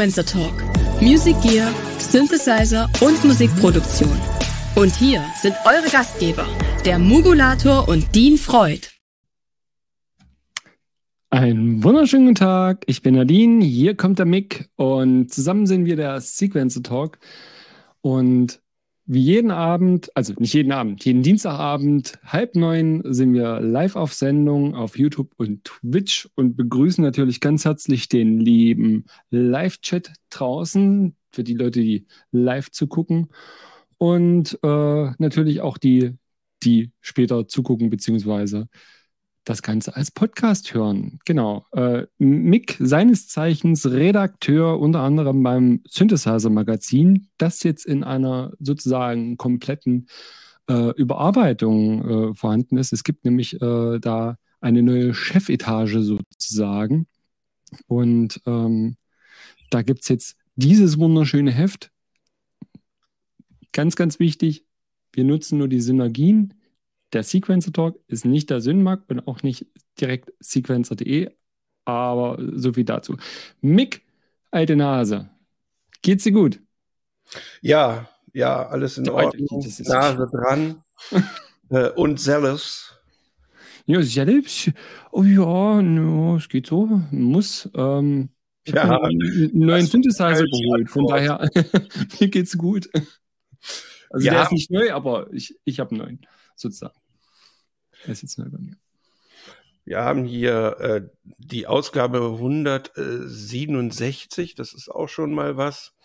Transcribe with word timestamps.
Sequencer 0.00 0.24
Talk. 0.24 0.54
Music 1.02 1.36
Gear, 1.42 1.70
Synthesizer 1.98 2.88
und 3.02 3.22
Musikproduktion. 3.22 4.18
Und 4.74 4.96
hier 4.96 5.22
sind 5.42 5.54
eure 5.66 5.90
Gastgeber, 5.92 6.46
der 6.86 6.98
Mugulator 6.98 7.86
und 7.86 8.14
Dean 8.14 8.38
Freud. 8.38 8.88
Einen 11.28 11.84
wunderschönen 11.84 12.28
guten 12.28 12.36
Tag, 12.36 12.84
ich 12.86 13.02
bin 13.02 13.14
Nadine, 13.14 13.62
hier 13.62 13.94
kommt 13.94 14.18
der 14.18 14.24
Mick 14.24 14.70
und 14.76 15.30
zusammen 15.34 15.66
sind 15.66 15.84
wir 15.84 15.96
der 15.96 16.22
Sequencer 16.22 16.82
Talk. 16.82 17.18
Und 18.00 18.62
wie 19.12 19.22
jeden 19.22 19.50
Abend, 19.50 20.16
also 20.16 20.34
nicht 20.38 20.54
jeden 20.54 20.70
Abend, 20.70 21.04
jeden 21.04 21.24
Dienstagabend, 21.24 22.20
halb 22.24 22.54
neun 22.54 23.02
sind 23.12 23.34
wir 23.34 23.58
live 23.60 23.96
auf 23.96 24.14
Sendung 24.14 24.76
auf 24.76 24.96
YouTube 24.96 25.32
und 25.36 25.64
Twitch 25.64 26.28
und 26.36 26.56
begrüßen 26.56 27.02
natürlich 27.02 27.40
ganz 27.40 27.64
herzlich 27.64 28.08
den 28.08 28.38
lieben 28.38 29.06
Live-Chat 29.30 30.12
draußen 30.30 31.16
für 31.32 31.42
die 31.42 31.54
Leute, 31.54 31.80
die 31.80 32.06
live 32.30 32.70
zugucken. 32.70 33.30
Und 33.98 34.56
äh, 34.62 35.10
natürlich 35.18 35.60
auch 35.60 35.76
die, 35.76 36.12
die 36.62 36.92
später 37.00 37.48
zugucken, 37.48 37.90
beziehungsweise 37.90 38.68
das 39.44 39.62
Ganze 39.62 39.96
als 39.96 40.10
Podcast 40.10 40.74
hören. 40.74 41.18
Genau. 41.24 41.66
Äh, 41.72 42.06
Mick, 42.18 42.76
seines 42.78 43.28
Zeichens 43.28 43.90
Redakteur 43.90 44.78
unter 44.78 45.00
anderem 45.00 45.42
beim 45.42 45.82
Synthesizer 45.88 46.50
Magazin, 46.50 47.28
das 47.38 47.62
jetzt 47.62 47.86
in 47.86 48.04
einer 48.04 48.52
sozusagen 48.58 49.36
kompletten 49.36 50.08
äh, 50.68 50.90
Überarbeitung 50.96 52.30
äh, 52.30 52.34
vorhanden 52.34 52.76
ist. 52.76 52.92
Es 52.92 53.02
gibt 53.02 53.24
nämlich 53.24 53.60
äh, 53.60 53.98
da 53.98 54.36
eine 54.60 54.82
neue 54.82 55.14
Chefetage 55.14 56.02
sozusagen. 56.02 57.06
Und 57.86 58.40
ähm, 58.46 58.96
da 59.70 59.82
gibt 59.82 60.02
es 60.02 60.08
jetzt 60.08 60.36
dieses 60.56 60.98
wunderschöne 60.98 61.50
Heft. 61.50 61.90
Ganz, 63.72 63.96
ganz 63.96 64.18
wichtig, 64.18 64.64
wir 65.12 65.24
nutzen 65.24 65.58
nur 65.58 65.68
die 65.68 65.80
Synergien 65.80 66.54
der 67.12 67.22
Sequencer 67.22 67.72
Talk 67.72 67.98
ist 68.06 68.24
nicht 68.24 68.50
der 68.50 68.60
Synmark 68.60 69.02
und 69.08 69.26
auch 69.26 69.42
nicht 69.42 69.66
direkt 70.00 70.32
sequencer.de, 70.40 71.30
aber 71.84 72.38
so 72.54 72.72
viel 72.72 72.84
dazu. 72.84 73.16
Mick, 73.60 74.02
alte 74.50 74.76
Nase, 74.76 75.30
geht's 76.02 76.24
dir 76.24 76.32
gut? 76.32 76.60
Ja, 77.60 78.08
ja, 78.32 78.68
alles 78.68 78.98
in 78.98 79.08
Ordnung. 79.08 79.46
Nase 79.50 80.28
dran 80.32 80.82
äh, 81.70 81.90
und 81.90 82.20
zealous. 82.20 82.94
Ja, 83.86 84.02
selbst. 84.02 84.70
Oh 85.10 85.24
ja, 85.24 85.82
no, 85.82 86.36
es 86.36 86.48
geht 86.48 86.66
so. 86.66 86.86
Muss. 87.10 87.68
Ähm, 87.74 88.28
ich 88.64 88.74
ja, 88.74 88.86
habe 88.86 89.06
einen 89.06 89.50
neuen 89.58 89.86
Synthesizer 89.86 90.44
geholt. 90.44 90.90
Von 90.90 91.06
daher, 91.06 91.48
mir 92.20 92.28
geht's 92.28 92.56
gut. 92.56 92.88
Also 94.10 94.26
ja. 94.26 94.34
der 94.34 94.42
ist 94.42 94.52
nicht 94.52 94.70
neu, 94.70 94.92
aber 94.92 95.32
ich, 95.32 95.58
ich 95.64 95.80
habe 95.80 95.90
einen 95.90 96.00
neuen, 96.00 96.26
sozusagen. 96.54 96.99
Er 98.04 98.12
ist 98.12 98.22
jetzt 98.22 98.38
neu 98.38 98.48
bei 98.48 98.58
mir. 98.58 98.76
Wir 99.84 99.98
haben 100.00 100.24
hier 100.24 100.76
äh, 100.78 101.02
die 101.38 101.66
Ausgabe 101.66 102.18
167, 102.18 104.54
das 104.54 104.72
ist 104.74 104.88
auch 104.88 105.08
schon 105.08 105.32
mal 105.32 105.56
was. 105.56 105.96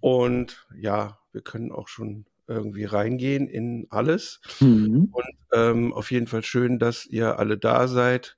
Und 0.00 0.66
ja, 0.76 1.18
wir 1.32 1.40
können 1.40 1.72
auch 1.72 1.88
schon 1.88 2.26
irgendwie 2.46 2.84
reingehen 2.84 3.48
in 3.48 3.86
alles. 3.90 4.40
Mhm. 4.60 5.08
Und 5.12 5.34
ähm, 5.54 5.94
auf 5.94 6.10
jeden 6.10 6.26
Fall 6.26 6.44
schön, 6.44 6.78
dass 6.78 7.06
ihr 7.06 7.38
alle 7.38 7.56
da 7.56 7.88
seid. 7.88 8.36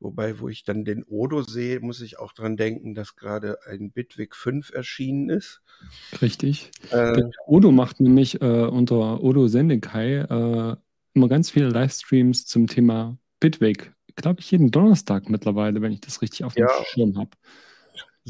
Wobei, 0.00 0.40
wo 0.40 0.48
ich 0.48 0.64
dann 0.64 0.84
den 0.84 1.04
Odo 1.04 1.42
sehe, 1.42 1.80
muss 1.80 2.00
ich 2.00 2.18
auch 2.18 2.32
dran 2.32 2.56
denken, 2.56 2.94
dass 2.94 3.14
gerade 3.14 3.58
ein 3.66 3.92
Bitwig 3.92 4.34
5 4.34 4.72
erschienen 4.72 5.28
ist. 5.28 5.60
Richtig. 6.20 6.72
Äh, 6.90 7.22
Odo 7.46 7.70
macht 7.70 8.00
nämlich 8.00 8.42
äh, 8.42 8.64
unter 8.64 9.22
Odo 9.22 9.46
Sendekai 9.46 10.22
äh, 10.22 10.74
immer 11.14 11.28
ganz 11.28 11.50
viele 11.50 11.68
Livestreams 11.68 12.46
zum 12.46 12.66
Thema 12.66 13.18
Bitwig. 13.40 13.92
Glaube 14.16 14.40
ich, 14.40 14.50
jeden 14.50 14.70
Donnerstag 14.70 15.28
mittlerweile, 15.28 15.80
wenn 15.80 15.92
ich 15.92 16.00
das 16.00 16.22
richtig 16.22 16.44
auf 16.44 16.54
dem 16.54 16.66
ja. 16.66 16.84
Schirm 16.86 17.16
habe. 17.16 17.30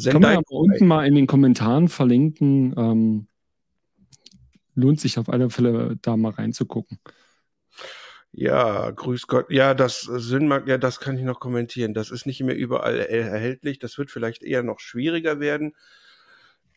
Kann 0.04 0.22
man 0.22 0.36
aber 0.36 0.50
unten 0.50 0.86
mal 0.86 1.06
in 1.06 1.14
den 1.14 1.26
Kommentaren 1.26 1.88
verlinken. 1.88 2.74
Ähm, 2.76 3.26
lohnt 4.74 5.00
sich 5.00 5.18
auf 5.18 5.28
alle 5.28 5.50
Fälle, 5.50 5.98
da 6.00 6.16
mal 6.16 6.32
reinzugucken. 6.32 6.98
Ja, 8.34 8.90
grüß 8.90 9.26
Gott. 9.26 9.50
Ja, 9.50 9.74
das 9.74 10.00
Synmark, 10.00 10.66
ja, 10.66 10.78
das 10.78 11.00
kann 11.00 11.18
ich 11.18 11.24
noch 11.24 11.40
kommentieren. 11.40 11.92
Das 11.92 12.10
ist 12.10 12.24
nicht 12.24 12.42
mehr 12.42 12.56
überall 12.56 12.98
erhältlich. 12.98 13.78
Das 13.78 13.98
wird 13.98 14.10
vielleicht 14.10 14.42
eher 14.42 14.62
noch 14.62 14.80
schwieriger 14.80 15.38
werden. 15.38 15.74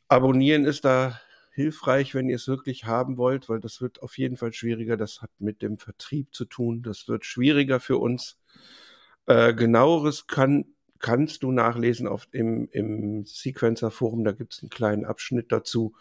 Abonnieren 0.09 0.65
ist 0.65 0.83
da 0.83 1.19
hilfreich, 1.55 2.13
wenn 2.13 2.27
ihr 2.27 2.35
es 2.35 2.49
wirklich 2.49 2.83
haben 2.83 3.17
wollt, 3.17 3.47
weil 3.47 3.61
das 3.61 3.79
wird 3.79 4.03
auf 4.03 4.17
jeden 4.17 4.35
Fall 4.35 4.51
schwieriger. 4.51 4.97
Das 4.97 5.21
hat 5.21 5.31
mit 5.39 5.61
dem 5.61 5.77
Vertrieb 5.77 6.35
zu 6.35 6.43
tun. 6.43 6.83
Das 6.83 7.07
wird 7.07 7.25
schwieriger 7.25 7.79
für 7.79 7.97
uns. 7.97 8.37
Äh, 9.25 9.53
genaueres 9.53 10.27
kann, 10.27 10.65
kannst 10.99 11.43
du 11.43 11.53
nachlesen 11.53 12.07
auf 12.07 12.25
dem, 12.25 12.67
im 12.71 13.25
Sequencer 13.25 13.89
Forum. 13.89 14.25
Da 14.25 14.33
gibt 14.33 14.53
es 14.53 14.61
einen 14.61 14.69
kleinen 14.69 15.05
Abschnitt 15.05 15.53
dazu. 15.53 15.95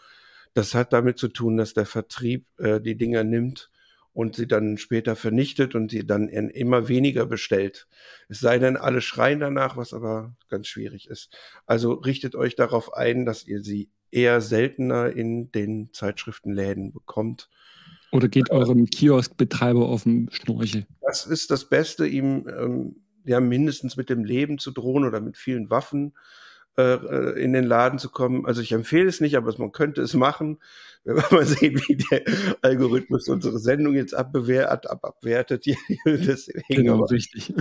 Das 0.53 0.75
hat 0.75 0.91
damit 0.91 1.17
zu 1.17 1.29
tun, 1.29 1.55
dass 1.55 1.73
der 1.73 1.85
Vertrieb 1.85 2.45
äh, 2.59 2.81
die 2.81 2.97
Dinger 2.97 3.23
nimmt 3.23 3.71
und 4.11 4.35
sie 4.35 4.47
dann 4.47 4.77
später 4.77 5.15
vernichtet 5.15 5.73
und 5.73 5.89
sie 5.89 6.05
dann 6.05 6.27
immer 6.27 6.89
weniger 6.89 7.25
bestellt. 7.25 7.87
Es 8.27 8.39
sei 8.41 8.59
denn, 8.59 8.75
alle 8.75 9.01
schreien 9.01 9.39
danach, 9.39 9.77
was 9.77 9.93
aber 9.93 10.35
ganz 10.49 10.67
schwierig 10.67 11.09
ist. 11.09 11.33
Also 11.65 11.93
richtet 11.93 12.35
euch 12.35 12.55
darauf 12.55 12.93
ein, 12.93 13.25
dass 13.25 13.45
ihr 13.45 13.61
sie 13.61 13.89
eher 14.11 14.41
seltener 14.41 15.11
in 15.11 15.51
den 15.51 15.89
Zeitschriftenläden 15.93 16.93
bekommt. 16.93 17.49
Oder 18.11 18.27
geht 18.27 18.49
eurem 18.49 18.85
Kioskbetreiber 18.85 19.87
auf 19.87 20.03
den 20.03 20.29
Schnorchel? 20.31 20.85
Das 21.01 21.25
ist 21.25 21.51
das 21.51 21.65
Beste, 21.65 22.07
ihm 22.07 22.47
ähm, 22.47 22.95
ja 23.25 23.39
mindestens 23.39 23.97
mit 23.97 24.09
dem 24.09 24.23
Leben 24.23 24.57
zu 24.57 24.71
drohen 24.71 25.03
oder 25.05 25.19
mit 25.19 25.37
vielen 25.37 25.69
Waffen 25.69 26.13
äh, 26.77 26.93
äh 26.93 27.43
in 27.43 27.53
den 27.53 27.65
Laden 27.65 27.99
zu 27.99 28.09
kommen. 28.09 28.45
Also 28.45 28.61
ich 28.61 28.71
empfehle 28.71 29.09
es 29.09 29.19
nicht, 29.21 29.35
aber 29.35 29.53
man 29.57 29.71
könnte 29.71 30.01
es 30.01 30.13
machen. 30.13 30.59
Wenn 31.03 31.17
wir 31.17 31.25
mal 31.31 31.45
sehen, 31.45 31.79
wie 31.87 31.97
der 31.97 32.23
Algorithmus 32.61 33.27
unsere 33.27 33.59
Sendung 33.59 33.93
jetzt 33.93 34.15
abbewertet, 34.15 34.89
ab, 34.89 35.03
abwertet. 35.03 35.65
Genau, 36.69 36.93
aber, 36.95 37.11
richtig. 37.11 37.53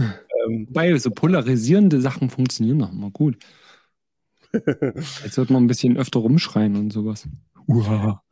Ähm, 0.47 0.69
Weil 0.71 0.99
so 0.99 1.11
polarisierende 1.11 2.01
Sachen 2.01 2.31
funktionieren 2.31 2.79
noch 2.79 2.93
immer 2.93 3.11
gut. 3.11 3.37
Jetzt 5.25 5.37
wird 5.37 5.51
man 5.51 5.65
ein 5.65 5.69
bisschen 5.69 5.97
öfter 5.97 6.21
rumschreien 6.21 6.77
und 6.77 6.93
sowas. 6.93 7.27
Uha. 7.67 8.23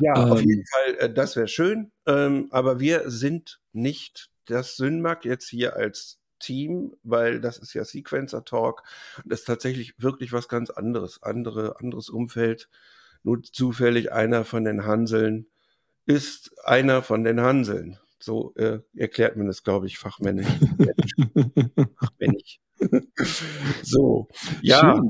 Ja, 0.00 0.22
ähm, 0.22 0.32
auf 0.32 0.40
jeden 0.40 0.64
Fall, 0.66 0.94
äh, 0.98 1.12
das 1.12 1.36
wäre 1.36 1.48
schön. 1.48 1.90
Ähm, 2.06 2.48
aber 2.50 2.80
wir 2.80 3.10
sind 3.10 3.60
nicht 3.72 4.30
das 4.46 4.76
Synmark 4.76 5.24
jetzt 5.24 5.48
hier 5.48 5.76
als 5.76 6.18
Team, 6.38 6.94
weil 7.02 7.40
das 7.40 7.58
ist 7.58 7.74
ja 7.74 7.84
Sequencer 7.84 8.44
Talk. 8.44 8.82
Das 9.24 9.40
ist 9.40 9.46
tatsächlich 9.46 9.94
wirklich 9.98 10.32
was 10.32 10.48
ganz 10.48 10.70
anderes. 10.70 11.22
Andere, 11.22 11.80
anderes 11.80 12.08
Umfeld. 12.10 12.68
Nur 13.24 13.42
zufällig 13.42 14.12
einer 14.12 14.44
von 14.44 14.64
den 14.64 14.84
Hanseln 14.84 15.48
ist 16.06 16.52
einer 16.64 17.02
von 17.02 17.24
den 17.24 17.40
Hanseln. 17.40 17.98
So 18.20 18.54
äh, 18.56 18.80
erklärt 18.96 19.36
man 19.36 19.46
das, 19.46 19.62
glaube 19.62 19.86
ich, 19.86 19.98
fachmännisch. 19.98 20.46
Fachmännisch. 22.00 22.60
so, 23.82 24.28
ja. 24.62 25.02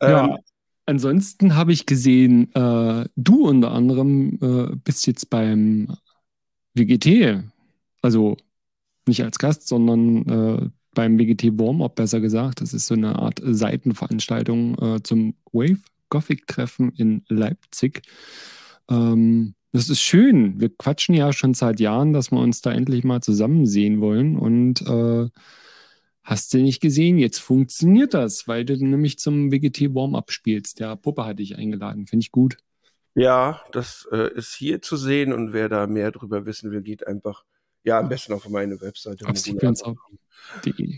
ja. 0.00 0.24
Ähm, 0.24 0.36
ansonsten 0.86 1.54
habe 1.54 1.72
ich 1.72 1.86
gesehen, 1.86 2.52
äh, 2.54 3.06
du 3.16 3.48
unter 3.48 3.72
anderem 3.72 4.38
äh, 4.40 4.76
bist 4.76 5.06
jetzt 5.06 5.30
beim 5.30 5.96
WGT, 6.74 7.42
also 8.02 8.36
nicht 9.06 9.22
als 9.22 9.38
Gast, 9.38 9.68
sondern 9.68 10.28
äh, 10.28 10.68
beim 10.94 11.18
WGT 11.18 11.58
Warm-Up 11.58 11.96
besser 11.96 12.20
gesagt. 12.20 12.60
Das 12.60 12.72
ist 12.72 12.86
so 12.86 12.94
eine 12.94 13.16
Art 13.18 13.40
Seitenveranstaltung 13.44 14.78
äh, 14.78 15.02
zum 15.02 15.34
Wave 15.52 15.82
Gothic 16.08 16.46
Treffen 16.46 16.92
in 16.92 17.24
Leipzig. 17.28 18.02
Ähm, 18.88 19.54
das 19.72 19.88
ist 19.88 20.00
schön. 20.00 20.60
Wir 20.60 20.70
quatschen 20.70 21.14
ja 21.14 21.32
schon 21.32 21.52
seit 21.54 21.80
Jahren, 21.80 22.12
dass 22.12 22.30
wir 22.30 22.38
uns 22.38 22.60
da 22.60 22.72
endlich 22.72 23.02
mal 23.02 23.20
zusammen 23.20 23.66
sehen 23.66 24.00
wollen. 24.00 24.36
Und 24.36 24.82
äh, 24.82 25.28
hast 26.24 26.54
du 26.54 26.58
nicht 26.58 26.80
gesehen, 26.80 27.18
jetzt 27.18 27.38
funktioniert 27.38 28.14
das, 28.14 28.48
weil 28.48 28.64
du 28.64 28.76
nämlich 28.76 29.18
zum 29.18 29.52
WGT 29.52 29.94
Warm-Up 29.94 30.32
spielst. 30.32 30.80
Der 30.80 30.96
Puppe 30.96 31.24
hatte 31.26 31.42
ich 31.42 31.56
eingeladen. 31.56 32.06
Finde 32.06 32.24
ich 32.24 32.32
gut. 32.32 32.56
Ja, 33.14 33.62
das 33.70 34.08
äh, 34.10 34.32
ist 34.34 34.54
hier 34.54 34.82
zu 34.82 34.96
sehen 34.96 35.32
und 35.32 35.52
wer 35.52 35.68
da 35.68 35.86
mehr 35.86 36.10
drüber 36.10 36.46
wissen 36.46 36.72
will, 36.72 36.82
geht 36.82 37.06
einfach, 37.06 37.44
ja, 37.84 38.00
am 38.00 38.08
besten 38.08 38.32
auf 38.32 38.48
meine 38.48 38.80
Webseite. 38.80 39.26
Auf 39.28 39.40
genau. 39.44 39.96
Da 40.62 40.62
gibt 40.62 40.88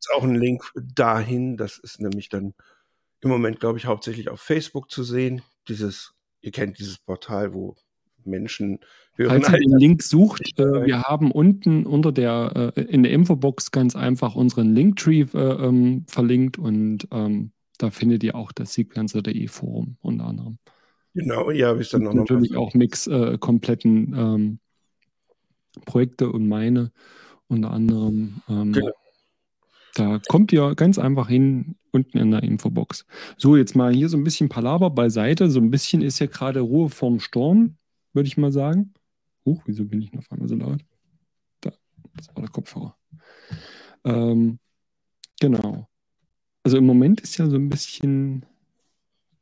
es 0.00 0.10
auch 0.14 0.22
einen 0.22 0.36
Link 0.36 0.72
dahin. 0.74 1.56
Das 1.56 1.76
ist 1.78 2.00
nämlich 2.00 2.28
dann 2.28 2.54
im 3.20 3.28
Moment, 3.28 3.60
glaube 3.60 3.78
ich, 3.78 3.86
hauptsächlich 3.86 4.30
auf 4.30 4.40
Facebook 4.40 4.90
zu 4.90 5.02
sehen. 5.02 5.42
Dieses, 5.68 6.14
ihr 6.40 6.52
kennt 6.52 6.78
dieses 6.78 6.98
Portal, 6.98 7.52
wo 7.52 7.76
Menschen 8.24 8.80
hören. 9.14 9.42
Falls 9.42 9.52
ihr 9.52 9.58
den 9.58 9.78
Link 9.78 10.02
sucht, 10.02 10.58
äh, 10.58 10.86
wir 10.86 11.02
haben 11.02 11.30
unten 11.30 11.86
unter 11.86 12.12
der, 12.12 12.72
äh, 12.76 12.80
in 12.82 13.02
der 13.02 13.12
Infobox 13.12 13.70
ganz 13.70 13.96
einfach 13.96 14.34
unseren 14.34 14.74
Linktree 14.74 15.26
äh, 15.34 15.38
ähm, 15.38 16.04
verlinkt 16.08 16.58
und 16.58 17.08
ähm, 17.10 17.52
da 17.78 17.90
findet 17.90 18.22
ihr 18.22 18.34
auch 18.34 18.52
das 18.52 18.74
Sequencer.de 18.74 19.48
Forum 19.48 19.96
unter 20.00 20.26
anderem. 20.26 20.58
Genau, 21.14 21.50
ja, 21.50 21.68
habe 21.68 21.82
ich 21.82 21.88
dann 21.88 22.02
noch 22.02 22.14
Natürlich 22.14 22.56
auch 22.56 22.74
Mix 22.74 23.06
äh, 23.06 23.36
kompletten 23.38 24.14
ähm, 24.16 24.58
Projekte 25.84 26.30
und 26.30 26.48
meine 26.48 26.92
unter 27.48 27.70
anderem. 27.70 28.42
Ähm, 28.48 28.72
genau. 28.72 28.90
Da 29.94 30.20
kommt 30.28 30.52
ihr 30.52 30.74
ganz 30.76 30.98
einfach 30.98 31.28
hin, 31.28 31.74
unten 31.90 32.18
in 32.18 32.30
der 32.30 32.42
Infobox. 32.42 33.06
So, 33.36 33.56
jetzt 33.56 33.74
mal 33.74 33.92
hier 33.92 34.08
so 34.08 34.16
ein 34.16 34.24
bisschen 34.24 34.48
Palaver 34.48 34.90
beiseite. 34.90 35.50
So 35.50 35.58
ein 35.60 35.70
bisschen 35.70 36.02
ist 36.02 36.20
ja 36.20 36.26
gerade 36.26 36.60
Ruhe 36.60 36.88
vorm 36.88 37.18
Sturm, 37.18 37.76
würde 38.12 38.26
ich 38.26 38.36
mal 38.36 38.52
sagen. 38.52 38.94
Huch, 39.44 39.62
wieso 39.66 39.84
bin 39.84 40.02
ich 40.02 40.12
noch 40.12 40.30
einmal 40.30 40.48
so 40.48 40.56
laut? 40.56 40.84
Da, 41.60 41.72
das 42.16 42.28
war 42.28 42.42
der 42.42 42.50
Kopfhörer. 42.50 42.96
Ähm, 44.04 44.58
genau. 45.40 45.88
Also 46.62 46.76
im 46.76 46.86
Moment 46.86 47.20
ist 47.20 47.38
ja 47.38 47.48
so 47.48 47.56
ein 47.56 47.68
bisschen 47.68 48.44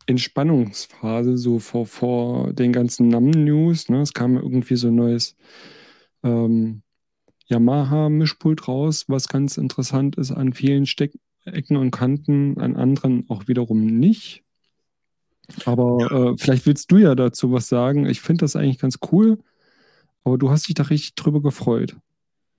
Entspannungsphase, 0.07 1.37
so 1.37 1.59
vor, 1.59 1.87
vor 1.87 2.53
den 2.53 2.73
ganzen 2.73 3.09
NAM-News. 3.09 3.89
Ne? 3.89 4.01
Es 4.01 4.15
kam 4.15 4.37
irgendwie 4.37 4.77
so 4.77 4.89
ein 4.89 4.95
neues 4.95 5.37
ähm, 6.23 6.83
Yamaha-Mischpult 7.47 8.69
raus, 8.69 9.05
was 9.09 9.29
ganz 9.29 9.59
interessant 9.59 10.17
ist 10.17 10.31
an 10.33 10.53
vielen 10.53 10.87
Steck 10.87 11.13
Ecken 11.45 11.77
und 11.77 11.91
Kanten, 11.91 12.59
an 12.59 12.77
anderen 12.77 13.29
auch 13.29 13.49
wiederum 13.49 13.87
nicht. 13.87 14.45
Aber 15.65 15.99
ja. 16.01 16.33
äh, 16.33 16.37
vielleicht 16.39 16.67
willst 16.67 16.91
du 16.91 16.99
ja 16.99 17.15
dazu 17.15 17.53
was 17.53 17.69
sagen. 17.69 18.07
Ich 18.07 18.21
finde 18.21 18.45
das 18.45 18.57
eigentlich 18.57 18.79
ganz 18.79 18.99
cool, 19.13 19.39
aber 20.25 20.39
du 20.39 20.51
hast 20.51 20.69
dich 20.69 20.75
da 20.75 20.85
richtig 20.85 21.15
drüber 21.15 21.41
gefreut. 21.41 21.97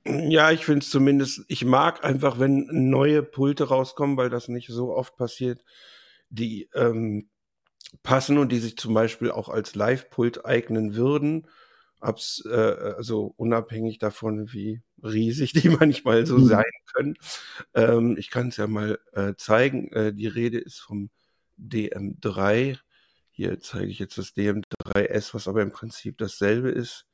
Ja, 0.05 0.51
ich 0.51 0.65
finde 0.65 0.79
es 0.79 0.89
zumindest, 0.89 1.43
ich 1.47 1.65
mag 1.65 2.03
einfach, 2.03 2.39
wenn 2.39 2.67
neue 2.71 3.21
Pulte 3.21 3.65
rauskommen, 3.67 4.17
weil 4.17 4.29
das 4.29 4.47
nicht 4.47 4.69
so 4.69 4.95
oft 4.95 5.17
passiert, 5.17 5.63
die 6.29 6.69
ähm, 6.73 7.29
passen 8.01 8.37
und 8.37 8.51
die 8.51 8.59
sich 8.59 8.77
zum 8.77 8.93
Beispiel 8.93 9.29
auch 9.29 9.49
als 9.49 9.75
Live-Pult 9.75 10.45
eignen 10.45 10.95
würden 10.95 11.47
abs, 11.99 12.43
äh, 12.45 12.55
also 12.97 13.33
unabhängig 13.37 13.99
davon, 13.99 14.51
wie 14.51 14.81
riesig 15.03 15.53
die 15.53 15.69
manchmal 15.79 16.25
so 16.25 16.37
mhm. 16.37 16.45
sein 16.45 16.71
können. 16.93 17.15
Ähm, 17.73 18.15
ich 18.17 18.29
kann 18.29 18.49
es 18.49 18.57
ja 18.57 18.67
mal 18.67 18.99
äh, 19.13 19.33
zeigen. 19.35 19.91
Äh, 19.91 20.13
die 20.13 20.27
Rede 20.27 20.59
ist 20.59 20.79
vom 20.79 21.09
DM3. 21.59 22.77
Hier 23.31 23.59
zeige 23.59 23.87
ich 23.87 23.99
jetzt 23.99 24.17
das 24.17 24.35
DM3S, 24.35 25.33
was 25.33 25.47
aber 25.47 25.61
im 25.61 25.71
Prinzip 25.71 26.17
dasselbe 26.17 26.69
ist, 26.69 27.05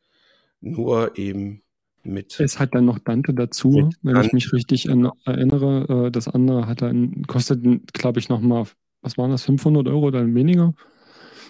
nur 0.61 1.17
eben 1.17 1.61
mit. 2.03 2.39
Es 2.39 2.59
hat 2.59 2.73
dann 2.73 2.85
noch 2.85 2.99
Dante 2.99 3.33
dazu, 3.33 3.91
wenn 4.01 4.13
Dante. 4.13 4.27
ich 4.27 4.33
mich 4.33 4.53
richtig 4.53 4.87
erinnere. 4.87 6.07
Äh, 6.07 6.11
das 6.11 6.27
andere 6.27 6.67
hat 6.67 6.81
dann, 6.81 7.23
kostet, 7.27 7.61
glaube 7.93 8.19
ich, 8.19 8.29
nochmal, 8.29 8.65
was 9.01 9.17
waren 9.17 9.31
das, 9.31 9.43
500 9.43 9.87
Euro 9.87 10.07
oder 10.07 10.25
weniger? 10.25 10.73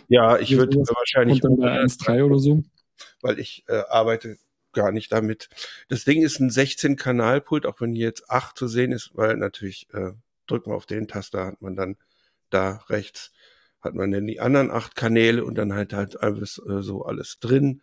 Ja, 0.07 0.37
ich 0.37 0.55
würde 0.55 0.77
wahrscheinlich. 0.77 1.43
Und 1.43 1.57
dann 1.57 1.59
bei 1.59 1.81
1,3 1.81 2.23
oder 2.23 2.39
so 2.39 2.63
weil 3.21 3.39
ich 3.39 3.63
äh, 3.67 3.81
arbeite 3.89 4.37
gar 4.73 4.91
nicht 4.91 5.11
damit. 5.11 5.49
Das 5.87 6.03
Ding 6.03 6.21
ist 6.21 6.39
ein 6.39 6.49
16-Kanal-Pult, 6.49 7.65
auch 7.65 7.79
wenn 7.81 7.93
hier 7.93 8.07
jetzt 8.07 8.29
8 8.29 8.57
zu 8.57 8.67
sehen 8.67 8.91
ist, 8.91 9.11
weil 9.15 9.37
natürlich 9.37 9.87
äh, 9.93 10.11
drückt 10.47 10.67
man 10.67 10.75
auf 10.75 10.85
den 10.85 11.07
Taster, 11.07 11.45
hat 11.45 11.61
man 11.61 11.75
dann 11.75 11.97
da 12.49 12.83
rechts, 12.89 13.31
hat 13.81 13.95
man 13.95 14.11
dann 14.11 14.27
die 14.27 14.39
anderen 14.39 14.71
acht 14.71 14.95
Kanäle 14.95 15.43
und 15.43 15.55
dann 15.55 15.73
halt 15.73 15.93
halt 15.93 16.21
alles 16.21 16.61
äh, 16.67 16.81
so 16.81 17.05
alles 17.05 17.39
drin 17.39 17.81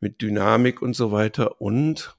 mit 0.00 0.20
Dynamik 0.22 0.82
und 0.82 0.94
so 0.94 1.12
weiter. 1.12 1.60
Und 1.60 2.16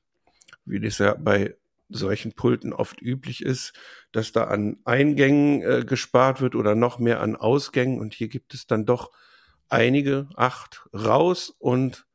wie 0.66 0.80
das 0.80 0.98
ja 0.98 1.14
bei 1.14 1.56
solchen 1.90 2.34
Pulten 2.34 2.74
oft 2.74 3.02
üblich 3.02 3.44
ist, 3.44 3.74
dass 4.12 4.32
da 4.32 4.46
an 4.46 4.78
Eingängen 4.86 5.62
äh, 5.62 5.86
gespart 5.86 6.42
wird 6.42 6.56
oder 6.56 6.76
noch 6.76 7.00
mehr 7.00 7.22
an 7.22 7.36
Ausgängen. 7.36 8.00
Und 8.00 8.14
hier 8.14 8.28
gibt 8.28 8.54
es 8.54 8.68
dann 8.68 8.86
doch 8.86 9.12
einige, 9.70 10.28
acht 10.36 10.88
raus 10.94 11.54
und 11.60 12.06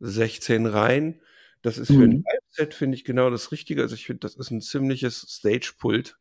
16 0.00 0.66
rein. 0.66 1.20
Das 1.62 1.78
ist 1.78 1.88
für 1.88 2.02
ein 2.02 2.10
mhm. 2.10 2.24
Live-Set, 2.26 2.74
finde 2.74 2.96
ich, 2.96 3.04
genau 3.04 3.30
das 3.30 3.52
Richtige. 3.52 3.82
Also 3.82 3.94
ich 3.94 4.06
finde, 4.06 4.20
das 4.20 4.34
ist 4.34 4.50
ein 4.50 4.60
ziemliches 4.60 5.20
Stage-Pult. 5.20 6.18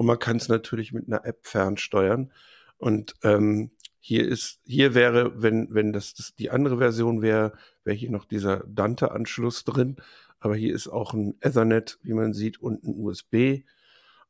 Und 0.00 0.06
man 0.06 0.18
kann 0.18 0.38
es 0.38 0.48
natürlich 0.48 0.94
mit 0.94 1.08
einer 1.08 1.26
App 1.26 1.46
fernsteuern. 1.46 2.32
Und 2.78 3.16
ähm, 3.22 3.70
hier 3.98 4.26
ist, 4.26 4.58
hier 4.64 4.94
wäre, 4.94 5.42
wenn, 5.42 5.74
wenn 5.74 5.92
das, 5.92 6.14
das 6.14 6.34
die 6.34 6.48
andere 6.48 6.78
Version 6.78 7.20
wäre, 7.20 7.52
wäre 7.84 7.98
hier 7.98 8.10
noch 8.10 8.24
dieser 8.24 8.64
Dante-Anschluss 8.66 9.64
drin. 9.64 9.96
Aber 10.38 10.56
hier 10.56 10.74
ist 10.74 10.88
auch 10.88 11.12
ein 11.12 11.36
Ethernet, 11.42 11.98
wie 12.02 12.14
man 12.14 12.32
sieht, 12.32 12.62
und 12.62 12.82
ein 12.82 12.94
USB. 12.96 13.64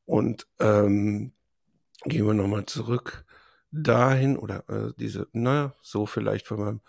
Und 0.06 0.49
ähm, 0.58 1.34
gehen 2.02 2.26
wir 2.26 2.34
nochmal 2.34 2.67
zurück 2.67 3.25
dahin 3.70 4.38
oder 4.38 4.69
äh, 4.69 4.93
diese, 4.99 5.28
naja, 5.31 5.76
so 5.82 6.05
vielleicht 6.05 6.49
von 6.49 6.58
meinem 6.58 6.81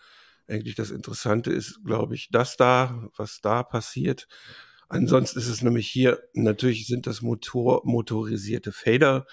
eigentlich 0.47 0.73
das 0.73 0.89
Interessante 0.89 1.51
ist, 1.51 1.85
glaube 1.85 2.15
ich, 2.15 2.29
das 2.31 2.57
da, 2.57 3.09
was 3.15 3.41
da 3.41 3.61
passiert. 3.61 4.27
Ansonsten 4.91 5.39
ist 5.39 5.47
es 5.47 5.61
nämlich 5.61 5.87
hier, 5.87 6.21
natürlich 6.33 6.85
sind 6.85 7.07
das 7.07 7.21
Motor, 7.21 7.81
motorisierte 7.85 8.73
Fader. 8.73 9.25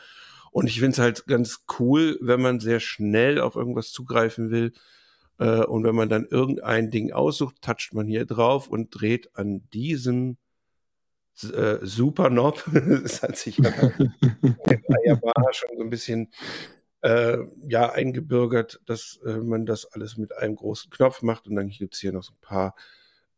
Und 0.53 0.69
ich 0.69 0.79
finde 0.79 0.93
es 0.93 0.99
halt 1.01 1.27
ganz 1.27 1.65
cool, 1.81 2.17
wenn 2.21 2.41
man 2.41 2.61
sehr 2.61 2.79
schnell 2.79 3.41
auf 3.41 3.57
irgendwas 3.57 3.91
zugreifen 3.91 4.53
will. 4.53 4.73
Äh, 5.39 5.65
und 5.65 5.83
wenn 5.83 5.97
man 5.97 6.09
dann 6.09 6.29
irgendein 6.31 6.93
Ding 6.93 7.11
aussucht, 7.11 7.57
toucht 7.61 7.93
man 7.93 8.07
hier 8.07 8.25
drauf 8.25 8.69
und 8.69 8.91
dreht 8.91 9.35
an 9.35 9.69
diesem 9.73 10.37
äh, 11.43 11.79
Super 11.83 12.31
Knob. 12.31 12.63
das 13.03 13.23
hat 13.23 13.37
sich 13.37 13.59
ja 13.59 13.73
schon 13.73 15.77
so 15.77 15.83
ein 15.83 15.91
bisschen 15.91 16.31
äh, 17.03 17.37
ja 17.69 17.91
eingebürgert, 17.91 18.81
dass 18.87 19.19
äh, 19.27 19.39
man 19.39 19.67
das 19.67 19.87
alles 19.87 20.19
mit 20.19 20.37
einem 20.37 20.55
großen 20.55 20.89
Knopf 20.89 21.23
macht 21.23 21.49
und 21.49 21.57
dann 21.57 21.69
gibt 21.69 21.95
es 21.95 22.01
hier 22.01 22.13
noch 22.13 22.23
so 22.23 22.33
ein 22.33 22.41
paar 22.41 22.77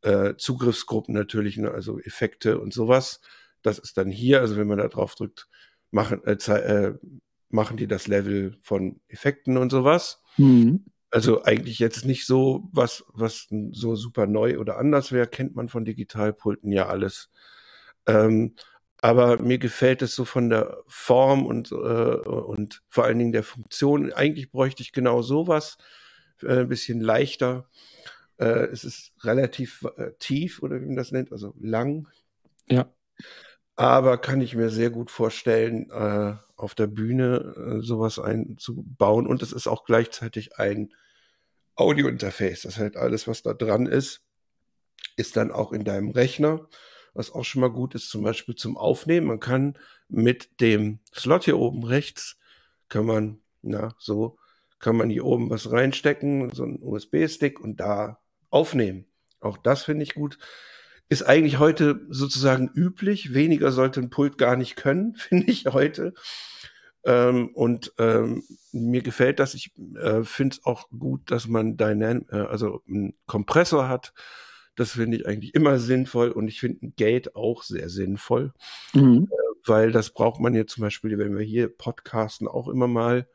äh, 0.02 0.34
Zugriffsgruppen 0.36 1.14
natürlich, 1.14 1.56
ne, 1.56 1.70
also 1.70 1.98
Effekte 2.00 2.58
und 2.60 2.72
sowas. 2.72 3.20
Das 3.62 3.78
ist 3.78 3.96
dann 3.96 4.10
hier, 4.10 4.40
also 4.40 4.56
wenn 4.56 4.66
man 4.66 4.78
da 4.78 4.88
drauf 4.88 5.14
drückt, 5.14 5.48
machen, 5.90 6.22
äh, 6.24 6.32
äh, 6.32 6.98
machen 7.48 7.76
die 7.76 7.86
das 7.86 8.06
Level 8.06 8.56
von 8.62 9.00
Effekten 9.08 9.56
und 9.56 9.70
sowas. 9.70 10.22
Mhm. 10.36 10.84
Also 11.10 11.42
eigentlich 11.42 11.80
jetzt 11.80 12.04
nicht 12.04 12.24
so 12.24 12.68
was, 12.72 13.04
was 13.12 13.48
so 13.72 13.96
super 13.96 14.26
neu 14.26 14.58
oder 14.58 14.78
anders 14.78 15.10
wäre, 15.10 15.26
kennt 15.26 15.56
man 15.56 15.68
von 15.68 15.84
Digitalpulten 15.84 16.70
ja 16.70 16.86
alles. 16.86 17.30
Ähm, 18.06 18.54
aber 19.02 19.40
mir 19.40 19.58
gefällt 19.58 20.02
es 20.02 20.14
so 20.14 20.24
von 20.24 20.50
der 20.50 20.78
Form 20.86 21.46
und, 21.46 21.72
äh, 21.72 21.74
und 21.74 22.82
vor 22.88 23.04
allen 23.04 23.18
Dingen 23.18 23.32
der 23.32 23.42
Funktion. 23.42 24.12
Eigentlich 24.12 24.50
bräuchte 24.50 24.82
ich 24.82 24.92
genau 24.92 25.22
sowas, 25.22 25.78
äh, 26.42 26.60
ein 26.60 26.68
bisschen 26.68 27.00
leichter. 27.00 27.68
Äh, 28.40 28.66
es 28.72 28.84
ist 28.84 29.12
relativ 29.22 29.86
äh, 29.96 30.12
tief 30.18 30.62
oder 30.62 30.80
wie 30.80 30.86
man 30.86 30.96
das 30.96 31.12
nennt, 31.12 31.32
also 31.32 31.54
lang. 31.60 32.08
Ja. 32.66 32.92
Aber 33.76 34.18
kann 34.18 34.40
ich 34.40 34.54
mir 34.54 34.70
sehr 34.70 34.90
gut 34.90 35.10
vorstellen, 35.10 35.90
äh, 35.90 36.34
auf 36.56 36.74
der 36.74 36.86
Bühne 36.86 37.54
äh, 37.56 37.80
sowas 37.82 38.18
einzubauen. 38.18 39.26
Und 39.26 39.42
es 39.42 39.52
ist 39.52 39.66
auch 39.66 39.84
gleichzeitig 39.84 40.58
ein 40.58 40.92
Audio-Interface. 41.76 42.62
Das 42.62 42.76
heißt, 42.76 42.96
alles, 42.96 43.26
was 43.26 43.42
da 43.42 43.54
dran 43.54 43.86
ist, 43.86 44.22
ist 45.16 45.36
dann 45.36 45.50
auch 45.50 45.72
in 45.72 45.84
deinem 45.84 46.10
Rechner 46.10 46.68
was 47.14 47.32
auch 47.32 47.44
schon 47.44 47.60
mal 47.60 47.70
gut 47.70 47.94
ist, 47.94 48.08
zum 48.08 48.22
Beispiel 48.22 48.54
zum 48.54 48.76
Aufnehmen. 48.76 49.26
Man 49.26 49.40
kann 49.40 49.76
mit 50.08 50.60
dem 50.60 51.00
Slot 51.14 51.44
hier 51.44 51.58
oben 51.58 51.84
rechts, 51.84 52.38
kann 52.88 53.06
man, 53.06 53.40
na, 53.62 53.94
so, 53.98 54.38
kann 54.78 54.96
man 54.96 55.10
hier 55.10 55.24
oben 55.24 55.50
was 55.50 55.70
reinstecken, 55.70 56.50
so 56.54 56.64
ein 56.64 56.78
USB-Stick 56.80 57.60
und 57.60 57.78
da 57.80 58.19
aufnehmen. 58.50 59.06
Auch 59.40 59.56
das 59.56 59.84
finde 59.84 60.02
ich 60.02 60.14
gut. 60.14 60.38
Ist 61.08 61.22
eigentlich 61.22 61.58
heute 61.58 62.06
sozusagen 62.08 62.70
üblich. 62.74 63.34
Weniger 63.34 63.72
sollte 63.72 64.00
ein 64.00 64.10
Pult 64.10 64.38
gar 64.38 64.56
nicht 64.56 64.76
können, 64.76 65.14
finde 65.16 65.50
ich 65.50 65.66
heute. 65.66 66.14
Ähm, 67.04 67.50
und 67.54 67.92
ähm, 67.98 68.42
mir 68.72 69.02
gefällt 69.02 69.38
das. 69.38 69.54
Ich 69.54 69.72
äh, 69.96 70.22
finde 70.22 70.56
es 70.56 70.66
auch 70.66 70.88
gut, 70.90 71.30
dass 71.30 71.48
man 71.48 71.76
Dynam 71.76 72.26
äh, 72.30 72.36
also 72.36 72.82
einen 72.86 73.14
Kompressor 73.26 73.88
hat, 73.88 74.12
das 74.76 74.92
finde 74.92 75.18
ich 75.18 75.26
eigentlich 75.26 75.54
immer 75.54 75.78
sinnvoll 75.78 76.30
und 76.30 76.48
ich 76.48 76.60
finde 76.60 76.86
ein 76.86 76.94
Gate 76.96 77.34
auch 77.36 77.62
sehr 77.62 77.88
sinnvoll, 77.88 78.52
mhm. 78.94 79.28
äh, 79.30 79.68
weil 79.68 79.92
das 79.92 80.10
braucht 80.10 80.40
man 80.40 80.54
jetzt 80.54 80.72
zum 80.72 80.82
Beispiel, 80.82 81.18
wenn 81.18 81.36
wir 81.36 81.44
hier 81.44 81.68
podcasten, 81.68 82.48
auch 82.48 82.68
immer 82.68 82.88
mal 82.88 83.28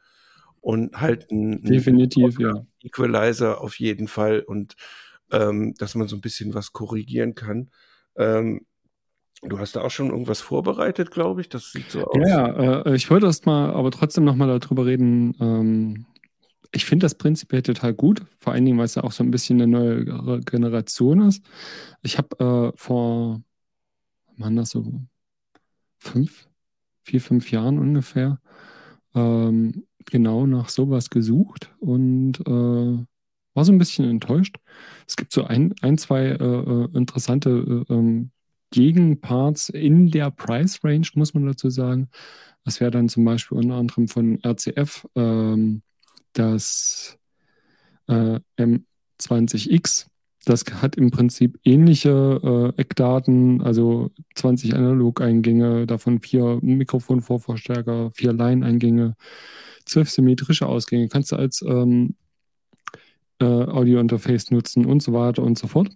und 0.66 1.00
halt 1.00 1.30
ein, 1.30 1.62
Definitiv, 1.62 2.40
ja. 2.40 2.66
Equalizer 2.82 3.62
auf 3.62 3.78
jeden 3.80 4.08
Fall 4.08 4.40
und 4.40 4.76
ähm, 5.32 5.76
dass 5.78 5.94
man 5.94 6.08
so 6.08 6.16
ein 6.16 6.22
bisschen 6.22 6.56
was 6.56 6.74
korrigieren 6.74 7.36
kann. 7.36 7.70
Ähm, 8.16 8.66
Du 9.42 9.60
hast 9.60 9.76
da 9.76 9.82
auch 9.82 9.92
schon 9.92 10.10
irgendwas 10.10 10.42
vorbereitet, 10.42 11.12
glaube 11.12 11.42
ich. 11.42 11.50
Das 11.50 11.72
sieht 11.72 11.92
so 11.92 12.04
aus. 12.06 12.18
Ja, 12.28 12.82
äh, 12.84 12.96
ich 12.96 13.12
wollte 13.12 13.28
erst 13.28 13.46
mal, 13.46 13.72
aber 13.74 13.92
trotzdem 13.92 14.24
noch 14.24 14.36
mal 14.36 14.48
darüber 14.48 14.88
reden, 14.88 15.36
ähm, 15.40 16.06
ich 16.72 16.86
finde 16.86 17.04
das 17.04 17.16
prinzipiell 17.16 17.62
total 17.62 17.94
gut, 17.94 18.24
vor 18.40 18.54
allen 18.54 18.66
Dingen, 18.66 18.78
weil 18.80 18.86
es 18.86 18.96
ja 18.96 19.04
auch 19.04 19.12
so 19.12 19.24
ein 19.24 19.30
bisschen 19.30 19.62
eine 19.62 19.68
neue 19.68 20.40
Generation 20.40 21.28
ist. 21.28 21.46
Ich 22.02 22.18
habe 22.18 22.72
äh, 22.74 22.78
vor, 22.78 23.44
wann 24.38 24.56
das 24.56 24.72
so, 24.72 24.84
fünf, 26.00 26.48
vier, 27.04 27.22
fünf 27.22 27.52
Jahren 27.52 27.78
ungefähr, 27.78 28.40
ähm, 29.14 29.86
genau 30.06 30.46
nach 30.46 30.70
sowas 30.70 31.10
gesucht 31.10 31.74
und 31.80 32.40
äh, 32.46 33.06
war 33.56 33.66
so 33.66 33.72
ein 33.72 33.78
bisschen 33.78 34.10
enttäuscht. 34.10 34.58
Es 35.08 35.16
gibt 35.16 35.32
so 35.32 35.46
ein, 35.46 35.74
ein 35.82 35.98
zwei 35.98 36.26
äh, 36.26 36.36
äh 36.36 36.88
interessante 36.94 37.86
äh, 37.90 37.94
ähm, 37.94 38.32
Gegenparts 38.72 39.70
in 39.70 40.12
der 40.12 40.32
Price 40.32 40.84
Range, 40.84 41.08
muss 41.16 41.34
man 41.34 41.46
dazu 41.46 41.70
sagen. 41.70 42.10
Das 42.66 42.82
wäre 42.82 42.92
dann 42.92 43.10
zum 43.10 43.24
Beispiel 43.24 43.58
unter 43.58 43.76
anderem 43.76 44.08
von 44.08 44.40
RCF 44.44 45.08
ähm, 45.16 45.82
das 46.34 47.18
äh, 48.08 48.40
M20X. 48.58 50.08
Das 50.46 50.64
hat 50.82 50.96
im 50.96 51.10
Prinzip 51.10 51.60
ähnliche 51.64 52.74
äh, 52.78 52.82
Eckdaten, 52.82 53.62
also 53.62 54.12
20 54.36 54.76
Analog-Eingänge, 54.76 55.88
davon 55.88 56.20
vier 56.20 56.60
Mikrofonvorverstärker, 56.62 58.12
vier 58.12 58.34
Line-Eingänge, 58.34 59.16
zwölf 59.86 60.10
symmetrische 60.10 60.68
Ausgänge. 60.68 61.08
Kannst 61.10 61.32
du 61.32 61.36
als 61.36 61.62
ähm, 61.62 62.16
äh, 63.40 63.46
Audio-Interface 63.46 64.52
nutzen 64.52 64.86
und 64.86 65.02
so 65.02 65.14
weiter 65.14 65.44
und 65.44 65.58
so 65.58 65.68
fort. 65.68 65.90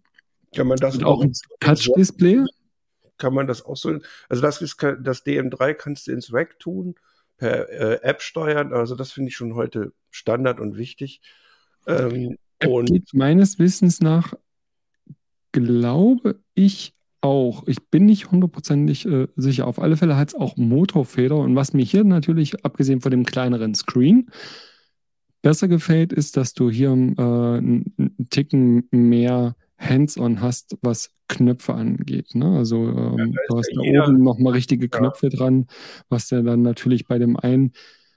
Kann 0.55 0.67
man 0.67 0.77
das 0.77 0.97
und 0.97 1.03
auch 1.05 1.21
ein 1.21 1.33
Touch-Display? 1.59 2.45
Kann 3.17 3.33
man 3.33 3.47
das 3.47 3.65
auch 3.65 3.75
so, 3.75 3.99
also 4.29 4.41
das 4.41 4.61
ist 4.61 4.77
das 4.81 5.25
DM3 5.25 5.73
kannst 5.73 6.07
du 6.07 6.11
ins 6.11 6.33
Rack 6.33 6.57
tun, 6.59 6.95
per 7.37 7.69
äh, 7.69 8.01
App 8.01 8.21
steuern, 8.21 8.73
also 8.73 8.95
das 8.95 9.11
finde 9.11 9.29
ich 9.29 9.35
schon 9.35 9.55
heute 9.55 9.93
Standard 10.09 10.59
und 10.59 10.77
wichtig. 10.77 11.21
Ähm, 11.85 12.37
und 12.65 13.13
meines 13.13 13.59
Wissens 13.59 14.01
nach, 14.01 14.33
glaube 15.51 16.39
ich, 16.55 16.93
auch. 17.21 17.63
Ich 17.67 17.77
bin 17.89 18.05
nicht 18.05 18.31
hundertprozentig 18.31 19.05
äh, 19.05 19.27
sicher. 19.35 19.67
Auf 19.67 19.79
alle 19.79 19.97
Fälle 19.97 20.17
hat 20.17 20.29
es 20.29 20.35
auch 20.35 20.57
Motorfeder. 20.57 21.37
Und 21.37 21.55
was 21.55 21.73
mir 21.73 21.83
hier 21.83 22.03
natürlich, 22.03 22.65
abgesehen 22.65 23.01
von 23.01 23.11
dem 23.11 23.25
kleineren 23.25 23.75
Screen, 23.75 24.29
besser 25.41 25.67
gefällt, 25.67 26.13
ist, 26.13 26.37
dass 26.37 26.53
du 26.53 26.69
hier 26.69 26.89
äh, 26.89 26.91
einen 26.91 28.27
Ticken 28.29 28.87
mehr 28.91 29.55
Hands-on 29.77 30.41
hast, 30.41 30.77
was 30.81 31.11
Knöpfe 31.29 31.73
angeht. 31.73 32.35
Ne? 32.35 32.57
Also 32.57 32.89
ähm, 32.89 33.17
ja, 33.17 33.41
du 33.47 33.57
hast 33.57 33.71
da 33.73 33.81
jeder, 33.81 34.07
oben 34.07 34.23
nochmal 34.23 34.53
richtige 34.53 34.89
Knöpfe 34.89 35.27
ja. 35.27 35.37
dran, 35.37 35.67
was 36.09 36.27
du 36.27 36.43
dann 36.43 36.61
natürlich 36.61 37.07
bei 37.07 37.17
dem 37.17 37.37
einen, 37.37 37.71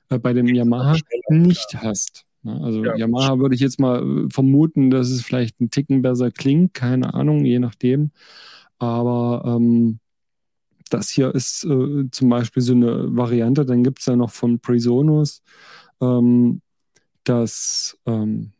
äh, 0.08 0.18
bei 0.18 0.32
dem 0.32 0.46
Yamaha 0.46 0.96
nicht 1.28 1.76
hast. 1.76 2.24
Ne? 2.42 2.60
Also 2.62 2.84
ja. 2.84 2.96
Yamaha 2.96 3.38
würde 3.38 3.54
ich 3.54 3.60
jetzt 3.60 3.78
mal 3.78 4.02
äh, 4.02 4.30
vermuten, 4.30 4.90
dass 4.90 5.08
es 5.10 5.22
vielleicht 5.22 5.60
einen 5.60 5.70
Ticken 5.70 6.02
besser 6.02 6.30
klingt, 6.30 6.74
keine 6.74 7.14
Ahnung, 7.14 7.44
je 7.44 7.60
nachdem. 7.60 8.10
Aber 8.82 9.42
ähm, 9.46 10.00
das 10.90 11.10
hier 11.10 11.34
ist 11.34 11.64
äh, 11.64 12.10
zum 12.10 12.28
Beispiel 12.28 12.62
so 12.62 12.72
eine 12.72 13.16
Variante. 13.16 13.64
Dann 13.64 13.84
gibt 13.84 14.00
es 14.00 14.06
ja 14.06 14.16
noch 14.16 14.30
von 14.30 14.58
Presonus 14.58 15.42
ähm, 16.02 16.60
das, 17.24 17.96
ähm, 18.04 18.52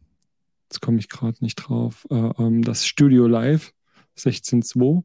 jetzt 0.65 0.81
komme 0.81 0.99
ich 0.99 1.09
gerade 1.09 1.37
nicht 1.41 1.57
drauf, 1.57 2.07
äh, 2.11 2.15
ähm, 2.39 2.63
das 2.63 2.87
Studio 2.87 3.27
Live 3.27 3.75
16.2. 4.17 5.03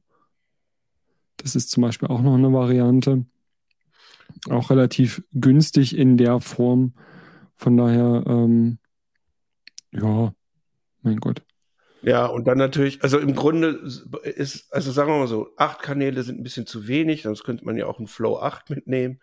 Das 1.37 1.55
ist 1.55 1.71
zum 1.71 1.81
Beispiel 1.81 2.07
auch 2.09 2.21
noch 2.21 2.35
eine 2.35 2.53
Variante. 2.53 3.25
Auch 4.49 4.69
relativ 4.69 5.23
günstig 5.33 5.97
in 5.97 6.17
der 6.17 6.39
Form. 6.39 6.93
Von 7.55 7.77
daher, 7.77 8.23
ähm, 8.27 8.77
ja, 9.91 10.33
mein 11.01 11.17
Gott. 11.17 11.46
Ja, 12.01 12.25
und 12.27 12.47
dann 12.47 12.57
natürlich, 12.57 13.03
also 13.03 13.19
im 13.19 13.35
Grunde 13.35 13.81
ist, 14.23 14.71
also 14.71 14.91
sagen 14.91 15.09
wir 15.09 15.17
mal 15.17 15.27
so, 15.27 15.51
acht 15.57 15.81
Kanäle 15.81 16.23
sind 16.23 16.39
ein 16.39 16.43
bisschen 16.43 16.67
zu 16.67 16.87
wenig, 16.87 17.23
sonst 17.23 17.43
könnte 17.43 17.65
man 17.65 17.75
ja 17.77 17.87
auch 17.87 17.97
einen 17.97 18.07
Flow 18.07 18.39
8 18.39 18.69
mitnehmen. 18.69 19.19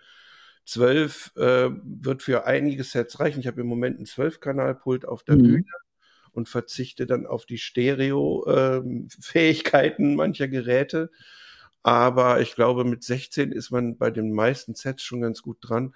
12 0.66 1.32
äh, 1.36 1.70
wird 1.82 2.22
für 2.22 2.46
einige 2.46 2.84
Sets 2.84 3.20
reichen. 3.20 3.40
Ich 3.40 3.46
habe 3.46 3.60
im 3.60 3.66
Moment 3.66 3.98
einen 3.98 4.06
12-Kanal-Pult 4.06 5.06
auf 5.06 5.22
der 5.22 5.36
mhm. 5.36 5.42
Bühne 5.42 5.66
und 6.32 6.48
verzichte 6.48 7.04
dann 7.06 7.26
auf 7.26 7.44
die 7.46 7.58
Stereo-Fähigkeiten 7.58 10.10
ähm, 10.10 10.14
mancher 10.16 10.48
Geräte. 10.48 11.10
Aber 11.82 12.40
ich 12.40 12.54
glaube, 12.54 12.84
mit 12.84 13.04
16 13.04 13.52
ist 13.52 13.70
man 13.70 13.98
bei 13.98 14.10
den 14.10 14.32
meisten 14.32 14.74
Sets 14.74 15.02
schon 15.02 15.20
ganz 15.20 15.42
gut 15.42 15.58
dran. 15.60 15.94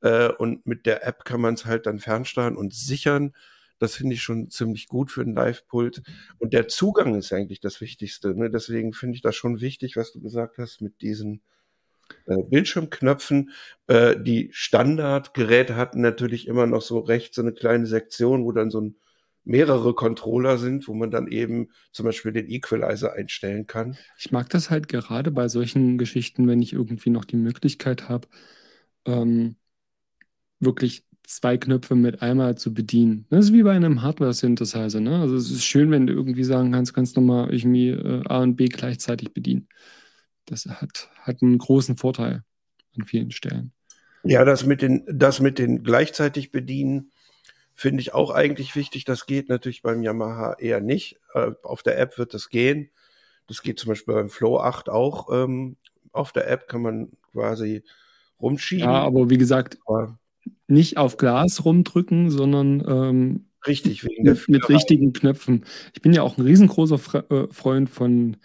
Äh, 0.00 0.28
und 0.28 0.66
mit 0.66 0.86
der 0.86 1.06
App 1.06 1.24
kann 1.24 1.42
man 1.42 1.54
es 1.54 1.66
halt 1.66 1.86
dann 1.86 1.98
fernsteuern 1.98 2.56
und 2.56 2.74
sichern. 2.74 3.34
Das 3.78 3.96
finde 3.96 4.14
ich 4.14 4.22
schon 4.22 4.50
ziemlich 4.50 4.88
gut 4.88 5.10
für 5.10 5.22
einen 5.22 5.34
Live-Pult. 5.34 6.02
Und 6.38 6.52
der 6.52 6.68
Zugang 6.68 7.14
ist 7.14 7.32
eigentlich 7.32 7.60
das 7.60 7.80
Wichtigste. 7.80 8.34
Ne? 8.34 8.50
Deswegen 8.50 8.92
finde 8.92 9.16
ich 9.16 9.22
das 9.22 9.36
schon 9.36 9.60
wichtig, 9.60 9.96
was 9.96 10.12
du 10.12 10.20
gesagt 10.20 10.58
hast 10.58 10.80
mit 10.80 11.00
diesen 11.02 11.42
äh, 12.26 12.42
Bildschirmknöpfen. 12.42 13.50
Äh, 13.86 14.16
die 14.20 14.50
Standardgeräte 14.52 15.76
hatten 15.76 16.00
natürlich 16.00 16.46
immer 16.46 16.66
noch 16.66 16.82
so 16.82 16.98
rechts 17.00 17.36
so 17.36 17.42
eine 17.42 17.52
kleine 17.52 17.86
Sektion, 17.86 18.44
wo 18.44 18.52
dann 18.52 18.70
so 18.70 18.80
ein 18.80 18.96
mehrere 19.46 19.94
Controller 19.94 20.58
sind, 20.58 20.88
wo 20.88 20.94
man 20.94 21.10
dann 21.10 21.28
eben 21.28 21.70
zum 21.92 22.04
Beispiel 22.04 22.32
den 22.32 22.50
Equalizer 22.50 23.12
einstellen 23.12 23.66
kann. 23.66 23.96
Ich 24.18 24.32
mag 24.32 24.50
das 24.50 24.70
halt 24.70 24.88
gerade 24.88 25.30
bei 25.30 25.48
solchen 25.48 25.98
Geschichten, 25.98 26.48
wenn 26.48 26.60
ich 26.60 26.72
irgendwie 26.72 27.10
noch 27.10 27.24
die 27.24 27.36
Möglichkeit 27.36 28.08
habe, 28.08 28.26
ähm, 29.06 29.54
wirklich 30.58 31.04
zwei 31.26 31.58
Knöpfe 31.58 31.94
mit 31.94 32.22
einmal 32.22 32.56
zu 32.56 32.72
bedienen. 32.72 33.26
Das 33.30 33.46
ist 33.46 33.52
wie 33.52 33.64
bei 33.64 33.72
einem 33.72 34.02
Hardware-Synthesizer. 34.02 35.00
Ne? 35.00 35.20
Also 35.20 35.36
es 35.36 35.50
ist 35.50 35.64
schön, 35.64 35.90
wenn 35.90 36.06
du 36.06 36.12
irgendwie 36.12 36.44
sagen 36.44 36.72
kannst, 36.72 36.94
kannst 36.94 37.16
du 37.16 37.20
mal 37.20 37.52
irgendwie 37.52 37.90
äh, 37.90 38.22
A 38.26 38.42
und 38.42 38.56
B 38.56 38.66
gleichzeitig 38.66 39.34
bedienen. 39.34 39.68
Das 40.46 40.66
hat, 40.66 41.10
hat 41.20 41.42
einen 41.42 41.58
großen 41.58 41.96
Vorteil 41.96 42.44
an 42.96 43.04
vielen 43.04 43.32
Stellen. 43.32 43.72
Ja, 44.22 44.44
das 44.44 44.64
mit 44.64 44.82
den, 44.82 45.04
das 45.06 45.40
mit 45.40 45.58
den 45.58 45.82
gleichzeitig 45.82 46.52
bedienen 46.52 47.10
finde 47.74 48.00
ich 48.00 48.14
auch 48.14 48.30
eigentlich 48.30 48.74
wichtig. 48.74 49.04
Das 49.04 49.26
geht 49.26 49.48
natürlich 49.48 49.82
beim 49.82 50.02
Yamaha 50.02 50.54
eher 50.58 50.80
nicht. 50.80 51.20
Äh, 51.34 51.52
auf 51.62 51.82
der 51.82 51.98
App 51.98 52.18
wird 52.18 52.34
das 52.34 52.48
gehen. 52.48 52.90
Das 53.48 53.62
geht 53.62 53.78
zum 53.78 53.88
Beispiel 53.88 54.14
beim 54.14 54.30
Flow 54.30 54.58
8 54.58 54.88
auch. 54.88 55.28
Ähm, 55.32 55.76
auf 56.12 56.32
der 56.32 56.48
App 56.48 56.68
kann 56.68 56.82
man 56.82 57.12
quasi 57.32 57.82
rumschieben. 58.40 58.84
Ja, 58.84 59.02
aber 59.02 59.28
wie 59.28 59.38
gesagt, 59.38 59.78
aber 59.86 60.18
nicht 60.68 60.96
auf 60.96 61.16
Glas 61.16 61.64
rumdrücken, 61.64 62.30
sondern 62.30 62.82
ähm, 62.86 63.46
richtig 63.66 64.04
wegen 64.04 64.24
mit, 64.24 64.48
mit 64.48 64.68
richtigen 64.68 65.12
Knöpfen. 65.12 65.64
Ich 65.94 66.02
bin 66.02 66.12
ja 66.12 66.22
auch 66.22 66.38
ein 66.38 66.44
riesengroßer 66.44 66.98
Fre 66.98 67.26
äh, 67.30 67.52
Freund 67.52 67.90
von 67.90 68.36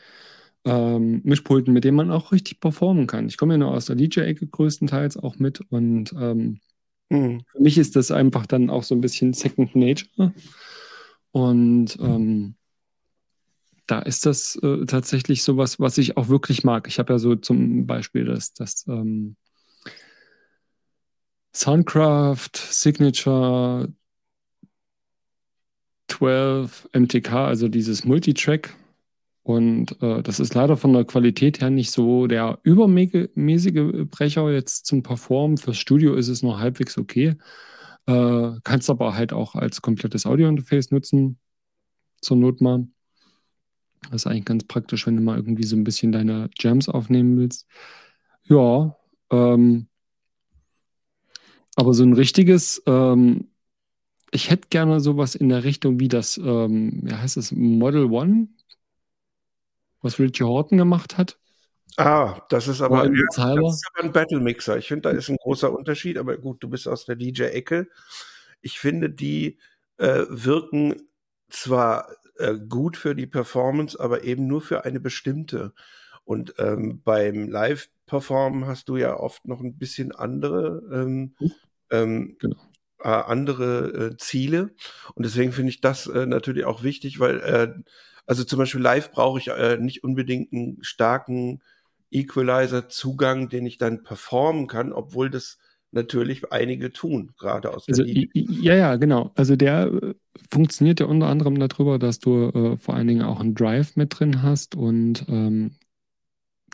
ähm, 0.65 1.21
Mischpulten, 1.23 1.73
mit 1.73 1.83
denen 1.83 1.97
man 1.97 2.11
auch 2.11 2.31
richtig 2.31 2.59
performen 2.59 3.07
kann. 3.07 3.27
Ich 3.27 3.37
komme 3.37 3.55
ja 3.55 3.57
nur 3.57 3.71
aus 3.71 3.85
der 3.85 3.95
DJ-Ecke 3.95 4.47
größtenteils 4.47 5.17
auch 5.17 5.37
mit 5.37 5.61
und 5.69 6.13
ähm, 6.13 6.59
mhm. 7.09 7.41
für 7.51 7.61
mich 7.61 7.77
ist 7.77 7.95
das 7.95 8.11
einfach 8.11 8.45
dann 8.45 8.69
auch 8.69 8.83
so 8.83 8.95
ein 8.95 9.01
bisschen 9.01 9.33
Second 9.33 9.75
Nature. 9.75 10.33
Und 11.31 11.97
ähm, 11.99 12.55
da 13.87 13.99
ist 13.99 14.25
das 14.25 14.55
äh, 14.57 14.85
tatsächlich 14.85 15.43
sowas, 15.43 15.79
was 15.79 15.97
ich 15.97 16.17
auch 16.17 16.29
wirklich 16.29 16.63
mag. 16.63 16.87
Ich 16.87 16.99
habe 16.99 17.13
ja 17.13 17.19
so 17.19 17.35
zum 17.35 17.87
Beispiel 17.87 18.25
das, 18.25 18.53
das 18.53 18.85
ähm, 18.87 19.35
Soundcraft 21.53 22.55
Signature 22.55 23.89
12 26.07 26.89
MTK, 26.93 27.33
also 27.33 27.67
dieses 27.67 28.05
Multitrack. 28.05 28.75
Und 29.43 30.01
äh, 30.01 30.21
das 30.21 30.39
ist 30.39 30.53
leider 30.53 30.77
von 30.77 30.93
der 30.93 31.05
Qualität 31.05 31.61
her 31.61 31.69
nicht 31.69 31.91
so 31.91 32.27
der 32.27 32.59
übermäßige 32.63 34.05
Brecher 34.09 34.51
jetzt 34.51 34.85
zum 34.85 35.03
Performen. 35.03 35.57
Fürs 35.57 35.77
Studio 35.77 36.13
ist 36.13 36.27
es 36.27 36.43
noch 36.43 36.59
halbwegs 36.59 36.97
okay. 36.97 37.35
Äh, 38.05 38.51
kannst 38.63 38.89
aber 38.89 39.15
halt 39.15 39.33
auch 39.33 39.55
als 39.55 39.81
komplettes 39.81 40.25
Audio-Interface 40.25 40.91
nutzen, 40.91 41.39
zur 42.21 42.37
Not 42.37 42.61
mal. 42.61 42.87
Das 44.09 44.23
ist 44.23 44.27
eigentlich 44.27 44.45
ganz 44.45 44.63
praktisch, 44.65 45.07
wenn 45.07 45.15
du 45.15 45.21
mal 45.21 45.37
irgendwie 45.37 45.63
so 45.63 45.75
ein 45.75 45.83
bisschen 45.83 46.11
deine 46.11 46.49
Jams 46.57 46.89
aufnehmen 46.89 47.37
willst. 47.37 47.67
Ja, 48.43 48.95
ähm, 49.31 49.87
aber 51.81 51.95
so 51.95 52.03
ein 52.03 52.13
richtiges, 52.13 52.83
ähm, 52.85 53.49
ich 54.29 54.51
hätte 54.51 54.67
gerne 54.69 54.99
sowas 54.99 55.33
in 55.33 55.49
der 55.49 55.63
Richtung 55.63 55.99
wie 55.99 56.09
das, 56.09 56.37
ähm, 56.37 56.99
wie 57.01 57.15
heißt 57.15 57.37
das, 57.37 57.51
Model 57.51 58.05
One, 58.05 58.49
was 60.03 60.19
Richie 60.19 60.43
Horton 60.43 60.77
gemacht 60.77 61.17
hat. 61.17 61.39
Ah, 61.97 62.39
das 62.49 62.67
ist 62.67 62.81
aber, 62.81 63.05
ja, 63.05 63.11
das 63.35 63.75
ist 63.75 63.87
aber 63.95 64.03
ein 64.05 64.11
Battle 64.11 64.39
Mixer. 64.39 64.77
Ich 64.77 64.89
finde, 64.89 65.09
da 65.09 65.17
ist 65.17 65.29
ein 65.29 65.37
großer 65.37 65.75
Unterschied, 65.75 66.19
aber 66.19 66.37
gut, 66.37 66.61
du 66.61 66.69
bist 66.69 66.87
aus 66.87 67.05
der 67.05 67.15
DJ-Ecke. 67.15 67.87
Ich 68.61 68.77
finde, 68.77 69.09
die 69.09 69.57
äh, 69.97 70.25
wirken 70.29 71.09
zwar 71.49 72.11
äh, 72.37 72.59
gut 72.59 72.95
für 72.95 73.15
die 73.15 73.25
Performance, 73.25 73.99
aber 73.99 74.23
eben 74.23 74.45
nur 74.45 74.61
für 74.61 74.85
eine 74.85 74.99
bestimmte. 74.99 75.73
Und 76.25 76.53
ähm, 76.59 77.01
beim 77.03 77.49
Live-Performen 77.49 78.67
hast 78.67 78.87
du 78.87 78.97
ja 78.97 79.17
oft 79.17 79.47
noch 79.47 79.61
ein 79.61 79.79
bisschen 79.79 80.11
andere, 80.11 80.83
ähm, 80.93 81.33
uh, 81.39 81.49
ähm, 81.91 82.35
genau. 82.39 82.57
äh, 82.99 83.07
andere 83.07 84.11
äh, 84.13 84.17
Ziele. 84.17 84.71
Und 85.15 85.25
deswegen 85.25 85.51
finde 85.51 85.69
ich 85.69 85.81
das 85.81 86.07
äh, 86.07 86.25
natürlich 86.25 86.65
auch 86.65 86.83
wichtig, 86.83 87.19
weil 87.19 87.39
äh, 87.41 87.73
also 88.25 88.43
zum 88.43 88.59
Beispiel 88.59 88.81
live 88.81 89.11
brauche 89.11 89.39
ich 89.39 89.47
äh, 89.49 89.77
nicht 89.77 90.03
unbedingt 90.03 90.53
einen 90.53 90.77
starken 90.81 91.61
Equalizer-Zugang, 92.11 93.49
den 93.49 93.65
ich 93.65 93.77
dann 93.77 94.03
performen 94.03 94.67
kann, 94.67 94.93
obwohl 94.93 95.29
das 95.29 95.57
natürlich 95.91 96.51
einige 96.51 96.93
tun, 96.93 97.31
gerade 97.37 97.73
aus 97.73 97.87
also, 97.87 98.03
der 98.03 98.25
Ja, 98.33 98.75
ja, 98.75 98.95
genau. 98.95 99.31
Also 99.35 99.55
der 99.55 99.87
äh, 99.87 100.13
funktioniert 100.49 100.99
ja 100.99 101.05
unter 101.05 101.27
anderem 101.27 101.59
darüber, 101.59 101.99
dass 101.99 102.19
du 102.19 102.49
äh, 102.49 102.77
vor 102.77 102.95
allen 102.95 103.07
Dingen 103.07 103.23
auch 103.23 103.39
einen 103.39 103.55
Drive 103.55 103.95
mit 103.95 104.17
drin 104.17 104.41
hast 104.41 104.75
und 104.75 105.25
ähm, 105.27 105.75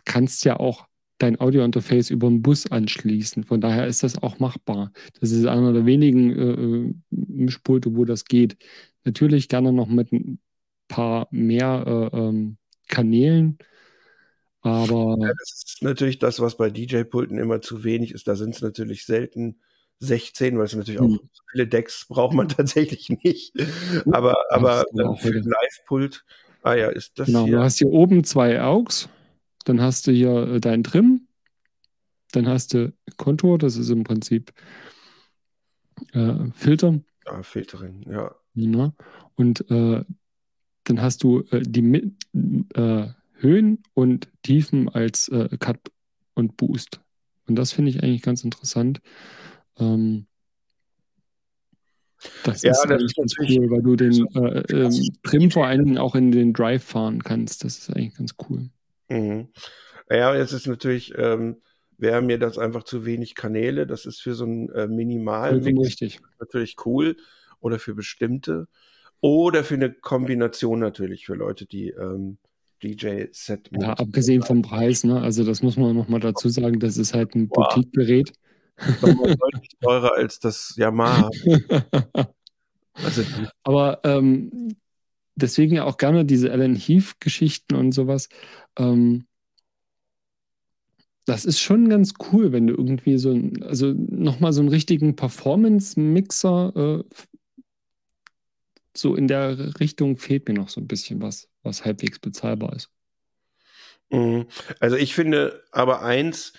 kannst 0.06 0.46
ja 0.46 0.60
auch 0.60 0.88
dein 1.18 1.40
Audio-Interface 1.40 2.10
über 2.10 2.28
einen 2.28 2.42
Bus 2.42 2.72
anschließen. 2.72 3.44
Von 3.44 3.62
daher 3.62 3.88
ist 3.88 4.04
das 4.04 4.22
auch 4.22 4.40
machbar. 4.40 4.92
Das 5.20 5.32
ist 5.32 5.46
einer 5.46 5.74
der 5.74 5.86
wenigen 5.86 6.32
äh, 6.32 6.52
äh 6.52 6.94
Mischpulte, 7.10 7.96
wo 7.96 8.06
das 8.06 8.26
geht. 8.26 8.58
Natürlich 9.04 9.50
gerne 9.50 9.72
noch 9.72 9.88
mit 9.88 10.12
ein 10.12 10.40
paar 10.88 11.28
mehr 11.32 12.12
äh, 12.14 12.18
ähm, 12.18 12.58
Kanälen. 12.88 13.58
Aber 14.62 15.18
ja, 15.20 15.32
das 15.38 15.64
ist 15.66 15.84
natürlich 15.84 16.20
das, 16.20 16.40
was 16.40 16.58
bei 16.58 16.70
DJ-Pulten 16.70 17.38
immer 17.38 17.62
zu 17.62 17.84
wenig 17.84 18.12
ist. 18.14 18.28
Da 18.28 18.36
sind 18.36 18.56
es 18.56 18.62
natürlich 18.62 19.06
selten 19.06 19.60
16, 20.00 20.58
weil 20.58 20.66
es 20.66 20.76
natürlich 20.76 21.00
auch 21.00 21.06
hm. 21.06 21.20
viele 21.52 21.68
Decks 21.68 22.06
braucht 22.08 22.34
man 22.34 22.48
tatsächlich 22.50 23.10
nicht. 23.24 23.54
Aber, 24.12 24.36
aber 24.50 24.86
für 25.18 25.32
Live-Pult, 25.32 26.26
ah 26.64 26.76
ja, 26.76 26.90
ist 26.90 27.18
das 27.20 27.28
genau, 27.28 27.46
hier. 27.46 27.58
Du 27.58 27.64
hast 27.64 27.78
hier 27.78 27.90
oben 27.90 28.24
zwei 28.24 28.62
AUX, 28.62 29.10
dann 29.68 29.82
hast 29.82 30.08
du 30.08 30.12
hier 30.12 30.48
äh, 30.48 30.60
dein 30.62 30.84
Trim, 30.84 31.28
dann 32.32 32.48
hast 32.48 32.74
du 32.74 32.94
Kontur, 33.18 33.58
das 33.58 33.76
ist 33.76 33.90
im 33.90 34.04
Prinzip 34.04 34.54
äh, 36.14 36.52
Filter. 36.54 37.00
Ja, 37.26 37.44
Filtering, 37.44 38.04
ja. 38.10 38.34
ja. 38.54 38.94
Und 39.36 39.70
äh, 39.70 40.04
dann 40.86 41.02
hast 41.02 41.24
du 41.24 41.42
äh, 41.52 41.62
die 41.62 42.14
äh, 42.76 43.08
Höhen 43.34 43.84
und 43.94 44.30
Tiefen 44.44 44.90
als 44.90 45.28
äh, 45.30 45.50
Cut 45.60 45.80
und 46.34 46.56
Boost. 46.56 47.02
Und 47.48 47.56
das 47.56 47.74
finde 47.74 47.92
ich 47.92 48.04
eigentlich 48.04 48.22
ganz 48.22 48.44
interessant. 48.44 49.02
Ähm, 49.78 50.28
das 52.44 52.64
ja, 52.64 52.72
ist 52.72 52.82
das 52.84 52.92
eigentlich 52.92 53.16
ganz 53.16 53.36
cool, 53.40 53.70
weil 53.70 53.82
du 53.82 53.96
den 53.96 54.28
äh, 54.36 54.62
ähm, 54.74 55.10
Trim 55.24 55.52
vor 55.52 55.68
allen 55.68 55.86
Dingen 55.86 55.98
auch 55.98 56.16
in 56.16 56.32
den 56.32 56.54
Drive 56.54 56.84
fahren 56.84 57.22
kannst. 57.24 57.64
Das 57.64 57.78
ist 57.78 57.90
eigentlich 57.90 58.16
ganz 58.16 58.36
cool. 58.50 58.70
Mhm. 59.10 59.50
Ja, 60.10 60.36
jetzt 60.36 60.54
ist 60.54 60.68
natürlich, 60.68 61.14
ähm, 61.18 61.62
wäre 61.98 62.22
mir 62.22 62.40
das 62.40 62.58
einfach 62.58 62.84
zu 62.84 63.06
wenig 63.06 63.36
Kanäle. 63.36 63.88
Das 63.88 64.06
ist 64.06 64.22
für 64.22 64.34
so 64.34 64.46
ein 64.46 64.70
äh, 64.70 64.88
Minimal 64.88 65.60
natürlich 66.40 66.76
cool 66.86 67.18
oder 67.60 67.80
für 67.80 67.96
bestimmte. 67.96 68.68
Oder 69.20 69.64
für 69.64 69.76
eine 69.76 69.92
Kombination 69.92 70.80
natürlich 70.80 71.26
für 71.26 71.34
Leute, 71.34 71.66
die 71.66 71.90
ähm, 71.90 72.38
DJ-Set. 72.84 73.72
Ja, 73.72 73.94
abgesehen 73.94 74.44
vom 74.44 74.62
Preis, 74.62 75.04
ne? 75.04 75.20
Also 75.22 75.44
das 75.44 75.64
muss 75.64 75.76
man 75.76 75.96
nochmal 75.96 76.20
dazu 76.20 76.50
sagen, 76.50 76.80
das 76.80 76.98
ist 76.98 77.14
halt 77.14 77.34
ein 77.36 77.48
Boutique-Gerät. 77.48 78.32
deutlich 79.02 79.72
teurer 79.82 80.14
als 80.16 80.40
das 80.40 80.76
Yamaha. 80.78 81.32
also, 82.94 83.24
Aber 83.64 84.02
ähm, 84.04 84.76
deswegen 85.38 85.76
ja 85.76 85.86
auch 85.86 85.98
gerne 85.98 86.26
diese 86.26 86.52
Alan 86.52 86.76
Heath-Geschichten 86.76 87.76
und 87.76 87.92
sowas. 87.94 88.30
Ähm, 88.78 89.26
das 91.26 91.46
ist 91.46 91.60
schon 91.60 91.90
ganz 91.90 92.14
cool, 92.32 92.52
wenn 92.52 92.68
du 92.68 92.74
irgendwie 92.74 93.18
so, 93.18 93.38
also 93.62 93.94
nochmal 93.94 94.54
so 94.54 94.62
einen 94.62 94.70
richtigen 94.70 95.16
Performance-Mixer 95.16 97.04
äh, 97.06 97.16
so 98.96 99.16
in 99.16 99.28
der 99.28 99.80
Richtung 99.80 100.18
fehlt 100.18 100.48
mir 100.48 100.56
noch 100.56 100.70
so 100.70 100.82
ein 100.82 100.88
bisschen 100.88 101.22
was, 101.22 101.50
was 101.64 101.86
halbwegs 101.86 102.20
bezahlbar 102.20 102.76
ist. 102.76 102.90
Mhm. 104.10 104.48
Also 104.80 104.96
ich 104.96 105.14
finde 105.14 105.64
aber 105.72 106.02
eins, 106.02 106.54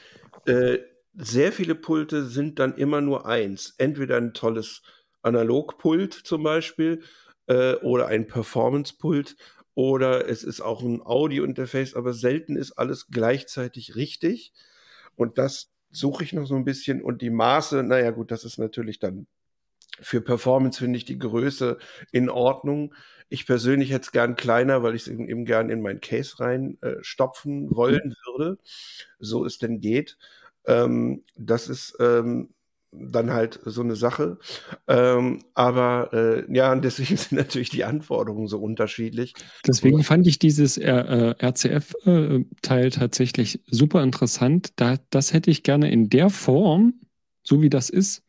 äh, 0.46 0.78
sehr 1.14 1.50
viele 1.50 1.74
Pulte 1.74 2.26
sind 2.26 2.58
dann 2.58 2.76
immer 2.76 3.00
nur 3.00 3.26
eins. 3.26 3.74
Entweder 3.78 4.18
ein 4.18 4.34
tolles 4.34 4.82
Analogpult 5.22 6.14
zum 6.14 6.42
Beispiel 6.44 7.02
äh, 7.48 7.74
oder 7.76 8.06
ein 8.06 8.26
Performance-Pult 8.26 9.36
oder 9.74 10.28
es 10.28 10.44
ist 10.44 10.60
auch 10.60 10.82
ein 10.82 11.02
Audio-Interface, 11.04 11.94
aber 11.94 12.12
selten 12.12 12.56
ist 12.56 12.72
alles 12.72 13.08
gleichzeitig 13.08 13.96
richtig. 13.96 14.52
Und 15.16 15.38
das 15.38 15.70
suche 15.90 16.24
ich 16.24 16.32
noch 16.32 16.46
so 16.46 16.56
ein 16.56 16.64
bisschen. 16.64 17.02
Und 17.02 17.22
die 17.22 17.30
Maße, 17.30 17.82
naja 17.82 18.10
gut, 18.10 18.30
das 18.30 18.44
ist 18.44 18.58
natürlich 18.58 18.98
dann 18.98 19.26
für 20.00 20.20
Performance 20.20 20.78
finde 20.78 20.96
ich 20.96 21.04
die 21.04 21.18
Größe 21.18 21.78
in 22.12 22.28
Ordnung. 22.28 22.94
Ich 23.28 23.46
persönlich 23.46 23.90
hätte 23.90 24.02
es 24.06 24.12
gern 24.12 24.36
kleiner, 24.36 24.82
weil 24.82 24.94
ich 24.94 25.02
es 25.02 25.08
eben 25.08 25.44
gern 25.44 25.70
in 25.70 25.82
mein 25.82 26.00
Case 26.00 26.40
rein 26.40 26.78
äh, 26.82 26.96
stopfen 27.02 27.74
wollen 27.74 28.14
würde, 28.26 28.58
so 29.18 29.44
es 29.44 29.58
denn 29.58 29.80
geht. 29.80 30.16
Ähm, 30.66 31.24
das 31.36 31.68
ist 31.68 31.96
ähm, 32.00 32.50
dann 32.90 33.32
halt 33.32 33.60
so 33.64 33.82
eine 33.82 33.96
Sache. 33.96 34.38
Ähm, 34.86 35.44
aber 35.54 36.10
äh, 36.12 36.54
ja, 36.54 36.74
deswegen 36.76 37.16
sind 37.16 37.32
natürlich 37.32 37.70
die 37.70 37.84
Anforderungen 37.84 38.48
so 38.48 38.58
unterschiedlich. 38.58 39.34
Deswegen 39.66 40.02
fand 40.02 40.26
ich 40.26 40.38
dieses 40.38 40.78
äh, 40.78 41.34
RCF-Teil 41.38 42.86
äh, 42.86 42.90
tatsächlich 42.90 43.60
super 43.66 44.02
interessant. 44.02 44.72
Da, 44.76 44.96
das 45.10 45.32
hätte 45.32 45.50
ich 45.50 45.62
gerne 45.62 45.90
in 45.90 46.08
der 46.08 46.30
Form, 46.30 46.94
so 47.42 47.60
wie 47.62 47.70
das 47.70 47.90
ist, 47.90 48.22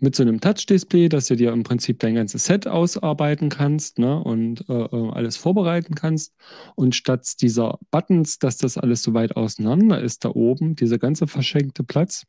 mit 0.00 0.14
so 0.14 0.22
einem 0.22 0.40
Touch-Display, 0.40 1.08
dass 1.08 1.26
du 1.26 1.36
dir 1.36 1.52
im 1.52 1.64
Prinzip 1.64 1.98
dein 1.98 2.14
ganzes 2.14 2.44
Set 2.44 2.68
ausarbeiten 2.68 3.48
kannst 3.48 3.98
ne, 3.98 4.22
und 4.22 4.68
äh, 4.68 4.72
äh, 4.72 5.10
alles 5.10 5.36
vorbereiten 5.36 5.94
kannst. 5.94 6.34
Und 6.76 6.94
statt 6.94 7.26
dieser 7.40 7.78
Buttons, 7.90 8.38
dass 8.38 8.58
das 8.58 8.78
alles 8.78 9.02
so 9.02 9.14
weit 9.14 9.36
auseinander 9.36 10.00
ist, 10.00 10.24
da 10.24 10.30
oben, 10.30 10.76
dieser 10.76 10.98
ganze 10.98 11.26
verschenkte 11.26 11.82
Platz, 11.82 12.26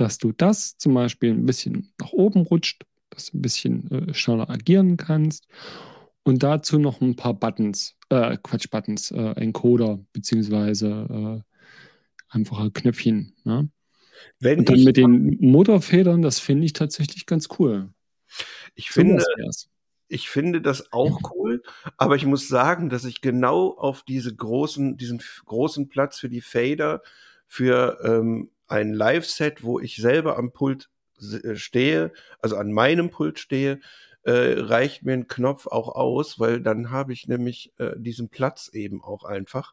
dass 0.00 0.18
du 0.18 0.32
das 0.32 0.76
zum 0.78 0.94
Beispiel 0.94 1.30
ein 1.30 1.46
bisschen 1.46 1.92
nach 2.00 2.12
oben 2.12 2.42
rutscht, 2.42 2.84
dass 3.10 3.30
du 3.30 3.38
ein 3.38 3.42
bisschen 3.42 3.90
äh, 3.90 4.14
schneller 4.14 4.48
agieren 4.48 4.96
kannst. 4.96 5.46
Und 6.22 6.42
dazu 6.42 6.78
noch 6.78 7.00
ein 7.00 7.16
paar 7.16 7.34
Buttons, 7.34 7.96
äh, 8.08 8.36
Quatsch, 8.42 8.70
Buttons, 8.70 9.10
äh, 9.10 9.32
Encoder, 9.32 10.00
beziehungsweise 10.12 11.42
äh, 11.42 11.42
einfache 12.28 12.70
Knöpfchen. 12.70 13.34
Ne? 13.44 13.70
Wenn 14.38 14.60
und 14.60 14.68
dann 14.68 14.84
mit 14.84 14.96
den 14.96 15.38
Motorfedern, 15.40 16.22
das 16.22 16.38
finde 16.38 16.64
ich 16.66 16.72
tatsächlich 16.72 17.26
ganz 17.26 17.48
cool. 17.58 17.90
Ich 18.74 18.88
so 18.88 19.00
finde, 19.00 19.24
ich 20.08 20.28
finde 20.28 20.60
das 20.60 20.92
auch 20.92 21.20
cool, 21.34 21.62
aber 21.96 22.16
ich 22.16 22.26
muss 22.26 22.48
sagen, 22.48 22.90
dass 22.90 23.04
ich 23.04 23.20
genau 23.20 23.76
auf 23.76 24.02
diese 24.02 24.34
großen, 24.34 24.96
diesen 24.96 25.22
großen 25.46 25.88
Platz 25.88 26.18
für 26.18 26.28
die 26.28 26.40
Fader, 26.40 27.02
für 27.46 27.98
ähm, 28.04 28.50
ein 28.70 28.92
Live-Set, 28.92 29.62
wo 29.62 29.80
ich 29.80 29.96
selber 29.96 30.38
am 30.38 30.52
Pult 30.52 30.88
äh, 31.20 31.56
stehe, 31.56 32.12
also 32.40 32.56
an 32.56 32.72
meinem 32.72 33.10
Pult 33.10 33.38
stehe, 33.38 33.80
äh, 34.22 34.60
reicht 34.60 35.04
mir 35.04 35.14
ein 35.14 35.28
Knopf 35.28 35.66
auch 35.66 35.94
aus, 35.94 36.38
weil 36.38 36.60
dann 36.60 36.90
habe 36.90 37.12
ich 37.12 37.28
nämlich 37.28 37.72
äh, 37.78 37.92
diesen 37.96 38.28
Platz 38.28 38.70
eben 38.72 39.02
auch 39.02 39.24
einfach. 39.24 39.72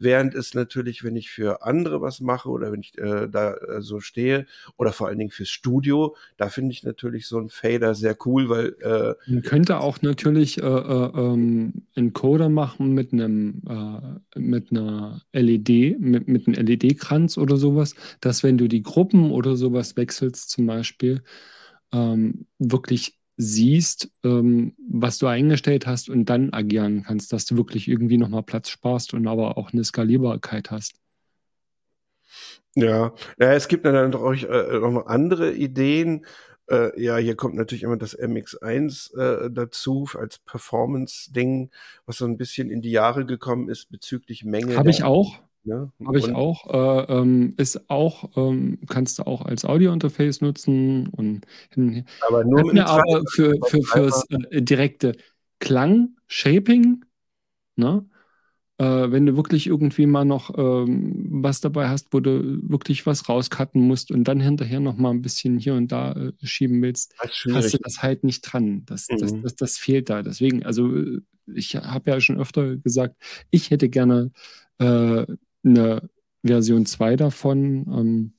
Während 0.00 0.34
es 0.34 0.54
natürlich, 0.54 1.02
wenn 1.02 1.16
ich 1.16 1.28
für 1.28 1.62
andere 1.64 2.00
was 2.00 2.20
mache 2.20 2.48
oder 2.48 2.70
wenn 2.70 2.80
ich 2.80 2.96
äh, 2.98 3.28
da 3.28 3.54
äh, 3.54 3.82
so 3.82 3.98
stehe 3.98 4.46
oder 4.76 4.92
vor 4.92 5.08
allen 5.08 5.18
Dingen 5.18 5.32
fürs 5.32 5.48
Studio, 5.48 6.14
da 6.36 6.50
finde 6.50 6.72
ich 6.72 6.84
natürlich 6.84 7.26
so 7.26 7.38
ein 7.38 7.48
Fader 7.48 7.96
sehr 7.96 8.16
cool, 8.24 8.48
weil 8.48 8.76
äh, 8.80 9.14
man 9.30 9.42
könnte 9.42 9.80
auch 9.80 10.00
natürlich 10.00 10.62
äh, 10.62 10.66
äh, 10.66 11.10
ähm, 11.16 11.82
Encoder 11.96 12.48
machen 12.48 12.92
mit 12.92 13.12
einem 13.12 13.62
äh, 13.68 14.38
mit 14.38 14.70
einer 14.70 15.22
LED, 15.32 15.98
mit, 15.98 16.28
mit 16.28 16.46
einem 16.46 16.64
LED-Kranz 16.64 17.36
oder 17.36 17.56
sowas, 17.56 17.96
dass 18.20 18.44
wenn 18.44 18.56
du 18.56 18.68
die 18.68 18.84
Gruppen 18.84 19.32
oder 19.32 19.56
sowas 19.56 19.96
wechselst 19.96 20.50
zum 20.50 20.66
Beispiel, 20.66 21.22
ähm, 21.92 22.46
wirklich 22.60 23.17
siehst, 23.38 24.10
ähm, 24.24 24.74
was 24.90 25.18
du 25.18 25.28
eingestellt 25.28 25.86
hast 25.86 26.10
und 26.10 26.26
dann 26.26 26.52
agieren 26.52 27.04
kannst, 27.06 27.32
dass 27.32 27.46
du 27.46 27.56
wirklich 27.56 27.88
irgendwie 27.88 28.18
nochmal 28.18 28.42
Platz 28.42 28.68
sparst 28.68 29.14
und 29.14 29.26
aber 29.28 29.56
auch 29.56 29.72
eine 29.72 29.84
Skalierbarkeit 29.84 30.70
hast. 30.72 30.96
Ja, 32.74 33.14
ja 33.38 33.52
es 33.52 33.68
gibt 33.68 33.86
dann 33.86 34.14
auch 34.14 34.32
äh, 34.32 34.78
noch 34.80 35.06
andere 35.06 35.54
Ideen. 35.54 36.26
Äh, 36.68 37.00
ja, 37.00 37.16
hier 37.16 37.36
kommt 37.36 37.54
natürlich 37.54 37.84
immer 37.84 37.96
das 37.96 38.18
MX1 38.18 39.16
äh, 39.16 39.50
dazu 39.50 40.08
als 40.14 40.40
Performance-Ding, 40.40 41.70
was 42.06 42.18
so 42.18 42.26
ein 42.26 42.36
bisschen 42.36 42.70
in 42.70 42.82
die 42.82 42.90
Jahre 42.90 43.24
gekommen 43.24 43.68
ist 43.68 43.90
bezüglich 43.90 44.44
Menge. 44.44 44.76
Habe 44.76 44.90
ich 44.90 45.04
auch. 45.04 45.40
Ne? 45.68 45.92
Habe 46.04 46.18
ich 46.18 46.34
auch. 46.34 46.66
Äh, 46.72 47.12
ähm, 47.12 47.54
ist 47.58 47.90
auch, 47.90 48.30
ähm, 48.36 48.78
kannst 48.88 49.18
du 49.18 49.26
auch 49.26 49.42
als 49.42 49.64
Audio-Interface 49.64 50.40
nutzen 50.40 51.08
und 51.08 51.42
aber 52.26 52.44
nur 52.44 52.72
mit 52.72 52.78
aber 52.78 53.22
für, 53.30 53.54
für, 53.66 53.82
fürs 53.82 54.24
äh, 54.30 54.62
direkte 54.62 55.12
Klang-Shaping, 55.60 57.04
ne? 57.76 58.06
Äh, 58.80 59.10
wenn 59.10 59.26
du 59.26 59.36
wirklich 59.36 59.66
irgendwie 59.66 60.06
mal 60.06 60.24
noch 60.24 60.56
ähm, 60.56 61.26
was 61.42 61.60
dabei 61.60 61.88
hast, 61.88 62.12
wo 62.12 62.20
du 62.20 62.60
wirklich 62.62 63.06
was 63.06 63.28
rauscutten 63.28 63.82
musst 63.82 64.12
und 64.12 64.22
dann 64.22 64.38
hinterher 64.40 64.78
noch 64.78 64.96
mal 64.96 65.10
ein 65.10 65.20
bisschen 65.20 65.58
hier 65.58 65.74
und 65.74 65.90
da 65.90 66.12
äh, 66.12 66.32
schieben 66.44 66.80
willst, 66.80 67.12
hast 67.18 67.74
du 67.74 67.78
das 67.78 68.02
halt 68.02 68.22
nicht 68.22 68.42
dran. 68.42 68.84
Das, 68.86 69.08
mhm. 69.10 69.18
das, 69.18 69.34
das, 69.42 69.56
das, 69.56 69.78
fehlt 69.78 70.10
da. 70.10 70.22
Deswegen, 70.22 70.64
also 70.64 70.94
äh, 70.96 71.20
ich 71.52 71.74
habe 71.74 72.10
ja 72.10 72.20
schon 72.20 72.38
öfter 72.38 72.76
gesagt, 72.76 73.16
ich 73.50 73.70
hätte 73.70 73.88
gerne 73.88 74.30
äh, 74.78 75.26
eine 75.68 76.08
Version 76.44 76.86
2 76.86 77.16
davon. 77.16 77.86
Ähm, 77.88 78.32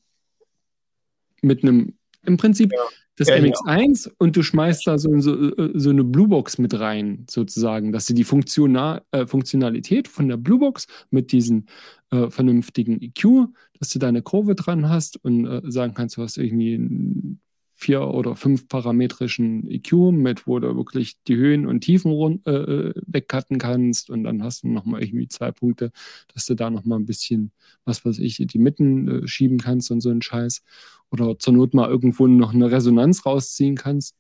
mit 1.42 1.64
einem, 1.64 1.94
im 2.26 2.38
Prinzip 2.38 2.72
ja. 2.74 2.80
das 3.16 3.30
ja, 3.30 3.36
MX1 3.36 4.08
ja. 4.08 4.14
und 4.18 4.36
du 4.36 4.44
schmeißt 4.44 4.88
da 4.88 4.98
so, 4.98 5.20
so, 5.20 5.52
so, 5.74 5.90
eine 5.90 6.04
Bluebox 6.04 6.58
mit 6.58 6.78
rein, 6.80 7.26
sozusagen, 7.30 7.92
dass 7.92 8.06
du 8.06 8.14
die 8.14 8.24
Funktional, 8.24 9.04
äh, 9.12 9.26
Funktionalität 9.26 10.08
von 10.08 10.28
der 10.28 10.38
Bluebox 10.38 10.88
mit 11.12 11.32
diesem 11.32 11.66
äh, 12.12 12.30
vernünftigen 12.30 13.02
EQ, 13.02 13.48
dass 13.80 13.90
du 13.90 14.00
da 14.00 14.08
eine 14.08 14.22
Kurve 14.22 14.56
dran 14.56 14.90
hast 14.90 15.24
und 15.24 15.46
äh, 15.46 15.62
sagen 15.72 15.94
kannst, 15.94 16.18
du 16.18 16.24
hast 16.24 16.38
irgendwie 16.38 17.38
vier 17.80 18.02
oder 18.10 18.36
fünf 18.36 18.68
parametrischen 18.68 19.66
EQ 19.72 20.12
mit, 20.12 20.48
wo 20.48 20.60
du 20.60 20.76
wirklich 20.76 21.24
die 21.24 21.38
Höhen 21.38 21.66
und 21.66 21.80
Tiefen 21.80 22.42
äh, 22.46 22.52
äh, 22.52 22.94
wegcutten 23.08 23.58
kannst 23.58 24.10
und 24.10 24.26
dann 24.26 24.44
hast 24.44 24.64
du 24.64 24.68
nochmal 24.68 25.02
irgendwie 25.02 25.30
zwei 25.30 25.54
Punkte, 25.54 25.92
dass 26.34 26.46
du 26.46 26.56
da 26.56 26.70
nochmal 26.70 27.00
ein 27.00 27.06
bisschen, 27.06 27.54
was 27.86 28.04
weiß 28.04 28.20
ich, 28.20 28.36
die 28.36 28.60
Mitten 28.60 29.24
äh, 29.24 29.28
schieben 29.30 29.60
kannst 29.60 29.92
und 29.92 30.02
so 30.02 30.10
einen 30.10 30.22
Scheiß 30.22 30.62
oder 31.10 31.40
zur 31.40 31.54
Not 31.54 31.74
mal 31.74 31.90
irgendwo 31.90 32.28
noch 32.28 32.54
eine 32.54 32.70
Resonanz 32.70 33.26
rausziehen 33.26 33.78
kannst. 33.78 34.18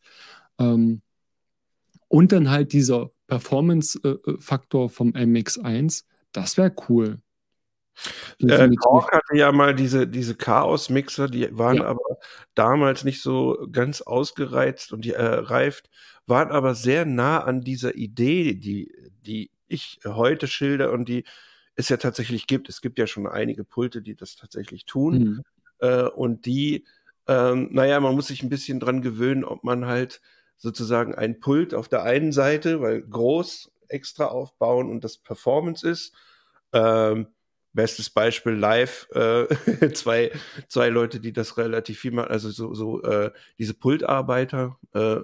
Ähm, 0.57 1.01
und 2.07 2.31
dann 2.31 2.49
halt 2.49 2.71
dieser 2.71 3.11
Performance-Faktor 3.27 4.85
äh, 4.85 4.89
vom 4.89 5.09
MX1, 5.09 6.05
das 6.31 6.55
wäre 6.55 6.73
cool. 6.87 7.19
Äh, 8.41 8.69
Korg 8.77 9.11
hatte 9.11 9.35
ja 9.35 9.51
mal 9.51 9.75
diese, 9.75 10.07
diese 10.07 10.35
Chaos-Mixer, 10.35 11.27
die 11.27 11.57
waren 11.57 11.77
ja. 11.77 11.85
aber 11.85 12.17
damals 12.55 13.03
nicht 13.03 13.21
so 13.21 13.67
ganz 13.71 14.01
ausgereizt 14.01 14.93
und 14.93 15.03
die, 15.03 15.13
äh, 15.13 15.23
reift, 15.23 15.89
waren 16.25 16.51
aber 16.51 16.75
sehr 16.75 17.05
nah 17.05 17.43
an 17.43 17.61
dieser 17.61 17.95
Idee, 17.95 18.53
die, 18.53 18.93
die 19.21 19.51
ich 19.67 19.99
heute 20.05 20.47
schilder 20.47 20.91
und 20.91 21.09
die 21.09 21.25
es 21.75 21.89
ja 21.89 21.97
tatsächlich 21.97 22.47
gibt. 22.47 22.69
Es 22.69 22.81
gibt 22.81 22.99
ja 22.99 23.07
schon 23.07 23.27
einige 23.27 23.63
Pulte, 23.63 24.01
die 24.01 24.15
das 24.15 24.35
tatsächlich 24.35 24.85
tun. 24.85 25.19
Mhm. 25.19 25.43
Äh, 25.79 26.03
und 26.03 26.45
die, 26.45 26.85
ähm, 27.27 27.69
naja, 27.71 27.99
man 27.99 28.15
muss 28.15 28.27
sich 28.27 28.43
ein 28.43 28.49
bisschen 28.49 28.79
dran 28.79 29.01
gewöhnen, 29.01 29.43
ob 29.43 29.63
man 29.63 29.85
halt 29.85 30.21
sozusagen 30.57 31.15
ein 31.15 31.39
Pult 31.39 31.73
auf 31.73 31.87
der 31.87 32.03
einen 32.03 32.31
Seite, 32.31 32.81
weil 32.81 33.01
groß 33.01 33.71
extra 33.87 34.25
aufbauen 34.25 34.89
und 34.89 35.03
das 35.03 35.17
Performance 35.17 35.87
ist. 35.87 36.13
Ähm, 36.73 37.27
Bestes 37.73 38.09
Beispiel 38.09 38.53
live, 38.53 39.07
äh, 39.13 39.47
zwei, 39.93 40.31
zwei 40.67 40.89
Leute, 40.89 41.19
die 41.19 41.33
das 41.33 41.57
relativ 41.57 41.99
viel 41.99 42.11
machen, 42.11 42.31
also 42.31 42.49
so, 42.49 42.73
so 42.73 43.01
äh, 43.03 43.31
diese 43.57 43.73
Pultarbeiter, 43.73 44.77
äh, 44.93 45.17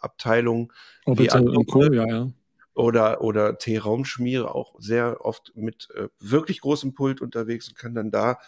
Abteilung. 0.00 0.72
Orbital 1.04 1.44
Co, 1.66 1.82
ja, 1.92 2.06
ja. 2.06 2.28
Oder, 2.74 3.20
oder 3.20 3.58
T-Raumschmiere 3.58 4.52
auch 4.52 4.74
sehr 4.80 5.24
oft 5.24 5.52
mit 5.54 5.88
äh, 5.94 6.08
wirklich 6.18 6.60
großem 6.60 6.94
Pult 6.94 7.20
unterwegs 7.20 7.68
und 7.68 7.78
kann 7.78 7.94
dann 7.94 8.10
da, 8.10 8.38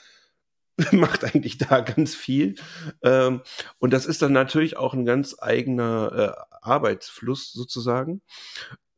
macht 0.92 1.24
eigentlich 1.24 1.58
da 1.58 1.80
ganz 1.80 2.14
viel. 2.14 2.56
Ähm, 3.02 3.42
und 3.78 3.92
das 3.92 4.06
ist 4.06 4.22
dann 4.22 4.32
natürlich 4.32 4.76
auch 4.76 4.94
ein 4.94 5.04
ganz 5.04 5.36
eigener 5.40 6.36
äh, 6.36 6.56
Arbeitsfluss 6.60 7.52
sozusagen. 7.52 8.20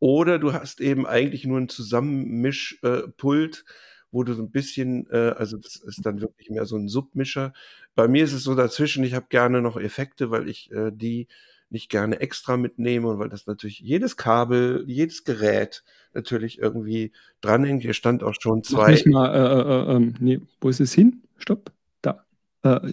Oder 0.01 0.39
du 0.39 0.53
hast 0.53 0.81
eben 0.81 1.07
eigentlich 1.07 1.45
nur 1.45 1.59
ein 1.59 1.69
Zusammenmischpult, 1.69 3.59
äh, 3.59 3.71
wo 4.11 4.25
du 4.25 4.35
so 4.35 4.43
ein 4.43 4.51
bisschen, 4.51 5.07
äh, 5.11 5.35
also 5.37 5.57
das 5.57 5.77
ist 5.77 6.05
dann 6.05 6.21
wirklich 6.21 6.51
mehr 6.51 6.65
so 6.65 6.77
ein 6.77 6.89
Submischer. 6.89 7.53
Bei 7.95 8.09
mir 8.09 8.25
ist 8.25 8.33
es 8.33 8.45
so 8.45 8.55
dazwischen, 8.55 9.05
ich 9.05 9.15
habe 9.15 9.27
gerne 9.29 9.61
noch 9.61 9.77
Effekte, 9.77 10.31
weil 10.31 10.49
ich 10.49 10.71
äh, 10.73 10.91
die 10.93 11.29
nicht 11.71 11.91
gerne 11.91 12.21
extra 12.21 12.57
mitnehme 12.57 13.09
und 13.09 13.19
weil 13.19 13.29
das 13.29 13.47
natürlich 13.47 13.81
jedes 13.81 14.17
Kabel, 14.17 14.85
jedes 14.87 15.25
Gerät 15.25 15.85
natürlich 16.15 16.59
irgendwie 16.59 17.13
dranhängt. 17.41 17.83
Hier 17.83 17.93
stand 17.93 18.23
auch 18.23 18.35
schon 18.39 18.63
zwei. 18.65 18.93
Nicht 18.93 19.07
mal, 19.07 19.35
äh, 19.35 19.39
äh, 19.39 19.93
äh, 19.93 19.97
ähm, 19.97 20.15
nee, 20.19 20.41
wo 20.61 20.69
ist 20.69 20.81
es 20.81 20.93
hin? 20.93 21.23
Stopp, 21.37 21.73
da. 22.03 22.25
Äh, 22.63 22.93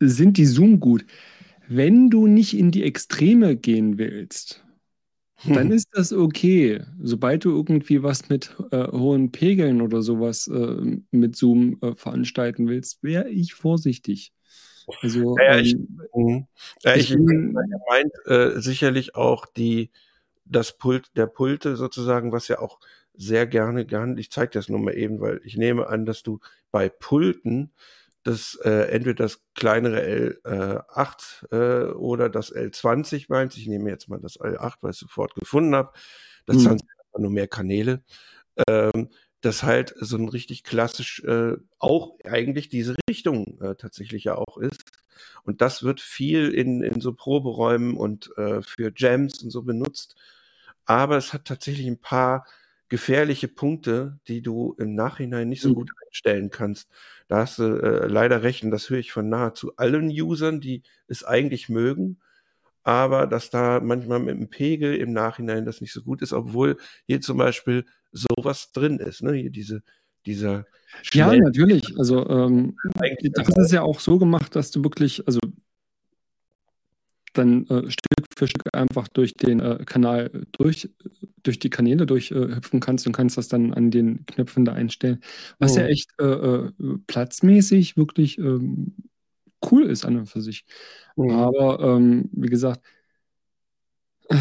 sind 0.00 0.36
die 0.36 0.46
Zoom 0.46 0.80
gut? 0.80 1.06
Wenn 1.66 2.10
du 2.10 2.26
nicht 2.26 2.56
in 2.56 2.70
die 2.70 2.84
Extreme 2.84 3.56
gehen 3.56 3.96
willst, 3.96 4.64
dann 5.46 5.70
ist 5.70 5.88
das 5.92 6.12
okay. 6.12 6.82
Sobald 7.02 7.44
du 7.44 7.50
irgendwie 7.50 8.02
was 8.02 8.28
mit 8.28 8.54
äh, 8.70 8.86
hohen 8.90 9.32
Pegeln 9.32 9.80
oder 9.82 10.02
sowas 10.02 10.46
äh, 10.46 10.98
mit 11.10 11.36
Zoom 11.36 11.78
äh, 11.82 11.94
veranstalten 11.94 12.68
willst, 12.68 13.02
wäre 13.02 13.28
ich 13.28 13.54
vorsichtig. 13.54 14.32
Also, 15.00 15.36
ja, 15.38 15.58
ich, 15.58 15.76
ähm, 16.14 16.46
ja, 16.82 16.94
ich, 16.94 17.10
ich 17.10 17.16
meint 17.16 18.12
äh, 18.26 18.60
sicherlich 18.60 19.14
auch 19.14 19.46
die, 19.46 19.90
das 20.44 20.76
Pult, 20.76 21.10
der 21.16 21.26
Pulte 21.26 21.76
sozusagen, 21.76 22.32
was 22.32 22.48
ja 22.48 22.58
auch 22.58 22.80
sehr 23.14 23.46
gerne, 23.46 23.86
gerne, 23.86 24.20
ich 24.20 24.30
zeige 24.30 24.52
das 24.52 24.68
nur 24.68 24.80
mal 24.80 24.96
eben, 24.96 25.20
weil 25.20 25.40
ich 25.44 25.56
nehme 25.56 25.88
an, 25.88 26.04
dass 26.04 26.22
du 26.22 26.40
bei 26.70 26.88
Pulten 26.88 27.72
das 28.24 28.58
äh, 28.64 28.88
entweder 28.90 29.24
das 29.24 29.42
kleinere 29.54 30.00
L8 30.42 31.52
äh, 31.52 31.92
oder 31.92 32.28
das 32.28 32.52
L20 32.54 33.26
meinst. 33.28 33.56
Ich 33.58 33.66
nehme 33.66 33.90
jetzt 33.90 34.08
mal 34.08 34.18
das 34.18 34.40
L8, 34.40 34.78
weil 34.80 34.90
ich 34.90 34.96
es 34.96 35.00
sofort 35.00 35.34
gefunden 35.34 35.74
habe. 35.74 35.92
Das 36.46 36.56
mhm. 36.56 36.62
20 36.62 36.88
hat 36.88 37.20
nur 37.20 37.30
mehr 37.30 37.48
Kanäle. 37.48 38.02
Ähm, 38.66 39.10
das 39.42 39.62
halt 39.62 39.94
so 40.00 40.16
ein 40.16 40.28
richtig 40.28 40.64
klassisch 40.64 41.22
äh, 41.24 41.56
auch 41.78 42.16
eigentlich 42.24 42.70
diese 42.70 42.96
Richtung 43.08 43.60
äh, 43.60 43.74
tatsächlich 43.74 44.24
ja 44.24 44.36
auch 44.36 44.56
ist. 44.56 44.84
Und 45.42 45.60
das 45.60 45.82
wird 45.82 46.00
viel 46.00 46.48
in, 46.48 46.82
in 46.82 47.02
so 47.02 47.12
Proberäumen 47.12 47.94
und 47.94 48.36
äh, 48.38 48.62
für 48.62 48.90
Jams 48.96 49.42
und 49.42 49.50
so 49.50 49.62
benutzt. 49.62 50.16
Aber 50.86 51.18
es 51.18 51.34
hat 51.34 51.44
tatsächlich 51.44 51.86
ein 51.86 52.00
paar 52.00 52.46
gefährliche 52.88 53.48
Punkte, 53.48 54.18
die 54.28 54.42
du 54.42 54.74
im 54.78 54.94
Nachhinein 54.94 55.48
nicht 55.48 55.62
so 55.62 55.70
mhm. 55.70 55.74
gut 55.74 55.90
einstellen 56.06 56.50
kannst. 56.50 56.88
Da 57.28 57.38
hast 57.38 57.58
du 57.58 57.64
äh, 57.64 58.06
leider 58.06 58.42
recht, 58.42 58.62
und 58.62 58.70
das 58.70 58.90
höre 58.90 58.98
ich 58.98 59.12
von 59.12 59.28
nahezu 59.28 59.76
allen 59.76 60.08
Usern, 60.10 60.60
die 60.60 60.82
es 61.08 61.24
eigentlich 61.24 61.68
mögen, 61.68 62.18
aber 62.82 63.26
dass 63.26 63.48
da 63.50 63.80
manchmal 63.80 64.20
mit 64.20 64.36
dem 64.36 64.50
Pegel 64.50 64.94
im 64.96 65.12
Nachhinein 65.12 65.64
das 65.64 65.80
nicht 65.80 65.92
so 65.92 66.02
gut 66.02 66.20
ist, 66.20 66.34
obwohl 66.34 66.76
hier 67.06 67.20
zum 67.22 67.38
Beispiel 67.38 67.86
sowas 68.12 68.72
drin 68.72 68.98
ist, 68.98 69.22
ne? 69.22 69.32
Hier 69.32 69.50
diese, 69.50 69.82
dieser 70.26 70.66
Ja, 71.12 71.34
natürlich. 71.34 71.94
Also 71.98 72.28
ähm, 72.28 72.76
das 73.32 73.48
ist 73.56 73.72
ja 73.72 73.82
auch 73.82 74.00
so 74.00 74.18
gemacht, 74.18 74.54
dass 74.54 74.70
du 74.70 74.84
wirklich, 74.84 75.26
also 75.26 75.40
dann 77.32 77.66
äh, 77.68 77.90
für 78.36 78.46
Stück 78.46 78.64
einfach 78.72 79.08
durch 79.08 79.34
den 79.34 79.60
äh, 79.60 79.78
Kanal 79.84 80.30
durch, 80.52 80.88
durch 81.42 81.58
die 81.58 81.70
Kanäle 81.70 82.06
durchhüpfen 82.06 82.78
äh, 82.78 82.80
kannst 82.80 83.06
und 83.06 83.12
kannst 83.12 83.36
das 83.36 83.48
dann 83.48 83.72
an 83.72 83.90
den 83.90 84.24
Knöpfen 84.26 84.64
da 84.64 84.72
einstellen. 84.72 85.20
Was 85.58 85.76
oh. 85.76 85.80
ja 85.80 85.86
echt 85.86 86.10
äh, 86.20 86.24
äh, 86.24 86.70
platzmäßig 87.06 87.96
wirklich 87.96 88.38
ähm, 88.38 88.94
cool 89.70 89.84
ist 89.84 90.04
an 90.04 90.16
und 90.16 90.26
für 90.26 90.40
sich. 90.40 90.64
Oh. 91.16 91.30
Aber 91.30 91.80
ähm, 91.80 92.28
wie 92.32 92.48
gesagt, 92.48 92.84
äh, 94.28 94.36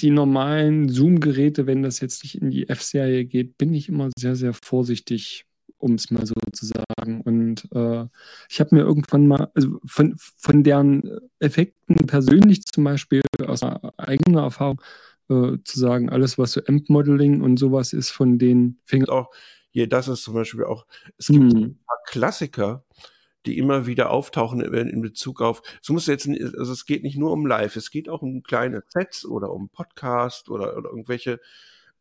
die 0.00 0.10
normalen 0.10 0.88
Zoom-Geräte, 0.88 1.66
wenn 1.66 1.82
das 1.82 2.00
jetzt 2.00 2.24
nicht 2.24 2.40
in 2.40 2.50
die 2.50 2.68
F-Serie 2.68 3.24
geht, 3.24 3.56
bin 3.56 3.72
ich 3.72 3.88
immer 3.88 4.10
sehr, 4.18 4.34
sehr 4.36 4.52
vorsichtig 4.52 5.46
um 5.82 5.94
es 5.94 6.10
mal 6.10 6.24
so 6.24 6.34
zu 6.52 6.66
sagen. 6.66 7.20
Und 7.22 7.68
äh, 7.72 8.06
ich 8.48 8.60
habe 8.60 8.74
mir 8.74 8.82
irgendwann 8.82 9.26
mal, 9.26 9.50
also 9.54 9.80
von, 9.84 10.14
von 10.16 10.62
deren 10.62 11.20
Effekten 11.40 11.96
persönlich 12.06 12.64
zum 12.64 12.84
Beispiel 12.84 13.20
aus 13.46 13.62
eigener 13.62 14.42
Erfahrung 14.42 14.80
äh, 15.28 15.58
zu 15.64 15.78
sagen, 15.78 16.08
alles 16.08 16.38
was 16.38 16.52
so 16.52 16.60
Amp-Modeling 16.64 17.42
und 17.42 17.56
sowas 17.56 17.92
ist 17.92 18.10
von 18.10 18.38
den 18.38 18.78
Fingern. 18.84 19.08
Auch 19.08 19.30
hier, 19.70 19.88
das 19.88 20.06
ist 20.06 20.22
zum 20.22 20.34
Beispiel 20.34 20.64
auch, 20.64 20.86
es 21.18 21.26
gibt 21.26 21.52
hm. 21.52 21.62
ein 21.62 21.78
paar 21.84 21.98
Klassiker, 22.06 22.84
die 23.44 23.58
immer 23.58 23.86
wieder 23.86 24.10
auftauchen 24.10 24.60
in 24.60 25.02
Bezug 25.02 25.40
auf, 25.40 25.62
es 25.82 25.88
muss 25.88 26.06
jetzt, 26.06 26.28
also 26.28 26.72
es 26.72 26.86
geht 26.86 27.02
nicht 27.02 27.18
nur 27.18 27.32
um 27.32 27.44
Live, 27.44 27.74
es 27.74 27.90
geht 27.90 28.08
auch 28.08 28.22
um 28.22 28.44
kleine 28.44 28.84
Sets 28.88 29.24
oder 29.24 29.50
um 29.50 29.68
Podcast 29.68 30.48
oder, 30.48 30.76
oder 30.76 30.90
irgendwelche 30.90 31.40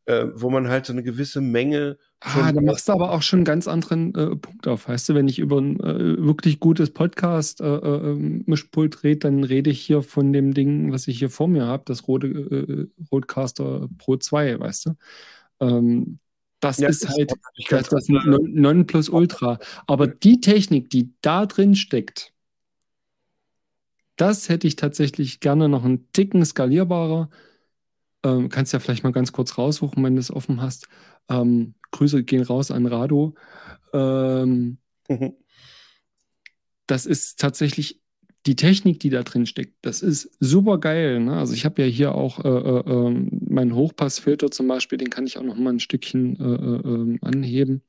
äh, 0.06 0.28
wo 0.34 0.50
man 0.50 0.68
halt 0.68 0.86
so 0.86 0.94
eine 0.94 1.04
gewisse 1.04 1.42
Menge. 1.42 1.98
Ah, 2.22 2.52
da 2.52 2.62
machst 2.62 2.88
du 2.88 2.94
aber 2.94 3.12
auch 3.12 3.22
schon 3.22 3.40
einen 3.40 3.46
ganz 3.46 3.68
anderen 3.68 4.16
äh, 4.16 4.36
Punkt 4.36 4.68
auf. 4.68 4.88
Weißt 4.88 5.10
du, 5.10 5.16
wenn 5.16 5.28
ich 5.28 5.40
über 5.40 5.60
ein 5.60 5.80
äh, 5.80 6.24
wirklich 6.24 6.60
gutes 6.60 6.92
Podcast-Mischpult 6.92 8.96
äh, 8.96 8.98
äh, 8.98 9.02
rede, 9.02 9.20
dann 9.20 9.44
rede 9.44 9.70
ich 9.70 9.82
hier 9.82 10.04
von 10.04 10.34
dem 10.34 10.54
Ding, 10.54 10.92
was 10.92 11.08
ich 11.08 11.20
hier 11.20 11.30
vor 11.30 11.48
mir 11.48 11.66
habe, 11.66 11.84
das 11.86 12.08
Rode, 12.08 12.28
äh, 12.28 12.88
Rodecaster 13.12 13.88
Pro 13.98 14.18
2, 14.18 14.60
weißt 14.60 14.88
du? 14.88 14.96
Ähm, 15.60 16.20
das 16.60 16.78
ja, 16.78 16.90
ist 16.90 17.10
halt 17.10 17.32
das, 17.70 17.90
das 17.90 18.08
Nonplusultra. 18.08 19.58
Aber 19.88 20.08
die 20.08 20.42
Technik, 20.42 20.92
die 20.92 21.12
da 21.22 21.48
drin 21.48 21.76
steckt, 21.76 22.34
das 24.16 24.50
hätte 24.50 24.68
ich 24.68 24.76
tatsächlich 24.76 25.40
gerne 25.40 25.68
noch 25.68 25.84
einen 25.84 26.12
Ticken 26.14 26.46
skalierbarer. 26.46 27.32
Ähm, 28.24 28.50
kannst 28.50 28.74
ja 28.74 28.80
vielleicht 28.80 29.04
mal 29.04 29.12
ganz 29.12 29.32
kurz 29.32 29.58
raussuchen, 29.58 30.04
wenn 30.04 30.16
du 30.16 30.20
es 30.20 30.32
offen 30.32 30.62
hast. 30.62 30.88
Ähm, 31.30 31.74
Grüße 31.92 32.24
gehen 32.24 32.44
raus 32.44 32.72
an 32.72 32.86
Rado. 32.86 33.36
Ähm, 33.94 34.78
mhm. 35.08 35.34
Das 36.88 37.06
ist 37.06 37.40
tatsächlich 37.40 38.02
die 38.46 38.56
Technik, 38.56 39.00
die 39.00 39.10
da 39.10 39.24
drin 39.24 39.46
steckt. 39.46 39.76
Das 39.82 40.02
ist 40.02 40.32
super 40.40 40.80
geil. 40.80 41.20
Ne? 41.20 41.38
Also 41.38 41.54
ich 41.54 41.66
habe 41.66 41.82
ja 41.84 41.88
hier 41.88 42.16
auch 42.16 42.44
äh, 42.44 42.48
äh, 42.48 42.84
ähm, 42.90 43.30
meinen 43.48 43.76
Hochpassfilter 43.76 44.50
zum 44.50 44.68
Beispiel, 44.68 44.98
den 44.98 45.10
kann 45.10 45.28
ich 45.28 45.38
auch 45.38 45.44
noch 45.44 45.56
mal 45.56 45.74
ein 45.74 45.80
Stückchen 45.80 46.40
äh, 46.40 46.44
äh 46.44 46.94
ähm, 46.94 47.20
anheben. 47.22 47.84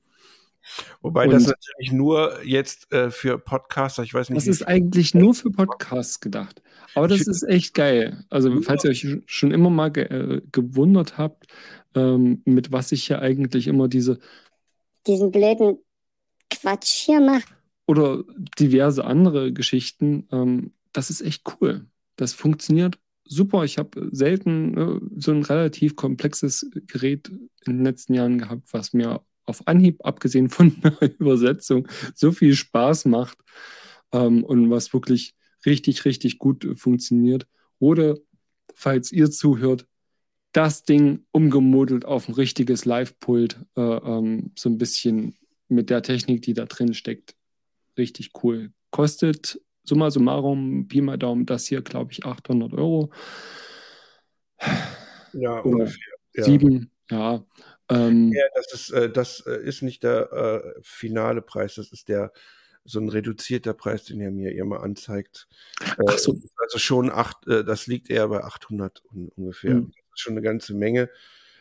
Wobei 1.01 1.25
und 1.25 1.33
das 1.33 1.47
natürlich 1.47 1.93
nur 1.93 2.45
jetzt 2.45 2.93
äh, 2.93 3.11
für 3.11 3.39
Podcaster, 3.39 4.03
ich 4.03 4.15
weiß 4.15 4.31
nicht. 4.31 4.37
Das 4.37 4.47
ist 4.47 4.63
eigentlich 4.63 5.15
nur 5.15 5.35
für 5.35 5.51
Podcasts 5.51 6.21
gedacht. 6.21 6.62
Aber 6.95 7.09
das 7.09 7.27
ist 7.27 7.43
echt 7.43 7.75
geil. 7.75 8.25
Also, 8.31 8.61
falls 8.63 8.85
ihr 8.85 8.91
euch 8.91 9.07
schon 9.27 9.51
immer 9.51 9.71
mal 9.71 9.91
ge 9.91 10.05
äh, 10.05 10.43
gewundert 10.53 11.19
habt, 11.19 11.47
ähm, 11.95 12.43
mit 12.45 12.73
was 12.73 12.93
ich 12.93 13.05
hier 13.05 13.21
eigentlich 13.21 13.67
immer 13.67 13.89
diese. 13.89 14.19
diesen 15.07 15.31
blöden 15.31 15.79
Quatsch 16.51 17.07
hier 17.07 17.21
mache. 17.21 17.45
Oder 17.87 18.25
diverse 18.59 19.05
andere 19.05 19.53
Geschichten, 19.53 20.29
ähm, 20.31 20.73
das 20.93 21.11
ist 21.11 21.21
echt 21.21 21.43
cool. 21.61 21.87
Das 22.17 22.33
funktioniert 22.33 22.99
super. 23.25 23.65
Ich 23.65 23.79
habe 23.79 24.09
selten 24.13 24.77
äh, 24.77 25.01
so 25.17 25.33
ein 25.33 25.43
relativ 25.43 25.97
komplexes 25.97 26.71
Gerät 26.87 27.29
in 27.67 27.79
den 27.79 27.85
letzten 27.85 28.15
Jahren 28.15 28.39
gehabt, 28.39 28.73
was 28.73 28.93
mir 28.93 29.21
auf 29.45 29.67
Anhieb, 29.67 30.05
abgesehen 30.05 30.49
von 30.49 30.81
der 31.01 31.19
Übersetzung, 31.19 31.89
so 32.15 32.33
viel 32.33 32.55
Spaß 32.55 33.07
macht 33.07 33.39
ähm, 34.13 34.45
und 34.45 34.71
was 34.71 34.93
wirklich 34.93 35.35
richtig, 35.67 36.05
richtig 36.05 36.39
gut 36.39 36.67
funktioniert. 36.77 37.47
Oder, 37.79 38.17
falls 38.75 39.13
ihr 39.13 39.31
zuhört, 39.31 39.87
das 40.53 40.85
Ding 40.85 41.25
umgemodelt 41.33 42.05
auf 42.05 42.29
ein 42.29 42.35
richtiges 42.35 42.85
Live-Pult, 42.85 43.59
äh, 43.77 43.81
ähm, 43.81 44.53
so 44.57 44.69
ein 44.69 44.79
bisschen 44.79 45.37
mit 45.69 45.89
der 45.89 46.03
Technik, 46.03 46.43
die 46.43 46.55
da 46.55 46.67
drin 46.67 46.95
steckt. 46.95 47.35
Richtig 47.97 48.31
cool. 48.43 48.73
Kostet 48.91 49.61
summa 49.85 50.11
summarum, 50.11 50.87
Pi 50.89 51.01
mal 51.01 51.17
Daumen, 51.17 51.47
das 51.47 51.67
hier, 51.67 51.83
glaube 51.83 52.13
ich, 52.13 52.25
800 52.25 52.73
Euro. 52.75 53.11
Ja, 55.33 55.61
ungefähr. 55.61 55.99
Ja. 56.35 56.45
Sieben, 56.45 56.91
ja. 57.11 57.45
Ähm, 57.89 58.33
ja, 58.33 58.45
das 58.55 58.73
ist, 58.73 58.91
äh, 58.91 59.11
das 59.11 59.41
äh, 59.47 59.63
ist 59.63 59.83
nicht 59.83 60.03
der 60.03 60.33
äh, 60.33 60.81
finale 60.83 61.43
Preis, 61.43 61.75
das 61.75 61.93
ist 61.93 62.09
der 62.09 62.33
so 62.85 63.01
ein 63.01 63.09
reduzierter 63.09 63.75
Preis, 63.75 64.05
den 64.05 64.21
er 64.21 64.31
mir 64.31 64.53
immer 64.53 64.83
anzeigt. 64.83 65.49
Äh, 65.81 66.19
so. 66.19 66.41
Also 66.59 66.79
schon 66.79 67.11
acht, 67.11 67.47
äh, 67.47 67.65
das 67.65 67.87
liegt 67.87 68.11
eher 68.11 68.29
bei 68.29 68.43
800 68.43 69.03
ungefähr. 69.37 69.75
Mhm. 69.75 69.87
Das 69.87 70.15
ist 70.15 70.21
schon 70.21 70.33
eine 70.33 70.43
ganze 70.43 70.75
Menge. 70.75 71.11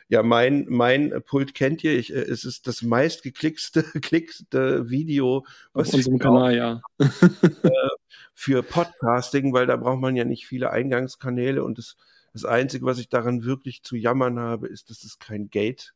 Ja, 0.07 0.23
mein, 0.23 0.65
mein 0.67 1.23
Pult 1.25 1.53
kennt 1.53 1.83
ihr. 1.83 1.97
Ich, 1.97 2.13
äh, 2.13 2.19
es 2.19 2.43
ist 2.43 2.67
das 2.67 2.81
meistgeklickste 2.81 3.83
klickste 4.01 4.89
Video 4.89 5.45
auf 5.73 5.93
unserem 5.93 6.19
Kanal, 6.19 6.55
ja. 6.55 6.81
für 8.33 8.63
Podcasting, 8.63 9.53
weil 9.53 9.67
da 9.67 9.77
braucht 9.77 10.01
man 10.01 10.15
ja 10.15 10.25
nicht 10.25 10.47
viele 10.47 10.71
Eingangskanäle 10.71 11.63
und 11.63 11.77
das, 11.77 11.95
das 12.33 12.45
Einzige, 12.45 12.85
was 12.85 12.97
ich 12.97 13.09
daran 13.09 13.43
wirklich 13.43 13.83
zu 13.83 13.95
jammern 13.95 14.39
habe, 14.39 14.67
ist, 14.67 14.89
dass 14.89 15.03
es 15.03 15.19
kein 15.19 15.49
Gate 15.49 15.93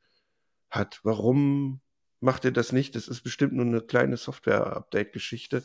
hat. 0.69 0.99
Warum 1.03 1.81
macht 2.25 2.43
ihr 2.43 2.51
das 2.51 2.73
nicht? 2.73 2.95
Das 2.95 3.07
ist 3.07 3.21
bestimmt 3.21 3.53
nur 3.53 3.65
eine 3.65 3.81
kleine 3.81 4.17
Software-Update-Geschichte. 4.17 5.63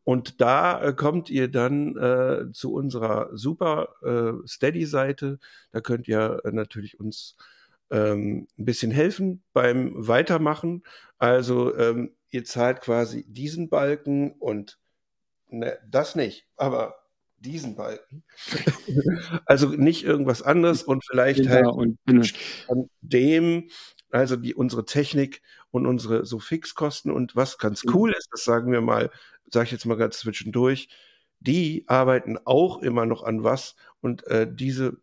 Und 0.04 0.40
da 0.40 0.82
äh, 0.82 0.92
kommt 0.92 1.30
ihr 1.30 1.48
dann 1.48 1.96
äh, 1.96 2.52
zu 2.52 2.72
unserer 2.72 3.30
super 3.36 3.94
äh, 4.02 4.46
Steady-Seite. 4.46 5.38
Da 5.72 5.80
könnt 5.80 6.08
ihr 6.08 6.40
äh, 6.44 6.50
natürlich 6.52 6.98
uns 6.98 7.36
ähm, 7.90 8.46
ein 8.58 8.64
bisschen 8.64 8.90
helfen 8.90 9.42
beim 9.52 9.92
Weitermachen. 9.94 10.82
Also 11.18 11.76
ähm, 11.76 12.14
ihr 12.30 12.44
zahlt 12.44 12.80
quasi 12.80 13.24
diesen 13.28 13.68
Balken 13.68 14.32
und 14.32 14.78
ne, 15.48 15.78
das 15.88 16.14
nicht, 16.14 16.46
aber 16.56 16.94
diesen 17.38 17.74
Balken. 17.74 18.22
also 19.46 19.68
nicht 19.68 20.04
irgendwas 20.04 20.42
anderes 20.42 20.82
und 20.82 21.04
vielleicht 21.04 21.44
ja, 21.44 21.50
halt 21.50 21.66
und, 21.66 21.98
an 22.06 22.90
dem, 23.00 23.70
also 24.10 24.36
die, 24.36 24.54
unsere 24.54 24.84
Technik 24.84 25.42
und 25.70 25.86
unsere 25.86 26.26
so 26.26 26.38
Fixkosten 26.38 27.10
und 27.10 27.36
was 27.36 27.58
ganz 27.58 27.84
mhm. 27.84 27.94
cool 27.94 28.12
ist, 28.12 28.28
das 28.30 28.44
sagen 28.44 28.72
wir 28.72 28.80
mal, 28.80 29.10
sage 29.52 29.66
ich 29.66 29.72
jetzt 29.72 29.86
mal 29.86 29.96
ganz 29.96 30.18
zwischendurch, 30.18 30.88
die 31.40 31.84
arbeiten 31.86 32.38
auch 32.44 32.82
immer 32.82 33.06
noch 33.06 33.22
an 33.22 33.42
was 33.42 33.76
und 34.00 34.26
äh, 34.26 34.46
diese 34.50 34.98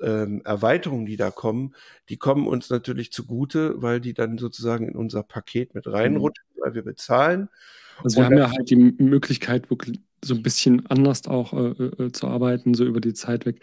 ähm, 0.00 0.42
Erweiterungen, 0.44 1.06
die 1.06 1.16
da 1.16 1.30
kommen, 1.30 1.74
die 2.08 2.16
kommen 2.16 2.46
uns 2.46 2.70
natürlich 2.70 3.12
zugute, 3.12 3.82
weil 3.82 4.00
die 4.00 4.14
dann 4.14 4.38
sozusagen 4.38 4.88
in 4.88 4.96
unser 4.96 5.22
Paket 5.22 5.74
mit 5.74 5.86
reinrutschen, 5.86 6.44
mhm. 6.56 6.60
weil 6.62 6.74
wir 6.74 6.82
bezahlen. 6.82 7.48
Also 8.02 8.18
wir 8.18 8.24
haben 8.24 8.38
ja 8.38 8.50
halt 8.50 8.70
die 8.70 8.76
Möglichkeit, 8.76 9.70
wirklich 9.70 10.00
so 10.24 10.34
ein 10.34 10.42
bisschen 10.42 10.86
anders 10.86 11.26
auch 11.26 11.52
äh, 11.52 11.84
äh, 11.84 12.12
zu 12.12 12.28
arbeiten, 12.28 12.74
so 12.74 12.84
über 12.84 13.00
die 13.00 13.14
Zeit 13.14 13.46
weg. 13.46 13.60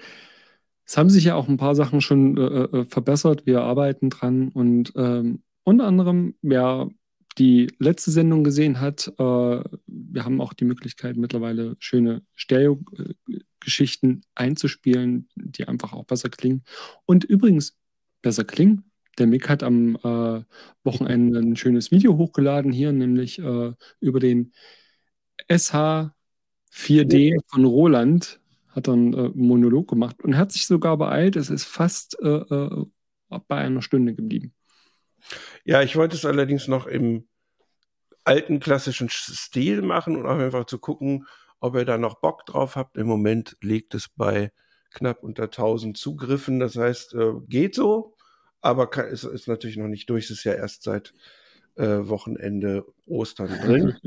Es 0.85 0.97
haben 0.97 1.09
sich 1.09 1.25
ja 1.25 1.35
auch 1.35 1.47
ein 1.47 1.57
paar 1.57 1.75
Sachen 1.75 2.01
schon 2.01 2.37
äh, 2.37 2.79
äh 2.79 2.85
verbessert. 2.85 3.45
Wir 3.45 3.61
arbeiten 3.61 4.09
dran 4.09 4.49
und 4.49 4.93
ähm, 4.95 5.43
unter 5.63 5.85
anderem, 5.85 6.35
wer 6.41 6.89
die 7.37 7.71
letzte 7.79 8.11
Sendung 8.11 8.43
gesehen 8.43 8.79
hat, 8.79 9.07
äh, 9.07 9.21
wir 9.21 10.25
haben 10.25 10.41
auch 10.41 10.53
die 10.53 10.65
Möglichkeit, 10.65 11.17
mittlerweile 11.17 11.75
schöne 11.79 12.23
Stereo-Geschichten 12.35 14.21
einzuspielen, 14.35 15.29
die 15.35 15.67
einfach 15.67 15.93
auch 15.93 16.05
besser 16.05 16.29
klingen. 16.29 16.63
Und 17.05 17.23
übrigens, 17.23 17.77
besser 18.21 18.43
klingen. 18.43 18.83
Der 19.19 19.27
Mick 19.27 19.49
hat 19.49 19.63
am 19.63 19.95
äh, 19.95 20.43
Wochenende 20.83 21.39
ein 21.39 21.55
schönes 21.55 21.91
Video 21.91 22.17
hochgeladen 22.17 22.71
hier, 22.71 22.91
nämlich 22.91 23.39
äh, 23.39 23.73
über 23.99 24.19
den 24.19 24.53
SH4D 25.49 27.39
von 27.47 27.65
Roland. 27.65 28.39
Hat 28.69 28.87
dann 28.87 29.13
äh, 29.13 29.17
einen 29.17 29.37
Monolog 29.37 29.87
gemacht 29.87 30.23
und 30.23 30.37
hat 30.37 30.51
sich 30.51 30.67
sogar 30.67 30.97
beeilt. 30.97 31.35
Es 31.35 31.49
ist 31.49 31.65
fast 31.65 32.17
äh, 32.21 32.27
äh, 32.27 32.85
bei 33.47 33.57
einer 33.57 33.81
Stunde 33.81 34.13
geblieben. 34.13 34.53
Ja, 35.63 35.81
ich 35.81 35.95
wollte 35.95 36.15
es 36.15 36.25
allerdings 36.25 36.67
noch 36.67 36.87
im 36.87 37.27
alten 38.23 38.59
klassischen 38.59 39.09
Stil 39.09 39.81
machen 39.81 40.17
und 40.17 40.25
auch 40.25 40.37
einfach 40.37 40.65
zu 40.65 40.79
gucken, 40.79 41.27
ob 41.59 41.75
ihr 41.75 41.85
da 41.85 41.97
noch 41.97 42.19
Bock 42.19 42.45
drauf 42.45 42.75
habt. 42.75 42.97
Im 42.97 43.07
Moment 43.07 43.57
liegt 43.61 43.93
es 43.95 44.09
bei 44.09 44.51
knapp 44.91 45.23
unter 45.23 45.43
1000 45.43 45.97
Zugriffen. 45.97 46.59
Das 46.59 46.75
heißt, 46.75 47.13
äh, 47.13 47.33
geht 47.47 47.75
so, 47.75 48.15
aber 48.61 48.89
kann, 48.89 49.07
ist, 49.07 49.23
ist 49.23 49.47
natürlich 49.47 49.77
noch 49.77 49.87
nicht 49.87 50.09
durch. 50.09 50.25
Es 50.25 50.31
ist 50.31 50.43
ja 50.43 50.53
erst 50.53 50.83
seit 50.83 51.13
äh, 51.75 51.99
Wochenende 52.07 52.85
Ostern 53.05 53.49
drin. 53.59 53.97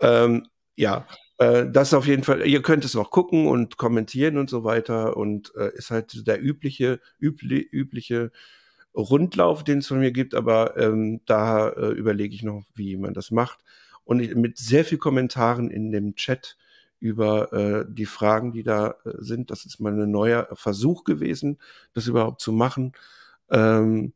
ähm, 0.00 0.48
ja, 0.76 1.06
äh, 1.38 1.66
das 1.70 1.94
auf 1.94 2.06
jeden 2.06 2.24
Fall. 2.24 2.46
Ihr 2.46 2.62
könnt 2.62 2.84
es 2.84 2.94
noch 2.94 3.10
gucken 3.10 3.46
und 3.46 3.76
kommentieren 3.76 4.38
und 4.38 4.50
so 4.50 4.64
weiter 4.64 5.16
und 5.16 5.52
äh, 5.56 5.74
ist 5.74 5.90
halt 5.90 6.26
der 6.26 6.42
übliche, 6.42 7.00
übli, 7.18 7.60
übliche 7.60 8.32
Rundlauf, 8.94 9.64
den 9.64 9.78
es 9.78 9.86
von 9.86 10.00
mir 10.00 10.12
gibt, 10.12 10.34
aber 10.34 10.76
ähm, 10.76 11.20
da 11.26 11.68
äh, 11.68 11.90
überlege 11.90 12.34
ich 12.34 12.42
noch, 12.42 12.64
wie 12.74 12.96
man 12.96 13.14
das 13.14 13.30
macht. 13.30 13.60
Und 14.04 14.34
mit 14.34 14.58
sehr 14.58 14.84
viel 14.84 14.98
Kommentaren 14.98 15.70
in 15.70 15.92
dem 15.92 16.16
Chat 16.16 16.56
über 16.98 17.52
äh, 17.52 17.84
die 17.88 18.06
Fragen, 18.06 18.52
die 18.52 18.62
da 18.62 18.96
äh, 19.04 19.12
sind. 19.18 19.50
Das 19.50 19.64
ist 19.64 19.80
mal 19.80 19.92
ein 19.92 20.10
neuer 20.10 20.48
Versuch 20.52 21.04
gewesen, 21.04 21.58
das 21.94 22.06
überhaupt 22.06 22.40
zu 22.40 22.52
machen. 22.52 22.92
Ähm, 23.50 24.12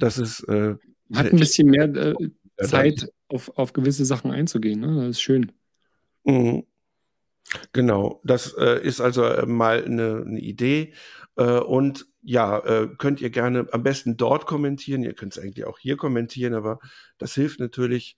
das 0.00 0.18
ist 0.18 0.40
äh, 0.48 0.76
hat 1.12 1.26
ein 1.26 1.38
bisschen 1.38 1.68
mehr 1.68 1.84
äh, 1.94 2.14
Zeit, 2.62 3.12
auf, 3.28 3.50
auf 3.56 3.72
gewisse 3.74 4.04
Sachen 4.04 4.30
einzugehen. 4.30 4.80
Ne? 4.80 4.96
Das 4.96 5.08
ist 5.10 5.20
schön. 5.20 5.52
Mhm. 6.24 6.64
Genau, 7.72 8.20
das 8.24 8.54
äh, 8.54 8.80
ist 8.82 9.00
also 9.00 9.24
äh, 9.24 9.44
mal 9.44 9.84
eine, 9.84 10.24
eine 10.26 10.40
Idee. 10.40 10.94
Und 11.34 12.11
ja, 12.22 12.58
äh, 12.60 12.88
könnt 12.98 13.20
ihr 13.20 13.30
gerne 13.30 13.66
am 13.72 13.82
besten 13.82 14.16
dort 14.16 14.46
kommentieren. 14.46 15.02
Ihr 15.02 15.14
könnt 15.14 15.36
es 15.36 15.42
eigentlich 15.42 15.66
auch 15.66 15.78
hier 15.78 15.96
kommentieren, 15.96 16.54
aber 16.54 16.78
das 17.18 17.34
hilft 17.34 17.60
natürlich, 17.60 18.16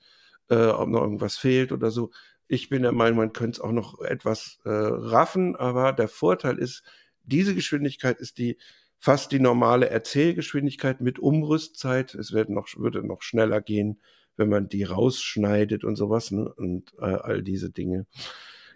äh, 0.50 0.66
ob 0.66 0.88
noch 0.88 1.00
irgendwas 1.00 1.36
fehlt 1.36 1.72
oder 1.72 1.90
so. 1.90 2.10
Ich 2.46 2.68
bin 2.68 2.82
der 2.82 2.92
Meinung, 2.92 3.18
man 3.18 3.32
könnte 3.32 3.56
es 3.56 3.60
auch 3.60 3.72
noch 3.72 4.00
etwas 4.02 4.58
äh, 4.64 4.70
raffen, 4.70 5.56
aber 5.56 5.92
der 5.92 6.08
Vorteil 6.08 6.58
ist, 6.58 6.82
diese 7.22 7.54
Geschwindigkeit 7.54 8.20
ist 8.20 8.36
die 8.36 8.58
fast 8.98 9.32
die 9.32 9.40
normale 9.40 9.90
Erzählgeschwindigkeit 9.90 11.00
mit 11.00 11.18
Umrüstzeit. 11.18 12.14
Es 12.14 12.32
wird 12.32 12.48
noch, 12.50 12.68
würde 12.76 13.06
noch 13.06 13.22
schneller 13.22 13.60
gehen, 13.60 14.00
wenn 14.36 14.48
man 14.48 14.68
die 14.68 14.84
rausschneidet 14.84 15.84
und 15.84 15.96
sowas 15.96 16.30
ne? 16.30 16.52
und 16.54 16.92
äh, 16.98 17.04
all 17.04 17.42
diese 17.42 17.70
Dinge. 17.70 18.06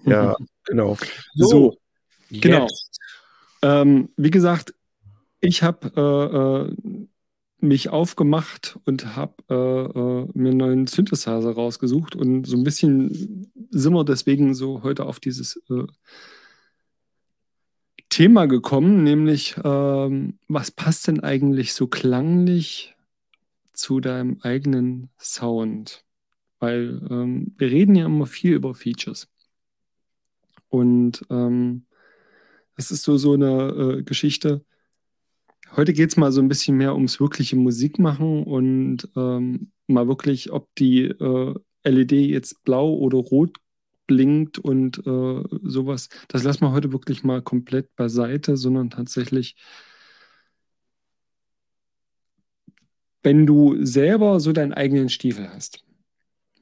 Ja, 0.05 0.37
genau. 0.65 0.97
So, 1.35 1.47
so 1.47 1.79
genau. 2.31 2.69
Ähm, 3.63 4.11
wie 4.17 4.31
gesagt, 4.31 4.75
ich 5.41 5.63
habe 5.63 5.93
äh, 5.97 6.71
äh, 6.71 7.07
mich 7.61 7.89
aufgemacht 7.91 8.79
und 8.85 9.17
habe 9.17 9.35
äh, 9.51 9.55
äh, 9.55 10.29
mir 10.35 10.51
einen 10.51 10.57
neuen 10.59 10.87
Synthesizer 10.87 11.51
rausgesucht 11.51 12.15
und 12.15 12.47
so 12.47 12.57
ein 12.57 12.65
bisschen 12.65 13.51
sind 13.71 13.93
wir 13.93 14.05
deswegen 14.05 14.55
so 14.55 14.83
heute 14.83 15.07
auf 15.07 15.21
dieses 15.21 15.57
äh, 15.71 15.87
Thema 18.11 18.47
gekommen, 18.47 19.03
nämlich 19.05 19.57
ähm, 19.65 20.39
was 20.49 20.71
passt 20.71 21.09
denn 21.09 21.21
eigentlich 21.21 21.75
so 21.75 21.87
klanglich 21.89 22.97
zu 23.73 24.01
deinem 24.01 24.39
eigenen 24.43 25.11
Sound? 25.19 26.05
Weil 26.59 27.01
ähm, 27.11 27.55
wir 27.59 27.71
reden 27.71 27.95
ja 27.95 28.07
immer 28.07 28.27
viel 28.27 28.55
über 28.55 28.75
Features. 28.75 29.29
Und 30.69 31.25
ähm, 31.31 31.87
das 32.77 32.91
ist 32.91 33.03
so, 33.03 33.17
so 33.19 33.35
eine 33.35 33.99
äh, 33.99 34.03
Geschichte. 34.03 34.65
Heute 35.77 35.93
geht 35.93 36.11
es 36.11 36.17
mal 36.17 36.33
so 36.33 36.41
ein 36.41 36.49
bisschen 36.49 36.77
mehr 36.77 36.95
ums 36.95 37.21
wirkliche 37.21 37.57
Musikmachen 37.57 38.43
und 38.43 39.09
ähm, 39.17 39.71
mal 39.87 40.09
wirklich, 40.09 40.51
ob 40.53 40.69
die 40.77 41.05
äh, 41.05 41.55
LED 41.85 42.13
jetzt 42.13 42.65
blau 42.65 42.95
oder 42.95 43.19
rot 43.19 43.57
blinkt 44.07 44.59
und 44.59 44.99
äh, 45.07 45.43
sowas. 45.63 46.09
Das 46.29 46.43
lassen 46.43 46.63
wir 46.63 46.73
heute 46.73 46.93
wirklich 46.93 47.23
mal 47.23 47.43
komplett 47.43 47.95
beiseite, 47.95 48.57
sondern 48.57 48.91
tatsächlich, 48.91 49.55
wenn 53.23 53.47
du 53.47 53.85
selber 53.85 54.41
so 54.41 54.53
deinen 54.53 54.73
eigenen 54.73 55.09
Stiefel 55.09 55.49
hast. 55.53 55.85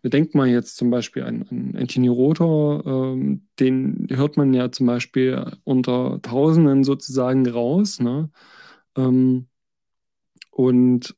Bedenkt 0.03 0.35
man 0.35 0.51
jetzt 0.51 0.77
zum 0.77 0.91
Beispiel 0.91 1.23
an, 1.23 1.47
an 1.51 1.75
Anthony 1.77 2.09
Rother, 2.09 2.83
ähm, 2.87 3.49
den 3.59 4.07
hört 4.11 4.37
man 4.37 4.53
ja 4.55 4.71
zum 4.71 4.87
Beispiel 4.87 5.53
unter 5.65 6.21
Tausenden 6.23 6.85
sozusagen 6.85 7.49
raus. 7.49 7.99
Ne? 8.01 8.31
Ähm, 8.97 9.49
und 10.51 11.15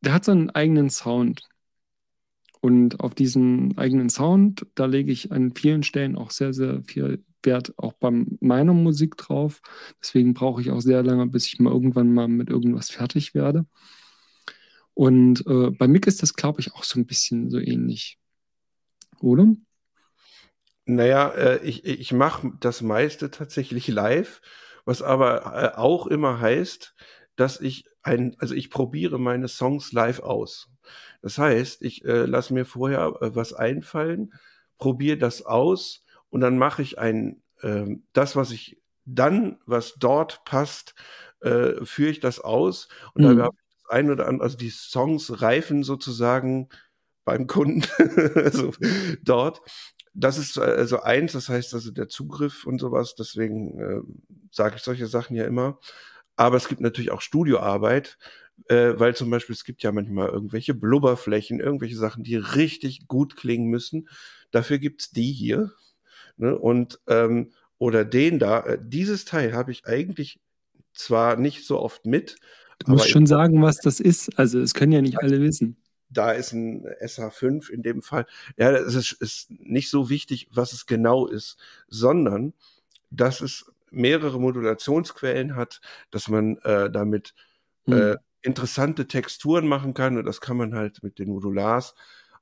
der 0.00 0.12
hat 0.12 0.24
seinen 0.24 0.50
eigenen 0.50 0.90
Sound. 0.90 1.42
Und 2.60 3.00
auf 3.00 3.14
diesen 3.14 3.76
eigenen 3.76 4.08
Sound, 4.08 4.66
da 4.74 4.86
lege 4.86 5.12
ich 5.12 5.32
an 5.32 5.54
vielen 5.54 5.82
Stellen 5.82 6.16
auch 6.16 6.30
sehr, 6.30 6.54
sehr 6.54 6.82
viel 6.86 7.22
Wert 7.42 7.74
auch 7.76 7.92
bei 7.92 8.10
meiner 8.40 8.72
Musik 8.72 9.16
drauf. 9.16 9.60
Deswegen 10.00 10.32
brauche 10.32 10.62
ich 10.62 10.70
auch 10.70 10.80
sehr 10.80 11.02
lange, 11.02 11.26
bis 11.26 11.46
ich 11.46 11.58
mal 11.58 11.72
irgendwann 11.72 12.12
mal 12.12 12.28
mit 12.28 12.48
irgendwas 12.48 12.90
fertig 12.90 13.34
werde. 13.34 13.66
Und 14.94 15.46
äh, 15.46 15.70
bei 15.70 15.88
Mick 15.88 16.06
ist 16.06 16.22
das, 16.22 16.34
glaube 16.34 16.60
ich, 16.60 16.72
auch 16.72 16.84
so 16.84 16.98
ein 16.98 17.06
bisschen 17.06 17.50
so 17.50 17.58
ähnlich. 17.58 18.18
Oder? 19.20 19.54
Naja, 20.86 21.30
äh, 21.30 21.64
ich, 21.64 21.84
ich 21.84 22.12
mache 22.12 22.52
das 22.60 22.82
meiste 22.82 23.30
tatsächlich 23.30 23.88
live, 23.88 24.40
was 24.84 25.02
aber 25.02 25.74
äh, 25.74 25.76
auch 25.76 26.06
immer 26.06 26.40
heißt, 26.40 26.94
dass 27.36 27.60
ich 27.60 27.86
ein, 28.02 28.36
also 28.38 28.54
ich 28.54 28.70
probiere 28.70 29.18
meine 29.18 29.48
Songs 29.48 29.92
live 29.92 30.20
aus. 30.20 30.68
Das 31.22 31.38
heißt, 31.38 31.82
ich 31.82 32.04
äh, 32.04 32.26
lasse 32.26 32.52
mir 32.52 32.64
vorher 32.64 33.16
äh, 33.20 33.34
was 33.34 33.52
einfallen, 33.54 34.34
probiere 34.78 35.16
das 35.16 35.44
aus 35.44 36.04
und 36.30 36.40
dann 36.40 36.58
mache 36.58 36.82
ich 36.82 36.98
ein, 36.98 37.42
äh, 37.62 37.86
das, 38.12 38.36
was 38.36 38.50
ich 38.50 38.78
dann, 39.06 39.58
was 39.66 39.94
dort 39.94 40.44
passt, 40.44 40.94
äh, 41.40 41.84
führe 41.84 42.10
ich 42.10 42.20
das 42.20 42.40
aus 42.40 42.88
und 43.14 43.24
mhm. 43.24 43.38
da 43.38 43.44
habe 43.44 43.56
ich 43.56 43.82
das 43.82 43.90
ein 43.90 44.10
oder 44.10 44.26
andere, 44.26 44.44
also 44.44 44.56
die 44.56 44.70
Songs 44.70 45.40
reifen 45.42 45.82
sozusagen 45.82 46.68
beim 47.24 47.46
Kunden, 47.46 47.84
also 48.34 48.72
dort. 49.22 49.60
Das 50.14 50.38
ist 50.38 50.58
also 50.58 51.00
eins, 51.00 51.32
das 51.32 51.48
heißt 51.48 51.74
also 51.74 51.90
der 51.90 52.08
Zugriff 52.08 52.66
und 52.66 52.80
sowas, 52.80 53.14
deswegen 53.16 53.80
äh, 53.80 54.00
sage 54.50 54.76
ich 54.76 54.82
solche 54.82 55.06
Sachen 55.06 55.36
ja 55.36 55.44
immer. 55.44 55.78
Aber 56.36 56.56
es 56.56 56.68
gibt 56.68 56.80
natürlich 56.80 57.10
auch 57.10 57.20
Studioarbeit, 57.20 58.18
äh, 58.68 58.94
weil 58.96 59.14
zum 59.14 59.30
Beispiel 59.30 59.54
es 59.54 59.64
gibt 59.64 59.82
ja 59.82 59.92
manchmal 59.92 60.28
irgendwelche 60.28 60.74
Blubberflächen, 60.74 61.60
irgendwelche 61.60 61.96
Sachen, 61.96 62.22
die 62.22 62.36
richtig 62.36 63.06
gut 63.08 63.36
klingen 63.36 63.68
müssen. 63.68 64.08
Dafür 64.50 64.78
gibt's 64.78 65.10
die 65.10 65.32
hier. 65.32 65.72
Ne? 66.36 66.56
Und 66.56 67.00
ähm, 67.08 67.52
oder 67.78 68.04
den 68.04 68.38
da. 68.38 68.60
Äh, 68.60 68.78
dieses 68.80 69.24
Teil 69.24 69.52
habe 69.52 69.72
ich 69.72 69.86
eigentlich 69.86 70.40
zwar 70.92 71.36
nicht 71.36 71.66
so 71.66 71.80
oft 71.80 72.06
mit. 72.06 72.36
Du 72.84 72.92
musst 72.92 73.10
schon 73.10 73.26
sagen, 73.26 73.62
was 73.62 73.78
das 73.78 74.00
ist. 74.00 74.38
Also 74.38 74.60
es 74.60 74.74
können 74.74 74.92
ja 74.92 75.02
nicht 75.02 75.18
alle 75.20 75.40
wissen. 75.40 75.76
Da 76.14 76.32
ist 76.32 76.52
ein 76.52 76.86
SH5 76.86 77.68
in 77.70 77.82
dem 77.82 78.02
Fall. 78.02 78.26
Ja, 78.56 78.70
es 78.70 78.94
ist, 78.94 79.12
ist 79.12 79.50
nicht 79.50 79.90
so 79.90 80.08
wichtig, 80.08 80.48
was 80.52 80.72
es 80.72 80.86
genau 80.86 81.26
ist, 81.26 81.58
sondern 81.88 82.54
dass 83.10 83.40
es 83.40 83.70
mehrere 83.90 84.40
Modulationsquellen 84.40 85.56
hat, 85.56 85.80
dass 86.10 86.28
man 86.28 86.58
äh, 86.58 86.90
damit 86.90 87.34
hm. 87.86 87.92
äh, 87.92 88.16
interessante 88.42 89.06
Texturen 89.06 89.66
machen 89.66 89.94
kann 89.94 90.18
und 90.18 90.24
das 90.24 90.40
kann 90.40 90.56
man 90.56 90.74
halt 90.74 91.02
mit 91.02 91.18
den 91.18 91.30
Modulars. 91.30 91.94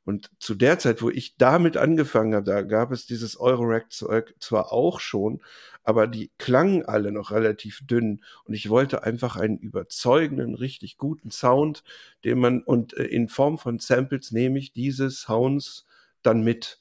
Und 0.04 0.30
zu 0.38 0.54
der 0.54 0.78
Zeit, 0.78 1.00
wo 1.00 1.10
ich 1.10 1.36
damit 1.36 1.76
angefangen 1.76 2.34
habe, 2.34 2.44
da 2.44 2.62
gab 2.62 2.90
es 2.90 3.06
dieses 3.06 3.38
Eurorack-Zeug 3.38 4.34
zwar 4.40 4.72
auch 4.72 4.98
schon, 4.98 5.40
aber 5.84 6.06
die 6.06 6.30
klangen 6.38 6.84
alle 6.84 7.12
noch 7.12 7.30
relativ 7.30 7.86
dünn. 7.86 8.22
Und 8.44 8.54
ich 8.54 8.68
wollte 8.68 9.04
einfach 9.04 9.36
einen 9.36 9.58
überzeugenden, 9.58 10.54
richtig 10.54 10.98
guten 10.98 11.30
Sound, 11.30 11.84
den 12.24 12.40
man, 12.40 12.62
und 12.62 12.96
äh, 12.96 13.04
in 13.04 13.28
Form 13.28 13.58
von 13.58 13.78
Samples 13.78 14.32
nehme 14.32 14.58
ich 14.58 14.72
diese 14.72 15.10
Sounds 15.10 15.86
dann 16.22 16.42
mit. 16.42 16.80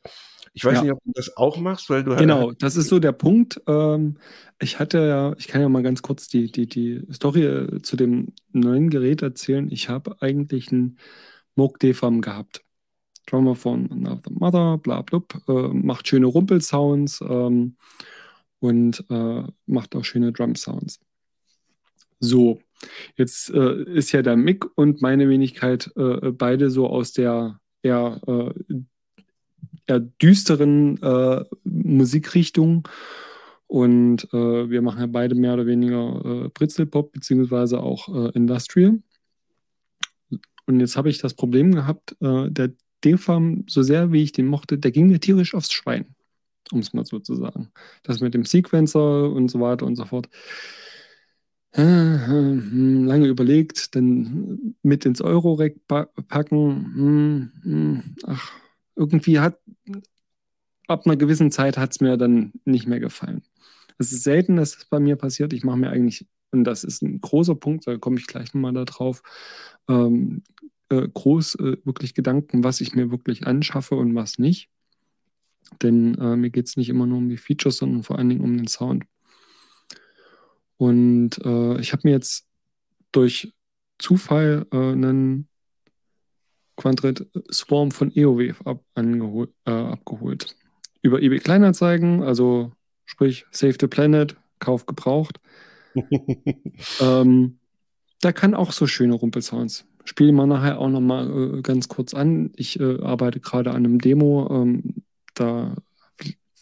Ich 0.54 0.66
weiß 0.66 0.76
ja. 0.76 0.84
nicht, 0.84 0.92
ob 0.92 1.04
du 1.04 1.12
das 1.14 1.38
auch 1.38 1.58
machst, 1.58 1.90
weil 1.90 2.04
du 2.04 2.16
Genau, 2.16 2.48
halt 2.48 2.64
das 2.64 2.76
ist 2.76 2.90
so 2.90 3.00
der 3.00 3.14
Punkt. 3.14 3.62
Ähm, 3.68 4.18
ich 4.60 4.80
hatte 4.80 5.00
ja, 5.00 5.34
ich 5.38 5.48
kann 5.48 5.62
ja 5.62 5.70
mal 5.70 5.84
ganz 5.84 6.02
kurz 6.02 6.28
die, 6.28 6.52
die, 6.52 6.68
die 6.68 7.02
Story 7.12 7.46
äh, 7.46 7.82
zu 7.82 7.96
dem 7.96 8.34
neuen 8.52 8.90
Gerät 8.90 9.22
erzählen. 9.22 9.72
Ich 9.72 9.90
habe 9.90 10.22
eigentlich 10.22 10.72
einen 10.72 10.98
Moog 11.56 11.80
DFAM 11.80 12.22
gehabt. 12.22 12.64
Drummer 13.28 13.56
von 13.56 13.92
Another 13.92 14.32
Mother, 14.32 14.78
bla 14.78 15.02
blub, 15.02 15.42
äh, 15.48 15.68
macht 15.70 16.08
schöne 16.08 16.28
Rumpelsounds 16.28 17.22
ähm, 17.22 17.76
und 18.60 19.04
äh, 19.10 19.44
macht 19.66 19.96
auch 19.96 20.04
schöne 20.06 20.32
Drum-Sounds. 20.32 21.00
So, 22.20 22.60
jetzt 23.16 23.50
äh, 23.50 23.84
ist 23.84 24.12
ja 24.12 24.22
der 24.22 24.38
Mick 24.38 24.66
und 24.78 25.02
meine 25.02 25.30
Wenigkeit 25.30 25.92
äh, 25.96 26.32
beide 26.32 26.70
so 26.70 26.88
aus 26.88 27.14
der 27.14 27.60
eher 27.82 28.22
äh, 28.28 28.76
eher 29.88 30.00
düsteren 30.00 31.02
äh, 31.02 31.44
Musikrichtung. 31.64 32.88
Und 33.68 34.28
wir 34.34 34.82
machen 34.82 35.00
ja 35.00 35.08
beide 35.08 35.34
mehr 35.34 35.54
oder 35.54 35.66
weniger 35.66 36.22
äh, 36.26 36.50
Britzelpop 36.50 37.14
beziehungsweise 37.14 37.80
auch 37.80 38.34
Industrial. 38.36 39.00
Und 40.72 40.80
jetzt 40.80 40.96
habe 40.98 41.10
ich 41.10 41.18
das 41.18 41.34
Problem 41.34 41.74
gehabt, 41.74 42.16
äh, 42.22 42.50
der 42.50 42.72
Defam, 43.04 43.66
so 43.68 43.84
sehr 43.84 44.12
wie 44.12 44.24
ich 44.24 44.32
den 44.32 44.48
mochte, 44.48 44.78
der 44.78 44.92
ging 44.92 45.08
mir 45.08 45.20
tierisch 45.20 45.54
aufs 45.56 45.72
Schwein, 45.72 46.16
um 46.72 46.80
es 46.80 46.94
mal 46.94 47.06
so 47.06 47.20
zu 47.20 47.36
sagen. 47.36 47.72
Das 48.04 48.22
mit 48.22 48.34
dem 48.34 48.46
Sequencer 48.46 49.32
und 49.32 49.50
so 49.50 49.60
weiter 49.60 49.86
und 49.86 49.96
so 49.96 50.06
fort. 50.06 50.30
Äh, 51.74 51.82
hm, 51.84 53.06
lange 53.06 53.28
überlegt, 53.28 53.96
dann 53.96 54.76
mit 54.84 55.06
ins 55.06 55.22
Euro-Rack 55.22 55.76
packen. 55.88 56.94
Hm, 56.96 57.52
hm, 57.64 58.16
ach, 58.26 58.52
irgendwie 58.96 59.40
hat, 59.40 59.58
ab 60.88 61.06
einer 61.06 61.16
gewissen 61.16 61.52
Zeit 61.52 61.78
hat 61.78 61.92
es 61.92 62.02
mir 62.02 62.18
dann 62.18 62.54
nicht 62.66 62.88
mehr 62.88 63.00
gefallen. 63.00 63.44
Es 63.98 64.12
ist 64.12 64.24
selten, 64.24 64.58
dass 64.58 64.76
es 64.78 64.86
bei 64.86 65.00
mir 65.00 65.16
passiert. 65.16 65.54
Ich 65.54 65.64
mache 65.64 65.78
mir 65.78 65.90
eigentlich, 65.90 66.28
und 66.52 66.64
das 66.66 66.84
ist 66.84 67.02
ein 67.02 67.22
großer 67.22 67.56
Punkt, 67.56 67.88
da 67.88 67.98
komme 67.98 68.18
ich 68.20 68.28
gleich 68.28 68.54
nochmal 68.54 68.74
darauf, 68.74 69.22
ähm, 69.88 70.44
äh, 70.92 71.08
groß 71.08 71.56
äh, 71.56 71.78
wirklich 71.84 72.14
Gedanken, 72.14 72.64
was 72.64 72.82
ich 72.82 72.94
mir 72.94 73.12
wirklich 73.12 73.48
anschaffe 73.48 73.96
und 73.96 74.14
was 74.14 74.38
nicht. 74.38 74.70
Denn 75.82 76.16
äh, 76.16 76.36
mir 76.36 76.50
geht 76.50 76.68
es 76.68 76.78
nicht 76.78 76.90
immer 76.90 77.08
nur 77.08 77.18
um 77.18 77.30
die 77.30 77.38
Features, 77.38 77.78
sondern 77.78 78.04
vor 78.04 78.18
allen 78.18 78.30
Dingen 78.30 78.42
um 78.42 78.58
den 78.58 78.68
Sound. 78.68 79.06
Und 80.78 81.38
äh, 81.46 81.80
ich 81.80 81.94
habe 81.94 82.02
mir 82.06 82.12
jetzt 82.12 82.46
durch 83.12 83.54
Zufall 84.00 84.66
äh, 84.72 84.78
einen 84.78 85.48
Quantret 86.76 87.28
Swarm 87.52 87.92
von 87.92 88.12
EOWave 88.14 88.66
ab, 88.66 88.84
äh, 88.96 89.72
abgeholt. 89.72 90.56
Über 91.02 91.22
eBay 91.22 91.40
Kleinanzeigen, 91.40 92.24
also 92.24 92.72
sprich 93.06 93.46
Save 93.52 93.76
the 93.80 93.88
Planet, 93.88 94.36
Kauf 94.60 94.86
gebraucht. 94.86 95.40
ähm, 97.00 97.60
da 98.22 98.32
kann 98.32 98.54
auch 98.54 98.72
so 98.72 98.88
schöne 98.88 99.14
Rumpelsounds. 99.14 99.86
Spiele 100.06 100.32
mal 100.32 100.48
nachher 100.48 100.80
auch 100.80 100.90
nochmal 100.90 101.58
äh, 101.58 101.62
ganz 101.62 101.88
kurz 101.88 102.14
an. 102.14 102.52
Ich 102.56 102.80
äh, 102.80 103.02
arbeite 103.02 103.40
gerade 103.40 103.72
an 103.72 103.78
einem 103.78 104.00
Demo. 104.00 104.48
Ähm, 104.52 105.04
da 105.34 105.76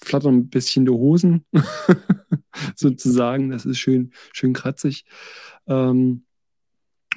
flattern 0.01 0.35
ein 0.35 0.49
bisschen 0.49 0.85
die 0.85 0.91
Hosen, 0.91 1.45
sozusagen. 2.75 3.49
Das 3.49 3.65
ist 3.65 3.79
schön, 3.79 4.11
schön 4.33 4.53
kratzig. 4.53 5.05
Ähm, 5.67 6.23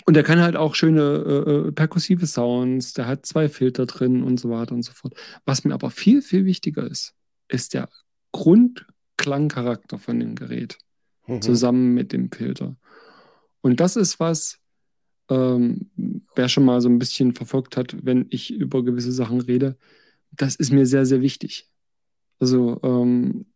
und 0.05 0.15
der 0.15 0.25
kann 0.25 0.41
halt 0.41 0.57
auch 0.57 0.75
schöne 0.75 1.01
äh, 1.03 1.69
äh, 1.69 1.73
perkussive 1.73 2.27
Sounds, 2.27 2.93
der 2.93 3.07
hat 3.07 3.25
zwei 3.25 3.49
Filter 3.49 3.87
drin 3.87 4.25
und 4.25 4.41
so 4.41 4.51
weiter 4.51 4.75
und 4.75 4.83
so 4.83 4.93
fort. 4.93 5.15
Was 5.45 5.65
mir 5.65 5.75
aber 5.75 5.91
viel, 5.91 6.23
viel 6.23 6.45
wichtiger 6.45 6.85
ist, 6.87 7.15
ist 7.49 7.75
der 7.75 7.89
Grundklangcharakter 8.33 9.99
von 9.99 10.19
dem 10.19 10.35
Gerät 10.35 10.79
mhm. 11.27 11.41
zusammen 11.41 11.95
mit 11.95 12.13
dem 12.13 12.33
Filter. 12.33 12.77
Und 13.61 13.79
das 13.79 13.95
ist 13.95 14.19
was, 14.19 14.59
ähm, 15.29 15.91
wer 16.35 16.49
schon 16.49 16.65
mal 16.65 16.81
so 16.81 16.89
ein 16.89 16.99
bisschen 16.99 17.35
verfolgt 17.35 17.77
hat, 17.77 17.97
wenn 18.05 18.27
ich 18.31 18.53
über 18.53 18.85
gewisse 18.85 19.13
Sachen 19.13 19.41
rede, 19.41 19.77
das 20.31 20.57
ist 20.57 20.73
mir 20.73 20.87
sehr, 20.87 21.07
sehr 21.07 21.21
wichtig. 21.21 21.69
Also 22.39 22.81
ähm, 22.83 23.47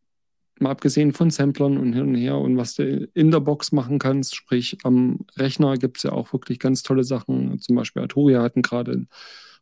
mal 0.60 0.70
abgesehen 0.70 1.12
von 1.12 1.30
Samplern 1.30 1.78
und 1.78 1.92
hin 1.92 2.08
und 2.08 2.14
her 2.14 2.38
und 2.38 2.56
was 2.56 2.74
du 2.74 3.08
in 3.14 3.30
der 3.30 3.40
Box 3.40 3.72
machen 3.72 3.98
kannst, 3.98 4.34
sprich 4.34 4.78
am 4.84 5.26
Rechner 5.36 5.76
gibt 5.76 5.98
es 5.98 6.04
ja 6.04 6.12
auch 6.12 6.32
wirklich 6.32 6.58
ganz 6.58 6.82
tolle 6.82 7.04
Sachen. 7.04 7.58
Zum 7.58 7.76
Beispiel 7.76 8.02
Arturia 8.02 8.42
hatten 8.42 8.62
gerade 8.62 9.06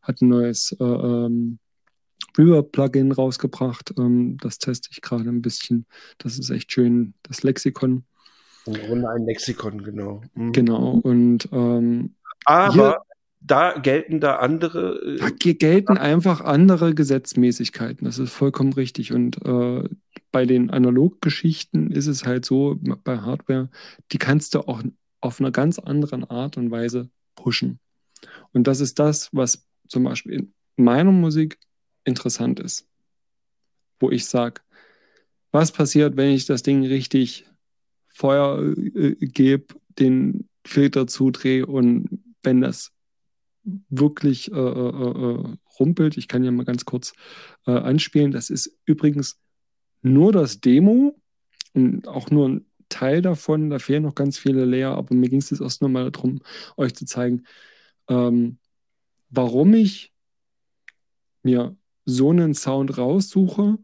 hat 0.01 0.21
ein 0.21 0.29
neues 0.29 0.75
äh, 0.79 0.83
ähm, 0.83 1.59
Reverb-Plugin 2.37 3.11
rausgebracht. 3.11 3.93
Ähm, 3.97 4.37
das 4.37 4.59
teste 4.59 4.89
ich 4.91 5.01
gerade 5.01 5.27
ein 5.27 5.41
bisschen. 5.41 5.85
Das 6.17 6.37
ist 6.37 6.49
echt 6.49 6.71
schön, 6.71 7.13
das 7.23 7.43
Lexikon. 7.43 8.05
Im 8.65 8.73
Grunde 8.73 9.09
ein 9.09 9.25
Lexikon, 9.25 9.83
genau. 9.83 10.21
Mhm. 10.33 10.51
Genau, 10.51 10.91
und 11.03 11.47
ähm, 11.51 12.15
aber 12.45 12.73
hier, 12.73 12.97
da 13.41 13.73
gelten 13.77 14.19
da 14.19 14.37
andere. 14.37 14.95
Äh, 15.01 15.17
da 15.17 15.29
gelten 15.29 15.97
einfach 15.97 16.41
andere 16.41 16.95
Gesetzmäßigkeiten. 16.95 18.05
Das 18.05 18.17
ist 18.17 18.31
vollkommen 18.31 18.73
richtig. 18.73 19.13
Und 19.13 19.43
äh, 19.45 19.87
bei 20.31 20.45
den 20.45 20.69
Analoggeschichten 20.71 21.91
ist 21.91 22.07
es 22.07 22.25
halt 22.25 22.45
so, 22.45 22.79
bei 23.03 23.19
Hardware, 23.19 23.69
die 24.11 24.17
kannst 24.17 24.55
du 24.55 24.61
auch 24.61 24.81
auf 25.21 25.39
einer 25.39 25.51
ganz 25.51 25.79
anderen 25.79 26.23
Art 26.23 26.57
und 26.57 26.71
Weise 26.71 27.09
pushen. 27.35 27.79
Und 28.51 28.67
das 28.67 28.79
ist 28.79 28.99
das, 28.99 29.29
was 29.31 29.65
zum 29.87 30.03
Beispiel 30.03 30.33
in 30.33 30.53
meiner 30.75 31.11
Musik 31.11 31.59
interessant 32.03 32.59
ist. 32.59 32.87
Wo 33.99 34.09
ich 34.11 34.25
sage, 34.25 34.61
was 35.51 35.71
passiert, 35.71 36.17
wenn 36.17 36.31
ich 36.31 36.45
das 36.45 36.63
Ding 36.63 36.85
richtig 36.85 37.45
Feuer 38.15 38.73
äh, 38.77 39.15
gebe, 39.19 39.75
den 39.99 40.47
Filter 40.65 41.05
zudrehe 41.05 41.65
und 41.65 42.07
wenn 42.43 42.61
das 42.61 42.91
wirklich 43.63 44.51
äh, 44.51 44.55
äh, 44.55 44.59
äh, 44.59 45.57
rumpelt, 45.79 46.15
ich 46.15 46.29
kann 46.29 46.43
ja 46.43 46.51
mal 46.51 46.65
ganz 46.65 46.85
kurz 46.85 47.13
äh, 47.67 47.71
anspielen, 47.71 48.31
das 48.31 48.49
ist 48.49 48.77
übrigens 48.85 49.37
nur 50.01 50.31
das 50.31 50.61
Demo 50.61 51.19
und 51.73 52.07
auch 52.07 52.31
nur 52.31 52.47
ein 52.47 52.65
Teil 52.87 53.21
davon, 53.21 53.69
da 53.69 53.79
fehlen 53.79 54.03
noch 54.03 54.15
ganz 54.15 54.37
viele 54.37 54.63
Layer, 54.63 54.95
aber 54.95 55.13
mir 55.13 55.29
ging 55.29 55.39
es 55.39 55.49
jetzt 55.49 55.61
erst 55.61 55.81
nur 55.81 55.89
mal 55.89 56.09
darum, 56.09 56.41
euch 56.77 56.95
zu 56.95 57.05
zeigen, 57.05 57.43
ähm, 58.07 58.59
warum 59.29 59.73
ich 59.73 60.13
mir 61.43 61.75
so 62.05 62.29
einen 62.29 62.53
Sound 62.53 62.97
raussuche 62.97 63.77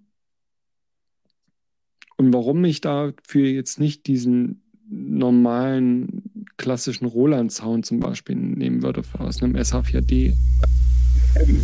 und 2.21 2.33
warum 2.33 2.63
ich 2.65 2.81
dafür 2.81 3.47
jetzt 3.47 3.79
nicht 3.79 4.05
diesen 4.05 4.61
normalen 4.87 6.21
klassischen 6.57 7.05
Roland-Sound 7.05 7.83
zum 7.83 7.99
Beispiel 7.99 8.35
nehmen 8.35 8.83
würde 8.83 9.01
aus 9.17 9.41
einem 9.41 9.55
SH4D. 9.55 10.35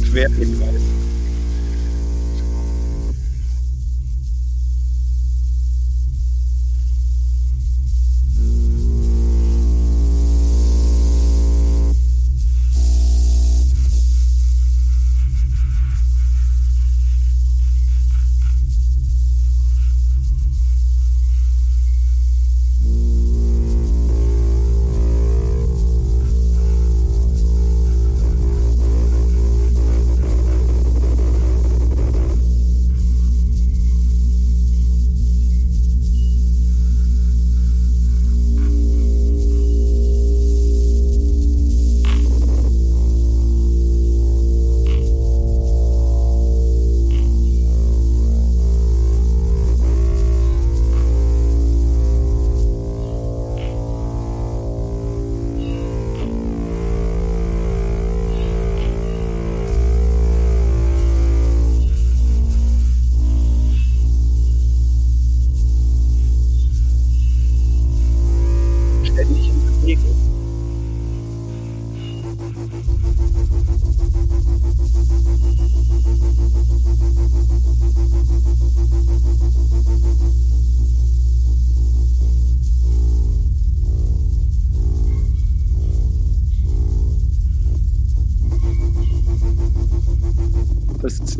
Schwer, 0.04 0.30
ich 0.42 0.60
weiß. 0.60 1.17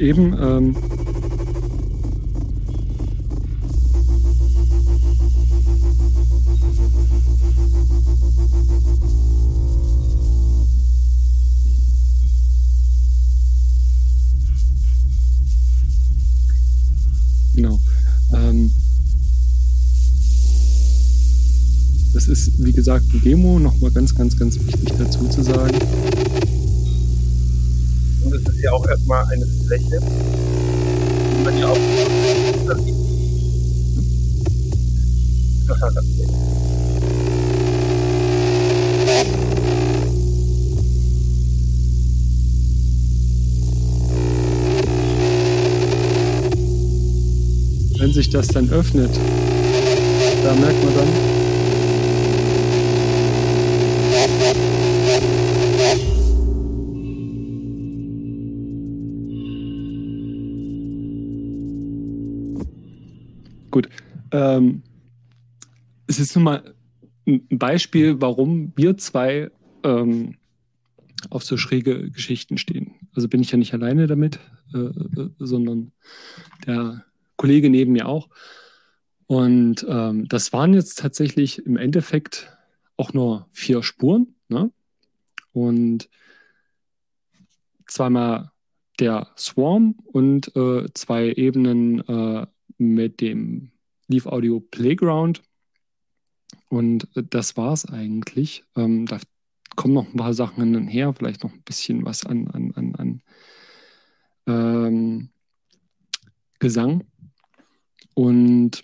Eben. 0.08 0.34
Ähm, 0.40 0.76
genau. 17.54 17.80
Ähm, 18.34 18.72
das 22.14 22.28
ist, 22.28 22.64
wie 22.64 22.72
gesagt, 22.72 23.06
ein 23.14 23.22
Demo, 23.24 23.60
nochmal 23.60 23.92
ganz, 23.92 24.16
ganz, 24.16 24.38
ganz 24.38 24.56
wichtig 24.56 24.94
dazu 24.98 25.28
zu 25.28 25.44
sagen 25.44 25.78
auch 28.78 28.88
erstmal 28.88 29.26
eine 29.32 29.46
Fläche, 29.66 30.00
die 30.00 31.44
man 31.44 31.58
ja 31.58 31.68
auch 31.68 31.78
das 32.68 32.78
nicht. 32.82 32.98
Wenn 48.00 48.14
sich 48.14 48.30
das 48.30 48.48
dann 48.48 48.70
öffnet, 48.70 49.10
da 50.44 50.54
merkt 50.54 50.84
man 50.84 50.94
dann, 50.96 51.37
Ähm, 64.38 64.84
es 66.06 66.20
ist 66.20 66.36
nun 66.36 66.44
mal 66.44 66.76
ein 67.26 67.48
Beispiel, 67.50 68.22
warum 68.22 68.72
wir 68.76 68.98
zwei 68.98 69.50
ähm, 69.84 70.36
auf 71.32 71.44
so 71.44 71.58
schräge 71.58 72.12
Geschichten 72.12 72.60
stehen. 72.60 72.92
Also 73.14 73.28
bin 73.28 73.42
ich 73.42 73.52
ja 73.52 73.58
nicht 73.58 73.74
alleine 73.74 74.06
damit, 74.06 74.40
äh, 74.74 74.78
äh, 74.78 75.30
sondern 75.40 75.92
der 76.68 77.04
Kollege 77.36 77.70
neben 77.70 77.94
mir 77.94 78.08
auch. 78.08 78.30
Und 79.26 79.86
ähm, 79.90 80.28
das 80.28 80.54
waren 80.54 80.76
jetzt 80.76 81.00
tatsächlich 81.00 81.66
im 81.66 81.76
Endeffekt 81.76 82.56
auch 82.96 83.14
nur 83.14 83.48
vier 83.52 83.82
Spuren. 83.82 84.36
Ne? 84.50 84.72
Und 85.52 86.10
zweimal 87.88 88.52
der 89.00 89.32
Swarm 89.36 89.96
und 90.06 90.56
äh, 90.56 90.86
zwei 90.94 91.34
Ebenen 91.34 92.08
äh, 92.08 92.46
mit 92.78 93.20
dem 93.20 93.72
Leaf 94.08 94.26
Audio 94.26 94.60
Playground. 94.60 95.44
Und 96.70 97.08
das 97.14 97.58
war 97.58 97.74
es 97.74 97.86
eigentlich. 97.86 98.64
Ähm, 98.76 99.06
da 99.06 99.20
kommen 99.76 99.94
noch 99.94 100.08
ein 100.08 100.18
paar 100.18 100.34
Sachen 100.34 100.88
her, 100.88 101.14
vielleicht 101.14 101.44
noch 101.44 101.54
ein 101.54 101.64
bisschen 101.64 102.06
was 102.06 102.26
an, 102.26 102.48
an, 102.50 102.72
an, 102.76 102.96
an 102.96 103.22
ähm, 104.48 105.30
Gesang. 106.60 107.06
Und 108.14 108.82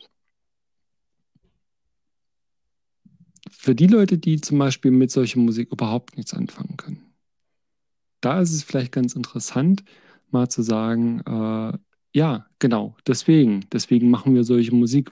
für 3.49 3.76
die 3.76 3.88
Leute, 3.88 4.17
die 4.17 4.39
zum 4.41 4.59
Beispiel 4.59 4.91
mit 4.91 5.09
solcher 5.09 5.39
Musik 5.39 5.71
überhaupt 5.71 6.17
nichts 6.17 6.34
anfangen 6.34 6.78
können, 6.78 7.13
da 8.21 8.41
ist 8.41 8.53
es 8.53 8.63
vielleicht 8.63 8.91
ganz 8.91 9.15
interessant, 9.15 9.84
mal 10.32 10.49
zu 10.49 10.61
sagen, 10.61 11.19
äh, 11.21 11.78
ja, 12.14 12.45
genau, 12.59 12.95
deswegen, 13.07 13.66
deswegen 13.72 14.09
machen 14.09 14.36
wir 14.36 14.43
solche 14.43 14.74
Musik. 14.74 15.11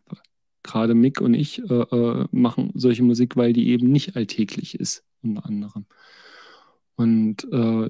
Gerade 0.63 0.93
Mick 0.93 1.19
und 1.19 1.33
ich 1.33 1.59
äh, 1.69 1.73
äh, 1.73 2.27
machen 2.31 2.71
solche 2.75 3.01
Musik, 3.01 3.35
weil 3.35 3.51
die 3.51 3.69
eben 3.69 3.91
nicht 3.91 4.15
alltäglich 4.15 4.75
ist, 4.75 5.03
unter 5.23 5.45
anderem. 5.45 5.85
Und 6.95 7.51
äh, 7.51 7.89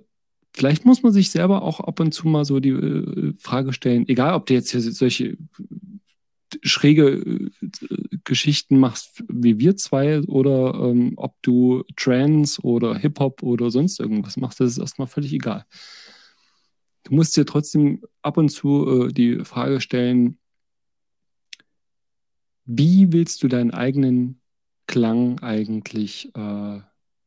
vielleicht 0.53 0.86
muss 0.86 1.03
man 1.03 1.12
sich 1.12 1.32
selber 1.32 1.64
auch 1.64 1.82
ab 1.82 1.99
und 1.99 2.14
zu 2.14 2.30
mal 2.30 2.45
so 2.45 2.62
die 2.62 2.70
äh, 2.70 3.34
Frage 3.38 3.74
stellen, 3.74 4.07
egal 4.07 4.36
ob 4.36 4.45
du 4.45 4.53
jetzt 4.53 4.72
hier 4.72 4.80
solche 4.80 5.38
schräge 6.64 7.09
äh, 7.09 7.49
Geschichten 8.24 8.80
machst 8.80 9.24
wie 9.28 9.59
wir 9.59 9.76
zwei 9.76 10.22
oder 10.22 10.74
ähm, 10.76 11.14
ob 11.18 11.36
du 11.41 11.84
Trance 11.97 12.62
oder 12.62 12.97
Hip-Hop 12.97 13.43
oder 13.43 13.72
sonst 13.72 13.99
irgendwas 13.99 14.38
machst, 14.38 14.62
das 14.62 14.72
ist 14.72 14.78
erstmal 14.78 15.07
völlig 15.07 15.34
egal. 15.34 15.66
Du 17.04 17.16
musst 17.16 17.36
dir 17.36 17.45
trotzdem 17.45 18.04
ab 18.22 18.38
und 18.38 18.49
zu 18.49 19.08
äh, 19.08 19.12
die 19.12 19.43
Frage 19.43 19.82
stellen, 19.82 20.38
wie 22.66 23.12
willst 23.12 23.43
du 23.43 23.47
deinen 23.47 23.72
eigenen 23.72 24.39
Klang 24.88 25.39
eigentlich 25.39 26.34
äh, 26.36 26.80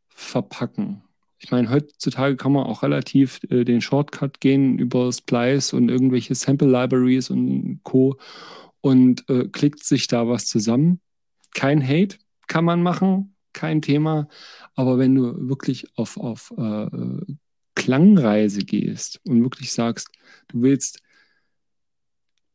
verpacken? 0.09 1.03
Ich 1.39 1.51
meine, 1.51 1.69
heutzutage 1.69 2.37
kann 2.37 2.53
man 2.53 2.65
auch 2.65 2.83
relativ 2.83 3.41
äh, 3.51 3.65
den 3.65 3.81
Shortcut 3.81 4.41
gehen 4.41 4.79
über 4.79 5.13
Splice 5.13 5.75
und 5.75 5.91
irgendwelche 5.91 6.35
Sample 6.35 6.69
Libraries 6.69 7.31
und 7.31 7.81
Co. 7.83 8.17
und 8.81 9.29
äh, 9.29 9.49
klickt 9.49 9.85
sich 9.85 10.07
da 10.07 10.29
was 10.29 10.47
zusammen. 10.47 11.01
Kein 11.53 11.87
Hate 11.87 12.17
kann 12.47 12.65
man 12.65 12.83
machen, 12.83 13.37
kein 13.53 13.83
Thema. 13.83 14.29
Aber 14.75 14.99
wenn 14.99 15.15
du 15.15 15.49
wirklich 15.49 15.87
auf, 15.97 16.17
auf 16.17 16.53
äh, 16.57 16.87
Klangreise 17.75 18.61
gehst 18.61 19.21
und 19.25 19.43
wirklich 19.43 19.73
sagst, 19.73 20.09
du 20.49 20.63
willst 20.63 21.01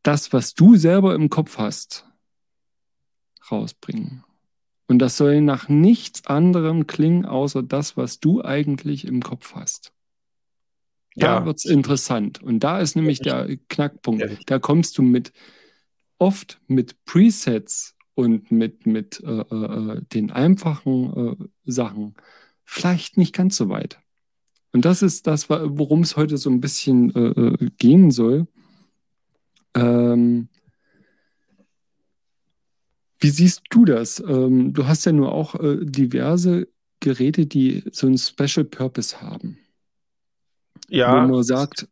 das, 0.04 0.32
was 0.34 0.54
du 0.54 0.76
selber 0.76 1.16
im 1.16 1.30
Kopf 1.30 1.58
hast, 1.58 2.06
rausbringen. 3.52 4.24
Und 4.88 5.00
das 5.00 5.18
soll 5.18 5.42
nach 5.42 5.70
nichts 5.70 6.26
anderem 6.26 6.88
klingen, 6.88 7.26
außer 7.26 7.62
das, 7.62 7.96
was 7.96 8.20
du 8.20 8.44
eigentlich 8.44 9.06
im 9.06 9.22
Kopf 9.22 9.54
hast. 9.54 9.94
Da 11.16 11.40
ja. 11.40 11.46
wird 11.46 11.58
es 11.58 11.66
interessant. 11.66 12.42
Und 12.42 12.64
da 12.64 12.80
ist 12.80 12.96
nämlich 12.96 13.20
der 13.20 13.58
Knackpunkt. 13.68 14.22
Ja. 14.22 14.38
Da 14.46 14.60
kommst 14.60 14.98
du 14.98 15.04
mit 15.04 15.32
oft 16.18 16.60
mit 16.68 17.04
Presets 17.06 17.96
und 18.14 18.52
mit, 18.52 18.86
mit 18.86 19.22
äh, 19.24 19.42
äh, 19.42 20.02
den 20.14 20.32
einfachen 20.32 21.38
äh, 21.40 21.46
Sachen 21.66 22.16
vielleicht 22.64 23.18
nicht 23.18 23.34
ganz 23.34 23.56
so 23.56 23.70
weit. 23.70 24.00
Und 24.72 24.86
das 24.86 25.02
ist 25.02 25.26
das, 25.26 25.50
worum 25.50 26.02
es 26.02 26.16
heute 26.16 26.38
so 26.38 26.50
ein 26.50 26.62
bisschen 26.62 27.14
äh, 27.16 27.42
äh, 27.42 27.70
gehen 27.78 28.12
soll. 28.12 28.48
Ähm, 29.74 30.50
wie 33.20 33.30
siehst 33.30 33.64
du 33.70 33.86
das? 33.86 34.20
Ähm, 34.20 34.74
du 34.74 34.88
hast 34.88 35.06
ja 35.06 35.12
nur 35.12 35.32
auch 35.32 35.56
äh, 35.56 35.78
diverse 35.82 36.68
Geräte, 37.00 37.46
die 37.46 37.84
so 37.92 38.08
einen 38.08 38.18
Special 38.18 38.66
Purpose 38.66 39.22
haben. 39.22 39.58
Ja. 40.88 41.24
Wo 41.24 41.28
man 41.28 41.44
sagt, 41.44 41.88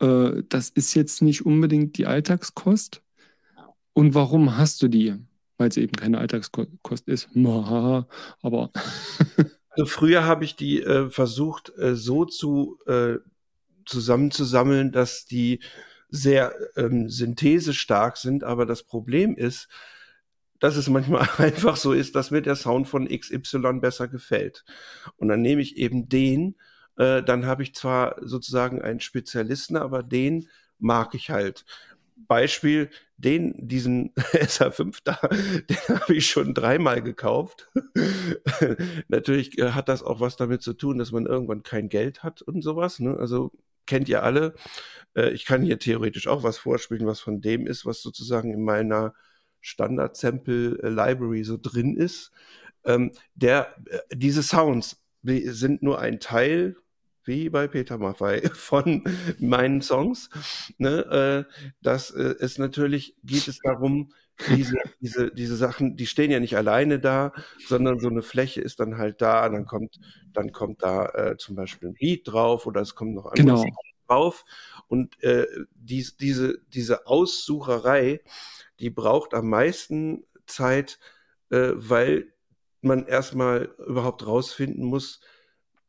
äh, 0.00 0.42
das 0.48 0.68
ist 0.70 0.94
jetzt 0.94 1.22
nicht 1.22 1.46
unbedingt 1.46 1.96
die 1.98 2.06
Alltagskost. 2.06 3.02
Und 3.92 4.14
warum 4.14 4.56
hast 4.56 4.82
du 4.82 4.88
die? 4.88 5.14
Weil 5.58 5.68
es 5.68 5.76
eben 5.76 5.92
keine 5.92 6.18
Alltagskost 6.18 7.06
ist. 7.06 7.28
aber 8.42 8.70
Also 9.70 9.86
früher 9.86 10.24
habe 10.24 10.44
ich 10.44 10.56
die 10.56 10.82
äh, 10.82 11.10
versucht 11.10 11.72
äh, 11.78 11.94
so 11.94 12.24
zu 12.24 12.78
äh, 12.86 13.18
zusammenzusammeln, 13.86 14.92
dass 14.92 15.26
die 15.26 15.60
sehr 16.08 16.54
ähm, 16.76 17.08
synthesestark 17.08 18.16
sind, 18.16 18.44
aber 18.44 18.66
das 18.66 18.82
Problem 18.82 19.36
ist, 19.36 19.68
dass 20.58 20.76
es 20.76 20.88
manchmal 20.88 21.28
einfach 21.38 21.76
so 21.76 21.92
ist, 21.92 22.14
dass 22.14 22.30
mir 22.30 22.42
der 22.42 22.56
Sound 22.56 22.88
von 22.88 23.08
XY 23.08 23.80
besser 23.80 24.08
gefällt. 24.08 24.64
Und 25.16 25.28
dann 25.28 25.42
nehme 25.42 25.62
ich 25.62 25.76
eben 25.76 26.08
den, 26.08 26.56
äh, 26.96 27.22
dann 27.22 27.46
habe 27.46 27.62
ich 27.62 27.74
zwar 27.74 28.16
sozusagen 28.20 28.82
einen 28.82 29.00
Spezialisten, 29.00 29.76
aber 29.76 30.02
den 30.02 30.48
mag 30.78 31.14
ich 31.14 31.30
halt. 31.30 31.64
Beispiel, 32.26 32.90
den, 33.16 33.54
diesen 33.56 34.14
SR5 34.14 34.98
da, 35.04 35.18
den 35.68 36.00
habe 36.00 36.14
ich 36.14 36.26
schon 36.26 36.54
dreimal 36.54 37.02
gekauft. 37.02 37.70
Natürlich 39.08 39.58
äh, 39.58 39.72
hat 39.72 39.88
das 39.88 40.02
auch 40.02 40.20
was 40.20 40.36
damit 40.36 40.62
zu 40.62 40.72
tun, 40.72 40.98
dass 40.98 41.12
man 41.12 41.26
irgendwann 41.26 41.62
kein 41.62 41.88
Geld 41.88 42.22
hat 42.22 42.42
und 42.42 42.62
sowas. 42.62 43.00
Ne? 43.00 43.16
Also 43.16 43.52
kennt 43.86 44.08
ihr 44.08 44.22
alle. 44.22 44.54
Äh, 45.14 45.30
ich 45.30 45.44
kann 45.44 45.62
hier 45.62 45.78
theoretisch 45.78 46.28
auch 46.28 46.42
was 46.42 46.58
vorspielen, 46.58 47.06
was 47.06 47.20
von 47.20 47.40
dem 47.40 47.66
ist, 47.66 47.86
was 47.86 48.02
sozusagen 48.02 48.52
in 48.52 48.62
meiner 48.62 49.14
Standard-Sample-Library 49.60 51.44
so 51.44 51.58
drin 51.60 51.96
ist. 51.96 52.30
Ähm, 52.84 53.12
der, 53.34 53.74
äh, 53.86 53.98
diese 54.12 54.42
Sounds 54.42 55.02
sind 55.22 55.82
nur 55.82 55.98
ein 55.98 56.18
Teil 56.18 56.76
wie 57.24 57.48
bei 57.48 57.68
Peter 57.68 57.98
Maffei 57.98 58.42
von 58.52 59.04
meinen 59.38 59.82
Songs. 59.82 60.30
Ne, 60.78 61.46
äh, 61.48 61.70
das 61.82 62.10
äh, 62.10 62.34
ist 62.38 62.58
natürlich, 62.58 63.16
geht 63.22 63.48
es 63.48 63.58
darum, 63.58 64.12
diese, 64.48 64.76
diese, 65.00 65.30
diese 65.30 65.56
Sachen, 65.56 65.96
die 65.96 66.06
stehen 66.06 66.30
ja 66.30 66.40
nicht 66.40 66.56
alleine 66.56 66.98
da, 66.98 67.32
sondern 67.66 67.98
so 67.98 68.08
eine 68.08 68.22
Fläche 68.22 68.60
ist 68.60 68.80
dann 68.80 68.96
halt 68.96 69.20
da, 69.20 69.48
dann 69.48 69.66
kommt, 69.66 70.00
dann 70.32 70.52
kommt 70.52 70.82
da 70.82 71.06
äh, 71.06 71.36
zum 71.36 71.56
Beispiel 71.56 71.90
ein 71.90 71.96
Lied 71.98 72.26
drauf 72.26 72.66
oder 72.66 72.80
es 72.80 72.94
kommt 72.94 73.14
noch 73.14 73.26
ein 73.26 73.34
genau. 73.34 73.64
drauf. 74.06 74.44
Und 74.88 75.22
äh, 75.22 75.46
dies, 75.74 76.16
diese, 76.16 76.58
diese 76.68 77.06
Aussucherei, 77.06 78.20
die 78.80 78.90
braucht 78.90 79.34
am 79.34 79.48
meisten 79.48 80.24
Zeit, 80.46 80.98
äh, 81.50 81.72
weil 81.74 82.32
man 82.80 83.06
erstmal 83.06 83.74
überhaupt 83.86 84.26
rausfinden 84.26 84.84
muss, 84.84 85.20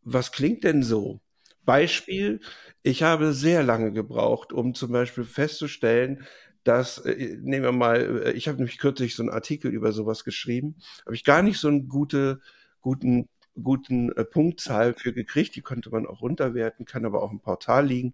was 0.03 0.31
klingt 0.31 0.63
denn 0.63 0.83
so? 0.83 1.21
Beispiel, 1.65 2.41
ich 2.83 3.03
habe 3.03 3.33
sehr 3.33 3.63
lange 3.63 3.91
gebraucht, 3.93 4.53
um 4.53 4.73
zum 4.73 4.91
Beispiel 4.91 5.23
festzustellen, 5.25 6.25
dass, 6.63 6.99
äh, 6.99 7.37
nehmen 7.41 7.63
wir 7.63 7.71
mal, 7.71 8.23
äh, 8.27 8.31
ich 8.33 8.47
habe 8.47 8.57
nämlich 8.57 8.77
kürzlich 8.77 9.15
so 9.15 9.23
einen 9.23 9.31
Artikel 9.31 9.71
über 9.71 9.91
sowas 9.91 10.23
geschrieben, 10.23 10.75
habe 11.05 11.15
ich 11.15 11.23
gar 11.23 11.41
nicht 11.43 11.59
so 11.59 11.67
einen 11.67 11.87
gute, 11.87 12.41
guten, 12.81 13.29
guten 13.61 14.11
äh, 14.13 14.25
Punktzahl 14.25 14.93
für 14.93 15.13
gekriegt, 15.13 15.55
die 15.55 15.61
konnte 15.61 15.89
man 15.91 16.05
auch 16.07 16.21
runterwerten, 16.21 16.85
kann 16.85 17.05
aber 17.05 17.21
auch 17.23 17.31
im 17.31 17.39
Portal 17.41 17.87
liegen. 17.87 18.13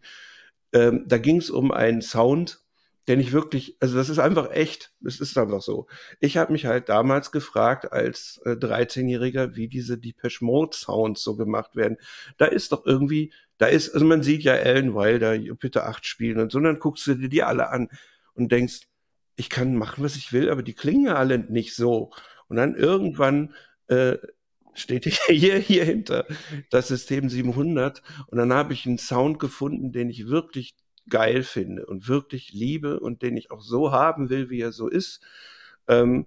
Ähm, 0.74 1.06
da 1.08 1.18
ging 1.18 1.38
es 1.38 1.50
um 1.50 1.72
einen 1.72 2.02
Sound, 2.02 2.62
den 3.08 3.20
ich 3.22 3.32
wirklich, 3.32 3.78
also 3.80 3.96
das 3.96 4.10
ist 4.10 4.20
einfach 4.20 4.52
echt, 4.52 4.92
es 5.06 5.22
ist 5.22 5.38
einfach 5.38 5.62
so. 5.62 5.88
Ich 6.20 6.36
habe 6.38 6.52
mich 6.52 6.66
halt 6.66 6.90
damals 6.90 7.32
gefragt 7.32 7.92
als 7.92 8.42
äh, 8.44 8.52
13-Jähriger, 8.52 9.56
wie 9.56 9.70
diese 9.70 9.98
Depeche 9.98 10.44
Mode 10.44 10.76
Sounds 10.76 11.24
so 11.24 11.38
gemacht 11.38 11.76
werden. 11.76 11.98
Da 12.38 12.46
ist 12.46 12.74
doch 12.74 12.86
irgendwie, 12.86 13.34
da 13.58 13.68
ist, 13.68 13.94
also 13.94 14.06
man 14.06 14.24
sieht 14.24 14.44
ja 14.44 14.54
Ellen 14.54 14.94
Wilder, 14.94 15.34
Jupiter 15.36 15.88
8 15.88 16.06
spielen 16.06 16.40
und 16.40 16.52
so, 16.52 16.58
und 16.58 16.66
dann 16.66 16.80
guckst 16.80 17.08
du 17.08 17.16
dir 17.16 17.30
die 17.30 17.44
alle 17.44 17.70
an 17.70 17.90
und 18.34 18.52
denkst, 18.52 18.82
ich 19.38 19.50
kann 19.50 19.76
machen, 19.76 20.04
was 20.04 20.16
ich 20.18 20.34
will, 20.34 20.50
aber 20.50 20.64
die 20.64 20.74
klingen 20.74 21.06
ja 21.06 21.16
alle 21.16 21.40
nicht 21.40 21.76
so. 21.76 22.12
Und 22.50 22.58
dann 22.58 22.76
irgendwann 22.76 23.54
äh, 23.88 24.18
steht 24.74 25.06
hier, 25.28 25.58
hier 25.60 25.86
hinter 25.86 26.26
das 26.72 26.90
System 26.90 27.30
700 27.30 28.02
und 28.28 28.38
dann 28.38 28.52
habe 28.52 28.74
ich 28.74 28.86
einen 28.86 28.98
Sound 28.98 29.40
gefunden, 29.40 29.94
den 29.94 30.10
ich 30.10 30.28
wirklich 30.28 30.76
geil 31.10 31.44
finde 31.44 31.86
und 31.86 32.08
wirklich 32.08 32.54
liebe 32.54 33.00
und 33.00 33.22
den 33.22 33.38
ich 33.38 33.52
auch 33.52 33.62
so 33.62 33.92
haben 33.92 34.30
will, 34.30 34.50
wie 34.50 34.62
er 34.62 34.72
so 34.72 34.88
ist. 34.88 35.22
Ähm, 35.88 36.26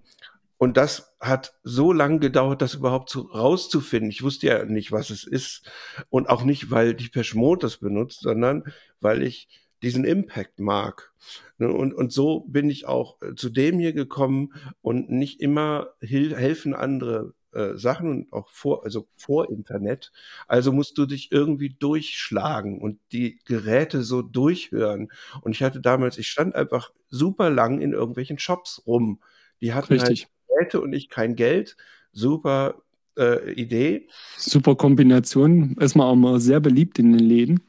und 0.57 0.77
das 0.77 1.15
hat 1.19 1.55
so 1.63 1.91
lange 1.91 2.19
gedauert, 2.19 2.61
das 2.61 2.75
überhaupt 2.75 3.09
zu, 3.09 3.21
rauszufinden. 3.21 4.11
Ich 4.11 4.21
wusste 4.21 4.45
ja 4.45 4.65
nicht, 4.65 4.91
was 4.91 5.09
es 5.09 5.23
ist. 5.23 5.67
Und 6.09 6.29
auch 6.29 6.43
nicht, 6.43 6.69
weil 6.69 6.93
die 6.93 7.09
Peschmod 7.09 7.63
das 7.63 7.77
benutzt, 7.77 8.19
sondern 8.21 8.65
weil 8.99 9.23
ich 9.23 9.47
diesen 9.81 10.05
Impact 10.05 10.59
mag. 10.59 11.11
Ne, 11.57 11.71
und, 11.71 11.93
und 11.93 12.11
so 12.11 12.41
bin 12.41 12.69
ich 12.69 12.85
auch 12.85 13.19
äh, 13.21 13.33
zu 13.35 13.49
dem 13.49 13.79
hier 13.79 13.93
gekommen 13.93 14.53
und 14.81 15.09
nicht 15.09 15.41
immer 15.41 15.93
helfen 15.99 16.75
andere 16.75 17.33
äh, 17.53 17.75
Sachen 17.75 18.09
und 18.09 18.33
auch 18.33 18.49
vor, 18.49 18.83
also 18.83 19.07
vor 19.15 19.49
Internet. 19.49 20.11
Also 20.47 20.71
musst 20.71 20.97
du 20.97 21.05
dich 21.05 21.31
irgendwie 21.31 21.69
durchschlagen 21.69 22.79
und 22.79 22.99
die 23.11 23.39
Geräte 23.45 24.03
so 24.03 24.21
durchhören. 24.21 25.11
Und 25.41 25.51
ich 25.51 25.63
hatte 25.63 25.81
damals, 25.81 26.17
ich 26.17 26.27
stand 26.27 26.55
einfach 26.55 26.91
super 27.09 27.49
lang 27.49 27.81
in 27.81 27.93
irgendwelchen 27.93 28.39
Shops 28.39 28.83
rum. 28.85 29.19
Die 29.59 29.73
hatten 29.73 29.89
halt 29.89 30.09
Richtig. 30.09 30.23
halt 30.23 30.31
Geräte 30.47 30.81
und 30.81 30.93
ich 30.93 31.09
kein 31.09 31.35
Geld. 31.35 31.77
Super 32.11 32.81
äh, 33.17 33.51
Idee. 33.53 34.07
Super 34.37 34.75
Kombination. 34.75 35.75
Erstmal 35.79 36.07
auch 36.07 36.15
mal 36.15 36.39
sehr 36.39 36.59
beliebt 36.59 36.99
in 36.99 37.11
den 37.11 37.27
Läden. 37.27 37.61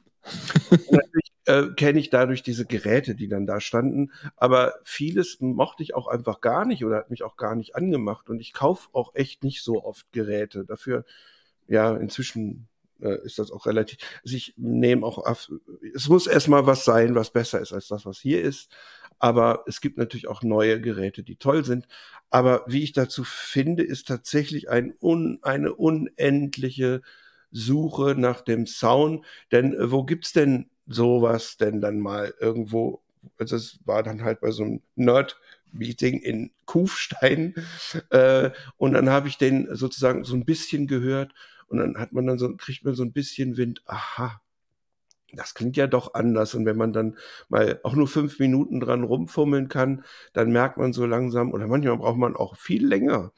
Äh, 1.52 1.74
kenne 1.74 1.98
ich 1.98 2.08
dadurch 2.08 2.42
diese 2.42 2.64
Geräte, 2.64 3.14
die 3.14 3.28
dann 3.28 3.46
da 3.46 3.60
standen, 3.60 4.10
aber 4.36 4.76
vieles 4.84 5.38
mochte 5.40 5.82
ich 5.82 5.94
auch 5.94 6.08
einfach 6.08 6.40
gar 6.40 6.64
nicht 6.64 6.82
oder 6.82 6.96
hat 6.96 7.10
mich 7.10 7.22
auch 7.24 7.36
gar 7.36 7.54
nicht 7.54 7.76
angemacht 7.76 8.30
und 8.30 8.40
ich 8.40 8.54
kaufe 8.54 8.88
auch 8.92 9.14
echt 9.14 9.44
nicht 9.44 9.62
so 9.62 9.84
oft 9.84 10.10
Geräte. 10.12 10.64
Dafür, 10.64 11.04
ja, 11.68 11.94
inzwischen 11.94 12.68
äh, 13.02 13.18
ist 13.24 13.38
das 13.38 13.50
auch 13.50 13.66
relativ. 13.66 13.98
Also 14.24 14.34
ich 14.34 14.54
nehme 14.56 15.04
auch 15.04 15.22
es 15.94 16.08
muss 16.08 16.26
erstmal 16.26 16.66
was 16.66 16.86
sein, 16.86 17.14
was 17.14 17.30
besser 17.30 17.60
ist 17.60 17.74
als 17.74 17.88
das, 17.88 18.06
was 18.06 18.18
hier 18.18 18.40
ist. 18.40 18.70
Aber 19.18 19.64
es 19.66 19.82
gibt 19.82 19.98
natürlich 19.98 20.28
auch 20.28 20.42
neue 20.42 20.80
Geräte, 20.80 21.22
die 21.22 21.36
toll 21.36 21.66
sind. 21.66 21.86
Aber 22.30 22.64
wie 22.66 22.82
ich 22.82 22.92
dazu 22.92 23.24
finde, 23.24 23.82
ist 23.82 24.08
tatsächlich 24.08 24.70
ein 24.70 24.94
un, 25.02 25.38
eine 25.42 25.74
unendliche 25.74 27.02
Suche 27.50 28.14
nach 28.16 28.40
dem 28.40 28.66
Sound. 28.66 29.24
Denn 29.50 29.74
äh, 29.74 29.90
wo 29.90 30.04
gibt's 30.04 30.32
denn 30.32 30.70
sowas 30.86 31.56
denn 31.56 31.80
dann 31.80 32.00
mal 32.00 32.34
irgendwo? 32.40 33.02
Also 33.38 33.56
es 33.56 33.78
war 33.84 34.02
dann 34.02 34.22
halt 34.22 34.40
bei 34.40 34.50
so 34.50 34.64
einem 34.64 34.80
Nerd 34.96 35.38
Meeting 35.72 36.20
in 36.20 36.50
Kufstein 36.66 37.54
äh, 38.10 38.50
und 38.76 38.92
dann 38.92 39.08
habe 39.08 39.28
ich 39.28 39.38
den 39.38 39.74
sozusagen 39.74 40.24
so 40.24 40.34
ein 40.34 40.44
bisschen 40.44 40.86
gehört 40.86 41.32
und 41.68 41.78
dann 41.78 41.96
hat 41.98 42.12
man 42.12 42.26
dann 42.26 42.38
so 42.38 42.54
kriegt 42.56 42.84
man 42.84 42.94
so 42.94 43.02
ein 43.02 43.12
bisschen 43.12 43.56
Wind. 43.56 43.82
Aha, 43.86 44.42
das 45.32 45.54
klingt 45.54 45.76
ja 45.76 45.86
doch 45.86 46.14
anders. 46.14 46.54
Und 46.54 46.66
wenn 46.66 46.76
man 46.76 46.92
dann 46.92 47.16
mal 47.48 47.80
auch 47.82 47.94
nur 47.94 48.06
fünf 48.06 48.38
Minuten 48.38 48.80
dran 48.80 49.04
rumfummeln 49.04 49.68
kann, 49.68 50.04
dann 50.32 50.52
merkt 50.52 50.76
man 50.76 50.92
so 50.92 51.06
langsam, 51.06 51.52
oder 51.52 51.66
manchmal 51.66 51.96
braucht 51.96 52.18
man 52.18 52.36
auch 52.36 52.56
viel 52.56 52.86
länger 52.86 53.32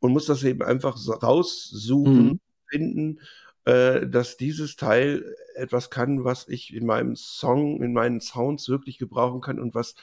und 0.00 0.12
muss 0.12 0.26
das 0.26 0.44
eben 0.44 0.62
einfach 0.62 0.96
so 0.96 1.12
raussuchen, 1.12 2.24
mhm. 2.24 2.40
finden, 2.66 3.20
äh, 3.64 4.06
dass 4.06 4.36
dieses 4.36 4.76
Teil 4.76 5.36
etwas 5.54 5.90
kann, 5.90 6.24
was 6.24 6.48
ich 6.48 6.74
in 6.74 6.86
meinem 6.86 7.16
Song, 7.16 7.82
in 7.82 7.92
meinen 7.92 8.20
Sounds 8.20 8.68
wirklich 8.68 8.98
gebrauchen 8.98 9.40
kann 9.40 9.60
und 9.60 9.74
was, 9.74 9.94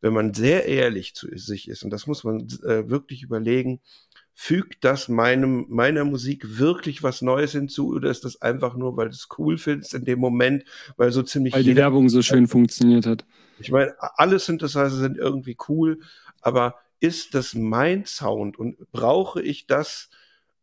wenn 0.00 0.12
man 0.12 0.34
sehr 0.34 0.66
ehrlich 0.66 1.14
zu 1.14 1.28
sich 1.36 1.68
ist, 1.68 1.82
und 1.82 1.90
das 1.90 2.06
muss 2.06 2.24
man 2.24 2.48
äh, 2.64 2.88
wirklich 2.88 3.22
überlegen, 3.22 3.80
fügt 4.34 4.84
das 4.84 5.08
meinem, 5.08 5.66
meiner 5.68 6.04
Musik 6.04 6.58
wirklich 6.58 7.02
was 7.02 7.22
Neues 7.22 7.52
hinzu 7.52 7.94
oder 7.94 8.10
ist 8.10 8.24
das 8.24 8.42
einfach 8.42 8.74
nur, 8.74 8.96
weil 8.96 9.08
du 9.08 9.14
es 9.14 9.28
cool 9.38 9.58
findest 9.58 9.94
in 9.94 10.04
dem 10.04 10.18
Moment, 10.18 10.64
weil 10.96 11.12
so 11.12 11.22
ziemlich. 11.22 11.54
Weil 11.54 11.62
die 11.62 11.76
Werbung 11.76 12.08
so 12.08 12.20
schön 12.20 12.48
funktioniert 12.48 13.06
hat. 13.06 13.24
Ich 13.60 13.70
meine, 13.70 13.94
alle 13.98 14.40
Synthesizer 14.40 14.90
sind 14.90 15.16
irgendwie 15.16 15.56
cool, 15.68 16.00
aber 16.40 16.74
ist 16.98 17.34
das 17.34 17.54
mein 17.54 18.06
Sound 18.06 18.58
und 18.58 18.90
brauche 18.90 19.40
ich 19.40 19.66
das 19.66 20.10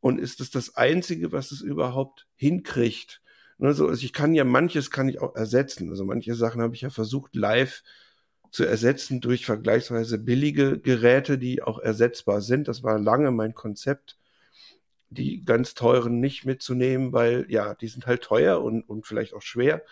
und 0.01 0.19
ist 0.19 0.39
das 0.39 0.49
das 0.49 0.75
Einzige, 0.75 1.31
was 1.31 1.51
es 1.51 1.61
überhaupt 1.61 2.27
hinkriegt? 2.35 3.21
Also 3.59 3.91
ich 3.91 4.11
kann 4.11 4.33
ja 4.33 4.43
manches 4.43 4.89
kann 4.89 5.07
ich 5.07 5.21
auch 5.21 5.35
ersetzen. 5.35 5.89
Also 5.89 6.03
manche 6.03 6.33
Sachen 6.33 6.61
habe 6.61 6.73
ich 6.73 6.81
ja 6.81 6.89
versucht 6.89 7.35
live 7.35 7.83
zu 8.49 8.65
ersetzen 8.65 9.21
durch 9.21 9.45
vergleichsweise 9.45 10.17
billige 10.17 10.79
Geräte, 10.79 11.37
die 11.37 11.61
auch 11.61 11.79
ersetzbar 11.79 12.41
sind. 12.41 12.67
Das 12.67 12.83
war 12.83 12.99
lange 12.99 13.31
mein 13.31 13.53
Konzept, 13.53 14.17
die 15.09 15.45
ganz 15.45 15.75
teuren 15.75 16.19
nicht 16.19 16.45
mitzunehmen, 16.45 17.13
weil 17.13 17.45
ja, 17.49 17.75
die 17.75 17.87
sind 17.87 18.07
halt 18.07 18.23
teuer 18.23 18.61
und, 18.61 18.81
und 18.81 19.05
vielleicht 19.05 19.33
auch 19.33 19.41
schwer. 19.41 19.83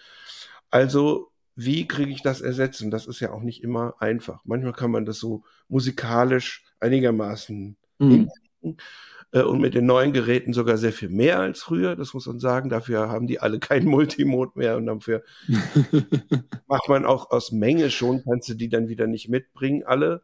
Also, 0.71 1.31
wie 1.55 1.87
kriege 1.87 2.11
ich 2.11 2.21
das 2.21 2.41
ersetzt? 2.41 2.81
Und 2.81 2.91
das 2.91 3.05
ist 3.05 3.19
ja 3.19 3.31
auch 3.31 3.41
nicht 3.41 3.63
immer 3.63 3.95
einfach. 3.99 4.41
Manchmal 4.45 4.73
kann 4.73 4.91
man 4.91 5.05
das 5.05 5.19
so 5.19 5.43
musikalisch 5.67 6.63
einigermaßen 6.79 7.75
mhm. 7.99 8.29
Äh, 9.31 9.41
und 9.41 9.61
mit 9.61 9.73
den 9.73 9.85
neuen 9.85 10.13
Geräten 10.13 10.53
sogar 10.53 10.77
sehr 10.77 10.93
viel 10.93 11.09
mehr 11.09 11.39
als 11.39 11.61
früher, 11.61 11.95
das 11.95 12.13
muss 12.13 12.25
man 12.25 12.39
sagen. 12.39 12.69
Dafür 12.69 13.09
haben 13.09 13.27
die 13.27 13.39
alle 13.39 13.59
keinen 13.59 13.87
Multimode 13.89 14.51
mehr 14.55 14.77
und 14.77 14.85
dafür 14.85 15.23
macht 16.67 16.89
man 16.89 17.05
auch 17.05 17.29
aus 17.31 17.51
Menge 17.51 17.91
schon, 17.91 18.23
kannst 18.23 18.49
du 18.49 18.53
die 18.53 18.69
dann 18.69 18.87
wieder 18.87 19.07
nicht 19.07 19.29
mitbringen, 19.29 19.83
alle. 19.85 20.23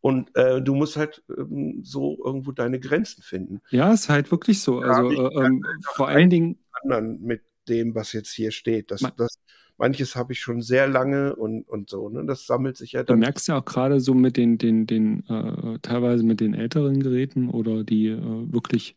Und 0.00 0.36
äh, 0.36 0.62
du 0.62 0.74
musst 0.74 0.96
halt 0.96 1.24
ähm, 1.36 1.80
so 1.82 2.16
irgendwo 2.24 2.52
deine 2.52 2.78
Grenzen 2.78 3.22
finden. 3.22 3.60
Ja, 3.70 3.92
ist 3.92 4.08
halt 4.08 4.30
wirklich 4.30 4.62
so. 4.62 4.78
Also 4.78 5.10
äh, 5.10 5.46
ähm, 5.46 5.64
vor 5.94 6.08
allen 6.08 6.30
Dingen 6.30 6.58
anderen 6.82 7.20
mit 7.22 7.42
dem, 7.68 7.94
was 7.94 8.12
jetzt 8.12 8.30
hier 8.30 8.52
steht. 8.52 8.90
Das, 8.90 9.02
das, 9.16 9.40
manches 9.78 10.16
habe 10.16 10.32
ich 10.32 10.40
schon 10.40 10.62
sehr 10.62 10.88
lange 10.88 11.34
und, 11.36 11.68
und 11.68 11.90
so. 11.90 12.08
Ne? 12.08 12.24
Das 12.24 12.46
sammelt 12.46 12.76
sich 12.76 12.92
ja 12.92 13.02
dann. 13.02 13.20
Du 13.20 13.24
merkst 13.24 13.48
ja 13.48 13.58
auch 13.58 13.64
gerade 13.64 14.00
so 14.00 14.14
mit 14.14 14.36
den, 14.36 14.58
den, 14.58 14.86
den 14.86 15.26
äh, 15.28 15.78
teilweise 15.80 16.24
mit 16.24 16.40
den 16.40 16.54
älteren 16.54 17.00
Geräten 17.00 17.48
oder 17.48 17.84
die 17.84 18.08
äh, 18.08 18.52
wirklich, 18.52 18.96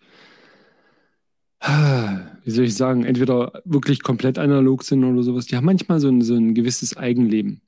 wie 1.61 2.51
soll 2.51 2.65
ich 2.65 2.75
sagen, 2.75 3.03
entweder 3.03 3.61
wirklich 3.65 4.01
komplett 4.03 4.37
analog 4.37 4.83
sind 4.83 5.03
oder 5.03 5.23
sowas, 5.23 5.45
die 5.45 5.55
haben 5.55 5.65
manchmal 5.65 5.99
so 5.99 6.09
ein, 6.09 6.21
so 6.21 6.35
ein 6.35 6.53
gewisses 6.53 6.95
Eigenleben. 6.95 7.61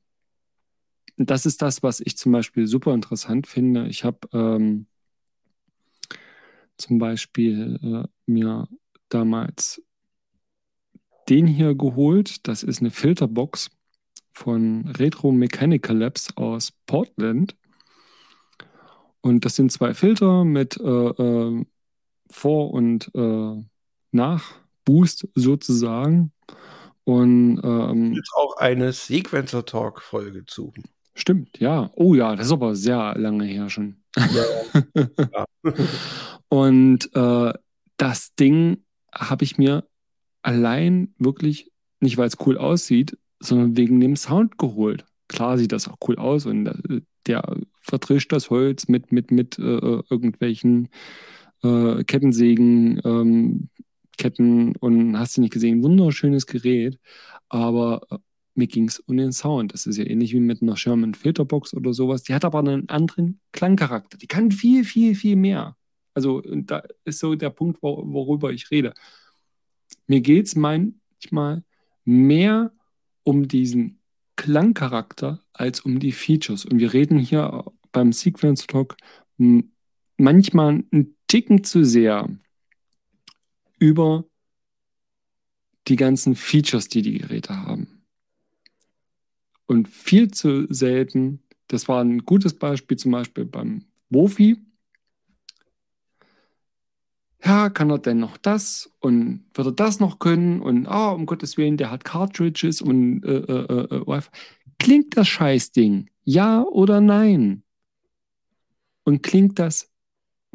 Und 1.17 1.29
das 1.29 1.45
ist 1.45 1.61
das, 1.61 1.83
was 1.83 1.99
ich 1.99 2.17
zum 2.17 2.31
Beispiel 2.31 2.67
super 2.67 2.93
interessant 2.93 3.45
finde. 3.45 3.87
Ich 3.87 4.03
habe 4.03 4.19
ähm, 4.33 4.87
zum 6.77 6.97
Beispiel 6.97 7.79
äh, 7.83 8.07
mir 8.25 8.67
damals 9.09 9.81
den 11.31 11.47
hier 11.47 11.75
geholt. 11.75 12.45
Das 12.47 12.61
ist 12.61 12.81
eine 12.81 12.91
Filterbox 12.91 13.69
von 14.33 14.87
Retro 14.97 15.31
Mechanical 15.31 15.97
Labs 15.97 16.35
aus 16.35 16.73
Portland. 16.85 17.55
Und 19.21 19.45
das 19.45 19.55
sind 19.55 19.71
zwei 19.71 19.93
Filter 19.93 20.43
mit 20.43 20.77
äh, 20.77 20.83
äh, 20.83 21.65
Vor- 22.29 22.71
und 22.71 23.11
äh, 23.15 23.63
Nach-Boost 24.11 25.29
sozusagen. 25.33 26.33
Und 27.05 27.61
ähm, 27.63 28.13
jetzt 28.13 28.33
auch 28.35 28.57
eine 28.57 28.91
Sequencer 28.91 29.65
Talk 29.65 30.01
Folge 30.01 30.45
zu. 30.45 30.73
Stimmt, 31.13 31.59
ja. 31.59 31.91
Oh 31.95 32.13
ja, 32.13 32.35
das 32.35 32.47
ist 32.47 32.51
aber 32.53 32.75
sehr 32.75 33.15
lange 33.17 33.45
her 33.45 33.69
schon. 33.69 34.03
Ja. 34.17 35.05
ja. 35.33 35.45
und 36.49 37.09
äh, 37.15 37.53
das 37.95 38.35
Ding 38.35 38.83
habe 39.13 39.45
ich 39.45 39.57
mir 39.57 39.85
allein 40.41 41.13
wirklich 41.17 41.71
nicht, 41.99 42.17
weil 42.17 42.27
es 42.27 42.37
cool 42.45 42.57
aussieht, 42.57 43.17
sondern 43.39 43.77
wegen 43.77 43.99
dem 43.99 44.15
Sound 44.15 44.57
geholt. 44.57 45.05
Klar 45.27 45.57
sieht 45.57 45.71
das 45.71 45.87
auch 45.87 45.97
cool 46.07 46.17
aus 46.17 46.45
und 46.45 46.67
äh, 46.67 47.01
der 47.27 47.57
vertrischt 47.81 48.31
das 48.31 48.49
Holz 48.49 48.87
mit, 48.87 49.11
mit, 49.11 49.31
mit 49.31 49.59
äh, 49.59 49.61
irgendwelchen 49.61 50.89
äh, 51.63 52.03
Kettensägen, 52.03 53.01
ähm, 53.05 53.69
Ketten 54.17 54.75
und 54.77 55.17
hast 55.17 55.37
du 55.37 55.41
nicht 55.41 55.53
gesehen, 55.53 55.83
wunderschönes 55.83 56.47
Gerät, 56.47 56.99
aber 57.49 58.01
äh, 58.09 58.17
mir 58.55 58.67
ging 58.67 58.87
es 58.87 58.99
um 58.99 59.17
den 59.17 59.31
Sound. 59.31 59.73
Das 59.73 59.85
ist 59.85 59.97
ja 59.97 60.05
ähnlich 60.05 60.33
wie 60.33 60.39
mit 60.39 60.61
einer 60.61 60.75
Sherman 60.75 61.13
Filterbox 61.13 61.73
oder 61.73 61.93
sowas. 61.93 62.23
Die 62.23 62.33
hat 62.33 62.43
aber 62.45 62.59
einen 62.59 62.89
anderen 62.89 63.39
Klangcharakter. 63.53 64.17
Die 64.17 64.27
kann 64.27 64.51
viel, 64.51 64.83
viel, 64.83 65.15
viel 65.15 65.37
mehr. 65.37 65.77
Also 66.13 66.41
da 66.41 66.83
ist 67.05 67.19
so 67.19 67.35
der 67.35 67.49
Punkt, 67.49 67.81
worüber 67.81 68.51
ich 68.51 68.69
rede. 68.69 68.93
Mir 70.07 70.21
geht 70.21 70.47
es 70.47 70.55
manchmal 70.55 71.63
mehr 72.05 72.71
um 73.23 73.47
diesen 73.47 73.99
Klangcharakter 74.35 75.39
als 75.53 75.81
um 75.81 75.99
die 75.99 76.11
Features. 76.11 76.65
Und 76.65 76.79
wir 76.79 76.93
reden 76.93 77.19
hier 77.19 77.65
beim 77.91 78.11
Sequence 78.11 78.67
Talk 78.67 78.97
manchmal 80.17 80.83
einen 80.91 81.15
Ticken 81.27 81.63
zu 81.63 81.83
sehr 81.83 82.29
über 83.79 84.25
die 85.87 85.95
ganzen 85.95 86.35
Features, 86.35 86.87
die 86.87 87.01
die 87.01 87.17
Geräte 87.17 87.57
haben. 87.57 88.03
Und 89.65 89.87
viel 89.87 90.31
zu 90.31 90.67
selten, 90.71 91.43
das 91.67 91.87
war 91.87 92.03
ein 92.03 92.19
gutes 92.25 92.53
Beispiel 92.53 92.97
zum 92.97 93.11
Beispiel 93.11 93.45
beim 93.45 93.85
Wofi, 94.09 94.57
ja, 97.43 97.69
kann 97.69 97.89
er 97.89 97.99
denn 97.99 98.19
noch 98.19 98.37
das 98.37 98.91
und 98.99 99.45
wird 99.53 99.67
er 99.67 99.73
das 99.73 99.99
noch 99.99 100.19
können 100.19 100.61
und 100.61 100.87
ah, 100.87 101.09
um 101.09 101.25
Gottes 101.25 101.57
Willen, 101.57 101.77
der 101.77 101.91
hat 101.91 102.03
Cartridges 102.03 102.81
und 102.81 103.23
äh, 103.23 103.37
äh, 103.37 103.95
äh, 103.95 104.07
Wi-Fi. 104.07 104.29
Klingt 104.79 105.17
das 105.17 105.27
Scheißding? 105.27 106.09
Ja 106.23 106.63
oder 106.63 107.01
nein? 107.01 107.63
Und 109.03 109.23
klingt 109.23 109.57
das, 109.59 109.89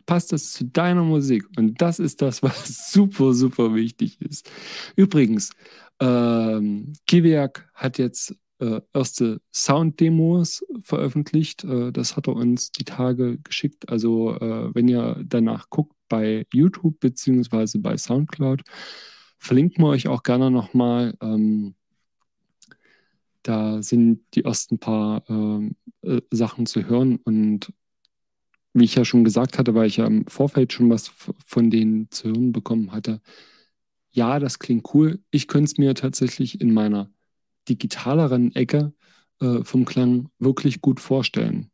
passt 0.06 0.32
das 0.32 0.52
zu 0.52 0.64
deiner 0.64 1.02
Musik? 1.02 1.44
Und 1.56 1.80
das 1.80 1.98
ist 1.98 2.22
das, 2.22 2.42
was 2.42 2.92
super, 2.92 3.32
super 3.34 3.74
wichtig 3.74 4.20
ist. 4.20 4.50
Übrigens, 4.94 5.50
ähm, 6.00 6.92
Kiviak 7.06 7.68
hat 7.74 7.98
jetzt 7.98 8.36
äh, 8.58 8.80
erste 8.92 9.40
Sound-Demos 9.52 10.64
veröffentlicht. 10.80 11.64
Äh, 11.64 11.92
das 11.92 12.16
hat 12.16 12.28
er 12.28 12.36
uns 12.36 12.72
die 12.72 12.84
Tage 12.84 13.38
geschickt. 13.38 13.88
Also 13.88 14.34
äh, 14.34 14.74
wenn 14.74 14.88
ihr 14.88 15.22
danach 15.26 15.70
guckt 15.70 15.94
bei 16.08 16.46
YouTube 16.52 17.00
beziehungsweise 17.00 17.78
bei 17.78 17.96
SoundCloud, 17.96 18.62
verlinken 19.38 19.84
wir 19.84 19.88
euch 19.88 20.08
auch 20.08 20.22
gerne 20.22 20.50
nochmal. 20.50 21.14
Ähm, 21.20 21.74
da 23.42 23.82
sind 23.82 24.22
die 24.34 24.44
ersten 24.44 24.78
paar 24.78 25.22
ähm, 25.28 25.76
äh, 26.02 26.20
Sachen 26.30 26.66
zu 26.66 26.88
hören 26.88 27.16
und 27.16 27.72
wie 28.74 28.84
ich 28.84 28.94
ja 28.94 29.04
schon 29.04 29.24
gesagt 29.24 29.58
hatte, 29.58 29.74
weil 29.74 29.86
ich 29.86 29.96
ja 29.96 30.06
im 30.06 30.26
Vorfeld 30.26 30.72
schon 30.72 30.90
was 30.90 31.10
von 31.46 31.70
denen 31.70 32.10
zu 32.10 32.28
hören 32.28 32.52
bekommen 32.52 32.92
hatte, 32.92 33.20
ja, 34.10 34.38
das 34.38 34.58
klingt 34.58 34.94
cool. 34.94 35.20
Ich 35.30 35.46
könnte 35.46 35.70
es 35.70 35.78
mir 35.78 35.94
tatsächlich 35.94 36.60
in 36.60 36.72
meiner 36.74 37.10
digitaleren 37.68 38.54
Ecke 38.54 38.92
äh, 39.40 39.62
vom 39.64 39.84
Klang 39.84 40.30
wirklich 40.38 40.80
gut 40.80 41.00
vorstellen. 41.00 41.70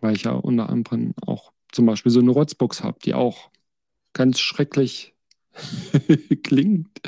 Weil 0.00 0.16
ich 0.16 0.24
ja 0.24 0.32
unter 0.32 0.68
anderem 0.68 1.14
auch 1.26 1.52
zum 1.72 1.86
Beispiel 1.86 2.12
so 2.12 2.20
eine 2.20 2.30
Rotzbox 2.30 2.82
habe, 2.82 2.98
die 3.04 3.14
auch 3.14 3.50
ganz 4.12 4.38
schrecklich 4.40 5.14
klingt, 6.42 7.00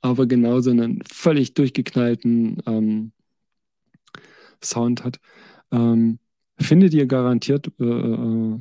aber 0.00 0.26
genauso 0.26 0.70
einen 0.70 1.02
völlig 1.10 1.54
durchgeknallten 1.54 2.62
ähm, 2.66 3.12
Sound 4.62 5.04
hat. 5.04 5.18
Ähm, 5.72 6.18
findet 6.58 6.94
ihr 6.94 7.06
garantiert, 7.06 7.70
äh, 7.80 7.84
äh 7.84 8.60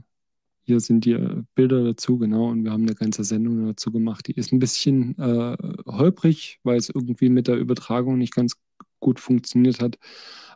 hier 0.66 0.80
sind 0.80 1.06
die 1.06 1.12
äh, 1.12 1.44
Bilder 1.54 1.84
dazu, 1.84 2.18
genau, 2.18 2.50
und 2.50 2.64
wir 2.64 2.72
haben 2.72 2.84
eine 2.84 2.96
ganze 2.96 3.24
Sendung 3.24 3.68
dazu 3.68 3.92
gemacht. 3.92 4.28
Die 4.28 4.34
ist 4.34 4.52
ein 4.52 4.60
bisschen 4.60 5.18
äh, 5.20 5.56
holprig, 5.86 6.60
weil 6.64 6.78
es 6.78 6.90
irgendwie 6.90 7.30
mit 7.30 7.48
der 7.48 7.58
Übertragung 7.58 8.18
nicht 8.18 8.34
ganz 8.34 8.56
gut 9.00 9.20
funktioniert 9.20 9.80
hat. 9.80 10.00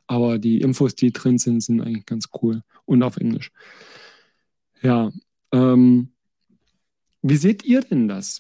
Aber 0.08 0.40
die 0.40 0.62
Infos, 0.62 0.96
die 0.96 1.14
drin 1.14 1.38
sind, 1.38 1.62
sind 1.62 1.82
eigentlich 1.82 2.08
ganz 2.08 2.30
cool. 2.42 2.64
Und 2.86 3.04
auf 3.04 3.18
Englisch. 3.18 3.52
Ja. 4.82 5.12
Ähm, 5.52 6.10
wie 7.22 7.38
seht 7.38 7.64
ihr 7.64 7.82
denn 7.82 8.08
das? 8.08 8.40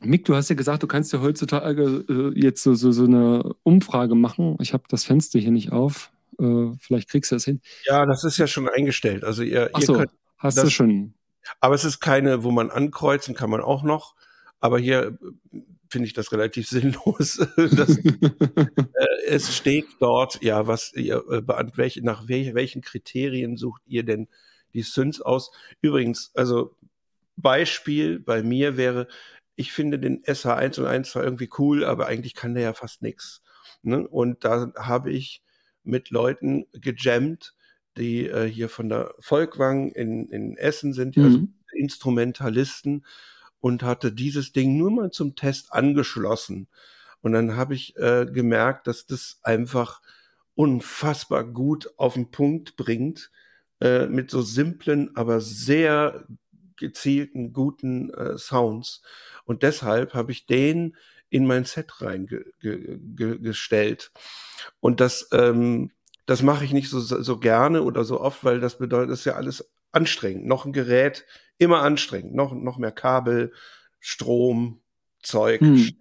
Mick, 0.00 0.24
du 0.24 0.36
hast 0.36 0.48
ja 0.48 0.54
gesagt, 0.54 0.84
du 0.84 0.86
kannst 0.86 1.12
ja 1.12 1.20
heutzutage 1.20 2.04
äh, 2.08 2.38
jetzt 2.38 2.62
so, 2.62 2.74
so, 2.74 2.92
so 2.92 3.04
eine 3.04 3.54
Umfrage 3.64 4.14
machen. 4.14 4.56
Ich 4.60 4.72
habe 4.72 4.84
das 4.88 5.04
Fenster 5.04 5.40
hier 5.40 5.50
nicht 5.50 5.72
auf. 5.72 6.12
Äh, 6.38 6.72
vielleicht 6.78 7.08
kriegst 7.08 7.32
du 7.32 7.36
das 7.36 7.44
hin. 7.44 7.60
Ja, 7.84 8.06
das 8.06 8.22
ist 8.22 8.38
ja 8.38 8.46
schon 8.46 8.68
eingestellt. 8.68 9.24
Also 9.24 9.42
ihr, 9.42 9.70
Ach 9.72 9.82
so. 9.82 9.94
ihr 9.94 9.98
könnt 9.98 10.12
Hast 10.42 10.58
das, 10.58 10.64
du 10.64 10.70
schon. 10.70 11.14
Aber 11.60 11.74
es 11.74 11.84
ist 11.84 12.00
keine, 12.00 12.42
wo 12.42 12.50
man 12.50 12.70
ankreuzen 12.70 13.34
kann 13.34 13.48
man 13.48 13.60
auch 13.60 13.84
noch. 13.84 14.16
Aber 14.58 14.78
hier 14.78 15.18
äh, 15.52 15.58
finde 15.88 16.06
ich 16.06 16.14
das 16.14 16.32
relativ 16.32 16.68
sinnlos. 16.68 17.46
das, 17.56 17.96
äh, 17.98 18.66
es 19.26 19.56
steht 19.56 19.86
dort, 20.00 20.42
ja, 20.42 20.66
was 20.66 20.92
ihr, 20.94 21.18
äh, 21.30 21.42
welche, 21.76 22.04
nach 22.04 22.26
wel, 22.26 22.54
welchen 22.54 22.82
Kriterien 22.82 23.56
sucht 23.56 23.82
ihr 23.86 24.02
denn 24.02 24.28
die 24.74 24.82
Synths 24.82 25.20
aus? 25.20 25.52
Übrigens, 25.80 26.32
also 26.34 26.76
Beispiel 27.36 28.18
bei 28.18 28.42
mir 28.42 28.76
wäre, 28.76 29.06
ich 29.54 29.72
finde 29.72 30.00
den 30.00 30.24
SH1 30.24 30.80
und 30.80 30.86
1 30.86 31.10
zwar 31.10 31.22
irgendwie 31.22 31.50
cool, 31.58 31.84
aber 31.84 32.06
eigentlich 32.06 32.34
kann 32.34 32.54
der 32.54 32.64
ja 32.64 32.72
fast 32.72 33.00
nichts. 33.00 33.42
Ne? 33.82 34.08
Und 34.08 34.44
da 34.44 34.72
habe 34.76 35.12
ich 35.12 35.42
mit 35.84 36.10
Leuten 36.10 36.66
gejammt, 36.72 37.54
die 37.96 38.26
äh, 38.26 38.48
hier 38.48 38.68
von 38.68 38.88
der 38.88 39.14
Volkwang 39.18 39.90
in, 39.92 40.28
in 40.30 40.56
Essen 40.56 40.92
sind, 40.92 41.16
also 41.16 41.38
mhm. 41.38 41.44
also 41.64 41.76
Instrumentalisten, 41.76 43.04
und 43.60 43.82
hatte 43.82 44.12
dieses 44.12 44.52
Ding 44.52 44.76
nur 44.76 44.90
mal 44.90 45.10
zum 45.10 45.36
Test 45.36 45.72
angeschlossen. 45.72 46.68
Und 47.20 47.32
dann 47.32 47.56
habe 47.56 47.74
ich 47.74 47.96
äh, 47.96 48.26
gemerkt, 48.26 48.88
dass 48.88 49.06
das 49.06 49.38
einfach 49.42 50.02
unfassbar 50.54 51.44
gut 51.44 51.90
auf 51.96 52.14
den 52.14 52.30
Punkt 52.30 52.76
bringt, 52.76 53.30
äh, 53.80 54.06
mit 54.06 54.30
so 54.30 54.42
simplen, 54.42 55.16
aber 55.16 55.40
sehr 55.40 56.26
gezielten, 56.76 57.52
guten 57.52 58.10
äh, 58.10 58.36
Sounds. 58.36 59.02
Und 59.44 59.62
deshalb 59.62 60.14
habe 60.14 60.32
ich 60.32 60.46
den 60.46 60.96
in 61.30 61.46
mein 61.46 61.64
Set 61.64 62.02
reingestellt. 62.02 64.10
Und 64.80 65.00
das 65.00 65.28
ähm, 65.32 65.92
das 66.26 66.42
mache 66.42 66.64
ich 66.64 66.72
nicht 66.72 66.88
so, 66.88 67.00
so 67.00 67.38
gerne 67.38 67.82
oder 67.82 68.04
so 68.04 68.20
oft, 68.20 68.44
weil 68.44 68.60
das 68.60 68.78
bedeutet, 68.78 69.10
das 69.10 69.20
ist 69.20 69.24
ja 69.24 69.34
alles 69.34 69.70
anstrengend. 69.90 70.46
Noch 70.46 70.64
ein 70.64 70.72
Gerät, 70.72 71.26
immer 71.58 71.82
anstrengend. 71.82 72.34
Noch, 72.34 72.52
noch 72.52 72.78
mehr 72.78 72.92
Kabel, 72.92 73.52
Strom, 74.00 74.82
Zeug. 75.22 75.60
Hm. 75.60 75.96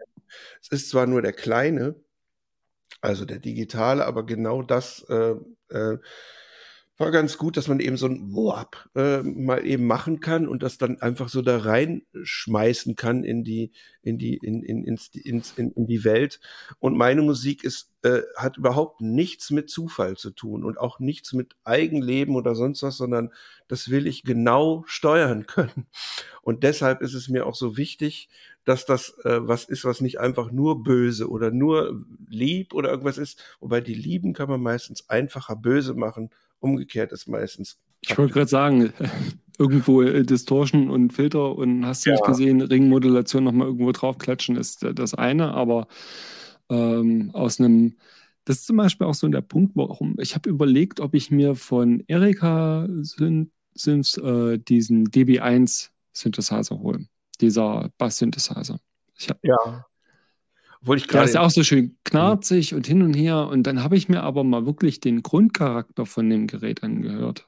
Es 0.62 0.70
ist 0.70 0.90
zwar 0.90 1.08
nur 1.08 1.22
der 1.22 1.34
kleine, 1.34 1.96
also 3.02 3.26
der 3.26 3.40
digitale, 3.40 4.06
aber 4.06 4.26
genau 4.26 4.62
das 4.62 5.04
äh, 5.10 5.36
äh, 5.70 5.98
war 6.98 7.12
ganz 7.12 7.38
gut, 7.38 7.58
dass 7.58 7.68
man 7.68 7.80
eben 7.80 7.98
so 7.98 8.06
ein 8.06 8.34
Warp 8.34 8.90
äh, 8.96 9.24
mal 9.24 9.66
eben 9.66 9.88
machen 9.88 10.20
kann 10.20 10.48
und 10.48 10.62
das 10.62 10.78
dann 10.78 11.02
einfach 11.02 11.30
so 11.30 11.42
da 11.42 11.58
reinschmeißen 11.58 12.96
kann 12.96 13.24
in 13.24 13.44
die 13.44 13.72
in 14.04 14.18
die 14.18 14.38
in 14.38 14.62
in, 14.62 14.84
ins, 14.84 15.08
ins, 15.16 15.54
in, 15.58 15.72
in 15.72 15.88
die 15.88 16.04
Welt. 16.04 16.40
Und 16.80 16.96
meine 16.96 17.22
Musik 17.24 17.64
ist 17.64 17.92
äh, 18.04 18.22
hat 18.36 18.58
überhaupt 18.58 19.02
nichts 19.02 19.52
mit 19.52 19.70
Zufall 19.70 20.16
zu 20.16 20.32
tun 20.32 20.64
und 20.64 20.78
auch 20.78 21.00
nichts 21.00 21.34
mit 21.34 21.56
Eigenleben 21.64 22.36
oder 22.36 22.56
sonst 22.56 22.84
was, 22.84 22.98
sondern 22.98 23.32
das 23.68 23.90
will 23.90 24.06
ich 24.06 24.24
genau 24.24 24.84
steuern 24.86 25.46
können. 25.48 25.88
Und 26.42 26.64
deshalb 26.64 27.02
ist 27.02 27.14
es 27.14 27.30
mir 27.30 27.46
auch 27.46 27.56
so 27.56 27.78
wichtig, 27.78 28.30
dass 28.64 28.86
das 28.86 29.18
äh, 29.24 29.40
was 29.48 29.66
ist, 29.66 29.86
was 29.86 30.02
nicht 30.02 30.20
einfach 30.20 30.52
nur 30.52 30.84
böse 30.84 31.30
oder 31.30 31.52
nur 31.52 32.06
lieb 32.28 32.74
oder 32.74 32.92
irgendwas 32.92 33.18
ist, 33.18 33.44
wobei 33.60 33.82
die 33.82 33.96
Lieben 33.96 34.34
kann 34.34 34.50
man 34.50 34.62
meistens 34.62 35.10
einfacher 35.10 35.56
böse 35.56 35.96
machen 35.96 36.30
Umgekehrt 36.62 37.12
ist 37.12 37.28
meistens. 37.28 37.78
Ich 38.02 38.18
wollte 38.18 38.34
gerade 38.34 38.48
sagen, 38.48 38.94
irgendwo 39.60 40.02
äh, 40.02 40.24
Distortion 40.24 40.90
und 40.90 41.12
Filter 41.12 41.56
und 41.56 41.86
hast 41.86 42.06
du 42.06 42.10
ja. 42.10 42.16
nicht 42.16 42.26
gesehen, 42.26 42.62
Ringmodulation 42.62 43.44
nochmal 43.44 43.68
irgendwo 43.68 43.92
draufklatschen 43.92 44.56
ist 44.56 44.84
äh, 44.84 44.94
das 44.94 45.14
eine, 45.14 45.54
aber 45.54 45.88
ähm, 46.70 47.32
aus 47.34 47.60
einem, 47.60 47.98
das 48.46 48.58
ist 48.58 48.68
zum 48.68 48.78
Beispiel 48.78 49.06
auch 49.06 49.14
so 49.14 49.28
der 49.28 49.42
Punkt, 49.42 49.74
warum 49.76 50.16
ich 50.20 50.36
habe 50.36 50.50
überlegt, 50.50 51.00
ob 51.00 51.14
ich 51.14 51.30
mir 51.30 51.56
von 51.56 52.04
Erika 52.08 52.88
Synths 53.74 54.18
äh, 54.18 54.58
diesen 54.58 55.10
DB1 55.10 55.90
Synthesizer 56.14 56.80
hole, 56.80 57.06
dieser 57.40 57.92
Bass-Synthesizer. 57.98 58.80
Ja. 59.44 59.86
Obwohl 60.82 60.98
ich 60.98 61.08
gerade. 61.08 61.26
ist 61.26 61.36
ja 61.36 61.42
auch 61.42 61.52
so 61.52 61.64
schön 61.64 61.98
knarzig 62.04 62.74
und 62.74 62.88
hin 62.88 63.04
und 63.04 63.14
her. 63.14 63.48
Und 63.48 63.64
dann 63.64 63.84
habe 63.84 63.96
ich 63.96 64.10
mir 64.10 64.24
aber 64.24 64.44
mal 64.44 64.66
wirklich 64.66 65.00
den 65.00 65.22
Grundcharakter 65.22 66.06
von 66.06 66.30
dem 66.30 66.48
Gerät 66.48 66.84
angehört. 66.84 67.48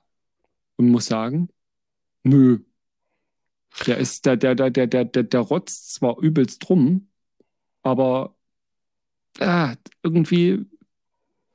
Und 0.76 0.90
muss 0.90 1.08
sagen, 1.08 1.50
nö. 2.24 2.60
Der 3.88 3.98
ist, 3.98 4.26
der, 4.26 4.38
der, 4.38 4.54
der, 4.54 4.70
der, 4.70 4.86
der, 4.86 5.06
der, 5.06 5.24
der 5.24 5.40
rotzt 5.40 5.96
zwar 5.96 6.20
übelst 6.20 6.68
drum, 6.68 7.08
aber 7.82 8.36
ah, 9.40 9.74
irgendwie 10.04 10.66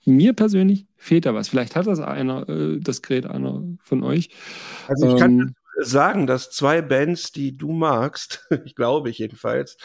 mir 0.04 0.32
persönlich 0.32 0.86
fehlt 0.96 1.26
da 1.26 1.34
was. 1.34 1.48
Vielleicht 1.48 1.76
hat 1.76 1.86
das 1.86 2.00
einer, 2.00 2.48
äh, 2.48 2.80
das 2.80 3.02
Gerät 3.02 3.26
einer 3.26 3.62
von 3.80 4.02
euch. 4.02 4.30
Also 4.88 5.14
ich 5.14 5.20
kann 5.20 5.40
ähm, 5.40 5.54
sagen, 5.80 6.26
dass 6.26 6.50
zwei 6.50 6.82
Bands, 6.82 7.30
die 7.30 7.56
du 7.56 7.72
magst, 7.72 8.46
ich 8.64 8.74
glaube 8.74 9.10
ich 9.10 9.18
jedenfalls, 9.18 9.76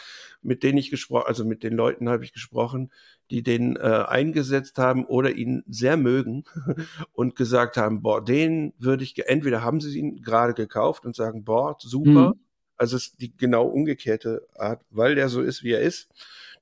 mit 0.44 0.62
denen 0.62 0.78
ich 0.78 0.90
gesprochen, 0.90 1.24
also 1.26 1.44
mit 1.44 1.62
den 1.62 1.74
Leuten 1.74 2.08
habe 2.08 2.24
ich 2.24 2.32
gesprochen, 2.32 2.90
die 3.30 3.42
den 3.42 3.76
äh, 3.76 4.04
eingesetzt 4.06 4.78
haben 4.78 5.04
oder 5.06 5.34
ihn 5.34 5.64
sehr 5.66 5.96
mögen 5.96 6.44
und 7.12 7.36
gesagt 7.36 7.76
haben, 7.76 8.02
boah, 8.02 8.22
den 8.22 8.74
würde 8.78 9.04
ich, 9.04 9.26
entweder 9.26 9.62
haben 9.62 9.80
sie 9.80 9.98
ihn 9.98 10.22
gerade 10.22 10.54
gekauft 10.54 11.06
und 11.06 11.16
sagen, 11.16 11.44
boah, 11.44 11.76
super, 11.80 12.30
mhm. 12.30 12.40
also 12.76 12.96
es 12.96 13.08
ist 13.08 13.20
die 13.20 13.36
genau 13.36 13.66
umgekehrte 13.66 14.46
Art, 14.54 14.82
weil 14.90 15.14
der 15.14 15.28
so 15.28 15.40
ist, 15.40 15.62
wie 15.62 15.72
er 15.72 15.80
ist. 15.80 16.08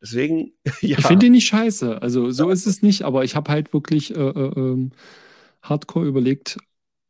Deswegen, 0.00 0.52
ja. 0.80 0.98
Ich 0.98 1.06
finde 1.06 1.26
ihn 1.26 1.32
nicht 1.32 1.46
scheiße, 1.46 2.00
also 2.00 2.30
so 2.30 2.46
ja. 2.46 2.52
ist 2.52 2.66
es 2.66 2.82
nicht, 2.82 3.02
aber 3.02 3.24
ich 3.24 3.36
habe 3.36 3.50
halt 3.50 3.72
wirklich 3.72 4.14
äh, 4.14 4.20
äh, 4.20 4.52
ähm, 4.56 4.92
hardcore 5.62 6.06
überlegt, 6.06 6.58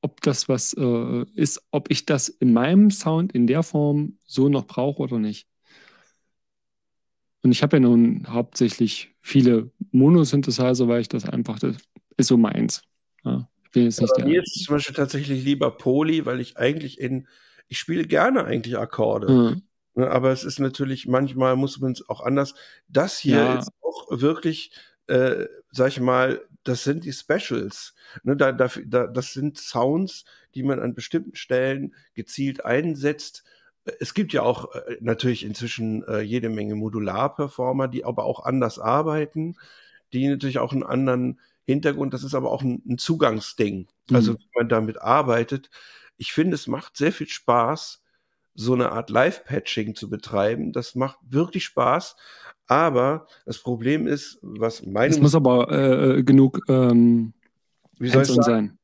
ob 0.02 0.20
das 0.20 0.48
was 0.48 0.74
äh, 0.74 1.24
ist, 1.34 1.62
ob 1.70 1.90
ich 1.90 2.06
das 2.06 2.28
in 2.28 2.52
meinem 2.52 2.90
Sound 2.90 3.32
in 3.32 3.46
der 3.46 3.62
Form 3.62 4.18
so 4.26 4.48
noch 4.48 4.66
brauche 4.66 5.02
oder 5.02 5.18
nicht. 5.18 5.46
Und 7.42 7.52
ich 7.52 7.62
habe 7.62 7.76
ja 7.76 7.80
nun 7.80 8.26
hauptsächlich 8.28 9.14
viele 9.20 9.70
Monosynthesizer, 9.90 10.88
weil 10.88 11.00
ich 11.00 11.08
das 11.08 11.28
einfach, 11.28 11.58
das 11.58 11.76
ist 12.16 12.28
so 12.28 12.36
meins. 12.36 12.82
Ja, 13.24 13.48
ich 13.64 13.70
bin 13.72 13.84
jetzt 13.84 14.00
nicht 14.00 14.16
ja, 14.18 14.24
mir 14.24 14.42
ist 14.42 14.64
zum 14.64 14.76
Beispiel 14.76 14.94
tatsächlich 14.94 15.44
lieber 15.44 15.70
Poly, 15.76 16.24
weil 16.24 16.40
ich 16.40 16.56
eigentlich 16.56 17.00
in, 17.00 17.26
ich 17.68 17.78
spiele 17.78 18.04
gerne 18.04 18.44
eigentlich 18.44 18.78
Akkorde. 18.78 19.30
Mhm. 19.30 19.62
Ne, 19.94 20.10
aber 20.10 20.30
es 20.30 20.44
ist 20.44 20.58
natürlich, 20.58 21.06
manchmal 21.06 21.56
muss 21.56 21.80
man 21.80 21.92
es 21.92 22.08
auch 22.08 22.20
anders. 22.20 22.54
Das 22.88 23.18
hier 23.18 23.34
Ja. 23.34 23.58
ist 23.58 23.70
auch 23.82 24.06
wirklich, 24.10 24.72
äh, 25.06 25.46
sag 25.70 25.88
ich 25.88 26.00
mal, 26.00 26.42
das 26.64 26.84
sind 26.84 27.04
die 27.04 27.12
Specials. 27.12 27.94
Ne, 28.22 28.36
da, 28.36 28.52
da, 28.52 28.70
da, 28.86 29.06
das 29.06 29.32
sind 29.32 29.58
Sounds, 29.58 30.24
die 30.54 30.62
man 30.62 30.78
an 30.80 30.94
bestimmten 30.94 31.34
Stellen 31.34 31.94
gezielt 32.14 32.64
einsetzt. 32.64 33.44
Es 34.00 34.14
gibt 34.14 34.32
ja 34.32 34.42
auch 34.42 34.74
äh, 34.74 34.96
natürlich 35.00 35.44
inzwischen 35.44 36.04
äh, 36.06 36.20
jede 36.20 36.48
Menge 36.48 36.74
Modular-Performer, 36.76 37.88
die 37.88 38.04
aber 38.04 38.24
auch 38.24 38.44
anders 38.44 38.78
arbeiten, 38.78 39.56
die 40.12 40.28
natürlich 40.28 40.58
auch 40.58 40.72
einen 40.72 40.84
anderen 40.84 41.40
Hintergrund, 41.64 42.12
das 42.12 42.24
ist 42.24 42.34
aber 42.34 42.50
auch 42.50 42.62
ein, 42.62 42.82
ein 42.88 42.98
Zugangsding. 42.98 43.88
Also, 44.12 44.32
Mhm. 44.32 44.38
wie 44.38 44.48
man 44.58 44.68
damit 44.68 45.00
arbeitet. 45.00 45.70
Ich 46.16 46.32
finde, 46.32 46.54
es 46.54 46.66
macht 46.66 46.96
sehr 46.96 47.12
viel 47.12 47.28
Spaß, 47.28 48.02
so 48.54 48.74
eine 48.74 48.92
Art 48.92 49.10
Live-Patching 49.10 49.94
zu 49.94 50.10
betreiben. 50.10 50.72
Das 50.72 50.94
macht 50.94 51.18
wirklich 51.28 51.64
Spaß. 51.64 52.16
Aber 52.66 53.26
das 53.46 53.58
Problem 53.58 54.06
ist, 54.06 54.38
was 54.42 54.84
meine 54.84 55.14
Es 55.14 55.20
muss 55.20 55.34
aber 55.34 55.70
äh, 55.70 56.18
äh, 56.18 56.22
genug 56.22 56.60
ähm, 56.68 57.32
wie 57.98 58.08
soll 58.08 58.22
ich 58.22 58.28
sagen? 58.28 58.42
sein. 58.42 58.78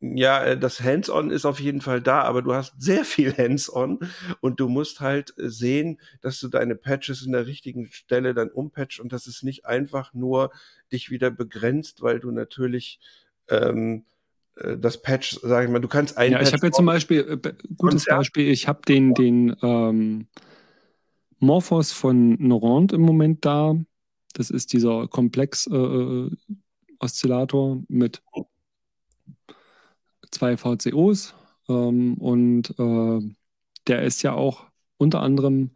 Ja, 0.00 0.44
äh, 0.44 0.58
das 0.58 0.80
Hands-on 0.80 1.30
ist 1.30 1.44
auf 1.44 1.58
jeden 1.58 1.80
Fall 1.80 2.00
da, 2.00 2.22
aber 2.22 2.42
du 2.42 2.54
hast 2.54 2.80
sehr 2.80 3.04
viel 3.04 3.36
Hands-on 3.36 3.98
und 4.40 4.60
du 4.60 4.68
musst 4.68 5.00
halt 5.00 5.34
äh, 5.38 5.48
sehen, 5.48 6.00
dass 6.20 6.38
du 6.38 6.46
deine 6.48 6.76
Patches 6.76 7.22
in 7.22 7.32
der 7.32 7.46
richtigen 7.46 7.90
Stelle 7.90 8.32
dann 8.32 8.50
umpatcht 8.50 9.00
und 9.00 9.12
dass 9.12 9.26
es 9.26 9.42
nicht 9.42 9.66
einfach 9.66 10.14
nur 10.14 10.52
dich 10.92 11.10
wieder 11.10 11.32
begrenzt, 11.32 12.00
weil 12.02 12.20
du 12.20 12.30
natürlich 12.30 13.00
ähm, 13.48 14.04
äh, 14.56 14.76
das 14.78 15.02
Patch, 15.02 15.40
sag 15.42 15.64
ich 15.64 15.70
mal, 15.70 15.80
du 15.80 15.88
kannst 15.88 16.16
ein 16.16 16.30
Ja, 16.32 16.38
ich 16.38 16.44
Patch 16.44 16.58
habe 16.58 16.66
jetzt 16.66 16.76
zum 16.76 16.86
Beispiel, 16.86 17.40
äh, 17.42 17.52
gutes. 17.76 18.04
Beispiel, 18.04 18.48
ich 18.48 18.68
habe 18.68 18.82
den, 18.86 19.14
den 19.14 19.56
ähm, 19.62 20.28
Morphos 21.40 21.92
von 21.92 22.36
Norand 22.40 22.92
im 22.92 23.00
Moment 23.00 23.44
da. 23.44 23.74
Das 24.34 24.50
ist 24.50 24.72
dieser 24.72 25.08
Komplex-Oszillator 25.08 27.82
mit 27.88 28.22
zwei 30.30 30.56
VCOs. 30.56 31.34
Ähm, 31.68 32.14
und 32.14 32.70
äh, 32.78 33.34
der 33.86 34.02
ist 34.02 34.22
ja 34.22 34.32
auch 34.32 34.66
unter 34.96 35.20
anderem 35.20 35.70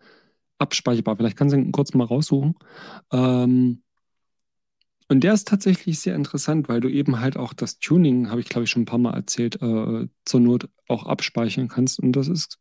abspeicherbar. 0.58 1.16
Vielleicht 1.16 1.36
kannst 1.36 1.54
du 1.54 1.58
ihn 1.58 1.72
kurz 1.72 1.94
mal 1.94 2.04
raussuchen. 2.04 2.54
Ähm, 3.12 3.82
und 5.08 5.20
der 5.20 5.34
ist 5.34 5.48
tatsächlich 5.48 6.00
sehr 6.00 6.14
interessant, 6.14 6.68
weil 6.68 6.80
du 6.80 6.88
eben 6.88 7.20
halt 7.20 7.36
auch 7.36 7.52
das 7.52 7.78
Tuning, 7.78 8.30
habe 8.30 8.40
ich 8.40 8.48
glaube 8.48 8.64
ich 8.64 8.70
schon 8.70 8.82
ein 8.82 8.86
paar 8.86 8.98
Mal 8.98 9.14
erzählt, 9.14 9.60
äh, 9.60 10.08
zur 10.24 10.40
Not 10.40 10.70
auch 10.88 11.04
abspeichern 11.04 11.68
kannst. 11.68 12.00
Und 12.00 12.12
das 12.12 12.28
ist 12.28 12.58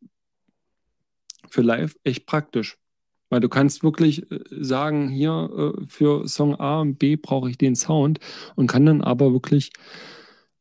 für 1.48 1.62
live 1.62 1.96
echt 2.04 2.26
praktisch. 2.26 2.76
Weil 3.30 3.40
du 3.40 3.48
kannst 3.48 3.82
wirklich 3.82 4.30
äh, 4.30 4.40
sagen, 4.50 5.08
hier 5.08 5.74
äh, 5.80 5.86
für 5.86 6.28
Song 6.28 6.54
A 6.56 6.80
und 6.80 6.98
B 6.98 7.16
brauche 7.16 7.48
ich 7.48 7.56
den 7.56 7.74
Sound 7.74 8.18
und 8.56 8.66
kann 8.66 8.84
dann 8.84 9.00
aber 9.00 9.32
wirklich 9.32 9.72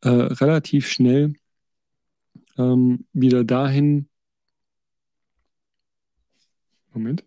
äh, 0.02 0.10
relativ 0.10 0.88
schnell 0.88 1.34
ähm, 2.58 3.06
wieder 3.14 3.44
dahin. 3.44 4.08
Moment. 6.94 7.24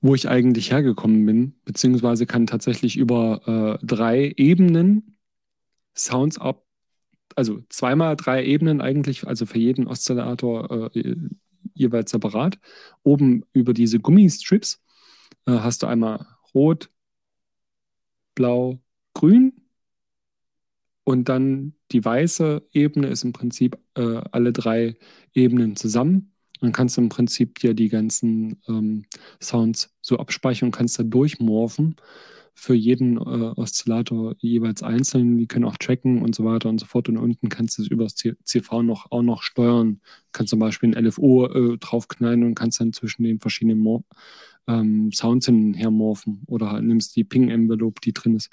Wo 0.00 0.14
ich 0.14 0.28
eigentlich 0.28 0.70
hergekommen 0.70 1.26
bin, 1.26 1.54
beziehungsweise 1.64 2.26
kann 2.26 2.46
tatsächlich 2.46 2.96
über 2.96 3.78
äh, 3.82 3.84
drei 3.84 4.32
Ebenen 4.36 5.16
Sounds 5.94 6.38
ab, 6.38 6.64
also 7.36 7.60
zweimal 7.68 8.16
drei 8.16 8.44
Ebenen 8.44 8.80
eigentlich, 8.80 9.26
also 9.26 9.44
für 9.44 9.58
jeden 9.58 9.86
Oszillator 9.88 10.94
äh, 10.94 11.16
jeweils 11.74 12.10
separat. 12.12 12.58
Oben 13.02 13.44
über 13.52 13.74
diese 13.74 13.98
Gummistrips 13.98 14.82
äh, 15.46 15.52
hast 15.52 15.82
du 15.82 15.86
einmal 15.86 16.26
rot, 16.54 16.90
blau, 18.34 18.80
grün 19.12 19.59
und 21.04 21.28
dann 21.28 21.74
die 21.92 22.04
weiße 22.04 22.62
Ebene 22.72 23.08
ist 23.08 23.24
im 23.24 23.32
Prinzip 23.32 23.78
äh, 23.94 24.20
alle 24.30 24.52
drei 24.52 24.96
Ebenen 25.34 25.76
zusammen. 25.76 26.32
Dann 26.60 26.72
kannst 26.72 26.96
du 26.96 27.00
im 27.00 27.08
Prinzip 27.08 27.58
dir 27.58 27.74
die 27.74 27.88
ganzen 27.88 28.60
ähm, 28.68 29.06
Sounds 29.40 29.90
so 30.02 30.18
abspeichern 30.18 30.68
und 30.68 30.72
kannst 30.72 30.98
da 30.98 31.02
durchmorphen 31.02 31.96
für 32.54 32.74
jeden 32.74 33.16
äh, 33.16 33.20
Oszillator 33.56 34.34
jeweils 34.38 34.82
einzeln. 34.82 35.38
Die 35.38 35.46
können 35.46 35.64
auch 35.64 35.78
tracken 35.78 36.20
und 36.20 36.34
so 36.34 36.44
weiter 36.44 36.68
und 36.68 36.78
so 36.78 36.84
fort. 36.84 37.08
Und 37.08 37.16
unten 37.16 37.48
kannst 37.48 37.78
du 37.78 37.82
es 37.82 37.88
über 37.88 38.04
das 38.04 38.14
CV 38.14 38.82
noch, 38.82 39.10
auch 39.10 39.22
noch 39.22 39.42
steuern. 39.42 40.00
Kannst 40.32 40.50
zum 40.50 40.58
Beispiel 40.58 40.94
ein 40.94 41.06
LFO 41.06 41.46
äh, 41.46 41.78
draufknallen 41.78 42.44
und 42.44 42.54
kannst 42.54 42.80
dann 42.80 42.92
zwischen 42.92 43.24
den 43.24 43.40
verschiedenen 43.40 43.78
Mor 43.78 44.04
ähm, 44.70 45.10
Sounds 45.12 45.46
hin 45.46 45.66
und 45.66 45.74
her 45.74 45.90
morphen. 45.90 46.42
Oder 46.46 46.70
halt 46.70 46.84
nimmst 46.84 47.16
die 47.16 47.24
Ping-Envelope, 47.24 48.00
die 48.02 48.12
drin 48.12 48.36
ist. 48.36 48.50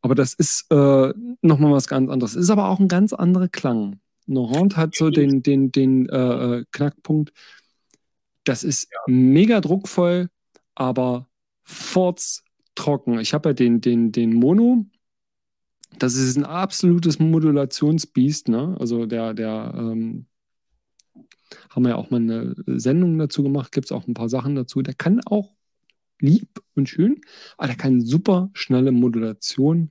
Aber 0.00 0.14
das 0.14 0.34
ist 0.34 0.70
äh, 0.70 1.12
nochmal 1.42 1.72
was 1.72 1.88
ganz 1.88 2.10
anderes. 2.10 2.34
Ist 2.34 2.50
aber 2.50 2.68
auch 2.68 2.80
ein 2.80 2.88
ganz 2.88 3.12
anderer 3.12 3.48
Klang. 3.48 4.00
Norand 4.26 4.76
hat 4.76 4.94
so 4.94 5.10
den, 5.10 5.42
den, 5.42 5.72
den 5.72 6.08
äh, 6.08 6.58
äh, 6.58 6.64
Knackpunkt. 6.70 7.32
Das 8.44 8.64
ist 8.64 8.88
mega 9.06 9.60
druckvoll, 9.60 10.30
aber 10.74 11.28
forts 11.62 12.44
trocken. 12.74 13.18
Ich 13.18 13.34
habe 13.34 13.50
ja 13.50 13.52
den, 13.52 13.80
den, 13.80 14.12
den 14.12 14.32
Mono. 14.32 14.86
Das 15.98 16.14
ist 16.14 16.36
ein 16.36 16.44
absolutes 16.44 17.18
Modulationsbiest. 17.18 18.48
Ne? 18.48 18.76
Also 18.78 19.06
der, 19.06 19.34
der 19.34 19.74
ähm, 19.76 20.26
haben 21.70 21.82
wir 21.84 21.90
ja 21.90 21.96
auch 21.96 22.10
mal 22.10 22.18
eine 22.18 22.54
Sendung 22.66 23.18
dazu 23.18 23.42
gemacht, 23.42 23.72
gibt 23.72 23.86
es 23.86 23.92
auch 23.92 24.06
ein 24.06 24.14
paar 24.14 24.28
Sachen 24.28 24.54
dazu. 24.54 24.82
Der 24.82 24.94
kann 24.94 25.20
auch 25.24 25.54
lieb 26.20 26.62
und 26.74 26.88
schön, 26.88 27.20
aber 27.56 27.68
der 27.68 27.76
kann 27.76 28.00
super 28.00 28.50
schnelle 28.52 28.92
Modulation 28.92 29.90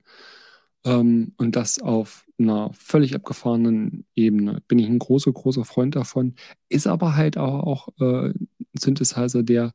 ähm, 0.84 1.34
und 1.36 1.56
das 1.56 1.80
auf 1.80 2.26
einer 2.38 2.72
völlig 2.72 3.14
abgefahrenen 3.14 4.06
Ebene. 4.14 4.62
Bin 4.66 4.78
ich 4.78 4.86
ein 4.88 4.98
großer, 4.98 5.32
großer 5.32 5.64
Freund 5.64 5.96
davon. 5.96 6.34
Ist 6.68 6.86
aber 6.86 7.16
halt 7.16 7.36
auch, 7.36 7.64
auch 7.64 7.88
äh, 8.00 8.30
ein 8.30 8.48
Synthesizer, 8.78 9.42
der, 9.42 9.74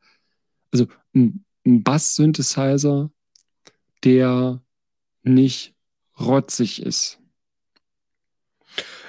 also 0.72 0.88
ein, 1.14 1.46
ein 1.66 1.84
Bass-Synthesizer, 1.84 3.12
der 4.04 4.62
nicht 5.24 5.76
rotzig 6.20 6.82
ist. 6.82 7.20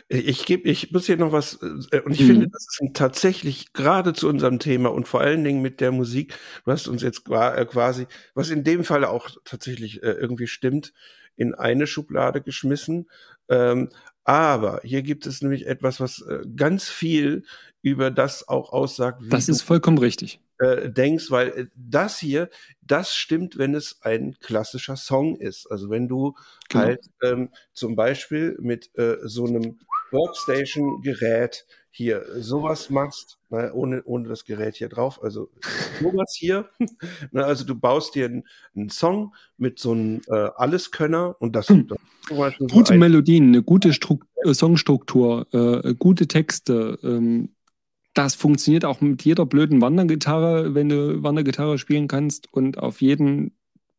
Ich 0.08 0.46
gebe, 0.46 0.68
ich 0.68 0.92
muss 0.92 1.06
hier 1.06 1.16
noch 1.16 1.32
was, 1.32 1.58
äh, 1.90 2.00
und 2.00 2.12
ich 2.12 2.22
Mhm. 2.22 2.26
finde, 2.26 2.48
das 2.48 2.62
ist 2.70 2.94
tatsächlich 2.94 3.72
gerade 3.72 4.12
zu 4.12 4.28
unserem 4.28 4.60
Thema 4.60 4.92
und 4.92 5.08
vor 5.08 5.20
allen 5.20 5.42
Dingen 5.42 5.62
mit 5.62 5.80
der 5.80 5.90
Musik, 5.90 6.38
du 6.64 6.70
hast 6.70 6.86
uns 6.86 7.02
jetzt 7.02 7.28
äh, 7.28 7.64
quasi, 7.66 8.06
was 8.34 8.50
in 8.50 8.62
dem 8.62 8.84
Fall 8.84 9.04
auch 9.04 9.28
tatsächlich 9.44 10.02
äh, 10.04 10.12
irgendwie 10.12 10.46
stimmt, 10.46 10.92
in 11.34 11.54
eine 11.54 11.86
Schublade 11.88 12.40
geschmissen. 12.40 13.10
Ähm, 13.48 13.88
aber 14.24 14.80
hier 14.84 15.02
gibt 15.02 15.26
es 15.26 15.42
nämlich 15.42 15.66
etwas, 15.66 16.00
was 16.00 16.24
ganz 16.56 16.88
viel 16.88 17.44
über 17.82 18.10
das 18.10 18.48
auch 18.48 18.72
aussagt, 18.72 19.22
Das 19.30 19.48
ist 19.48 19.62
vollkommen 19.62 19.98
richtig. 19.98 20.40
Äh, 20.58 20.90
denkst, 20.90 21.30
weil 21.30 21.48
äh, 21.48 21.66
das 21.74 22.18
hier, 22.18 22.48
das 22.82 23.14
stimmt, 23.14 23.58
wenn 23.58 23.74
es 23.74 23.98
ein 24.02 24.36
klassischer 24.40 24.96
Song 24.96 25.36
ist. 25.36 25.66
Also 25.70 25.90
wenn 25.90 26.08
du 26.08 26.34
Genau. 26.68 26.84
halt 26.84 27.00
ähm, 27.22 27.50
zum 27.72 27.94
Beispiel 27.96 28.56
mit 28.60 28.90
äh, 28.98 29.16
so 29.22 29.44
einem 29.46 29.78
Workstation-Gerät 30.12 31.66
hier 31.90 32.24
sowas 32.38 32.90
machst, 32.90 33.38
ne, 33.50 33.72
ohne, 33.72 34.02
ohne 34.04 34.28
das 34.28 34.44
Gerät 34.44 34.76
hier 34.76 34.88
drauf, 34.88 35.22
also 35.22 35.50
sowas 36.00 36.34
hier, 36.38 36.68
ne, 37.32 37.44
also 37.44 37.64
du 37.64 37.74
baust 37.74 38.14
dir 38.14 38.26
einen, 38.26 38.44
einen 38.74 38.90
Song 38.90 39.34
mit 39.56 39.78
so 39.78 39.92
einem 39.92 40.20
äh, 40.28 40.48
Alleskönner 40.56 41.36
und 41.40 41.56
das, 41.56 41.68
Hm. 41.68 41.88
das 41.88 41.98
zum 42.28 42.38
Beispiel 42.38 42.68
so 42.68 42.74
Gute 42.76 42.94
ein- 42.94 43.00
Melodien, 43.00 43.48
eine 43.48 43.62
gute 43.62 43.92
Struk 43.92 44.26
äh, 44.44 44.52
Songstruktur, 44.52 45.46
äh, 45.52 45.94
gute 45.94 46.26
Texte. 46.28 46.98
Ähm, 47.02 47.54
das 48.16 48.34
funktioniert 48.34 48.86
auch 48.86 49.02
mit 49.02 49.24
jeder 49.24 49.44
blöden 49.44 49.82
Wandergitarre, 49.82 50.74
wenn 50.74 50.88
du 50.88 51.22
Wandergitarre 51.22 51.76
spielen 51.76 52.08
kannst 52.08 52.50
und 52.52 52.78
auf 52.78 53.02
jedem 53.02 53.52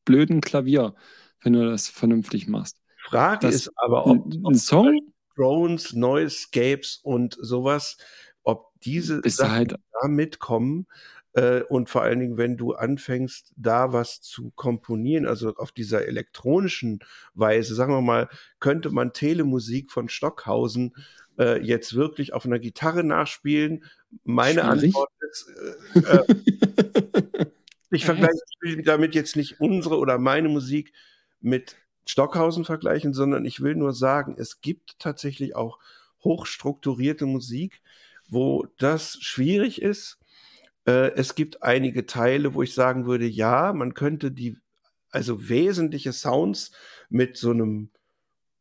blöden 0.06 0.42
Klavier, 0.42 0.96
wenn 1.44 1.54
du 1.54 1.70
das 1.70 1.88
vernünftig 1.88 2.48
machst. 2.48 2.78
Frage 2.98 3.46
das- 3.46 3.56
ist 3.56 3.72
aber, 3.76 4.08
ob, 4.08 4.26
ob 4.44 4.52
ein 4.52 4.56
Song 4.56 5.00
Drones, 5.36 5.94
Noisescapes 5.94 7.00
und 7.04 7.38
sowas, 7.40 7.98
ob 8.42 8.72
diese 8.82 9.22
Sachen 9.30 9.52
halt, 9.52 9.76
da 10.02 10.08
mitkommen 10.08 10.88
äh, 11.34 11.62
und 11.62 11.88
vor 11.88 12.02
allen 12.02 12.20
Dingen, 12.20 12.38
wenn 12.38 12.58
du 12.58 12.74
anfängst, 12.74 13.54
da 13.56 13.94
was 13.94 14.22
zu 14.22 14.52
komponieren, 14.56 15.28
also 15.28 15.54
auf 15.58 15.72
dieser 15.72 16.08
elektronischen 16.08 17.02
Weise, 17.36 17.76
sagen 17.76 17.94
wir 17.94 18.02
mal, 18.02 18.30
könnte 18.60 18.90
man 18.90 19.14
Telemusik 19.14 19.92
von 19.92 20.10
Stockhausen 20.10 20.96
äh, 21.38 21.62
jetzt 21.62 21.96
wirklich 21.96 22.34
auf 22.34 22.46
einer 22.46 22.60
Gitarre 22.60 23.04
nachspielen? 23.04 23.86
Meine 24.24 24.62
Schwierig. 24.62 24.96
Antwort 24.96 25.12
ist, 25.32 25.48
äh, 25.96 26.00
äh, 26.00 27.46
ich 27.92 28.06
vergleiche 28.06 28.38
damit 28.84 29.16
jetzt 29.16 29.36
nicht 29.36 29.60
unsere 29.60 29.98
oder 29.98 30.18
meine 30.18 30.50
Musik 30.50 30.94
mit 31.40 31.76
Stockhausen 32.06 32.66
vergleichen, 32.66 33.14
sondern 33.14 33.46
ich 33.46 33.62
will 33.62 33.76
nur 33.76 33.94
sagen, 33.94 34.36
es 34.38 34.62
gibt 34.62 34.98
tatsächlich 35.00 35.56
auch 35.56 35.80
hochstrukturierte 36.24 37.26
Musik, 37.26 37.82
wo 38.30 38.66
das 38.78 39.18
schwierig 39.22 39.82
ist. 39.82 40.18
Äh, 40.86 41.12
es 41.16 41.36
gibt 41.36 41.64
einige 41.64 42.06
Teile, 42.06 42.54
wo 42.54 42.64
ich 42.64 42.74
sagen 42.74 43.06
würde, 43.06 43.26
ja, 43.26 43.74
man 43.74 43.94
könnte 43.94 44.32
die, 44.32 44.58
also 45.10 45.50
wesentliche 45.50 46.14
Sounds 46.14 46.72
mit 47.10 47.38
so 47.38 47.52
einem 47.52 47.90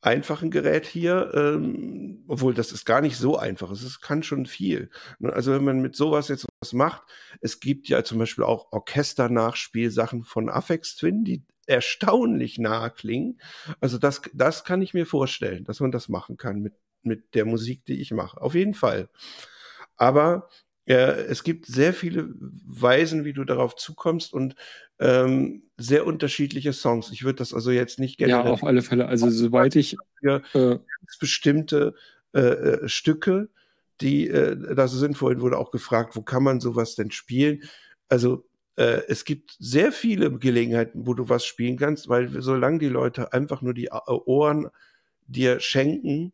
einfachen 0.07 0.53
Gerät 0.53 0.87
hier, 0.87 1.33
ähm, 1.35 2.25
obwohl 2.29 2.55
das 2.55 2.71
ist 2.71 2.85
gar 2.85 3.01
nicht 3.01 3.17
so 3.17 3.37
einfach. 3.37 3.71
Es 3.73 4.01
kann 4.01 4.23
schon 4.23 4.47
viel. 4.47 4.89
Ne? 5.19 5.33
Also 5.33 5.53
wenn 5.53 5.65
man 5.65 5.81
mit 5.81 5.97
sowas 5.97 6.29
jetzt 6.29 6.47
was 6.61 6.73
macht, 6.73 7.03
es 7.41 7.59
gibt 7.59 7.89
ja 7.89 8.05
zum 8.05 8.19
Beispiel 8.19 8.45
auch 8.45 8.71
Orchesternachspielsachen 8.71 10.23
von 10.23 10.49
Afex 10.49 10.95
Twin, 10.95 11.25
die 11.25 11.45
erstaunlich 11.67 12.59
nah 12.59 12.89
klingen. 12.89 13.41
Also 13.81 13.99
das, 13.99 14.23
das 14.33 14.63
kann 14.63 14.81
ich 14.81 14.95
mir 14.95 15.07
vorstellen, 15.07 15.65
dass 15.65 15.81
man 15.81 15.91
das 15.91 16.09
machen 16.09 16.37
kann 16.37 16.61
mit, 16.61 16.75
mit 17.03 17.35
der 17.35 17.45
Musik, 17.45 17.85
die 17.85 18.01
ich 18.01 18.13
mache. 18.13 18.41
Auf 18.41 18.55
jeden 18.55 18.75
Fall. 18.75 19.09
Aber 19.97 20.49
ja, 20.87 21.11
es 21.11 21.43
gibt 21.43 21.67
sehr 21.67 21.93
viele 21.93 22.33
Weisen, 22.39 23.25
wie 23.25 23.33
du 23.33 23.45
darauf 23.45 23.75
zukommst 23.75 24.33
und 24.33 24.55
ähm, 24.99 25.63
sehr 25.77 26.07
unterschiedliche 26.07 26.73
Songs. 26.73 27.11
Ich 27.11 27.25
würde 27.25 27.37
das 27.37 27.53
also 27.53 27.71
jetzt 27.71 27.99
nicht 27.99 28.19
gerne. 28.19 28.33
Ja, 28.33 28.45
auf 28.45 28.65
alle 28.65 28.83
Fälle. 28.83 29.07
Also 29.09 29.29
soweit 29.31 29.77
ich 29.77 29.97
äh, 30.23 30.41
bestimmte 31.21 31.95
äh, 32.33 32.41
äh, 32.41 32.89
Stücke, 32.89 33.49
die 34.01 34.29
äh, 34.29 34.75
da 34.75 34.89
so 34.89 34.99
sind. 34.99 35.17
Vorhin 35.17 35.41
wurde 35.41 35.59
auch 35.59 35.71
gefragt, 35.71 36.17
wo 36.17 36.23
kann 36.23 36.43
man 36.43 36.61
sowas 36.61 36.95
denn 36.95 37.11
spielen? 37.11 37.63
Also 38.09 38.47
äh, 38.77 39.03
es 39.09 39.25
gibt 39.25 39.57
sehr 39.59 39.93
viele 39.93 40.31
Gelegenheiten, 40.39 41.07
wo 41.07 41.15
du 41.15 41.29
was 41.29 41.45
spielen 41.45 41.77
kannst, 41.77 42.09
weil 42.09 42.41
solange 42.41 42.79
die 42.79 42.89
Leute 42.89 43.33
einfach 43.33 43.61
nur 43.63 43.75
die 43.75 43.91
Ohren 43.91 44.69
dir 45.27 45.61
schenken, 45.61 46.33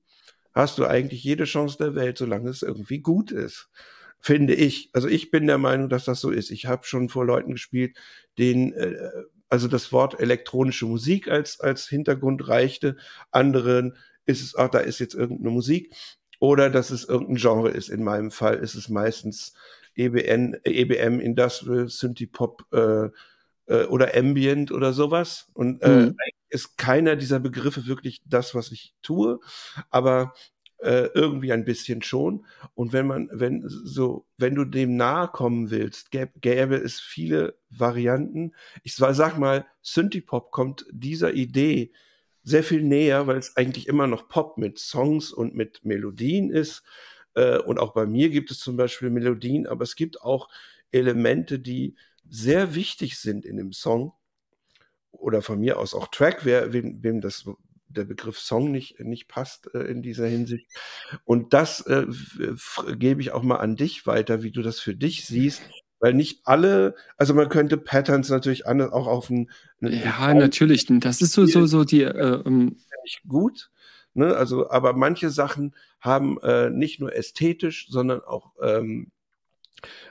hast 0.54 0.78
du 0.78 0.86
eigentlich 0.86 1.24
jede 1.24 1.44
Chance 1.44 1.78
der 1.78 1.94
Welt, 1.94 2.18
solange 2.18 2.50
es 2.50 2.62
irgendwie 2.62 2.98
gut 2.98 3.32
ist 3.32 3.70
finde 4.22 4.54
ich. 4.54 4.88
Also 4.94 5.08
ich 5.08 5.30
bin 5.30 5.46
der 5.46 5.58
Meinung, 5.58 5.88
dass 5.90 6.06
das 6.06 6.20
so 6.20 6.30
ist. 6.30 6.50
Ich 6.50 6.66
habe 6.66 6.86
schon 6.86 7.10
vor 7.10 7.26
Leuten 7.26 7.52
gespielt, 7.52 7.98
denen 8.38 8.72
äh, 8.72 8.94
also 9.48 9.68
das 9.68 9.92
Wort 9.92 10.18
elektronische 10.18 10.86
Musik 10.86 11.28
als 11.28 11.60
als 11.60 11.86
Hintergrund 11.88 12.48
reichte. 12.48 12.96
Anderen 13.32 13.96
ist 14.24 14.40
es, 14.40 14.56
ach, 14.56 14.70
da 14.70 14.78
ist 14.78 15.00
jetzt 15.00 15.14
irgendeine 15.14 15.50
Musik 15.50 15.94
oder 16.38 16.70
dass 16.70 16.90
es 16.90 17.04
irgendein 17.04 17.36
Genre 17.36 17.70
ist. 17.70 17.90
In 17.90 18.04
meinem 18.04 18.30
Fall 18.30 18.54
ist 18.54 18.76
es 18.76 18.88
meistens 18.88 19.54
EBN, 19.96 20.56
EBM, 20.64 21.20
Industrial, 21.20 21.88
Synthie-Pop 21.88 22.66
äh, 22.72 23.08
äh, 23.66 23.84
oder 23.86 24.16
Ambient 24.16 24.72
oder 24.72 24.92
sowas. 24.92 25.50
Und 25.52 25.82
äh, 25.82 26.06
mhm. 26.06 26.16
ist 26.48 26.78
keiner 26.78 27.16
dieser 27.16 27.40
Begriffe 27.40 27.86
wirklich 27.86 28.22
das, 28.24 28.54
was 28.54 28.72
ich 28.72 28.94
tue. 29.02 29.40
Aber 29.90 30.32
äh, 30.82 31.10
irgendwie 31.14 31.52
ein 31.52 31.64
bisschen 31.64 32.02
schon. 32.02 32.44
Und 32.74 32.92
wenn 32.92 33.06
man, 33.06 33.28
wenn 33.32 33.62
so, 33.66 34.26
wenn 34.36 34.54
du 34.54 34.64
dem 34.64 34.96
nahe 34.96 35.28
kommen 35.28 35.70
willst, 35.70 36.10
gäbe, 36.10 36.32
gäbe 36.40 36.76
es 36.76 37.00
viele 37.00 37.56
Varianten. 37.70 38.52
Ich 38.82 38.96
sag 38.96 39.38
mal, 39.38 39.66
Synthie-Pop 39.82 40.50
kommt 40.50 40.84
dieser 40.90 41.34
Idee 41.34 41.92
sehr 42.42 42.64
viel 42.64 42.82
näher, 42.82 43.26
weil 43.28 43.36
es 43.36 43.56
eigentlich 43.56 43.86
immer 43.86 44.08
noch 44.08 44.28
Pop 44.28 44.58
mit 44.58 44.78
Songs 44.78 45.32
und 45.32 45.54
mit 45.54 45.84
Melodien 45.84 46.50
ist. 46.50 46.82
Äh, 47.34 47.58
und 47.58 47.78
auch 47.78 47.94
bei 47.94 48.06
mir 48.06 48.30
gibt 48.30 48.50
es 48.50 48.58
zum 48.58 48.76
Beispiel 48.76 49.10
Melodien, 49.10 49.66
aber 49.66 49.84
es 49.84 49.94
gibt 49.94 50.22
auch 50.22 50.48
Elemente, 50.90 51.60
die 51.60 51.94
sehr 52.28 52.74
wichtig 52.74 53.18
sind 53.18 53.44
in 53.44 53.56
dem 53.56 53.72
Song 53.72 54.12
oder 55.12 55.42
von 55.42 55.60
mir 55.60 55.78
aus 55.78 55.94
auch 55.94 56.08
Track, 56.08 56.44
wer, 56.44 56.72
wem, 56.72 57.02
wem 57.02 57.20
das 57.20 57.46
der 57.92 58.04
Begriff 58.04 58.38
Song 58.38 58.70
nicht, 58.70 59.00
nicht 59.00 59.28
passt 59.28 59.72
äh, 59.74 59.80
in 59.80 60.02
dieser 60.02 60.26
Hinsicht. 60.26 60.68
Und 61.24 61.52
das 61.52 61.80
äh, 61.86 62.06
gebe 62.96 63.20
ich 63.20 63.32
auch 63.32 63.42
mal 63.42 63.56
an 63.56 63.76
dich 63.76 64.06
weiter, 64.06 64.42
wie 64.42 64.50
du 64.50 64.62
das 64.62 64.80
für 64.80 64.94
dich 64.94 65.26
siehst. 65.26 65.62
Weil 66.00 66.14
nicht 66.14 66.40
alle, 66.44 66.96
also 67.16 67.32
man 67.32 67.48
könnte 67.48 67.76
Patterns 67.76 68.28
natürlich 68.28 68.66
anders 68.66 68.90
auch 68.90 69.06
auf 69.06 69.30
ein. 69.30 69.50
Ja, 69.80 70.34
natürlich. 70.34 70.86
Das 70.88 71.22
ist 71.22 71.32
so, 71.32 71.46
so, 71.46 71.66
so 71.66 71.84
die. 71.84 72.02
Äh, 72.02 72.42
ähm 72.44 72.76
nicht 73.04 73.22
gut. 73.26 73.70
Ne? 74.14 74.34
Also, 74.36 74.70
aber 74.70 74.92
manche 74.92 75.30
Sachen 75.30 75.74
haben 76.00 76.38
äh, 76.42 76.70
nicht 76.70 77.00
nur 77.00 77.14
ästhetisch, 77.14 77.88
sondern 77.88 78.20
auch 78.20 78.52
ähm, 78.62 79.10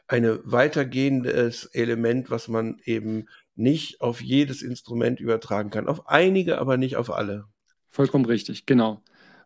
eine 0.08 0.40
weitergehendes 0.44 1.66
Element, 1.66 2.30
was 2.30 2.48
man 2.48 2.80
eben 2.86 3.28
nicht 3.56 4.02
auf 4.02 4.22
jedes 4.22 4.62
Instrument 4.62 5.20
übertragen 5.20 5.70
kann. 5.70 5.88
Auf 5.88 6.08
einige, 6.08 6.58
aber 6.58 6.78
nicht 6.78 6.98
auf 6.98 7.12
alle. 7.12 7.46
Vollkommen 7.92 8.26
richtig, 8.26 8.66
genau. 8.66 9.04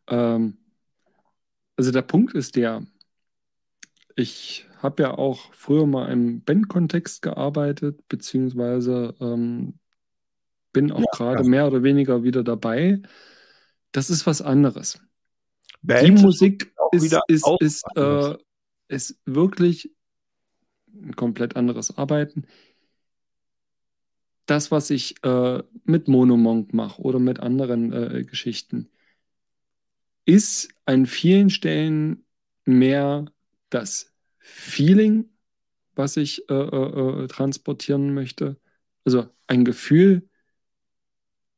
Ähm, 0.08 0.58
also 1.76 1.92
der 1.92 2.04
Punkt 2.04 2.36
ist 2.36 2.56
der, 2.56 2.86
ich 4.16 4.68
habe 4.82 5.02
ja 5.04 5.18
auch 5.18 5.52
früher 5.52 5.88
mal 5.88 6.12
im 6.12 6.42
Band-Kontext 6.42 7.24
gearbeitet, 7.24 8.08
beziehungsweise 8.08 9.16
ähm, 9.20 9.80
bin 10.72 10.92
auch 10.92 11.00
ja, 11.00 11.06
gerade 11.12 11.44
mehr 11.44 11.66
oder 11.66 11.82
weniger 11.82 12.22
wieder 12.24 12.44
dabei. 12.44 13.02
Das 13.92 14.12
ist 14.12 14.28
was 14.28 14.44
anderes. 14.44 15.02
Band 15.82 16.08
Die 16.08 16.12
Musik 16.12 16.72
ist, 16.92 17.18
ist, 17.28 17.48
ist, 17.60 17.84
äh, 17.96 18.36
ist 18.90 19.20
wirklich 19.26 19.92
ein 20.94 21.16
komplett 21.16 21.56
anderes 21.56 21.98
Arbeiten 21.98 22.46
das, 24.46 24.72
was 24.72 24.90
ich 24.90 25.24
äh, 25.24 25.64
mit 25.84 26.08
Monomonk 26.08 26.74
mache 26.74 27.02
oder 27.02 27.20
mit 27.20 27.40
anderen 27.40 27.92
äh, 27.92 28.24
Geschichten, 28.24 28.90
ist 30.26 30.70
an 30.86 31.06
vielen 31.06 31.50
Stellen 31.50 32.26
mehr 32.66 33.26
das 33.70 34.14
Feeling, 34.40 35.30
was 35.96 36.18
ich 36.18 36.50
äh, 36.50 36.54
äh, 36.54 37.24
äh 37.24 37.28
transportieren 37.28 38.14
möchte. 38.14 38.58
Also 39.04 39.28
ein 39.48 39.66
Gefühl 39.66 40.28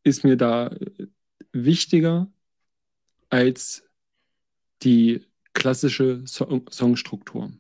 ist 0.04 0.24
mir 0.24 0.38
da 0.38 0.68
äh, 0.68 1.08
wichtiger 1.52 2.32
als 3.30 3.84
die 4.84 5.26
klassische 5.54 6.22
so 6.26 6.66
Songstruktur. 6.70 7.52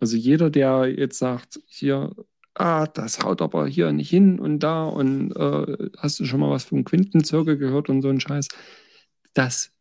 Also 0.00 0.16
jeder, 0.16 0.48
der 0.48 0.86
jetzt 0.86 1.18
sagt, 1.18 1.60
hier 1.66 2.14
ah, 2.58 2.86
das 2.86 3.20
haut 3.20 3.42
aber 3.42 3.66
hier 3.66 3.92
nicht 3.92 4.10
hin 4.10 4.38
und 4.38 4.60
da 4.60 4.84
und 4.84 5.32
äh, 5.32 5.90
hast 5.98 6.20
du 6.20 6.24
schon 6.24 6.40
mal 6.40 6.50
was 6.50 6.64
vom 6.64 6.84
Quintenzirkel 6.84 7.56
gehört 7.56 7.88
und 7.88 8.02
so 8.02 8.08
ein 8.08 8.20
Scheiß. 8.20 8.48
Das, 9.34 9.72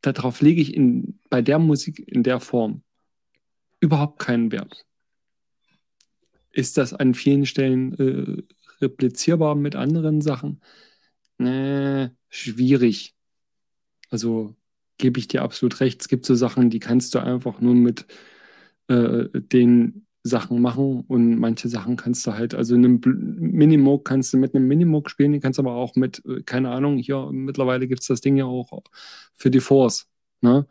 darauf 0.00 0.40
lege 0.40 0.60
ich 0.60 0.74
in, 0.74 1.18
bei 1.30 1.42
der 1.42 1.58
Musik 1.58 2.00
in 2.06 2.22
der 2.22 2.40
Form 2.40 2.82
überhaupt 3.80 4.18
keinen 4.18 4.52
Wert. 4.52 4.84
Ist 6.52 6.78
das 6.78 6.94
an 6.94 7.14
vielen 7.14 7.46
Stellen 7.46 7.92
äh, 7.98 8.42
replizierbar 8.80 9.54
mit 9.54 9.76
anderen 9.76 10.22
Sachen? 10.22 10.60
Nee, 11.38 12.08
schwierig. 12.28 13.14
Also 14.10 14.56
gebe 14.98 15.18
ich 15.18 15.28
dir 15.28 15.42
absolut 15.42 15.80
recht. 15.80 16.00
Es 16.00 16.08
gibt 16.08 16.24
so 16.24 16.34
Sachen, 16.34 16.70
die 16.70 16.78
kannst 16.78 17.14
du 17.14 17.18
einfach 17.18 17.60
nur 17.60 17.74
mit 17.74 18.06
äh, 18.88 19.28
den 19.34 20.05
Sachen 20.26 20.60
machen 20.60 21.04
und 21.06 21.38
manche 21.38 21.68
Sachen 21.68 21.96
kannst 21.96 22.26
du 22.26 22.34
halt, 22.34 22.54
also 22.54 22.74
einen 22.74 23.00
Minimoog 23.38 24.04
kannst 24.04 24.32
du 24.32 24.38
mit 24.38 24.54
einem 24.54 24.66
Minimoog 24.66 25.10
spielen, 25.10 25.32
die 25.32 25.40
kannst 25.40 25.58
du 25.58 25.62
aber 25.62 25.74
auch 25.74 25.96
mit, 25.96 26.22
äh, 26.26 26.42
keine 26.42 26.70
Ahnung, 26.70 26.98
hier 26.98 27.28
mittlerweile 27.32 27.86
gibt 27.86 28.02
es 28.02 28.08
das 28.08 28.20
Ding 28.20 28.36
ja 28.36 28.44
auch 28.44 28.82
für 29.34 29.50
die 29.50 29.60
Force. 29.60 30.06
Ne? 30.40 30.66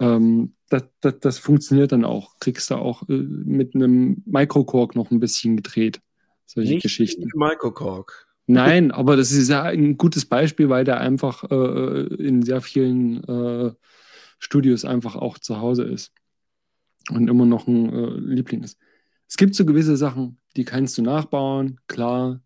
Ähm, 0.00 0.54
das, 0.68 0.84
das, 1.00 1.20
das, 1.20 1.38
funktioniert 1.38 1.92
dann 1.92 2.04
auch. 2.04 2.38
Kriegst 2.40 2.70
du 2.70 2.76
auch 2.76 3.08
äh, 3.08 3.12
mit 3.12 3.74
einem 3.74 4.22
Microcork 4.24 4.96
noch 4.96 5.10
ein 5.10 5.20
bisschen 5.20 5.56
gedreht. 5.56 6.00
Solche 6.46 6.74
Nicht 6.74 6.82
Geschichten. 6.82 7.28
Microcork. 7.34 8.26
Nein, 8.46 8.90
aber 8.90 9.16
das 9.16 9.30
ist 9.30 9.48
ja 9.48 9.62
ein 9.62 9.96
gutes 9.96 10.26
Beispiel, 10.26 10.68
weil 10.68 10.84
der 10.84 11.00
einfach 11.00 11.44
äh, 11.50 12.06
in 12.14 12.42
sehr 12.42 12.60
vielen 12.60 13.22
äh, 13.24 13.72
Studios 14.38 14.84
einfach 14.84 15.14
auch 15.14 15.38
zu 15.38 15.60
Hause 15.60 15.84
ist 15.84 16.12
und 17.10 17.28
immer 17.28 17.46
noch 17.46 17.66
ein 17.66 17.92
äh, 17.92 18.34
Liebling 18.34 18.62
ist. 18.62 18.78
Es 19.32 19.38
gibt 19.38 19.54
so 19.54 19.64
gewisse 19.64 19.96
Sachen, 19.96 20.36
die 20.56 20.64
kannst 20.66 20.98
du 20.98 21.02
nachbauen, 21.02 21.80
klar. 21.86 22.42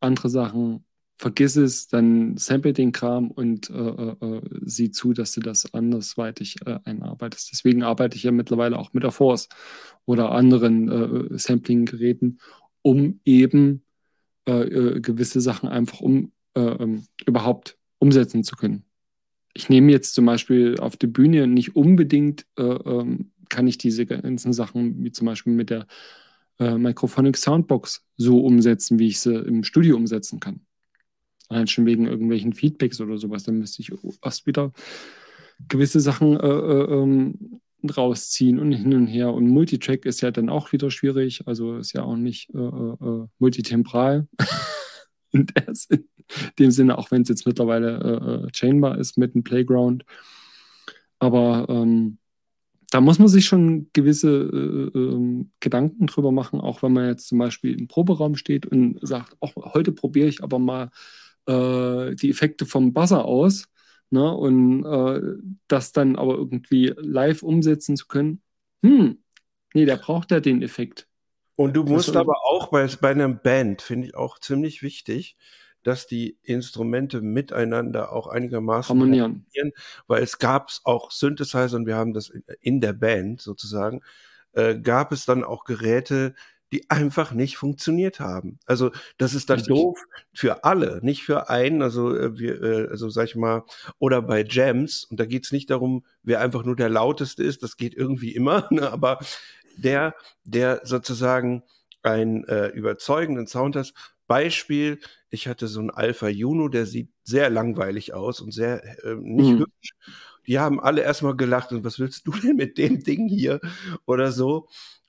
Andere 0.00 0.28
Sachen, 0.28 0.84
vergiss 1.18 1.54
es, 1.54 1.86
dann 1.86 2.36
sample 2.36 2.72
den 2.72 2.90
Kram 2.90 3.30
und 3.30 3.70
äh, 3.70 3.74
äh, 3.74 4.16
äh, 4.20 4.42
sieh 4.62 4.90
zu, 4.90 5.12
dass 5.12 5.30
du 5.30 5.40
das 5.40 5.72
andersweitig 5.72 6.56
äh, 6.66 6.80
einarbeitest. 6.84 7.52
Deswegen 7.52 7.84
arbeite 7.84 8.16
ich 8.16 8.24
ja 8.24 8.32
mittlerweile 8.32 8.76
auch 8.76 8.92
mit 8.92 9.04
der 9.04 9.12
Force 9.12 9.48
oder 10.04 10.32
anderen 10.32 10.88
äh, 10.88 11.38
Sampling-Geräten, 11.38 12.40
um 12.82 13.20
eben 13.24 13.84
äh, 14.46 15.00
gewisse 15.00 15.40
Sachen 15.40 15.68
einfach 15.68 16.00
um 16.00 16.32
ähm, 16.56 17.06
überhaupt 17.24 17.78
umsetzen 18.00 18.42
zu 18.42 18.56
können. 18.56 18.82
Ich 19.52 19.68
nehme 19.68 19.92
jetzt 19.92 20.14
zum 20.14 20.26
Beispiel 20.26 20.76
auf 20.80 20.96
der 20.96 21.06
Bühne 21.06 21.46
nicht 21.46 21.76
unbedingt 21.76 22.46
ähm, 22.58 23.30
kann 23.54 23.68
ich 23.68 23.78
diese 23.78 24.04
ganzen 24.04 24.52
Sachen, 24.52 25.04
wie 25.04 25.12
zum 25.12 25.26
Beispiel 25.26 25.52
mit 25.52 25.70
der 25.70 25.86
äh, 26.58 26.76
Microphonic 26.76 27.36
Soundbox, 27.36 28.04
so 28.16 28.40
umsetzen, 28.40 28.98
wie 28.98 29.06
ich 29.06 29.20
sie 29.20 29.32
im 29.32 29.62
Studio 29.62 29.94
umsetzen 29.96 30.40
kann. 30.40 30.66
Allein 31.48 31.68
schon 31.68 31.86
wegen 31.86 32.06
irgendwelchen 32.06 32.52
Feedbacks 32.52 33.00
oder 33.00 33.16
sowas, 33.16 33.44
dann 33.44 33.58
müsste 33.58 33.80
ich 33.80 33.92
erst 34.22 34.46
wieder 34.48 34.72
gewisse 35.68 36.00
Sachen 36.00 36.36
äh, 36.36 36.46
äh, 36.46 36.92
ähm, 36.92 37.60
rausziehen 37.96 38.58
und 38.58 38.72
hin 38.72 38.92
und 38.92 39.06
her. 39.06 39.32
Und 39.32 39.46
Multitrack 39.46 40.04
ist 40.04 40.20
ja 40.20 40.32
dann 40.32 40.48
auch 40.48 40.72
wieder 40.72 40.90
schwierig, 40.90 41.46
also 41.46 41.76
ist 41.76 41.92
ja 41.92 42.02
auch 42.02 42.16
nicht 42.16 42.52
äh, 42.54 42.58
äh, 42.58 42.96
äh 43.00 43.26
multitempral 43.38 44.26
in 45.30 45.46
Sinn, 45.72 46.08
dem 46.58 46.72
Sinne, 46.72 46.98
auch 46.98 47.12
wenn 47.12 47.22
es 47.22 47.28
jetzt 47.28 47.46
mittlerweile 47.46 48.48
äh, 48.48 48.50
chainbar 48.50 48.98
ist 48.98 49.16
mit 49.16 49.36
einem 49.36 49.44
Playground. 49.44 50.04
Aber 51.20 51.66
ähm, 51.68 52.18
da 52.94 53.00
muss 53.00 53.18
man 53.18 53.26
sich 53.26 53.44
schon 53.44 53.90
gewisse 53.92 54.30
äh, 54.30 54.96
äh, 54.96 55.44
Gedanken 55.58 56.06
drüber 56.06 56.30
machen, 56.30 56.60
auch 56.60 56.84
wenn 56.84 56.92
man 56.92 57.08
jetzt 57.08 57.26
zum 57.26 57.38
Beispiel 57.38 57.76
im 57.76 57.88
Proberaum 57.88 58.36
steht 58.36 58.66
und 58.66 59.00
sagt, 59.02 59.36
auch 59.40 59.56
heute 59.74 59.90
probiere 59.90 60.28
ich 60.28 60.44
aber 60.44 60.60
mal 60.60 60.90
äh, 61.46 62.14
die 62.14 62.30
Effekte 62.30 62.66
vom 62.66 62.92
Buzzer 62.92 63.24
aus 63.24 63.64
ne, 64.10 64.32
und 64.32 64.84
äh, 64.84 65.20
das 65.66 65.90
dann 65.90 66.14
aber 66.14 66.34
irgendwie 66.36 66.94
live 66.96 67.42
umsetzen 67.42 67.96
zu 67.96 68.06
können. 68.06 68.42
Hm, 68.84 69.18
nee, 69.74 69.86
der 69.86 69.96
braucht 69.96 70.30
ja 70.30 70.38
den 70.38 70.62
Effekt. 70.62 71.08
Und 71.56 71.74
du 71.74 71.82
musst 71.82 72.10
also, 72.10 72.20
aber 72.20 72.44
auch 72.44 72.68
bei, 72.68 72.86
bei 73.00 73.10
einer 73.10 73.28
Band, 73.28 73.82
finde 73.82 74.06
ich 74.06 74.14
auch 74.14 74.38
ziemlich 74.38 74.84
wichtig, 74.84 75.36
dass 75.84 76.06
die 76.06 76.38
Instrumente 76.42 77.20
miteinander 77.20 78.12
auch 78.12 78.26
einigermaßen 78.26 78.88
harmonieren. 78.88 79.46
Weil 80.08 80.22
es 80.22 80.38
gab 80.38 80.70
auch 80.82 81.10
Synthesizer 81.12 81.76
und 81.76 81.86
wir 81.86 81.96
haben 81.96 82.12
das 82.12 82.32
in 82.60 82.80
der 82.80 82.94
Band 82.94 83.40
sozusagen, 83.40 84.00
äh, 84.52 84.76
gab 84.76 85.12
es 85.12 85.24
dann 85.26 85.44
auch 85.44 85.64
Geräte, 85.64 86.34
die 86.72 86.90
einfach 86.90 87.32
nicht 87.32 87.56
funktioniert 87.56 88.18
haben. 88.18 88.58
Also 88.66 88.90
das 89.16 89.34
ist 89.34 89.48
dann 89.48 89.58
Richtig. 89.58 89.76
doof 89.76 89.98
für 90.32 90.64
alle, 90.64 90.98
nicht 91.02 91.22
für 91.22 91.48
einen. 91.48 91.82
Also 91.82 92.16
äh, 92.16 92.36
wir, 92.36 92.62
äh, 92.62 92.88
also 92.88 93.08
sag 93.10 93.28
ich 93.28 93.36
mal, 93.36 93.62
oder 93.98 94.22
bei 94.22 94.42
Jams 94.42 95.04
und 95.04 95.20
da 95.20 95.24
geht 95.24 95.44
es 95.44 95.52
nicht 95.52 95.70
darum, 95.70 96.04
wer 96.24 96.40
einfach 96.40 96.64
nur 96.64 96.74
der 96.74 96.88
lauteste 96.88 97.44
ist. 97.44 97.62
Das 97.62 97.76
geht 97.76 97.94
irgendwie 97.94 98.34
immer, 98.34 98.66
ne? 98.72 98.90
aber 98.90 99.20
der, 99.76 100.16
der 100.44 100.80
sozusagen 100.84 101.62
einen 102.02 102.44
äh, 102.44 102.68
überzeugenden 102.68 103.46
Sound 103.46 103.76
hat 103.76 103.94
Beispiel, 104.26 105.00
ich 105.30 105.48
hatte 105.48 105.68
so 105.68 105.80
einen 105.80 105.90
Alpha 105.90 106.28
Juno, 106.28 106.68
der 106.68 106.86
sieht 106.86 107.10
sehr 107.22 107.50
langweilig 107.50 108.14
aus 108.14 108.40
und 108.40 108.52
sehr 108.52 108.82
äh, 109.04 109.14
nicht 109.16 109.52
mhm. 109.52 109.58
hübsch. 109.60 109.90
Die 110.46 110.58
haben 110.58 110.80
alle 110.80 111.02
erstmal 111.02 111.36
gelacht 111.36 111.72
und 111.72 111.84
was 111.84 111.98
willst 111.98 112.26
du 112.26 112.32
denn 112.42 112.56
mit 112.56 112.78
dem 112.78 113.02
Ding 113.02 113.28
hier 113.28 113.60
oder 114.06 114.32
so. 114.32 114.68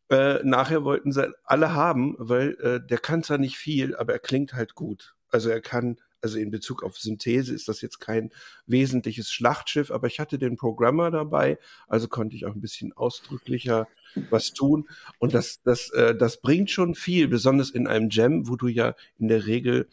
Äh, 0.09 0.43
nachher 0.43 0.83
wollten 0.83 1.11
sie 1.11 1.33
alle 1.43 1.73
haben, 1.73 2.15
weil 2.19 2.55
äh, 2.61 2.85
der 2.85 2.99
kann 2.99 3.23
zwar 3.23 3.39
nicht 3.39 3.57
viel, 3.57 3.95
aber 3.95 4.13
er 4.13 4.19
klingt 4.19 4.53
halt 4.53 4.75
gut. 4.75 5.15
Also 5.29 5.49
er 5.49 5.61
kann, 5.61 5.97
also 6.21 6.37
in 6.39 6.51
Bezug 6.51 6.83
auf 6.83 6.97
Synthese 6.97 7.53
ist 7.53 7.67
das 7.67 7.81
jetzt 7.81 7.99
kein 7.99 8.31
wesentliches 8.65 9.31
Schlachtschiff, 9.31 9.91
aber 9.91 10.07
ich 10.07 10.19
hatte 10.19 10.37
den 10.37 10.57
Programmer 10.57 11.11
dabei, 11.11 11.59
also 11.87 12.07
konnte 12.07 12.35
ich 12.35 12.45
auch 12.45 12.53
ein 12.53 12.61
bisschen 12.61 12.93
ausdrücklicher 12.93 13.87
was 14.29 14.53
tun. 14.53 14.87
Und 15.19 15.33
das, 15.33 15.61
das, 15.63 15.89
äh, 15.91 16.15
das 16.15 16.41
bringt 16.41 16.71
schon 16.71 16.95
viel, 16.95 17.27
besonders 17.27 17.69
in 17.69 17.87
einem 17.87 18.09
Jam, 18.09 18.47
wo 18.47 18.55
du 18.55 18.67
ja 18.67 18.95
in 19.19 19.27
der 19.27 19.45
Regel 19.45 19.87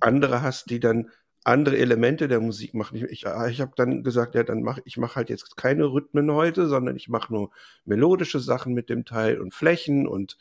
andere 0.00 0.42
hast, 0.42 0.70
die 0.70 0.80
dann 0.80 1.10
andere 1.44 1.76
Elemente 1.76 2.26
der 2.26 2.40
Musik 2.40 2.74
machen. 2.74 2.96
Ich, 2.96 3.02
ich, 3.04 3.26
ich 3.26 3.60
habe 3.60 3.72
dann 3.76 4.02
gesagt, 4.02 4.34
ja, 4.34 4.42
dann 4.42 4.62
mach 4.62 4.78
ich 4.84 4.96
mache 4.96 5.16
halt 5.16 5.28
jetzt 5.28 5.56
keine 5.56 5.84
Rhythmen 5.84 6.30
heute, 6.32 6.66
sondern 6.66 6.96
ich 6.96 7.08
mache 7.08 7.32
nur 7.32 7.50
melodische 7.84 8.40
Sachen 8.40 8.72
mit 8.72 8.88
dem 8.88 9.04
Teil 9.04 9.40
und 9.40 9.52
Flächen 9.54 10.08
und 10.08 10.38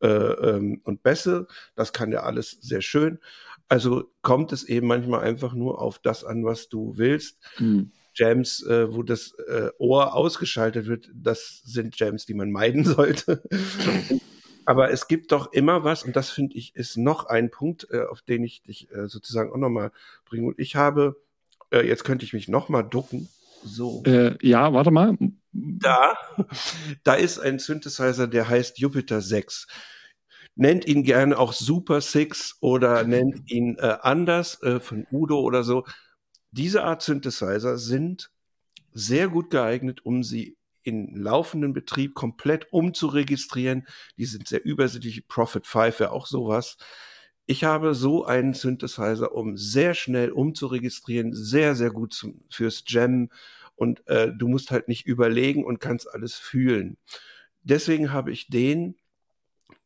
äh, 0.00 0.08
ähm, 0.08 0.80
und 0.84 1.02
Bässe. 1.02 1.46
Das 1.74 1.92
kann 1.92 2.10
ja 2.10 2.22
alles 2.22 2.58
sehr 2.60 2.82
schön. 2.82 3.18
Also 3.68 4.04
kommt 4.22 4.52
es 4.52 4.64
eben 4.64 4.86
manchmal 4.86 5.20
einfach 5.20 5.54
nur 5.54 5.80
auf 5.80 5.98
das 5.98 6.24
an, 6.24 6.44
was 6.44 6.68
du 6.68 6.96
willst. 6.96 7.38
Mhm. 7.58 7.90
Jams, 8.14 8.62
äh, 8.64 8.92
wo 8.92 9.02
das 9.02 9.34
äh, 9.46 9.70
Ohr 9.78 10.14
ausgeschaltet 10.14 10.86
wird, 10.86 11.10
das 11.14 11.60
sind 11.64 11.98
Jams, 11.98 12.24
die 12.24 12.34
man 12.34 12.50
meiden 12.50 12.84
sollte. 12.84 13.42
Aber 14.64 14.90
es 14.90 15.06
gibt 15.06 15.32
doch 15.32 15.52
immer 15.52 15.84
was, 15.84 16.02
und 16.02 16.16
das 16.16 16.30
finde 16.30 16.56
ich 16.56 16.74
ist 16.74 16.96
noch 16.96 17.26
ein 17.26 17.50
Punkt, 17.50 17.88
äh, 17.90 18.04
auf 18.04 18.22
den 18.22 18.42
ich 18.42 18.62
dich 18.62 18.90
äh, 18.90 19.08
sozusagen 19.08 19.52
auch 19.52 19.58
nochmal 19.58 19.92
bringe. 20.24 20.46
Und 20.48 20.58
ich 20.58 20.76
habe, 20.76 21.20
äh, 21.70 21.86
jetzt 21.86 22.04
könnte 22.04 22.24
ich 22.24 22.32
mich 22.32 22.48
nochmal 22.48 22.84
ducken. 22.88 23.28
So. 23.64 24.02
Äh, 24.04 24.36
ja, 24.42 24.72
warte 24.72 24.90
mal. 24.90 25.16
Da, 25.52 26.16
da 27.04 27.14
ist 27.14 27.38
ein 27.38 27.58
Synthesizer, 27.58 28.26
der 28.26 28.48
heißt 28.48 28.78
Jupiter 28.78 29.20
6 29.20 29.66
nennt 30.56 30.86
ihn 30.86 31.04
gerne 31.04 31.38
auch 31.38 31.52
Super 31.52 32.00
Six 32.00 32.56
oder 32.60 33.04
nennt 33.04 33.50
ihn 33.50 33.76
äh, 33.78 33.98
anders 34.00 34.60
äh, 34.62 34.80
von 34.80 35.06
Udo 35.12 35.40
oder 35.40 35.62
so 35.62 35.84
diese 36.56 36.84
Art 36.84 37.02
Synthesizer 37.02 37.76
sind 37.76 38.30
sehr 38.92 39.28
gut 39.28 39.50
geeignet, 39.50 40.04
um 40.04 40.22
sie 40.22 40.56
in 40.82 41.14
laufenden 41.14 41.72
Betrieb 41.72 42.14
komplett 42.14 42.72
umzuregistrieren. 42.72 43.86
Die 44.16 44.24
sind 44.24 44.48
sehr 44.48 44.64
übersichtlich. 44.64 45.28
Profit 45.28 45.66
5 45.66 46.00
wäre 46.00 46.12
auch 46.12 46.26
sowas. 46.26 46.78
Ich 47.44 47.64
habe 47.64 47.94
so 47.94 48.24
einen 48.24 48.54
Synthesizer, 48.54 49.32
um 49.32 49.56
sehr 49.56 49.94
schnell 49.94 50.30
umzuregistrieren, 50.30 51.34
sehr, 51.34 51.74
sehr 51.74 51.90
gut 51.90 52.14
zum, 52.14 52.40
fürs 52.50 52.84
Jam. 52.86 53.28
Und 53.74 54.06
äh, 54.08 54.32
du 54.34 54.48
musst 54.48 54.70
halt 54.70 54.88
nicht 54.88 55.06
überlegen 55.06 55.64
und 55.64 55.80
kannst 55.80 56.10
alles 56.10 56.36
fühlen. 56.36 56.96
Deswegen 57.62 58.12
habe 58.12 58.32
ich 58.32 58.48
den. 58.48 58.96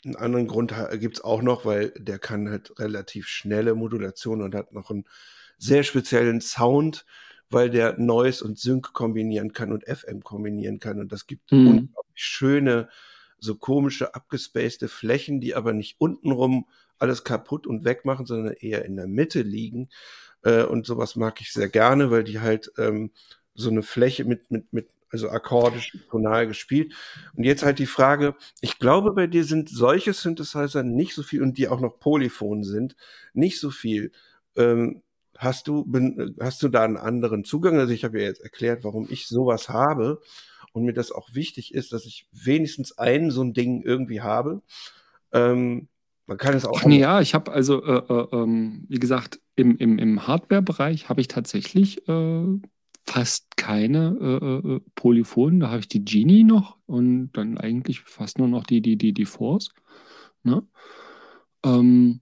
Einen 0.05 0.16
anderen 0.16 0.47
Grund 0.47 0.74
gibt 0.95 1.18
es 1.18 1.24
auch 1.24 1.43
noch, 1.43 1.64
weil 1.64 1.91
der 1.91 2.18
kann 2.18 2.49
halt 2.49 2.78
relativ 2.78 3.26
schnelle 3.26 3.74
Modulation 3.74 4.43
und 4.43 4.55
hat 4.55 4.72
noch 4.72 4.91
einen 4.91 5.05
sehr 5.59 5.83
speziellen 5.83 6.41
Sound, 6.41 7.05
weil 7.51 7.70
der 7.70 7.99
Noise 7.99 8.45
und 8.45 8.59
Sync 8.59 8.93
kombinieren 8.93 9.53
kann 9.53 9.72
und 9.72 9.85
FM 9.85 10.22
kombinieren 10.22 10.78
kann. 10.78 11.01
Und 11.01 11.12
das 11.12 11.26
gibt 11.26 11.53
mhm. 11.53 11.66
unglaublich 11.66 12.24
schöne, 12.24 12.89
so 13.39 13.57
komische, 13.57 14.14
abgespacede 14.14 14.89
Flächen, 14.89 15.41
die 15.41 15.55
aber 15.55 15.72
nicht 15.72 15.97
untenrum 15.99 16.66
alles 16.99 17.24
kaputt 17.24 17.66
und 17.66 17.85
wegmachen, 17.85 18.26
sondern 18.26 18.53
eher 18.55 18.85
in 18.85 18.97
der 18.97 19.07
Mitte 19.07 19.43
liegen. 19.43 19.89
Äh, 20.43 20.64
und 20.64 20.87
sowas 20.87 21.16
mag 21.16 21.41
ich 21.41 21.53
sehr 21.53 21.68
gerne, 21.68 22.11
weil 22.11 22.24
die 22.24 22.41
halt 22.41 22.70
ähm, 22.78 23.11
so 23.55 23.70
eine 23.70 23.83
Fläche 23.83 24.24
mit, 24.24 24.51
mit, 24.51 24.72
mit, 24.72 24.89
also 25.11 25.31
akkordisch, 25.31 25.97
tonal 26.11 26.47
gespielt. 26.47 26.95
Und 27.35 27.45
jetzt 27.45 27.63
halt 27.63 27.79
die 27.79 27.87
Frage, 27.87 28.35
ich 28.61 28.79
glaube, 28.79 29.13
bei 29.13 29.27
dir 29.27 29.45
sind 29.45 29.69
solche 29.69 30.13
Synthesizer 30.13 30.83
nicht 30.83 31.15
so 31.15 31.23
viel 31.23 31.43
und 31.43 31.59
die 31.59 31.69
auch 31.69 31.81
noch 31.81 31.99
polyphon 32.01 32.65
sind, 32.65 32.97
nicht 33.35 33.61
so 33.61 33.71
viel. 33.71 34.13
Ähm, 34.57 35.03
Hast 35.39 35.69
du, 35.69 35.87
hast 36.39 36.63
du 36.63 36.69
da 36.69 36.85
einen 36.85 36.99
anderen 36.99 37.45
Zugang? 37.45 37.79
Also 37.79 37.95
ich 37.95 38.05
habe 38.05 38.21
ja 38.21 38.26
jetzt 38.26 38.43
erklärt, 38.43 38.84
warum 38.84 39.07
ich 39.09 39.26
sowas 39.26 39.71
habe 39.71 40.21
und 40.75 40.84
mir 40.84 40.93
das 40.93 41.13
auch 41.13 41.33
wichtig 41.33 41.72
ist, 41.72 41.95
dass 41.95 42.05
ich 42.05 42.29
wenigstens 42.30 42.99
ein 42.99 43.30
so 43.30 43.43
ein 43.43 43.55
Ding 43.55 43.83
irgendwie 43.83 44.21
habe. 44.21 44.61
Ähm, 45.33 45.89
man 46.26 46.37
kann 46.37 46.55
es 46.55 46.67
auch. 46.67 46.83
Ja, 46.83 47.22
ich 47.22 47.33
habe 47.34 47.53
also, 47.53 47.83
äh, 47.83 48.03
äh, 48.07 48.26
ähm, 48.33 48.84
wie 48.91 48.99
gesagt, 48.99 49.41
im, 49.57 49.79
im, 49.79 49.99
im 49.99 50.26
Hardware-Bereich 50.26 51.09
habe 51.09 51.22
ich 51.22 51.29
tatsächlich 51.29 52.07
äh, 52.07 52.45
fast 53.07 53.57
keine 53.57 54.17
äh, 54.21 54.75
äh, 54.75 54.81
Polyphonen. 54.95 55.61
Da 55.61 55.71
habe 55.71 55.81
ich 55.81 55.89
die 55.89 56.05
Genie 56.05 56.45
noch 56.45 56.79
und 56.87 57.33
dann 57.33 57.59
eigentlich 57.59 58.01
fast 58.01 58.39
nur 58.39 58.49
noch 58.49 58.64
die, 58.64 58.81
die, 58.81 58.97
die, 58.97 59.13
die 59.13 59.25
Force. 59.25 59.71
Ne? 60.43 60.67
Ähm, 61.64 62.21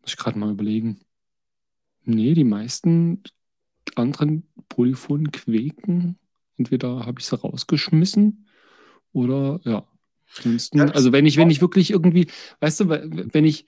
muss 0.00 0.12
ich 0.12 0.16
gerade 0.16 0.38
mal 0.38 0.52
überlegen. 0.52 1.00
Nee, 2.04 2.34
die 2.34 2.44
meisten 2.44 3.22
anderen 3.96 4.46
Polyphonen 4.68 5.32
quäken. 5.32 6.18
Entweder 6.56 7.06
habe 7.06 7.20
ich 7.20 7.26
sie 7.26 7.38
rausgeschmissen 7.38 8.46
oder 9.12 9.60
ja. 9.64 9.86
Ansonsten, 10.36 10.80
also 10.80 11.12
wenn 11.12 11.26
ich, 11.26 11.36
wenn 11.36 11.50
ich 11.50 11.60
wirklich 11.60 11.90
irgendwie, 11.90 12.26
weißt 12.60 12.80
du, 12.80 12.88
wenn 12.88 13.44
ich 13.44 13.66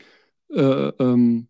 äh, 0.50 0.88
ähm, 0.98 1.48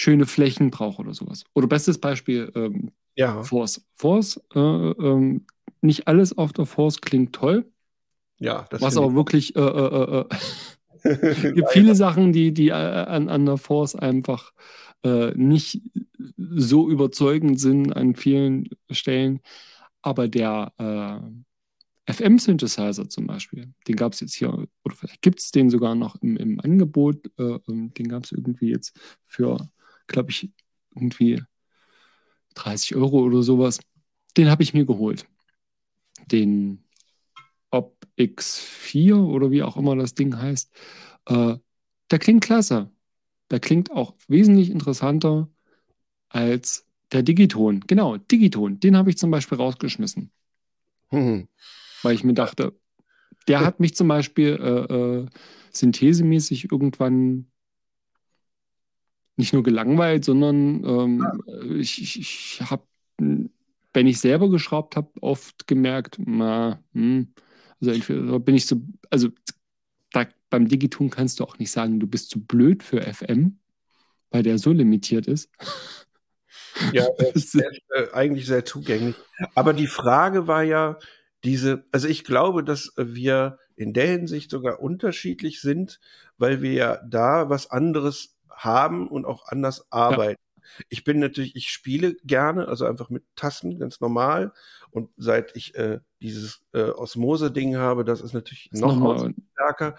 schöne 0.00 0.26
Flächen 0.26 0.70
brauche 0.70 1.02
oder 1.02 1.12
sowas. 1.12 1.44
Oder 1.54 1.66
bestes 1.66 1.98
Beispiel, 1.98 2.50
ähm, 2.54 2.92
ja. 3.16 3.42
Force. 3.42 3.84
Force, 3.94 4.40
äh, 4.54 4.58
ähm, 4.58 5.44
nicht 5.82 6.08
alles 6.08 6.36
auf 6.36 6.52
der 6.52 6.64
Force 6.64 7.00
klingt 7.02 7.34
toll. 7.34 7.70
Ja, 8.38 8.66
das 8.70 8.80
Was 8.80 8.96
aber 8.96 9.14
wirklich 9.14 9.54
äh, 9.56 9.60
äh, 9.60 10.20
äh 10.20 10.24
gibt 11.54 11.70
viele 11.70 11.94
Sachen, 11.94 12.32
die, 12.32 12.52
die 12.52 12.72
an, 12.72 13.28
an 13.28 13.46
der 13.46 13.56
Force 13.56 13.94
einfach 13.94 14.52
äh, 15.02 15.32
nicht 15.34 15.82
so 16.36 16.88
überzeugend 16.88 17.58
sind 17.60 17.92
an 17.92 18.14
vielen 18.14 18.68
Stellen. 18.90 19.40
Aber 20.02 20.28
der 20.28 20.72
äh, 20.78 22.12
FM-Synthesizer 22.12 23.08
zum 23.08 23.26
Beispiel, 23.26 23.72
den 23.88 23.96
gab 23.96 24.12
es 24.12 24.20
jetzt 24.20 24.34
hier, 24.34 24.66
oder 24.84 24.94
vielleicht 24.94 25.22
gibt 25.22 25.40
es 25.40 25.50
den 25.50 25.70
sogar 25.70 25.94
noch 25.94 26.16
im, 26.22 26.36
im 26.36 26.60
Angebot. 26.60 27.26
Äh, 27.38 27.58
den 27.66 28.08
gab 28.08 28.24
es 28.24 28.32
irgendwie 28.32 28.70
jetzt 28.70 28.98
für, 29.26 29.68
glaube 30.10 30.30
ich, 30.30 30.50
irgendwie 30.94 31.42
30 32.54 32.96
Euro 32.96 33.20
oder 33.20 33.42
sowas. 33.42 33.80
Den 34.36 34.50
habe 34.50 34.62
ich 34.62 34.74
mir 34.74 34.84
geholt. 34.84 35.26
Den 36.30 36.84
Op 37.70 38.06
X4 38.18 39.14
oder 39.14 39.50
wie 39.50 39.62
auch 39.62 39.76
immer 39.76 39.96
das 39.96 40.14
Ding 40.14 40.36
heißt. 40.36 40.70
Äh, 41.26 41.56
der 42.10 42.18
klingt 42.18 42.44
klasse 42.44 42.90
der 43.50 43.60
klingt 43.60 43.90
auch 43.90 44.14
wesentlich 44.28 44.70
interessanter 44.70 45.48
als 46.28 46.86
Der 47.12 47.24
Digiton, 47.24 47.80
genau, 47.88 48.18
Digiton, 48.18 48.78
den 48.78 48.96
habe 48.96 49.10
ich 49.10 49.18
zum 49.18 49.32
Beispiel 49.32 49.58
rausgeschmissen. 49.58 50.30
Hm. 51.08 51.48
Weil 52.02 52.14
ich 52.14 52.22
mir 52.22 52.34
dachte, 52.34 52.78
der 53.48 53.62
hat 53.62 53.80
mich 53.80 53.96
zum 53.96 54.06
Beispiel 54.06 54.56
äh, 54.62 54.94
äh, 54.94 55.26
synthesemäßig 55.72 56.70
irgendwann 56.70 57.50
nicht 59.40 59.52
nur 59.52 59.62
gelangweilt, 59.62 60.24
sondern 60.24 60.84
ähm, 60.84 61.42
ich, 61.78 62.00
ich, 62.00 62.20
ich 62.20 62.62
habe, 62.62 62.84
wenn 63.18 64.06
ich 64.06 64.20
selber 64.20 64.48
geschraubt 64.50 64.96
habe, 64.96 65.10
oft 65.20 65.66
gemerkt, 65.66 66.18
na, 66.24 66.82
hm, 66.92 67.34
also 67.80 67.92
entweder 67.92 68.38
bin 68.38 68.54
ich 68.54 68.66
so, 68.66 68.80
also 69.10 69.28
da, 70.12 70.26
beim 70.50 70.68
Digiton 70.68 71.10
kannst 71.10 71.40
du 71.40 71.44
auch 71.44 71.58
nicht 71.58 71.70
sagen, 71.70 71.98
du 71.98 72.06
bist 72.06 72.30
zu 72.30 72.44
blöd 72.44 72.82
für 72.82 73.02
FM, 73.02 73.58
weil 74.30 74.42
der 74.42 74.58
so 74.58 74.72
limitiert 74.72 75.26
ist. 75.26 75.50
Ja, 76.92 77.04
er 77.18 77.34
ist, 77.34 77.54
er 77.54 77.70
ist 77.70 77.82
äh, 77.94 78.12
eigentlich 78.14 78.46
sehr 78.46 78.64
zugänglich. 78.64 79.16
Aber 79.54 79.74
die 79.74 79.88
Frage 79.88 80.46
war 80.46 80.62
ja, 80.62 80.98
diese, 81.44 81.84
also 81.90 82.08
ich 82.08 82.24
glaube, 82.24 82.64
dass 82.64 82.92
wir 82.96 83.58
in 83.76 83.92
der 83.92 84.06
Hinsicht 84.06 84.50
sogar 84.50 84.80
unterschiedlich 84.80 85.60
sind, 85.60 86.00
weil 86.38 86.62
wir 86.62 86.72
ja 86.72 87.00
da 87.06 87.50
was 87.50 87.70
anderes 87.70 88.36
haben 88.64 89.08
und 89.08 89.24
auch 89.24 89.46
anders 89.48 89.90
arbeiten. 89.90 90.40
Ja. 90.40 90.84
Ich 90.88 91.04
bin 91.04 91.18
natürlich, 91.18 91.56
ich 91.56 91.70
spiele 91.70 92.16
gerne, 92.24 92.68
also 92.68 92.84
einfach 92.84 93.10
mit 93.10 93.24
Tasten, 93.34 93.78
ganz 93.78 94.00
normal. 94.00 94.52
Und 94.90 95.10
seit 95.16 95.56
ich 95.56 95.74
äh, 95.74 96.00
dieses 96.20 96.60
äh, 96.72 96.82
Osmose-Ding 96.82 97.76
habe, 97.76 98.04
das 98.04 98.20
ist 98.20 98.34
natürlich 98.34 98.68
das 98.70 98.80
noch, 98.80 98.96
noch 98.96 99.30
stärker. 99.54 99.96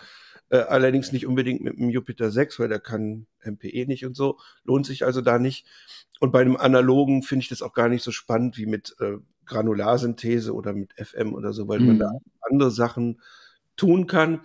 Äh, 0.50 0.60
allerdings 0.60 1.12
nicht 1.12 1.26
unbedingt 1.26 1.62
mit 1.62 1.78
dem 1.78 1.90
Jupiter 1.90 2.30
6, 2.30 2.60
weil 2.60 2.70
der 2.70 2.80
kann 2.80 3.26
MPE 3.44 3.86
nicht 3.88 4.06
und 4.06 4.16
so. 4.16 4.38
Lohnt 4.64 4.86
sich 4.86 5.04
also 5.06 5.22
da 5.22 5.40
nicht. 5.40 5.66
Und 6.20 6.32
bei 6.32 6.42
einem 6.42 6.58
analogen 6.58 7.24
finde 7.24 7.44
ich 7.44 7.50
das 7.50 7.62
auch 7.62 7.74
gar 7.74 7.90
nicht 7.90 8.04
so 8.04 8.12
spannend 8.12 8.58
wie 8.58 8.68
mit 8.68 8.96
äh, 9.00 9.18
Granularsynthese 9.46 10.54
oder 10.54 10.74
mit 10.74 10.94
FM 10.94 11.34
oder 11.34 11.54
so, 11.54 11.68
weil 11.68 11.80
mhm. 11.80 11.88
man 11.88 12.00
da 12.00 12.12
mhm. 12.12 12.20
andere 12.42 12.72
Sachen 12.72 13.22
tun 13.76 14.08
kann. 14.08 14.42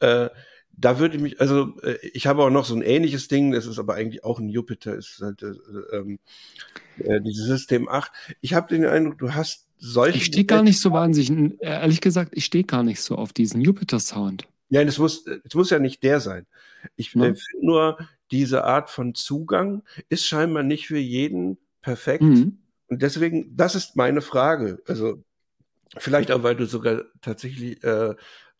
Äh, 0.00 0.28
da 0.76 0.98
würde 0.98 1.16
ich 1.16 1.22
mich, 1.22 1.40
also 1.40 1.78
äh, 1.82 1.96
ich 2.02 2.26
habe 2.26 2.42
auch 2.42 2.50
noch 2.50 2.64
so 2.64 2.74
ein 2.74 2.82
ähnliches 2.82 3.28
Ding, 3.28 3.52
das 3.52 3.66
ist 3.66 3.78
aber 3.78 3.94
eigentlich 3.94 4.24
auch 4.24 4.38
ein 4.38 4.48
Jupiter, 4.48 4.94
ist 4.94 5.20
halt 5.22 5.42
äh, 5.42 5.96
ähm, 5.96 6.18
äh, 6.98 7.20
dieses 7.20 7.46
System 7.46 7.88
8. 7.88 8.10
Ich 8.40 8.54
habe 8.54 8.68
den 8.68 8.84
Eindruck, 8.84 9.18
du 9.18 9.34
hast 9.34 9.66
solche. 9.78 10.18
Ich 10.18 10.26
stehe 10.26 10.44
gar 10.44 10.62
nicht 10.62 10.80
so 10.80 10.92
wahnsinnig, 10.92 11.60
ehrlich 11.60 12.00
gesagt, 12.00 12.32
ich 12.34 12.44
stehe 12.44 12.64
gar 12.64 12.82
nicht 12.82 13.00
so 13.00 13.16
auf 13.16 13.32
diesen 13.32 13.60
Jupiter-Sound. 13.60 14.46
Ja, 14.68 14.82
es 14.82 14.98
muss, 14.98 15.26
es 15.26 15.54
muss 15.54 15.70
ja 15.70 15.78
nicht 15.78 16.02
der 16.02 16.20
sein. 16.20 16.46
Ich 16.96 17.14
ja. 17.14 17.22
äh, 17.22 17.34
finde 17.34 17.66
nur, 17.66 17.98
diese 18.30 18.64
Art 18.64 18.90
von 18.90 19.14
Zugang 19.14 19.82
ist 20.08 20.26
scheinbar 20.26 20.62
nicht 20.62 20.88
für 20.88 20.98
jeden 20.98 21.58
perfekt. 21.82 22.22
Mhm. 22.22 22.58
Und 22.88 23.02
deswegen, 23.02 23.56
das 23.56 23.74
ist 23.74 23.96
meine 23.96 24.20
Frage. 24.20 24.82
Also 24.86 25.22
vielleicht 25.96 26.30
auch, 26.32 26.42
weil 26.42 26.56
du 26.56 26.66
sogar 26.66 27.04
tatsächlich 27.20 27.82
äh, 27.84 28.14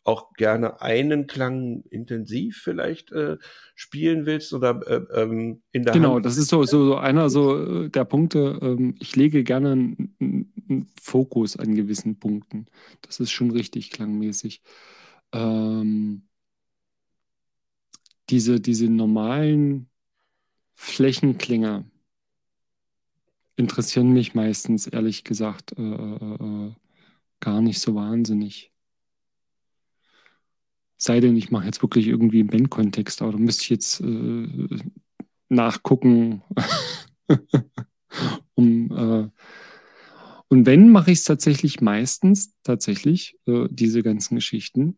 auch 0.07 0.33
gerne 0.33 0.81
einen 0.81 1.27
Klang 1.27 1.83
intensiv 1.89 2.61
vielleicht 2.63 3.11
äh, 3.11 3.37
spielen 3.75 4.25
willst 4.25 4.53
oder 4.53 4.79
äh, 4.87 5.21
ähm, 5.21 5.61
in 5.73 5.83
der 5.83 5.93
Genau, 5.93 6.15
Hand. 6.15 6.25
das 6.25 6.37
ist 6.37 6.47
so, 6.47 6.63
so, 6.63 6.85
so 6.85 6.95
einer 6.95 7.29
so 7.29 7.83
äh, 7.83 7.89
der 7.89 8.05
Punkte. 8.05 8.57
Ähm, 8.61 8.95
ich 8.99 9.15
lege 9.17 9.43
gerne 9.43 9.73
einen, 9.73 10.15
einen, 10.19 10.87
Fokus 11.01 11.57
an 11.57 11.75
gewissen 11.75 12.19
Punkten. 12.19 12.67
Das 13.01 13.19
ist 13.19 13.31
schon 13.31 13.51
richtig 13.51 13.91
klangmäßig. 13.91 14.61
Ähm, 15.33 16.23
diese, 18.29 18.59
diese 18.59 18.89
normalen 18.89 19.89
Flächenklinger, 20.75 21.85
interessieren 23.55 24.13
mich 24.13 24.35
meistens, 24.35 24.87
ehrlich 24.87 25.23
gesagt, 25.23 25.77
äh, 25.77 25.81
äh, 25.81 26.71
gar 27.39 27.61
nicht 27.61 27.79
so 27.79 27.95
wahnsinnig. 27.95 28.71
Sei 30.97 31.19
denn, 31.19 31.35
ich 31.37 31.51
mache 31.51 31.65
jetzt 31.65 31.81
wirklich 31.81 32.07
irgendwie 32.07 32.39
im 32.39 32.47
Bandkontext, 32.47 33.21
aber 33.21 33.33
da 33.33 33.37
müsste 33.37 33.63
ich 33.63 33.69
jetzt 33.69 34.01
äh, 34.01 34.79
nachgucken. 35.49 36.41
um, 38.55 38.91
äh, 38.91 39.29
und 40.49 40.65
wenn, 40.65 40.89
mache 40.89 41.11
ich 41.11 41.19
es 41.19 41.25
tatsächlich 41.25 41.81
meistens, 41.81 42.53
tatsächlich, 42.63 43.37
äh, 43.45 43.67
diese 43.69 44.01
ganzen 44.01 44.35
Geschichten 44.35 44.97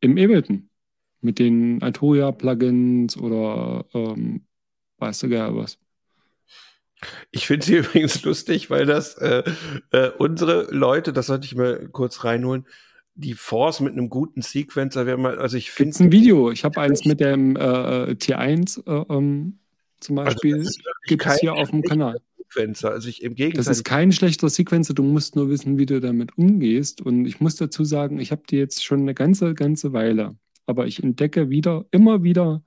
im 0.00 0.12
Ableton. 0.12 0.68
Mit 1.20 1.38
den 1.38 1.82
Altoria-Plugins 1.82 3.16
oder 3.16 3.86
ähm, 3.94 4.46
weißt 4.98 5.22
du 5.22 5.28
gar 5.30 5.56
was. 5.56 5.78
Ich 7.30 7.46
finde 7.46 7.64
sie 7.64 7.76
übrigens 7.78 8.22
lustig, 8.22 8.70
weil 8.70 8.86
das 8.86 9.14
äh, 9.14 9.42
äh, 9.90 10.10
unsere 10.18 10.68
Leute, 10.70 11.12
das 11.12 11.26
sollte 11.26 11.46
ich 11.46 11.54
mal 11.54 11.88
kurz 11.88 12.24
reinholen, 12.24 12.66
die 13.14 13.34
Force 13.34 13.80
mit 13.80 13.92
einem 13.92 14.08
guten 14.08 14.42
Sequencer 14.42 15.06
wäre 15.06 15.18
mal, 15.18 15.38
also 15.38 15.56
ich 15.56 15.70
finde. 15.70 16.04
ein 16.04 16.12
Video. 16.12 16.50
Ich 16.50 16.64
habe 16.64 16.80
eins 16.80 17.04
mit 17.04 17.20
dem 17.20 17.56
äh, 17.56 17.60
T1 18.12 18.86
äh, 18.86 19.14
ähm, 19.14 19.58
zum 20.00 20.18
also 20.18 20.30
Beispiel. 20.30 20.58
Also 20.58 20.80
Gibt 21.06 21.26
es 21.26 21.38
hier 21.38 21.54
auf 21.54 21.70
dem 21.70 21.82
Kanal. 21.82 22.18
Sequencer. 22.36 22.90
Also 22.90 23.08
ich 23.08 23.22
im 23.22 23.34
Gegenteil. 23.34 23.58
Das 23.58 23.68
ist 23.68 23.84
kein 23.84 24.12
schlechter 24.12 24.48
Sequencer, 24.48 24.94
du 24.94 25.02
musst 25.02 25.36
nur 25.36 25.48
wissen, 25.48 25.78
wie 25.78 25.86
du 25.86 26.00
damit 26.00 26.36
umgehst. 26.36 27.00
Und 27.00 27.26
ich 27.26 27.40
muss 27.40 27.56
dazu 27.56 27.84
sagen, 27.84 28.18
ich 28.18 28.32
habe 28.32 28.42
die 28.48 28.56
jetzt 28.56 28.84
schon 28.84 29.00
eine 29.00 29.14
ganze, 29.14 29.54
ganze 29.54 29.92
Weile. 29.92 30.36
Aber 30.66 30.86
ich 30.86 31.02
entdecke 31.02 31.50
wieder, 31.50 31.84
immer 31.90 32.22
wieder, 32.22 32.62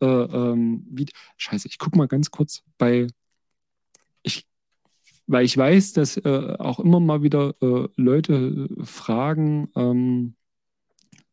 äh, 0.00 0.06
ähm, 0.06 0.86
wie, 0.90 1.06
Scheiße, 1.36 1.68
ich 1.68 1.78
gucke 1.78 1.96
mal 1.96 2.08
ganz 2.08 2.30
kurz 2.30 2.62
bei 2.76 3.06
weil 5.28 5.44
ich 5.44 5.56
weiß, 5.56 5.92
dass 5.92 6.16
äh, 6.16 6.56
auch 6.58 6.80
immer 6.80 6.98
mal 7.00 7.22
wieder 7.22 7.54
äh, 7.60 7.86
Leute 7.96 8.68
äh, 8.80 8.84
fragen 8.84 9.70
ähm, 9.76 10.34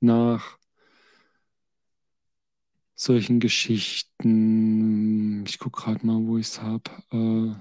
nach 0.01 0.59
solchen 2.93 3.39
Geschichten. 3.39 4.25
Ich 5.47 5.59
gucke 5.59 5.81
gerade 5.81 6.05
mal, 6.05 6.19
wo 6.25 6.37
ich 6.37 6.47
es 6.47 6.61
habe. 6.61 6.83
Äh, 7.11 7.53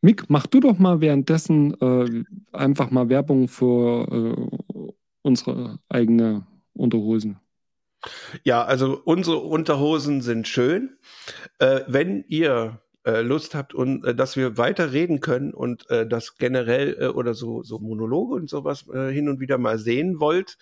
Mick, 0.00 0.28
mach 0.28 0.46
du 0.46 0.60
doch 0.60 0.78
mal 0.78 1.00
währenddessen 1.00 1.74
äh, 1.80 2.24
einfach 2.52 2.90
mal 2.90 3.08
Werbung 3.08 3.48
für 3.48 4.06
äh, 4.10 4.36
unsere 5.22 5.78
eigene 5.88 6.46
Unterhosen. 6.72 7.38
Ja, 8.44 8.64
also 8.64 9.00
unsere 9.04 9.38
Unterhosen 9.38 10.22
sind 10.22 10.46
schön. 10.46 10.98
Äh, 11.58 11.80
wenn 11.88 12.24
ihr 12.28 12.80
äh, 13.08 13.22
Lust 13.22 13.54
habt 13.54 13.72
und 13.72 14.04
äh, 14.04 14.14
dass 14.14 14.36
wir 14.36 14.58
weiter 14.58 14.92
reden 14.92 15.20
können 15.20 15.54
und 15.54 15.88
äh, 15.88 16.06
das 16.06 16.36
generell 16.36 16.94
äh, 17.00 17.06
oder 17.06 17.32
so, 17.32 17.62
so 17.62 17.78
Monologe 17.78 18.34
und 18.34 18.50
sowas 18.50 18.84
äh, 18.92 19.10
hin 19.10 19.30
und 19.30 19.40
wieder 19.40 19.56
mal 19.56 19.78
sehen 19.78 20.20
wollt, 20.20 20.58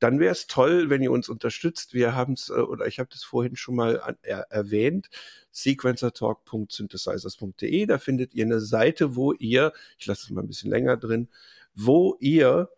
dann 0.00 0.18
wäre 0.18 0.32
es 0.32 0.48
toll, 0.48 0.90
wenn 0.90 1.02
ihr 1.02 1.12
uns 1.12 1.28
unterstützt. 1.28 1.94
Wir 1.94 2.16
haben 2.16 2.32
es, 2.32 2.48
äh, 2.48 2.54
oder 2.54 2.88
ich 2.88 2.98
habe 2.98 3.08
das 3.12 3.22
vorhin 3.22 3.54
schon 3.54 3.76
mal 3.76 4.00
an, 4.00 4.16
er, 4.22 4.50
erwähnt, 4.50 5.10
sequencertalk.synthesizers.de. 5.52 7.86
Da 7.86 7.98
findet 7.98 8.34
ihr 8.34 8.46
eine 8.46 8.60
Seite, 8.60 9.14
wo 9.14 9.32
ihr, 9.32 9.72
ich 9.96 10.06
lasse 10.06 10.24
es 10.24 10.30
mal 10.30 10.40
ein 10.40 10.48
bisschen 10.48 10.72
länger 10.72 10.96
drin, 10.96 11.28
wo 11.76 12.16
ihr 12.18 12.68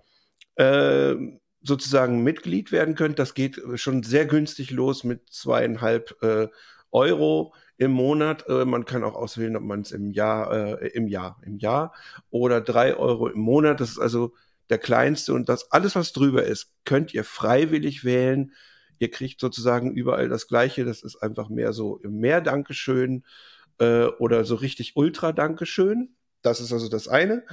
äh, 0.56 1.14
sozusagen 1.62 2.22
Mitglied 2.22 2.72
werden 2.72 2.94
könnt. 2.94 3.18
Das 3.18 3.32
geht 3.32 3.58
schon 3.76 4.02
sehr 4.02 4.26
günstig 4.26 4.70
los 4.70 5.02
mit 5.02 5.30
zweieinhalb 5.30 6.14
Euro 6.90 7.52
im 7.78 7.92
Monat. 7.92 8.46
Äh, 8.48 8.64
man 8.64 8.84
kann 8.84 9.04
auch 9.04 9.14
auswählen, 9.14 9.56
ob 9.56 9.62
man 9.62 9.80
es 9.80 9.92
im 9.92 10.10
Jahr, 10.10 10.82
äh, 10.82 10.88
im 10.88 11.08
Jahr, 11.08 11.40
im 11.46 11.56
Jahr 11.58 11.94
oder 12.30 12.60
drei 12.60 12.94
Euro 12.94 13.28
im 13.28 13.40
Monat. 13.40 13.80
Das 13.80 13.90
ist 13.90 13.98
also 13.98 14.34
der 14.68 14.78
kleinste 14.78 15.32
und 15.32 15.48
das 15.48 15.72
alles, 15.72 15.96
was 15.96 16.12
drüber 16.12 16.44
ist, 16.44 16.70
könnt 16.84 17.14
ihr 17.14 17.24
freiwillig 17.24 18.04
wählen. 18.04 18.52
Ihr 18.98 19.10
kriegt 19.10 19.40
sozusagen 19.40 19.92
überall 19.94 20.28
das 20.28 20.48
Gleiche. 20.48 20.84
Das 20.84 21.02
ist 21.02 21.16
einfach 21.16 21.48
mehr 21.48 21.72
so 21.72 22.00
mehr 22.02 22.40
Dankeschön 22.40 23.24
äh, 23.78 24.04
oder 24.04 24.44
so 24.44 24.56
richtig 24.56 24.96
Ultra 24.96 25.32
Dankeschön. 25.32 26.14
Das 26.42 26.60
ist 26.60 26.72
also 26.72 26.88
das 26.88 27.08
eine. 27.08 27.44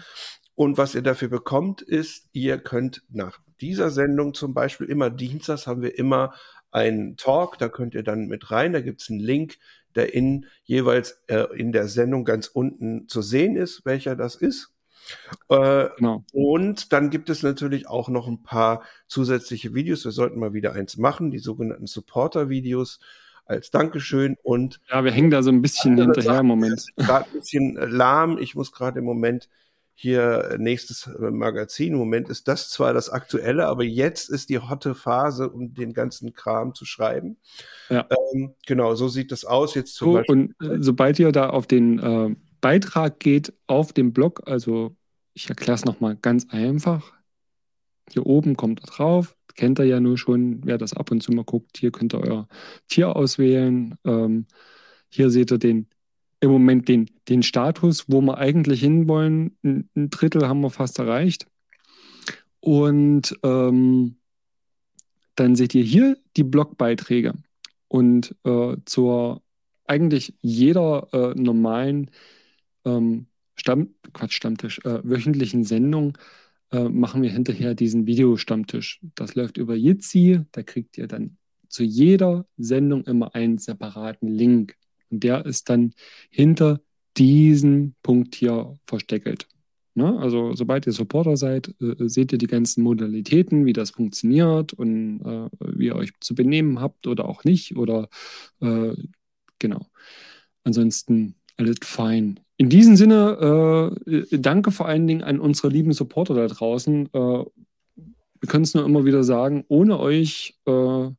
Und 0.56 0.78
was 0.78 0.96
ihr 0.96 1.02
dafür 1.02 1.28
bekommt, 1.28 1.82
ist, 1.82 2.30
ihr 2.32 2.58
könnt 2.58 3.04
nach 3.10 3.40
dieser 3.62 3.90
Sendung 3.90 4.34
zum 4.34 4.54
Beispiel 4.54 4.88
immer 4.88 5.10
Dienstags 5.10 5.68
haben 5.68 5.82
wir 5.82 5.98
immer 5.98 6.34
einen 6.72 7.16
Talk, 7.16 7.58
da 7.58 7.70
könnt 7.70 7.94
ihr 7.94 8.04
dann 8.04 8.28
mit 8.28 8.52
rein, 8.52 8.74
da 8.74 8.82
gibt 8.82 9.02
es 9.02 9.10
einen 9.10 9.20
Link, 9.20 9.58
der 9.96 10.14
in 10.14 10.46
jeweils 10.64 11.24
äh, 11.28 11.46
in 11.56 11.72
der 11.72 11.88
Sendung 11.88 12.26
ganz 12.26 12.48
unten 12.48 13.08
zu 13.08 13.22
sehen 13.22 13.56
ist, 13.56 13.86
welcher 13.86 14.16
das 14.16 14.36
ist. 14.36 14.72
Äh, 15.50 15.88
genau. 15.98 16.24
Und 16.34 16.92
dann 16.94 17.10
gibt 17.10 17.30
es 17.30 17.44
natürlich 17.44 17.88
auch 17.88 18.10
noch 18.10 18.28
ein 18.28 18.44
paar 18.44 18.84
zusätzliche 19.08 19.74
Videos. 19.74 20.06
Wir 20.06 20.12
sollten 20.12 20.40
mal 20.40 20.54
wieder 20.54 20.74
eins 20.74 20.98
machen, 20.98 21.32
die 21.32 21.40
sogenannten 21.40 21.88
Supporter-Videos 21.88 23.00
als 23.46 23.70
Dankeschön. 23.70 24.38
Und 24.42 24.80
ja, 24.90 25.04
wir 25.04 25.12
hängen 25.12 25.30
da 25.30 25.44
so 25.44 25.52
ein 25.52 25.62
bisschen 25.62 25.98
hinterher 25.98 26.40
im 26.40 26.48
Moment. 26.48 26.86
Gerade 26.96 27.30
ein 27.30 27.34
bisschen 27.34 27.76
lahm. 27.76 28.38
Ich 28.40 28.56
muss 28.56 28.72
gerade 28.72 29.00
im 29.00 29.06
Moment 29.06 29.50
hier 29.98 30.58
nächstes 30.60 31.10
Magazin. 31.18 31.94
Im 31.94 32.00
Moment 32.00 32.30
ist 32.30 32.48
das 32.50 32.70
zwar 32.70 32.94
das 32.94 33.10
aktuelle, 33.10 33.66
aber 33.68 33.84
jetzt 33.84 34.30
ist 34.30 34.50
die 34.50 34.60
hotte 34.60 34.94
Phase, 34.94 35.50
um 35.50 35.74
den 35.74 35.94
ganzen 35.94 36.34
Kram 36.34 36.76
zu 36.76 36.86
schreiben. 36.86 37.38
Ja. 37.90 38.06
Ähm, 38.34 38.54
genau, 38.68 38.96
so 38.96 39.08
sieht 39.08 39.32
das 39.32 39.46
aus 39.46 39.74
jetzt 39.74 39.96
zum 39.96 40.08
So, 40.08 40.14
Beispiel. 40.16 40.36
und 40.60 40.62
äh, 40.62 40.84
sobald 40.84 41.18
ihr 41.20 41.32
da 41.32 41.50
auf 41.50 41.66
den 41.66 42.00
äh, 42.00 42.36
Beitrag 42.60 43.20
geht, 43.20 43.54
auf 43.68 43.94
dem 43.94 44.12
Blog, 44.12 44.42
also 44.48 44.96
ich 45.34 45.50
erkläre 45.50 45.76
es 45.76 45.86
nochmal 45.86 46.18
ganz 46.18 46.48
einfach. 46.50 47.14
Hier 48.12 48.26
oben 48.26 48.56
kommt 48.58 48.82
er 48.82 48.88
drauf, 48.88 49.36
kennt 49.56 49.80
ihr 49.80 49.86
ja 49.86 50.00
nur 50.00 50.18
schon, 50.18 50.62
wer 50.66 50.78
das 50.78 50.94
ab 50.94 51.10
und 51.12 51.22
zu 51.24 51.32
mal 51.32 51.46
guckt. 51.46 51.78
Hier 51.78 51.92
könnt 51.92 52.14
ihr 52.14 52.20
euer 52.22 52.48
Tier 52.88 53.16
auswählen. 53.16 53.98
Ähm, 54.06 54.46
hier 55.10 55.30
seht 55.30 55.52
ihr 55.52 55.58
den, 55.58 55.88
im 56.40 56.52
Moment 56.52 56.88
den, 56.88 57.10
den 57.30 57.44
Status, 57.44 58.06
wo 58.08 58.22
wir 58.22 58.38
eigentlich 58.38 58.82
hinwollen. 58.82 59.58
Ein, 59.64 59.90
ein 59.96 60.10
Drittel 60.10 60.48
haben 60.48 60.62
wir 60.62 60.70
fast 60.70 61.00
erreicht. 61.00 61.48
Und 62.60 63.38
ähm, 63.44 64.18
dann 65.36 65.56
seht 65.56 65.76
ihr 65.76 65.84
hier 65.84 66.18
die 66.38 66.44
Blogbeiträge. 66.44 67.34
Und 67.88 68.36
äh, 68.44 68.78
zur 68.86 69.42
eigentlich 69.86 70.34
jeder 70.42 71.08
äh, 71.14 71.40
normalen 71.40 72.10
ähm, 72.86 73.28
Stamm, 73.56 73.96
Quatsch, 74.14 74.34
Stammtisch, 74.34 74.80
äh, 74.80 75.00
wöchentlichen 75.04 75.64
Sendung 75.64 76.18
äh, 76.72 76.90
machen 76.90 77.22
wir 77.22 77.30
hinterher 77.30 77.76
diesen 77.76 78.06
Videostammtisch. 78.08 79.00
Das 79.16 79.36
läuft 79.36 79.58
über 79.58 79.76
Jitsi, 79.76 80.42
da 80.52 80.64
kriegt 80.64 80.98
ihr 80.98 81.08
dann 81.08 81.38
zu 81.70 81.84
jeder 81.84 82.46
Sendung 82.58 83.04
immer 83.06 83.36
einen 83.36 83.58
separaten 83.58 84.28
Link. 84.28 84.76
Und 85.16 85.24
der 85.24 85.46
ist 85.46 85.70
dann 85.70 85.94
hinter 86.30 86.82
diesem 87.16 87.96
Punkt 88.04 88.36
hier 88.36 88.78
versteckelt. 88.86 89.48
Ne? 89.94 90.20
Also 90.20 90.54
sobald 90.54 90.86
ihr 90.86 90.92
Supporter 90.92 91.38
seid, 91.38 91.74
äh, 91.80 92.10
seht 92.10 92.34
ihr 92.34 92.38
die 92.38 92.48
ganzen 92.48 92.84
Modalitäten, 92.84 93.66
wie 93.66 93.72
das 93.72 93.92
funktioniert 93.92 94.74
und 94.74 95.22
äh, 95.22 95.50
wie 95.62 95.86
ihr 95.86 95.96
euch 95.96 96.12
zu 96.20 96.36
benehmen 96.36 96.82
habt 96.82 97.08
oder 97.08 97.24
auch 97.30 97.46
nicht. 97.46 97.78
Oder 97.78 98.10
äh, 98.60 98.94
genau. 99.58 99.88
Ansonsten 100.66 101.36
alles 101.56 101.78
fein. 101.82 102.42
In 102.58 102.70
diesem 102.70 102.98
Sinne, 102.98 103.96
äh, 104.06 104.38
danke 104.38 104.72
vor 104.72 104.88
allen 104.88 105.08
Dingen 105.08 105.24
an 105.24 105.40
unsere 105.40 105.70
lieben 105.70 105.94
Supporter 105.94 106.34
da 106.34 106.48
draußen. 106.48 107.06
Äh, 107.14 107.46
wir 108.46 108.50
können 108.50 108.66
es 108.66 108.74
nur 108.74 108.84
immer 108.84 109.06
wieder 109.06 109.24
sagen, 109.24 109.64
ohne 109.70 109.98
euch 109.98 110.60
äh, 110.66 111.10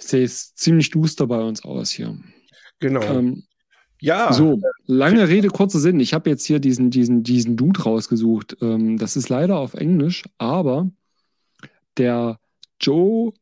sähe 0.00 0.24
es 0.24 0.54
ziemlich 0.54 0.90
duster 0.90 1.26
bei 1.26 1.40
uns 1.40 1.64
aus 1.64 1.90
hier. 1.90 2.18
Genau. 2.80 3.02
Ähm, 3.02 3.44
ja, 4.00 4.32
so, 4.32 4.60
lange 4.86 5.28
Rede, 5.28 5.48
kurzer 5.48 5.80
Sinn. 5.80 5.98
Ich 5.98 6.14
habe 6.14 6.30
jetzt 6.30 6.44
hier 6.44 6.60
diesen, 6.60 6.90
diesen, 6.90 7.24
diesen 7.24 7.56
Dude 7.56 7.82
rausgesucht. 7.82 8.56
Ähm, 8.60 8.96
das 8.96 9.16
ist 9.16 9.28
leider 9.28 9.58
auf 9.58 9.74
Englisch, 9.74 10.24
aber 10.38 10.90
der 11.96 12.38
Joe 12.80 13.32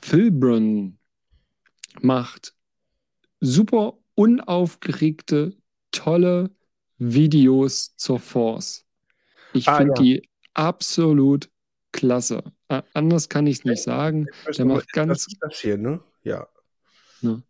Filbron 0.00 0.98
macht 2.00 2.54
super 3.40 3.98
unaufgeregte, 4.14 5.54
tolle 5.90 6.50
Videos 6.98 7.94
zur 7.96 8.18
Force. 8.18 8.86
Ich 9.52 9.68
Ah, 9.68 9.76
finde 9.76 9.92
ja. 9.96 10.02
die 10.02 10.28
absolut 10.54 11.50
klasse. 11.92 12.42
Anders 12.94 13.28
kann 13.28 13.46
ich 13.46 13.58
es 13.58 13.64
nicht 13.64 13.82
sagen. 13.82 14.26
Ich 14.50 14.56
der 14.56 14.66
macht 14.66 14.92
ganz- 14.92 15.24
Das 15.24 15.26
ist 15.28 15.38
das 15.40 15.60
hier, 15.60 15.78
ne? 15.78 16.00
Ja. 16.24 16.48
Ne. 17.22 17.42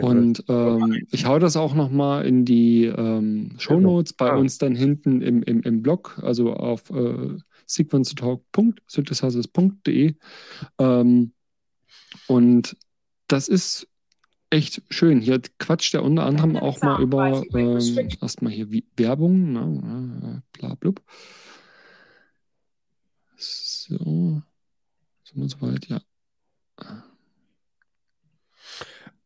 Und 0.00 0.42
ähm, 0.48 1.06
ich 1.12 1.24
hau 1.26 1.38
das 1.38 1.56
auch 1.56 1.74
nochmal 1.74 2.26
in 2.26 2.44
die 2.44 2.86
ähm, 2.86 3.54
Shownotes 3.58 4.14
bei 4.14 4.30
Ah. 4.32 4.36
uns 4.36 4.58
dann 4.58 4.74
hinten 4.74 5.22
im, 5.22 5.42
im, 5.44 5.62
im 5.62 5.82
Blog, 5.82 6.18
also 6.20 6.52
auf 6.54 6.90
äh, 6.90 7.36
sequencetalk.synthesizers.de. 7.66 10.14
Ähm, 10.78 11.32
und 12.26 12.76
das 13.28 13.46
ist 13.48 13.86
echt 14.50 14.82
schön. 14.90 15.20
Hier 15.20 15.40
quatscht 15.58 15.94
er 15.94 16.02
unter 16.02 16.26
anderem 16.26 16.56
auch 16.56 16.80
mal 16.82 17.00
über 17.00 17.44
ähm, 17.54 18.08
erstmal 18.20 18.52
hier 18.52 18.72
wie 18.72 18.84
Werbung, 18.96 19.52
ne, 19.52 20.42
bla 20.52 20.74
blub. 20.74 21.00
So. 23.36 24.42
Sind 25.34 25.42
wir 25.42 25.48
soweit? 25.48 25.86
Ja. 25.88 26.00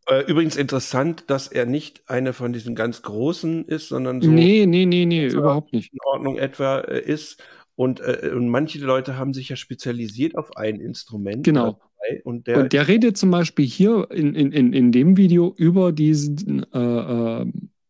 Äh, 0.06 0.24
Übrigens 0.30 0.56
interessant, 0.56 1.24
dass 1.28 1.48
er 1.48 1.66
nicht 1.66 2.02
eine 2.08 2.32
von 2.32 2.52
diesen 2.52 2.74
ganz 2.74 3.02
großen 3.02 3.66
ist, 3.66 3.88
sondern 3.88 4.22
so 4.22 4.30
Nee, 4.30 4.64
nee, 4.66 4.86
nee, 4.86 5.04
nee, 5.04 5.26
überhaupt 5.26 5.72
nicht. 5.72 5.92
in 5.92 5.98
Ordnung 6.04 6.38
etwa 6.38 6.78
äh, 6.80 7.00
ist. 7.00 7.42
Und, 7.74 8.00
äh, 8.00 8.32
und 8.34 8.48
manche 8.48 8.78
Leute 8.80 9.16
haben 9.16 9.34
sich 9.34 9.50
ja 9.50 9.56
spezialisiert 9.56 10.36
auf 10.36 10.56
ein 10.56 10.80
Instrument. 10.80 11.44
Genau. 11.44 11.78
Und 12.24 12.46
der, 12.46 12.58
Und 12.62 12.72
der 12.72 12.88
redet 12.88 13.18
zum 13.18 13.30
Beispiel 13.30 13.66
hier 13.66 14.10
in, 14.10 14.34
in, 14.34 14.52
in, 14.52 14.72
in 14.72 14.92
dem 14.92 15.16
Video 15.16 15.54
über 15.56 15.92
diesen 15.92 16.64
äh, 16.72 17.42
äh, 17.42 17.46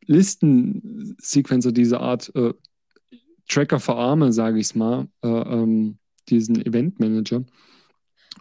Listensequencer, 0.07 1.73
diese 1.73 2.01
Art 2.01 2.33
äh, 2.35 2.53
Tracker 3.49 3.79
für 3.81 3.95
Arme, 3.95 4.33
sage 4.33 4.59
ich 4.59 4.67
es 4.67 4.75
mal, 4.75 5.07
äh, 5.23 5.29
ähm, 5.29 5.99
diesen 6.29 6.65
Event 6.67 6.99
Manager. 7.01 7.45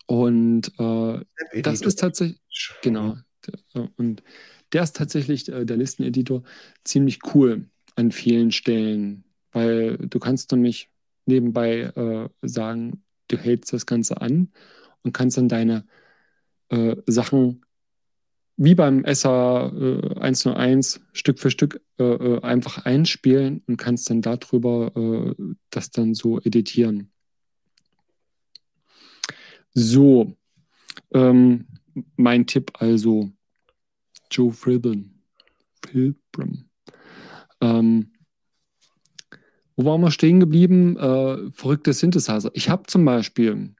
Und 0.06 0.72
äh, 0.80 1.62
das 1.62 1.82
ist 1.82 2.00
tatsächlich, 2.00 2.40
genau, 2.82 3.18
der, 3.46 3.84
äh, 3.84 3.88
und 3.98 4.24
der 4.74 4.84
ist 4.84 4.96
tatsächlich, 4.96 5.50
äh, 5.50 5.66
der 5.66 5.78
Listeneditor, 5.78 6.44
ziemlich 6.84 7.20
cool 7.34 7.70
an 7.96 8.12
vielen 8.12 8.52
Stellen, 8.52 9.24
weil 9.52 9.98
du 9.98 10.20
kannst 10.20 10.52
nämlich 10.52 10.90
nebenbei 11.26 11.82
äh, 11.82 12.30
sagen, 12.48 13.04
du 13.28 13.38
hältst 13.38 13.74
das 13.74 13.86
Ganze 13.86 14.22
an 14.22 14.50
und 15.04 15.14
kannst 15.14 15.38
dann 15.38 15.50
deine 15.50 15.86
äh, 16.70 16.96
Sachen 17.08 17.64
wie 18.60 18.74
beim 18.74 19.06
SA 19.14 19.68
äh, 19.68 20.20
101 20.20 21.02
Stück 21.14 21.40
für 21.40 21.52
Stück 21.52 21.82
äh, 22.00 22.40
einfach 22.42 22.86
einspielen 22.86 23.62
und 23.68 23.78
kannst 23.78 24.10
dann 24.10 24.22
darüber 24.22 25.36
das 25.70 25.92
dann 25.92 26.16
so 26.16 26.40
editieren. 26.40 27.12
So, 29.80 30.36
ähm, 31.14 31.68
mein 32.16 32.48
Tipp 32.48 32.72
also, 32.80 33.30
Joe 34.32 34.52
Philbin. 34.52 35.22
Philbin. 35.86 36.68
Ähm, 37.62 38.12
wo 39.76 39.86
waren 39.86 40.02
wir 40.02 40.10
stehen 40.10 40.40
geblieben? 40.40 40.98
Äh, 40.98 41.52
verrückte 41.52 41.94
Synthesizer. 41.94 42.50
Ich 42.56 42.70
habe 42.70 42.88
zum 42.88 43.06
Beispiel 43.06 43.76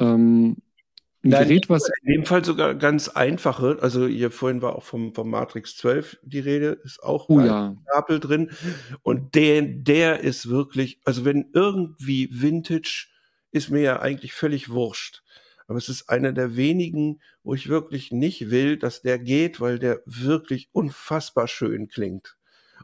ähm, 0.00 0.56
ein 1.22 1.30
Nein, 1.30 1.46
Gerät, 1.46 1.70
was. 1.70 1.88
In 2.02 2.14
dem 2.14 2.26
Fall 2.26 2.44
sogar 2.44 2.74
ganz 2.74 3.08
einfache. 3.08 3.78
Also 3.80 4.08
hier 4.08 4.32
vorhin 4.32 4.62
war 4.62 4.74
auch 4.74 4.82
vom, 4.82 5.14
vom 5.14 5.30
Matrix 5.30 5.76
12 5.76 6.18
die 6.24 6.40
Rede, 6.40 6.76
ist 6.82 7.04
auch 7.04 7.28
Oh 7.28 7.38
ja, 7.38 7.76
Stapel 7.88 8.18
drin. 8.18 8.50
Und 9.02 9.36
der, 9.36 9.62
der 9.62 10.18
ist 10.24 10.48
wirklich, 10.48 11.00
also 11.04 11.24
wenn 11.24 11.50
irgendwie 11.52 12.30
Vintage, 12.32 13.06
ist 13.50 13.70
mir 13.70 13.80
ja 13.80 14.00
eigentlich 14.00 14.32
völlig 14.32 14.70
wurscht. 14.70 15.22
Aber 15.66 15.76
es 15.78 15.88
ist 15.88 16.08
einer 16.08 16.32
der 16.32 16.56
wenigen, 16.56 17.20
wo 17.42 17.54
ich 17.54 17.68
wirklich 17.68 18.10
nicht 18.10 18.50
will, 18.50 18.78
dass 18.78 19.02
der 19.02 19.18
geht, 19.18 19.60
weil 19.60 19.78
der 19.78 20.02
wirklich 20.06 20.70
unfassbar 20.72 21.46
schön 21.46 21.88
klingt. 21.88 22.36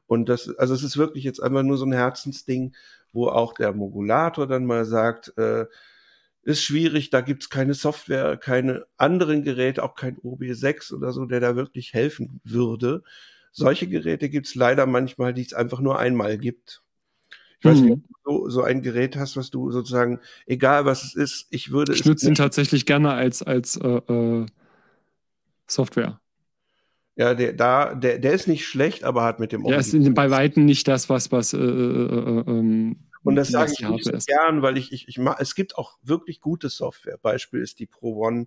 Und 0.07 0.29
das, 0.29 0.55
also 0.57 0.75
es 0.75 0.83
ist 0.83 0.99
wirklich 0.99 1.25
jetzt 1.25 1.43
einfach 1.43 1.63
nur 1.63 1.79
so 1.79 1.87
ein 1.87 1.93
Herzensding, 1.93 2.75
wo 3.13 3.29
auch 3.29 3.55
der 3.55 3.73
Modulator 3.73 4.47
dann 4.47 4.67
mal 4.67 4.85
sagt, 4.85 5.33
äh, 5.39 5.65
ist 6.43 6.63
schwierig, 6.63 7.09
da 7.09 7.23
gibt's 7.23 7.49
keine 7.49 7.73
Software, 7.73 8.37
keine 8.37 8.85
anderen 8.99 9.43
Geräte, 9.45 9.83
auch 9.83 9.95
kein 9.95 10.19
OB6 10.19 10.93
oder 10.93 11.13
so, 11.13 11.25
der 11.25 11.41
da 11.41 11.57
wirklich 11.57 11.95
helfen 11.95 12.41
würde. 12.45 13.03
Solche 13.51 13.89
Geräte 13.89 14.29
gibt's 14.29 14.55
leider 14.55 14.85
manchmal, 14.85 15.33
die 15.33 15.43
es 15.43 15.55
einfach 15.55 15.81
nur 15.81 15.99
einmal 15.99 16.37
gibt. 16.37 16.84
Ich 17.65 17.71
weiß 17.71 17.81
Mhm. 17.81 17.89
nicht, 17.89 18.03
ob 18.11 18.25
du 18.25 18.51
so, 18.51 18.63
ein 18.63 18.83
Gerät 18.83 19.17
hast, 19.17 19.37
was 19.39 19.51
du 19.51 19.71
sozusagen, 19.71 20.21
egal 20.47 20.85
was 20.85 21.03
es 21.03 21.15
ist, 21.15 21.47
ich 21.51 21.71
würde 21.73 21.95
ich 21.95 22.05
nutze 22.05 22.29
ihn 22.29 22.35
tatsächlich 22.35 22.85
gerne 22.85 23.13
als, 23.13 23.43
als 23.43 23.77
äh, 23.77 23.89
äh, 23.89 24.47
Software. 25.67 26.21
Ja, 27.17 27.33
der, 27.33 27.53
da, 27.55 27.95
der, 27.95 28.19
der 28.19 28.33
ist 28.33 28.49
nicht 28.49 28.67
schlecht, 28.67 29.05
aber 29.05 29.23
hat 29.25 29.41
mit 29.41 29.53
dem 29.53 29.63
Der 29.65 29.79
ist 29.79 30.15
bei 30.15 30.31
Weitem 30.31 30.67
nicht 30.67 30.87
das, 30.89 31.09
was, 31.09 31.33
was 31.33 31.55
äh, 31.55 31.59
äh, 31.59 31.61
äh, 31.61 32.45
ähm, 32.47 32.97
Und 33.23 33.37
das 33.37 33.49
sage 33.49 33.73
ich 33.73 33.89
nicht 33.89 34.05
so 34.05 34.13
gern, 34.27 34.61
weil 34.61 34.77
ich, 34.77 34.93
ich, 34.93 35.09
ich 35.09 35.17
mag, 35.19 35.41
es 35.41 35.55
gibt 35.55 35.79
auch 35.79 35.97
wirklich 36.03 36.41
gute 36.43 36.69
Software. 36.69 37.17
Beispiel 37.17 37.61
ist 37.61 37.79
die 37.79 37.87
Pro 37.87 38.27
One, 38.27 38.47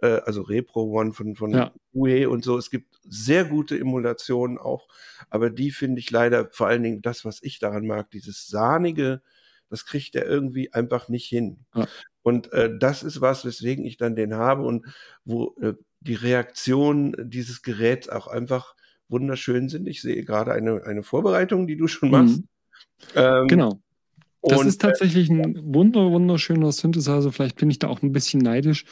äh, 0.00 0.20
also 0.24 0.42
Repro 0.42 0.82
One 0.84 1.12
von, 1.12 1.36
von 1.36 1.50
Ja. 1.52 1.72
UE 1.94 2.28
und 2.28 2.44
so. 2.44 2.58
Es 2.58 2.70
gibt 2.70 2.98
sehr 3.02 3.44
gute 3.44 3.78
Emulationen 3.78 4.58
auch, 4.58 4.88
aber 5.30 5.50
die 5.50 5.70
finde 5.70 6.00
ich 6.00 6.10
leider 6.10 6.48
vor 6.52 6.68
allen 6.68 6.82
Dingen 6.82 7.02
das, 7.02 7.24
was 7.24 7.42
ich 7.42 7.58
daran 7.58 7.86
mag, 7.86 8.10
dieses 8.10 8.48
sahnige, 8.48 9.22
das 9.70 9.84
kriegt 9.84 10.14
er 10.14 10.26
irgendwie 10.26 10.72
einfach 10.72 11.08
nicht 11.08 11.26
hin. 11.26 11.64
Ja. 11.74 11.86
Und 12.22 12.52
äh, 12.52 12.70
das 12.78 13.02
ist 13.02 13.20
was, 13.20 13.44
weswegen 13.44 13.84
ich 13.84 13.96
dann 13.96 14.16
den 14.16 14.34
habe 14.34 14.62
und 14.62 14.86
wo 15.24 15.54
äh, 15.60 15.74
die 16.00 16.14
Reaktion 16.14 17.16
dieses 17.18 17.62
Geräts 17.62 18.08
auch 18.08 18.26
einfach 18.26 18.74
wunderschön 19.08 19.68
sind. 19.68 19.88
Ich 19.88 20.02
sehe 20.02 20.24
gerade 20.24 20.52
eine, 20.52 20.84
eine 20.84 21.02
Vorbereitung, 21.02 21.66
die 21.66 21.76
du 21.76 21.88
schon 21.88 22.10
machst. 22.10 22.40
Mhm. 22.40 22.48
Ähm, 23.14 23.46
genau. 23.48 23.80
Das 24.42 24.64
ist 24.64 24.80
tatsächlich 24.80 25.30
ein 25.30 25.74
wunder, 25.74 26.10
wunderschöner 26.10 26.70
Synthesizer. 26.70 27.32
Vielleicht 27.32 27.56
bin 27.56 27.70
ich 27.70 27.78
da 27.80 27.88
auch 27.88 28.02
ein 28.02 28.12
bisschen 28.12 28.40
neidisch. 28.40 28.84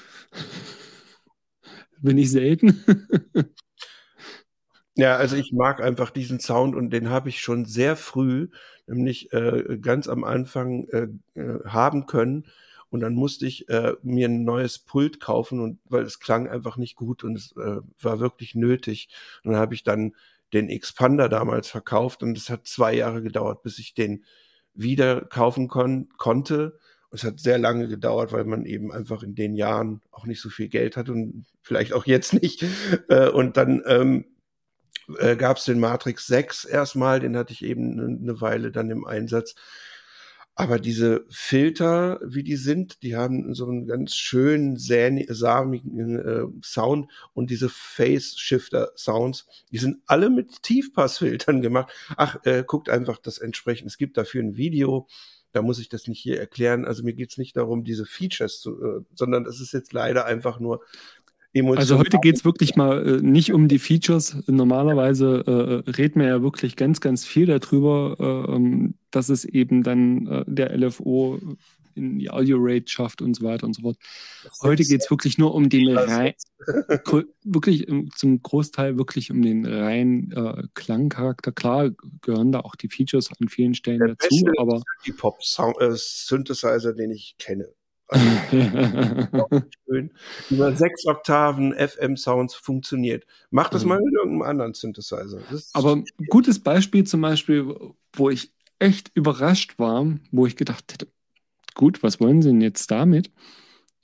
Bin 2.01 2.19
ich 2.19 2.31
selten. 2.31 2.85
ja, 4.95 5.17
also 5.17 5.37
ich 5.37 5.53
mag 5.53 5.81
einfach 5.81 6.11
diesen 6.11 6.41
Sound 6.41 6.75
und 6.75 6.91
den 6.91 7.11
habe 7.11 7.29
ich 7.29 7.41
schon 7.41 7.65
sehr 7.65 7.97
früh, 7.97 8.49
nämlich 8.87 9.33
äh, 9.33 9.79
ganz 9.81 10.09
am 10.09 10.25
Anfang 10.25 10.89
äh, 10.89 11.09
äh 11.35 11.65
haben 11.67 12.07
können. 12.07 12.47
Und 12.89 13.01
dann 13.01 13.15
musste 13.15 13.47
ich 13.47 13.69
äh, 13.69 13.95
mir 14.03 14.29
ein 14.29 14.45
neues 14.45 14.79
Pult 14.79 15.21
kaufen 15.21 15.61
und 15.61 15.81
weil 15.87 16.05
es 16.05 16.21
klang 16.21 16.49
einfach 16.49 16.77
nicht 16.77 16.95
gut 16.95 17.25
und 17.25 17.37
es 17.37 17.53
äh, 17.57 17.81
war 18.01 18.21
wirklich 18.21 18.55
nötig. 18.55 19.09
Und 19.43 19.53
dann 19.53 19.61
habe 19.61 19.75
ich 19.75 19.83
dann 19.83 20.15
den 20.53 20.69
Expander 20.69 21.29
damals 21.29 21.69
verkauft 21.69 22.23
und 22.23 22.39
es 22.39 22.49
hat 22.49 22.67
zwei 22.67 22.95
Jahre 22.95 23.23
gedauert, 23.23 23.63
bis 23.63 23.79
ich 23.79 23.95
den 23.95 24.25
wieder 24.75 25.23
kaufen 25.23 25.69
kon 25.69 26.09
konnte. 26.17 26.79
Es 27.17 27.25
hat 27.25 27.41
sehr 27.41 27.59
lange 27.59 27.89
gedauert, 27.89 28.33
weil 28.33 28.45
man 28.45 28.67
eben 28.67 28.93
einfach 28.93 29.23
in 29.23 29.35
den 29.35 29.55
Jahren 29.55 30.03
auch 30.11 30.27
nicht 30.27 30.41
so 30.41 30.51
viel 30.51 30.69
Geld 30.69 30.97
hat 30.97 31.09
und 31.09 31.47
vielleicht 31.63 31.93
auch 31.93 32.07
jetzt 32.07 32.33
nicht. 32.35 32.65
Äh, 33.09 33.29
und 33.29 33.57
dann 33.57 33.83
ähm, 33.87 34.25
äh, 35.19 35.37
gab 35.37 35.59
es 35.59 35.65
den 35.65 35.79
Matrix 35.79 36.27
6 36.27 36.65
erstmal, 36.65 37.21
den 37.21 37.37
hatte 37.37 37.53
ich 37.53 37.65
eben 37.65 38.01
eine 38.01 38.41
Weile 38.41 38.73
dann 38.73 38.91
im 38.91 39.07
Einsatz. 39.07 39.55
Aber 40.59 40.79
diese 40.79 41.27
Filter, 41.29 42.19
wie 42.25 42.43
die 42.43 42.57
sind, 42.57 43.03
die 43.03 43.15
haben 43.15 43.53
so 43.55 43.67
einen 43.67 43.87
ganz 43.87 44.15
schönen, 44.15 44.79
samigen 44.79 46.19
äh, 46.19 46.45
Sound 46.65 47.11
und 47.35 47.51
diese 47.51 47.69
Phase-Shifter-Sounds, 47.69 49.47
die 49.71 49.79
sind 49.79 49.99
alle 50.07 50.31
mit 50.31 50.63
Tiefpassfiltern 50.63 51.61
gemacht. 51.61 51.93
Ach, 52.17 52.39
äh, 52.45 52.65
guckt 52.67 52.89
einfach 52.89 53.19
das 53.19 53.37
entsprechend. 53.37 53.89
Es 53.89 53.99
gibt 53.99 54.17
dafür 54.17 54.43
ein 54.43 54.57
Video, 54.57 55.07
da 55.57 55.63
muss 55.63 55.79
ich 55.79 55.89
das 55.89 56.07
nicht 56.07 56.21
hier 56.21 56.39
erklären. 56.39 56.85
Also 56.85 57.03
mir 57.03 57.15
geht's 57.15 57.39
nicht 57.39 57.57
darum, 57.57 57.83
diese 57.83 58.05
Features 58.05 58.61
zu, 58.61 58.73
äh, 58.83 59.01
sondern 59.15 59.45
das 59.45 59.61
ist 59.61 59.73
jetzt 59.73 59.95
leider 59.95 60.27
einfach 60.27 60.61
nur 60.61 60.83
Emotionen. 61.55 61.79
Also 61.79 61.99
heute 61.99 62.19
geht 62.19 62.37
es 62.37 62.45
wirklich 62.45 62.77
mal 62.77 63.07
äh, 63.07 63.23
nicht 63.23 63.55
um 63.55 63.67
die 63.67 63.79
Features. 63.79 64.37
Normalerweise 64.47 65.85
äh, 65.87 65.91
reden 65.91 66.21
wir 66.21 66.29
ja 66.29 66.43
wirklich 66.43 66.77
ganz, 66.77 67.01
ganz 67.01 67.25
viel 67.25 67.47
darüber, 67.47 68.17
äh, 68.21 68.55
ähm, 68.55 68.95
dass 69.11 69.31
es 69.31 69.47
eben 69.47 69.83
dann 69.83 70.27
äh, 70.27 70.45
der 70.47 70.77
LFO 70.77 71.41
in 71.97 72.19
die 72.19 72.31
Audio-Rate 72.31 72.89
schafft 72.89 73.23
und 73.23 73.35
so 73.35 73.45
weiter 73.45 73.67
und 73.67 73.75
so 73.75 73.83
fort. 73.83 73.97
Heute 74.63 74.85
geht 74.85 75.03
es 75.03 75.11
wirklich 75.11 75.39
nur 75.39 75.55
um 75.55 75.69
den 75.69 75.97
rein, 75.97 76.35
wirklich 77.45 77.87
zum 78.15 78.43
Großteil 78.43 78.99
wirklich 78.99 79.31
um 79.31 79.43
den 79.43 79.67
reinen 79.67 80.33
äh, 80.33 80.63
Klangcharakter. 80.75 81.53
Klar 81.53 81.91
gehören 82.23 82.53
da 82.53 82.61
auch 82.61 82.77
die 82.77 82.89
Features 82.89 83.31
an 83.41 83.49
vielen 83.49 83.75
Stellen 83.75 83.99
der 83.99 84.09
dazu, 84.09 84.47
aber 84.59 84.83
die 85.05 85.13
Pop 85.13 85.39
äh, 85.41 85.91
Synthesizer, 85.93 86.93
den 86.93 87.11
ich 87.11 87.37
kenne. 87.39 87.69
Also, 88.09 88.27
schön. 89.89 90.13
Über 90.51 90.77
sechs 90.77 91.07
Oktaven 91.07 91.75
FM-Sounds 91.75 92.55
funktioniert. 92.55 93.27
Mach 93.51 93.69
das 93.69 93.83
mhm. 93.83 93.89
mal 93.89 94.01
mit 94.01 94.15
irgendeinem 94.15 94.43
anderen 94.43 94.75
Synthesizer. 94.75 95.41
Aber 95.73 95.97
ein 95.97 96.05
gutes 96.29 96.63
Beispiel 96.63 97.05
zum 97.05 97.21
Beispiel, 97.21 97.75
wo 98.13 98.31
ich 98.31 98.53
echt 98.79 99.11
überrascht 99.15 99.79
war, 99.79 100.07
wo 100.31 100.47
ich 100.47 100.57
gedacht 100.57 100.93
hätte, 100.93 101.09
gut, 101.77 102.03
was 102.03 102.19
wollen 102.19 102.43
sie 102.43 102.49
denn 102.49 102.61
jetzt 102.61 102.91
damit? 102.91 103.31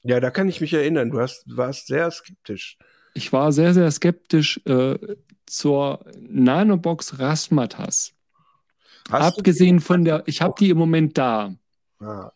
Ja, 0.05 0.21
da 0.21 0.31
kann 0.31 0.49
ich 0.49 0.61
mich 0.61 0.73
erinnern. 0.73 1.11
Du 1.11 1.21
hast, 1.21 1.45
warst 1.47 1.89
sehr 1.89 2.11
skeptisch. 2.11 2.79
Ich 3.15 3.33
war 3.33 3.53
sehr, 3.53 3.75
sehr 3.75 3.91
skeptisch 3.91 4.61
äh, 4.65 4.97
zur 5.47 6.05
Nanobox 6.21 7.19
Rasmatas. 7.19 8.15
Hast 9.11 9.39
Abgesehen 9.39 9.81
von 9.81 10.05
der, 10.05 10.23
ich 10.27 10.41
habe 10.41 10.55
die 10.59 10.71
im 10.71 10.79
Moment 10.79 11.19
da. 11.19 11.55
Ah. 11.99 12.33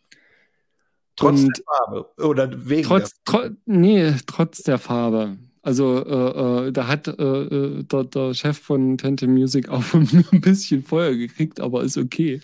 Trotz 1.16 1.40
und 1.40 1.56
der 1.56 1.64
Farbe 1.64 2.22
oder 2.22 2.68
wegen 2.68 2.86
trotz, 2.86 3.14
der 3.14 3.32
Farbe? 3.32 3.48
Tro 3.48 3.56
nee, 3.64 4.14
trotz 4.26 4.62
der 4.62 4.78
Farbe. 4.78 5.38
Also 5.66 5.97
äh, 5.98 6.68
äh, 6.68 6.72
da 6.72 6.86
hat 6.86 7.09
äh, 7.09 7.12
äh 7.12 7.82
der, 7.82 8.05
der, 8.05 8.34
Chef 8.34 8.56
von 8.56 8.98
Tente 8.98 9.26
Music 9.26 9.68
auch 9.68 9.82
ein 9.94 10.40
bisschen 10.40 10.84
Feuer 10.84 11.16
gekriegt, 11.16 11.59
aber 11.59 11.82
ist 11.82 11.98
okay. 11.98 12.40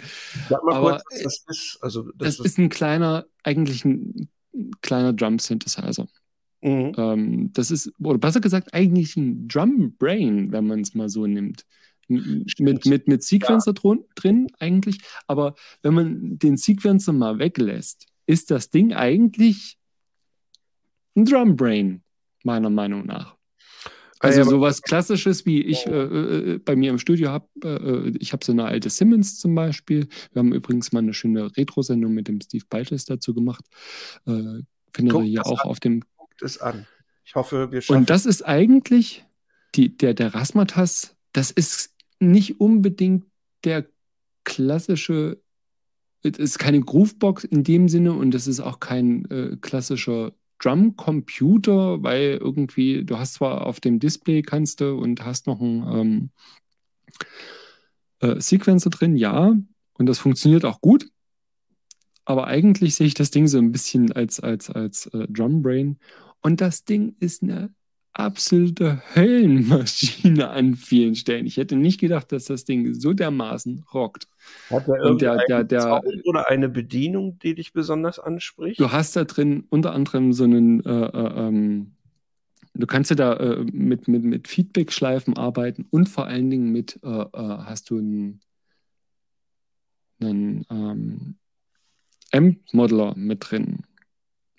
Sag 0.49 0.65
mal 0.65 0.75
aber 0.75 0.91
kurz, 1.09 1.23
das 1.23 1.45
ist. 1.47 1.79
Also, 1.83 2.11
das, 2.17 2.39
das 2.39 2.47
ist 2.47 2.59
ein 2.59 2.69
kleiner, 2.69 3.25
eigentlich 3.45 3.85
ein 3.85 4.29
kleiner 4.81 5.13
Drum 5.13 5.39
Synthesizer. 5.39 6.09
Mhm. 6.63 6.93
Ähm, 6.97 7.53
das 7.53 7.71
ist, 7.71 7.93
oder 8.03 8.19
besser 8.19 8.41
gesagt, 8.41 8.75
eigentlich 8.75 9.17
ein 9.17 9.47
Drum 9.47 9.95
Brain, 9.99 10.51
wenn 10.51 10.67
man 10.67 10.81
es 10.81 10.93
mal 10.95 11.09
so 11.09 11.25
nimmt. 11.25 11.65
Mit, 12.09 12.85
mit, 12.87 13.07
mit 13.07 13.23
Sequencer 13.23 13.73
ja. 13.85 13.99
drin 14.17 14.49
eigentlich, 14.59 14.99
aber 15.29 15.55
wenn 15.83 15.95
man 15.95 16.39
den 16.41 16.57
Sequencer 16.57 17.13
mal 17.13 17.39
weglässt, 17.39 18.09
ist 18.27 18.51
das 18.51 18.71
Ding 18.71 18.93
eigentlich 18.93 19.79
ein 21.15 21.25
Drum 21.25 21.55
Brain, 21.55 22.03
meiner 22.45 22.71
Meinung 22.71 23.07
nach. 23.07 23.37
Ah, 24.23 24.29
also 24.29 24.41
ja, 24.41 24.45
sowas 24.45 24.83
Klassisches, 24.83 25.47
wie 25.47 25.63
ich 25.63 25.85
äh, 25.87 25.91
äh, 25.91 26.59
bei 26.59 26.77
mir 26.77 26.91
im 26.91 26.99
Studio 26.99 27.31
habe. 27.31 27.49
Äh, 27.65 28.17
ich 28.19 28.33
habe 28.33 28.45
so 28.45 28.53
eine 28.53 28.65
alte 28.65 28.89
Simmons 28.89 29.39
zum 29.41 29.55
Beispiel. 29.55 30.09
Wir 30.33 30.41
haben 30.41 30.53
übrigens 30.53 30.93
mal 30.93 31.01
eine 31.01 31.13
schöne 31.13 31.57
Retro-Sendung 31.57 32.15
mit 32.15 32.29
dem 32.29 32.41
Steve 32.41 32.65
Baltes 32.71 33.05
dazu 33.05 33.35
gemacht. 33.35 33.65
Äh, 34.27 34.63
findet 34.95 35.15
ihr 35.17 35.23
hier 35.23 35.47
auch 35.47 35.65
an. 35.65 35.71
auf 35.71 35.81
dem. 35.81 36.05
Guckt 36.17 36.41
es 36.43 36.59
an. 36.59 36.87
Ich 37.25 37.35
hoffe, 37.35 37.73
wir 37.73 37.81
schaffen 37.81 37.99
Und 37.99 38.11
das 38.11 38.27
ist 38.27 38.43
eigentlich 38.43 39.25
die, 39.75 39.97
der, 39.97 40.15
der 40.15 40.35
Rasmatas, 40.35 41.17
das 41.33 41.51
ist 41.51 41.95
nicht 42.21 42.61
unbedingt 42.61 43.25
der 43.65 43.87
klassische 44.45 45.43
es 46.23 46.39
ist 46.39 46.59
keine 46.59 46.81
Groovebox 46.81 47.45
in 47.45 47.65
dem 47.65 47.89
Sinne 47.89 48.13
und 48.13 48.35
es 48.35 48.47
ist 48.47 48.61
auch 48.61 48.81
kein 48.81 49.29
äh, 49.31 49.57
klassischer 49.61 50.33
Drum-Computer, 50.63 52.03
weil 52.03 52.39
irgendwie, 52.41 53.05
du 53.05 53.19
hast 53.19 53.35
zwar 53.35 53.67
auf 53.67 53.81
dem 53.81 53.99
Display 53.99 54.43
kannst 54.43 54.81
du 54.81 54.97
und 54.97 55.25
hast 55.25 55.47
noch 55.47 55.61
einen 55.61 55.87
ähm, 55.93 56.31
äh, 58.21 58.41
Sequencer 58.41 58.91
drin, 58.91 59.17
ja, 59.17 59.55
und 59.95 60.07
das 60.07 60.19
funktioniert 60.19 60.65
auch 60.65 60.81
gut. 60.81 61.09
Aber 62.25 62.47
eigentlich 62.47 62.95
sehe 62.95 63.07
ich 63.07 63.15
das 63.15 63.31
Ding 63.31 63.49
so 63.49 63.59
ein 63.59 63.73
bisschen 63.73 64.13
als, 64.13 64.39
als, 64.39 64.71
als 64.71 65.07
äh, 65.07 65.27
Drum 65.29 65.63
Brain. 65.63 65.99
Und 66.41 66.61
das 66.61 66.85
Ding 66.85 67.17
ist 67.19 67.43
eine 67.43 67.75
absolute 68.15 69.03
Höllenmaschine 69.15 70.51
an 70.51 70.75
vielen 70.75 71.15
Stellen. 71.15 71.47
Ich 71.47 71.57
hätte 71.57 71.77
nicht 71.77 72.01
gedacht, 72.01 72.33
dass 72.33 72.45
das 72.45 72.65
Ding 72.65 72.95
so 72.95 73.13
dermaßen 73.13 73.85
rockt. 73.93 74.29
Hat 74.71 74.87
er 74.89 75.11
Und 75.11 75.23
der, 75.23 75.39
der, 75.49 75.65
der, 75.65 76.03
oder 76.25 76.51
eine 76.51 76.69
Bedienung, 76.69 77.39
die 77.39 77.55
dich 77.55 77.73
besonders 77.73 78.19
anspricht? 78.19 78.79
Du 78.79 78.93
hast 78.93 79.17
da 79.17 79.25
drin 79.25 79.65
unter 79.71 79.93
anderem 79.93 80.33
so 80.33 80.45
einen, 80.45 80.85
äh, 80.85 80.91
äh, 80.91 81.49
ähm, 81.49 81.93
du 82.75 82.87
kannst 82.87 83.11
ja 83.11 83.17
da 83.17 83.35
äh, 83.35 83.65
mit, 83.73 84.09
mit, 84.09 84.25
mit 84.25 84.49
Feedback-Schleifen 84.49 85.37
arbeiten 85.37 85.87
und 85.91 86.09
vor 86.09 86.27
allen 86.27 86.51
Dingen 86.51 86.71
mit, 86.71 87.01
äh, 87.03 87.09
äh, 87.09 87.29
hast 87.33 87.89
du 87.91 87.99
einen, 87.99 88.41
einen 90.21 90.67
ähm, 90.71 91.37
Amp-Modeler 92.33 93.15
mit 93.17 93.51
drin. 93.51 93.85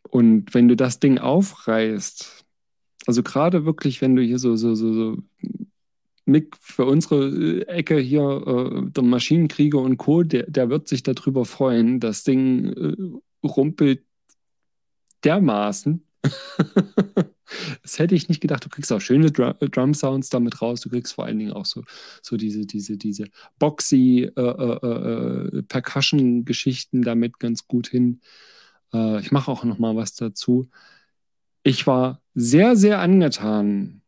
Und 0.10 0.54
wenn 0.54 0.68
du 0.68 0.76
das 0.76 1.00
Ding 1.00 1.18
aufreißt, 1.18 2.43
also 3.06 3.24
gerade 3.24 3.66
wirklich, 3.66 4.02
wenn 4.02 4.16
du 4.16 4.22
hier 4.22 4.40
so, 4.40 4.56
so, 4.56 4.76
so, 4.76 4.94
so 4.94 5.18
Mick 6.26 6.56
für 6.60 6.86
unsere 6.86 7.28
äh, 7.28 7.62
Ecke 7.68 7.98
hier, 7.98 8.22
äh, 8.22 8.92
der 8.92 9.04
Maschinenkrieger 9.04 9.80
und 9.80 9.98
Co., 9.98 10.24
der, 10.24 10.50
der 10.50 10.70
wird 10.70 10.88
sich 10.88 11.04
darüber 11.04 11.46
freuen. 11.46 12.00
Das 12.00 12.24
Ding 12.24 12.74
äh, 12.74 13.48
rumpelt 13.48 14.06
dermaßen. 15.24 16.06
das 17.82 18.00
hätte 18.00 18.16
ich 18.16 18.30
nicht 18.30 18.40
gedacht. 18.40 18.64
Du 18.64 18.70
kriegst 18.70 18.92
auch 18.94 19.02
schöne 19.02 19.32
Drum, 19.32 19.54
äh, 19.60 19.68
Drum 19.68 19.94
Sounds 19.94 20.30
damit 20.30 20.62
raus. 20.62 20.80
Du 20.80 20.90
kriegst 20.90 21.14
vor 21.14 21.26
allen 21.26 21.40
Dingen 21.40 21.52
auch 21.52 21.66
so, 21.66 21.84
so 22.22 22.38
diese, 22.38 22.66
diese, 22.66 22.98
diese 22.98 23.26
boxy 23.60 24.32
äh, 24.36 24.42
äh, 24.42 25.64
Percussion-Geschichten 25.64 27.02
damit 27.02 27.40
ganz 27.40 27.68
gut 27.68 27.88
hin. 27.88 28.22
ich 28.94 29.32
mache 29.32 29.50
auch 29.50 29.64
noch 29.64 29.80
mal 29.80 29.96
was 29.96 30.14
dazu. 30.14 30.70
Ich 31.64 31.88
war 31.88 32.22
sehr, 32.35 32.76
sehr 32.76 32.99
angetan. 32.99 34.02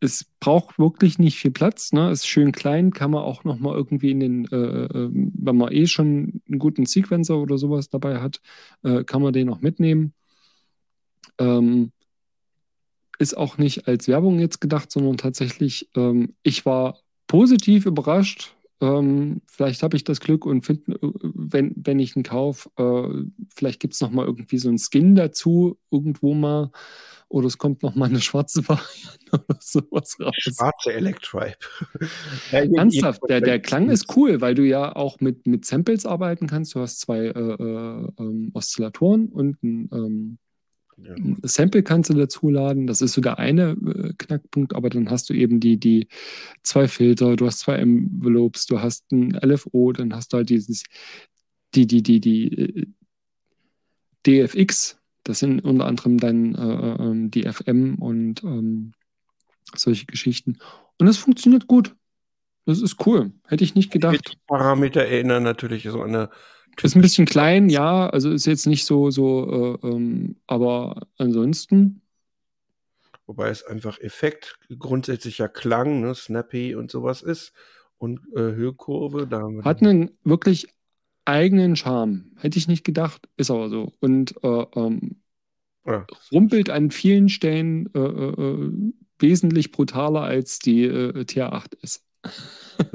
Es 0.00 0.24
braucht 0.40 0.78
wirklich 0.78 1.18
nicht 1.18 1.38
viel 1.38 1.50
Platz, 1.50 1.92
ne? 1.92 2.10
Ist 2.10 2.26
schön 2.26 2.52
klein, 2.52 2.92
kann 2.92 3.10
man 3.10 3.22
auch 3.22 3.44
noch 3.44 3.58
mal 3.58 3.74
irgendwie 3.74 4.10
in 4.12 4.20
den, 4.20 4.44
äh, 4.52 4.56
äh, 4.56 5.10
wenn 5.12 5.56
man 5.56 5.72
eh 5.72 5.86
schon 5.86 6.42
einen 6.48 6.58
guten 6.58 6.86
Sequencer 6.86 7.38
oder 7.38 7.58
sowas 7.58 7.88
dabei 7.88 8.20
hat, 8.20 8.40
äh, 8.82 9.04
kann 9.04 9.22
man 9.22 9.32
den 9.32 9.48
auch 9.50 9.60
mitnehmen. 9.60 10.14
Ähm, 11.38 11.92
ist 13.18 13.36
auch 13.36 13.58
nicht 13.58 13.88
als 13.88 14.08
Werbung 14.08 14.38
jetzt 14.38 14.60
gedacht, 14.60 14.90
sondern 14.92 15.16
tatsächlich, 15.16 15.88
ähm, 15.96 16.34
ich 16.42 16.66
war 16.66 16.98
positiv 17.26 17.86
überrascht. 17.86 18.55
Ähm, 18.80 19.40
vielleicht 19.46 19.82
habe 19.82 19.96
ich 19.96 20.04
das 20.04 20.20
Glück 20.20 20.44
und 20.44 20.66
finde, 20.66 20.92
äh, 20.92 21.10
wenn, 21.22 21.74
wenn 21.76 21.98
ich 21.98 22.14
ihn 22.14 22.22
kaufe, 22.22 22.68
äh, 22.76 23.24
vielleicht 23.54 23.80
gibt 23.80 23.94
es 23.94 24.00
noch 24.00 24.10
mal 24.10 24.26
irgendwie 24.26 24.58
so 24.58 24.68
einen 24.68 24.78
Skin 24.78 25.14
dazu, 25.14 25.78
irgendwo 25.90 26.34
mal 26.34 26.70
oder 27.28 27.46
es 27.46 27.58
kommt 27.58 27.82
noch 27.82 27.94
mal 27.94 28.08
eine 28.08 28.20
schwarze 28.20 28.62
Variante 28.68 29.32
oder 29.32 29.58
sowas 29.60 30.16
raus. 30.20 30.34
Schwarze 30.36 30.92
Electribe. 30.92 31.56
Ernsthaft, 32.50 33.22
der, 33.28 33.40
der 33.40 33.60
Klang 33.60 33.90
ist 33.90 34.16
cool, 34.16 34.40
weil 34.40 34.54
du 34.54 34.62
ja 34.62 34.94
auch 34.94 35.20
mit, 35.20 35.46
mit 35.46 35.64
Samples 35.64 36.06
arbeiten 36.06 36.46
kannst. 36.46 36.74
Du 36.74 36.80
hast 36.80 37.00
zwei 37.00 37.26
äh, 37.26 37.30
äh, 37.30 38.08
ähm, 38.18 38.50
Oszillatoren 38.54 39.28
und 39.28 39.62
ein 39.62 39.88
ähm, 39.92 40.38
ja. 40.96 41.14
Sample 41.42 41.82
kannst 41.82 42.10
du 42.10 42.14
dazuladen. 42.14 42.86
Das 42.86 43.02
ist 43.02 43.12
so 43.12 43.20
der 43.20 43.38
eine 43.38 43.70
äh, 43.72 44.12
Knackpunkt, 44.16 44.74
aber 44.74 44.88
dann 44.88 45.10
hast 45.10 45.28
du 45.28 45.34
eben 45.34 45.60
die, 45.60 45.78
die 45.78 46.08
zwei 46.62 46.88
Filter, 46.88 47.36
du 47.36 47.46
hast 47.46 47.60
zwei 47.60 47.76
Envelopes, 47.76 48.66
du 48.66 48.80
hast 48.80 49.10
ein 49.12 49.32
LFO, 49.32 49.92
dann 49.92 50.14
hast 50.14 50.32
du 50.32 50.38
halt 50.38 50.48
dieses, 50.48 50.84
die, 51.74 51.86
die, 51.86 52.02
die, 52.02 52.20
die 52.20 52.58
äh, 52.58 52.86
DFX, 54.26 54.98
das 55.22 55.40
sind 55.40 55.60
unter 55.60 55.86
anderem 55.86 56.18
dann 56.18 56.54
äh, 56.54 56.58
äh 56.60 57.02
ähm, 57.02 57.30
die 57.30 57.42
FM 57.42 57.96
und 57.96 58.42
ähm, 58.44 58.92
solche 59.74 60.06
Geschichten. 60.06 60.58
Und 60.98 61.06
das 61.06 61.18
funktioniert 61.18 61.66
gut. 61.66 61.94
Das 62.64 62.80
ist 62.80 63.06
cool. 63.06 63.32
Hätte 63.46 63.64
ich 63.64 63.74
nicht 63.74 63.92
gedacht. 63.92 64.32
Die 64.32 64.38
Parameter 64.46 65.02
erinnern 65.02 65.42
natürlich 65.42 65.84
so 65.84 66.02
an 66.02 66.14
eine 66.14 66.30
ist 66.84 66.94
ein 66.96 67.02
bisschen 67.02 67.26
klein, 67.26 67.68
ja, 67.68 68.08
also 68.08 68.30
ist 68.30 68.46
jetzt 68.46 68.66
nicht 68.66 68.84
so, 68.84 69.10
so, 69.10 69.78
äh, 69.82 69.86
ähm, 69.86 70.36
aber 70.46 71.06
ansonsten. 71.18 72.02
Wobei 73.26 73.48
es 73.48 73.64
einfach 73.64 73.98
Effekt, 74.00 74.58
grundsätzlicher 74.78 75.48
Klang, 75.48 76.00
ne, 76.00 76.14
snappy 76.14 76.74
und 76.74 76.90
sowas 76.90 77.22
ist. 77.22 77.52
Und 77.98 78.20
äh, 78.34 78.40
Höhekurve, 78.40 79.26
da 79.26 79.40
haben 79.40 79.56
wir 79.56 79.64
Hat 79.64 79.80
einen 79.80 80.10
wirklich 80.22 80.68
eigenen 81.24 81.76
Charme. 81.76 82.32
Hätte 82.36 82.58
ich 82.58 82.68
nicht 82.68 82.84
gedacht, 82.84 83.28
ist 83.36 83.50
aber 83.50 83.68
so. 83.68 83.92
Und 84.00 84.34
äh, 84.42 84.66
ähm, 84.76 85.22
ja. 85.84 86.06
rumpelt 86.30 86.70
an 86.70 86.90
vielen 86.90 87.28
Stellen 87.28 87.92
äh, 87.94 87.98
äh, 87.98 88.42
äh, 88.42 88.92
wesentlich 89.18 89.72
brutaler 89.72 90.22
als 90.22 90.58
die 90.58 90.84
äh, 90.84 91.24
TR8 91.24 91.82
ist. 91.82 92.04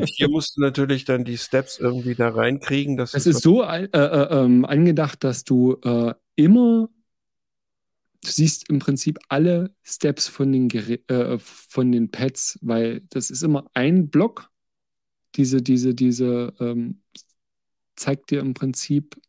Hier 0.05 0.29
musst 0.29 0.57
du 0.57 0.61
natürlich 0.61 1.05
dann 1.05 1.23
die 1.23 1.37
Steps 1.37 1.79
irgendwie 1.79 2.15
da 2.15 2.29
reinkriegen. 2.29 2.97
Dass 2.97 3.13
es 3.13 3.25
ist 3.25 3.41
so 3.41 3.63
äh, 3.63 3.85
äh, 3.85 4.43
ähm, 4.43 4.65
angedacht, 4.65 5.23
dass 5.23 5.43
du 5.43 5.77
äh, 5.83 6.13
immer, 6.35 6.89
du 8.23 8.29
siehst 8.29 8.69
im 8.69 8.79
Prinzip 8.79 9.19
alle 9.29 9.73
Steps 9.83 10.27
von 10.27 10.51
den, 10.51 10.69
äh, 10.69 11.37
von 11.39 11.91
den 11.91 12.11
Pads, 12.11 12.59
weil 12.61 13.01
das 13.09 13.29
ist 13.29 13.43
immer 13.43 13.65
ein 13.73 14.09
Block. 14.09 14.49
Diese, 15.35 15.61
diese, 15.61 15.95
diese 15.95 16.53
ähm, 16.59 17.01
zeigt 17.95 18.31
dir 18.31 18.41
im 18.41 18.53
Prinzip 18.53 19.19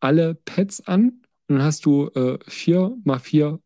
alle 0.00 0.34
Pads 0.34 0.86
an. 0.86 1.22
Und 1.48 1.56
dann 1.56 1.62
hast 1.62 1.86
du 1.86 2.08
äh, 2.08 2.38
vier 2.46 2.96
mal 3.04 3.18
vier 3.18 3.60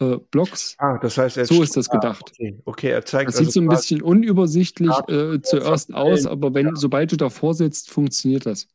äh, 0.00 0.18
Blocks. 0.30 0.74
Ah, 0.78 0.98
das 0.98 1.16
heißt, 1.16 1.36
so 1.46 1.62
ist 1.62 1.76
das 1.76 1.88
gedacht. 1.88 2.24
Ah, 2.26 2.30
okay. 2.30 2.58
okay. 2.64 2.90
er 2.90 3.04
zeigt. 3.04 3.28
Das 3.28 3.36
also 3.36 3.44
sieht 3.44 3.54
so 3.54 3.60
ein 3.60 3.68
bisschen 3.68 4.02
unübersichtlich 4.02 4.92
äh, 5.08 5.40
zuerst 5.40 5.94
aus, 5.94 6.26
aber 6.26 6.54
wenn, 6.54 6.66
ja. 6.66 6.76
sobald 6.76 7.12
du 7.12 7.16
davor 7.16 7.54
sitzt, 7.54 7.90
funktioniert 7.90 8.46
das. 8.46 8.68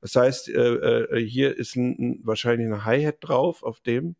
Das 0.00 0.16
heißt, 0.16 0.48
äh, 0.50 0.52
äh, 0.52 1.26
hier 1.26 1.56
ist 1.56 1.76
ein, 1.76 1.96
ein, 1.98 2.20
wahrscheinlich 2.24 2.66
eine 2.66 2.84
Hi-Hat 2.84 3.16
drauf 3.20 3.62
auf 3.62 3.80
dem, 3.80 4.16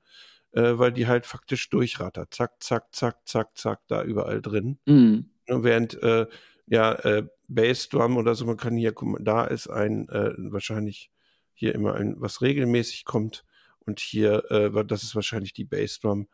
äh, 0.53 0.79
weil 0.79 0.93
die 0.93 1.07
halt 1.07 1.27
faktisch 1.27 1.69
durchrattert. 1.71 2.33
Zack, 2.35 2.63
zack, 2.63 2.95
zack, 2.95 3.29
zack, 3.29 3.57
zack, 3.57 3.81
da 3.87 4.03
überall 4.03 4.41
drin. 4.41 4.79
Mhm. 4.87 5.27
Während 5.47 6.03
äh, 6.03 6.27
ja 6.67 6.99
Bassdrum 7.47 8.17
oder 8.17 8.35
so, 8.35 8.47
man 8.47 8.57
kann 8.57 8.75
hier, 8.77 8.93
guck 8.93 9.09
mal, 9.09 9.23
da 9.23 9.45
ist 9.45 9.69
ein 9.69 10.09
wahrscheinlich 10.09 11.11
hier 11.53 11.75
immer 11.75 11.95
ein, 11.95 12.15
was 12.19 12.41
regelmäßig 12.41 13.05
kommt 13.05 13.45
und 13.87 14.01
hier, 14.01 14.51
äh, 14.51 14.85
das 14.85 15.03
ist 15.03 15.15
wahrscheinlich 15.15 15.53
die 15.53 15.65
Bassdrum, 15.65 16.29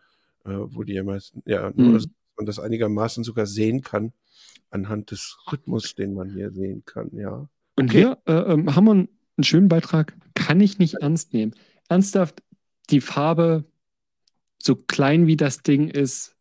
äh, 0.45 0.51
wo 0.51 0.83
die 0.83 0.95
ja 0.95 1.05
meisten, 1.05 1.43
ja, 1.47 1.71
nur, 1.75 1.89
mhm. 1.89 1.95
dass 1.95 2.09
man 2.37 2.47
das 2.47 2.59
einigermaßen 2.59 3.25
sogar 3.25 3.47
sehen 3.47 3.83
kann, 3.83 4.13
anhand 4.71 5.11
des 5.11 5.39
Rhythmus, 5.51 5.95
den 5.95 6.15
man 6.15 6.31
hier 6.31 6.51
sehen 6.53 6.85
kann, 6.85 7.11
ja. 7.13 7.49
Und 7.77 7.91
okay. 7.91 7.99
hier 7.99 8.19
äh, 8.27 8.53
ähm, 8.53 8.75
haben 8.75 8.85
wir 8.85 8.93
einen, 8.93 9.09
einen 9.37 9.45
schönen 9.45 9.69
Beitrag, 9.69 10.17
kann 10.35 10.61
ich 10.61 10.79
nicht 10.79 10.95
ernst 10.95 11.33
nehmen. 11.33 11.55
Ernsthaft, 11.89 12.43
die 12.91 13.01
Farbe, 13.01 13.65
so 14.63 14.77
klein 14.77 15.27
wie 15.27 15.37
das 15.37 15.63
Ding 15.63 15.89
ist, 15.89 16.37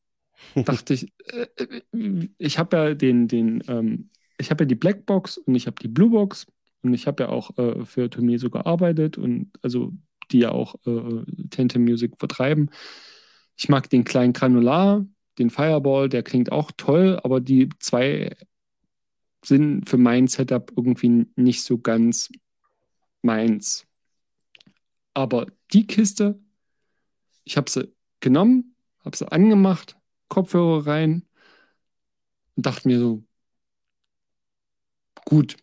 dachte 0.56 0.94
ich, 0.94 1.12
äh, 1.26 1.48
äh, 1.58 2.30
ich 2.38 2.60
habe 2.60 2.78
ja 2.78 2.94
den, 2.94 3.28
den, 3.28 3.64
ähm, 3.68 4.10
ich 4.38 4.52
habe 4.52 4.64
ja 4.64 4.68
die 4.68 4.76
Blackbox 4.76 5.38
und 5.38 5.56
ich 5.56 5.68
habe 5.68 5.82
die 5.82 5.88
Bluebox 5.88 6.48
und 6.82 6.94
ich 6.94 7.08
habe 7.08 7.24
ja 7.24 7.30
auch 7.30 7.58
äh, 7.58 7.86
für 7.86 8.10
Tomie 8.10 8.38
gearbeitet 8.38 9.18
und 9.18 9.52
also 9.62 9.94
die 10.32 10.40
ja 10.40 10.52
auch 10.52 10.76
äh, 10.86 11.24
Tente 11.50 11.80
Music 11.80 12.14
vertreiben. 12.18 12.70
Ich 13.56 13.70
mag 13.70 13.90
den 13.90 14.04
kleinen 14.04 14.34
Granular, 14.34 15.06
den 15.38 15.50
Fireball, 15.50 16.10
der 16.10 16.24
klingt 16.24 16.52
auch 16.52 16.72
toll, 16.76 17.20
aber 17.24 17.42
die 17.42 17.70
zwei 17.80 18.36
sind 19.44 19.90
für 19.90 19.98
mein 19.98 20.28
Setup 20.28 20.72
irgendwie 20.76 21.28
nicht 21.36 21.64
so 21.64 21.78
ganz 21.78 22.30
meins. 23.22 23.86
Aber 25.14 25.48
die 25.74 25.88
Kiste, 25.88 26.40
ich 27.44 27.58
habe 27.58 27.70
sie 27.70 27.94
genommen, 28.20 28.76
habe 29.04 29.18
sie 29.18 29.32
angemacht, 29.32 29.98
Kopfhörer 30.28 30.86
rein 30.86 31.26
und 32.56 32.66
dachte 32.66 32.88
mir 32.88 33.00
so, 33.00 33.24
gut, 35.26 35.58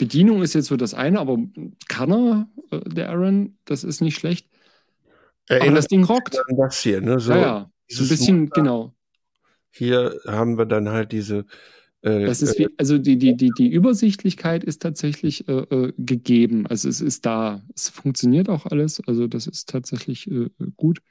Bedienung 0.00 0.42
ist 0.42 0.54
jetzt 0.54 0.68
so 0.68 0.78
das 0.78 0.94
eine, 0.94 1.20
aber 1.20 1.38
kann 1.86 2.10
er, 2.10 2.48
äh, 2.70 2.80
der 2.88 3.10
Aaron, 3.10 3.58
das 3.66 3.84
ist 3.84 4.00
nicht 4.00 4.16
schlecht. 4.16 4.48
Erinnert 5.46 5.68
aber 5.68 5.76
das 5.76 5.86
Ding 5.88 6.04
rockt. 6.04 6.38
Das 6.56 6.80
hier, 6.80 7.02
ne? 7.02 7.20
So 7.20 7.32
ja, 7.32 7.40
ja. 7.40 7.70
So 7.88 8.04
ein 8.04 8.08
bisschen, 8.08 8.40
Muster. 8.40 8.54
genau. 8.54 8.94
Hier 9.70 10.18
haben 10.26 10.56
wir 10.56 10.64
dann 10.64 10.88
halt 10.88 11.12
diese. 11.12 11.44
Äh, 12.00 12.24
das 12.24 12.40
ist 12.40 12.58
wie, 12.58 12.68
also 12.78 12.96
die, 12.96 13.18
die, 13.18 13.36
die, 13.36 13.50
die 13.50 13.68
Übersichtlichkeit 13.68 14.64
ist 14.64 14.80
tatsächlich 14.80 15.46
äh, 15.48 15.52
äh, 15.52 15.92
gegeben. 15.98 16.66
Also 16.66 16.88
es 16.88 17.02
ist 17.02 17.26
da. 17.26 17.60
Es 17.74 17.90
funktioniert 17.90 18.48
auch 18.48 18.64
alles. 18.64 19.06
Also 19.06 19.26
das 19.26 19.46
ist 19.46 19.68
tatsächlich 19.68 20.30
äh, 20.30 20.48
gut. 20.78 21.02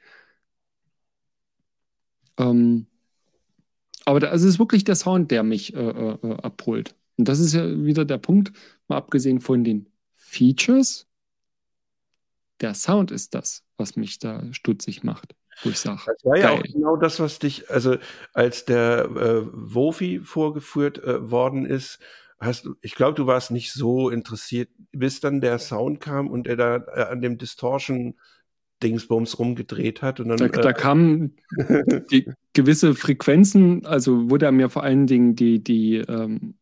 Ähm, 2.38 2.86
aber 4.04 4.18
da, 4.18 4.28
also 4.30 4.48
es 4.48 4.54
ist 4.54 4.58
wirklich 4.58 4.82
der 4.82 4.96
Sound, 4.96 5.30
der 5.30 5.44
mich 5.44 5.74
äh, 5.74 6.16
abholt. 6.42 6.96
Und 7.20 7.28
das 7.28 7.38
ist 7.38 7.52
ja 7.52 7.84
wieder 7.84 8.06
der 8.06 8.16
Punkt, 8.16 8.52
mal 8.90 8.98
abgesehen 8.98 9.40
von 9.40 9.64
den 9.64 9.88
Features, 10.14 11.06
der 12.60 12.74
Sound 12.74 13.10
ist 13.10 13.34
das, 13.34 13.64
was 13.78 13.96
mich 13.96 14.18
da 14.18 14.52
stutzig 14.52 15.02
macht. 15.02 15.34
Wo 15.62 15.70
ich 15.70 15.78
sage, 15.78 16.00
das 16.06 16.24
war 16.24 16.38
ja 16.38 16.50
auch 16.50 16.62
genau 16.62 16.96
das, 16.96 17.20
was 17.20 17.38
dich, 17.38 17.70
also 17.70 17.96
als 18.32 18.64
der 18.64 19.04
äh, 19.04 19.42
Wofi 19.52 20.20
vorgeführt 20.20 21.02
äh, 21.02 21.30
worden 21.30 21.66
ist, 21.66 21.98
hast 22.38 22.64
du, 22.64 22.74
ich 22.80 22.94
glaube, 22.94 23.14
du 23.14 23.26
warst 23.26 23.50
nicht 23.50 23.72
so 23.72 24.08
interessiert, 24.08 24.70
bis 24.92 25.20
dann 25.20 25.40
der 25.40 25.58
Sound 25.58 26.00
kam 26.00 26.28
und 26.28 26.46
er 26.46 26.56
da 26.56 26.76
äh, 26.76 27.02
an 27.02 27.20
dem 27.20 27.36
Distortion 27.36 28.14
Dingsbums 28.82 29.38
rumgedreht 29.38 30.00
hat. 30.00 30.20
Und 30.20 30.28
dann, 30.28 30.38
da, 30.38 30.48
da 30.48 30.70
äh, 30.70 30.74
kamen 30.74 31.36
die 32.10 32.30
gewisse 32.54 32.94
Frequenzen, 32.94 33.84
also 33.84 34.30
wurde 34.30 34.46
er 34.46 34.52
mir 34.52 34.70
vor 34.70 34.82
allen 34.82 35.06
Dingen 35.06 35.36
die, 35.36 35.62
die 35.62 35.96
ähm, 35.96 36.54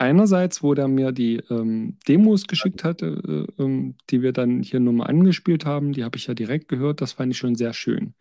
einerseits, 0.00 0.62
wo 0.62 0.74
der 0.74 0.88
mir 0.88 1.12
die 1.12 1.36
ähm, 1.50 1.98
Demos 2.08 2.46
geschickt 2.46 2.84
hatte, 2.84 3.46
äh, 3.58 3.62
ähm, 3.62 3.96
die 4.08 4.22
wir 4.22 4.32
dann 4.32 4.62
hier 4.62 4.80
nur 4.80 4.94
mal 4.94 5.06
angespielt 5.06 5.66
haben, 5.66 5.92
die 5.92 6.04
habe 6.04 6.16
ich 6.16 6.26
ja 6.26 6.34
direkt 6.34 6.68
gehört, 6.68 7.00
das 7.00 7.12
fand 7.12 7.32
ich 7.32 7.38
schon 7.38 7.54
sehr 7.54 7.74
schön. 7.74 8.14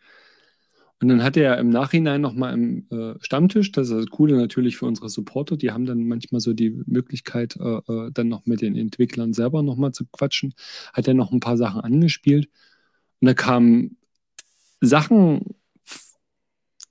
Und 1.01 1.07
dann 1.07 1.23
hat 1.23 1.37
er 1.37 1.57
im 1.57 1.69
Nachhinein 1.69 2.19
nochmal 2.19 2.53
im 2.53 2.85
äh, 2.91 3.15
Stammtisch, 3.21 3.71
das 3.71 3.89
ist 3.89 3.95
das 3.95 4.05
Coole 4.07 4.35
natürlich 4.35 4.75
für 4.75 4.85
unsere 4.85 5.07
Supporter, 5.07 5.55
die 5.55 5.71
haben 5.71 5.85
dann 5.85 6.05
manchmal 6.05 6.41
so 6.41 6.53
die 6.53 6.71
Möglichkeit, 6.85 7.55
äh, 7.55 7.77
äh 7.87 8.11
dann 8.11 8.27
noch 8.27 8.45
mit 8.45 8.61
den 8.61 8.75
Entwicklern 8.75 9.31
selber 9.31 9.63
nochmal 9.63 9.93
zu 9.93 10.05
quatschen, 10.11 10.53
hat 10.93 11.07
er 11.07 11.13
noch 11.13 11.31
ein 11.31 11.39
paar 11.39 11.55
Sachen 11.55 11.79
angespielt. 11.79 12.49
Und 13.21 13.27
da 13.27 13.33
kamen 13.33 13.97
Sachen 14.81 15.55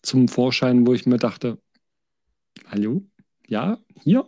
zum 0.02 0.28
Vorschein, 0.28 0.86
wo 0.86 0.94
ich 0.94 1.04
mir 1.04 1.18
dachte, 1.18 1.58
hallo, 2.70 3.02
ja, 3.46 3.78
hier, 4.02 4.26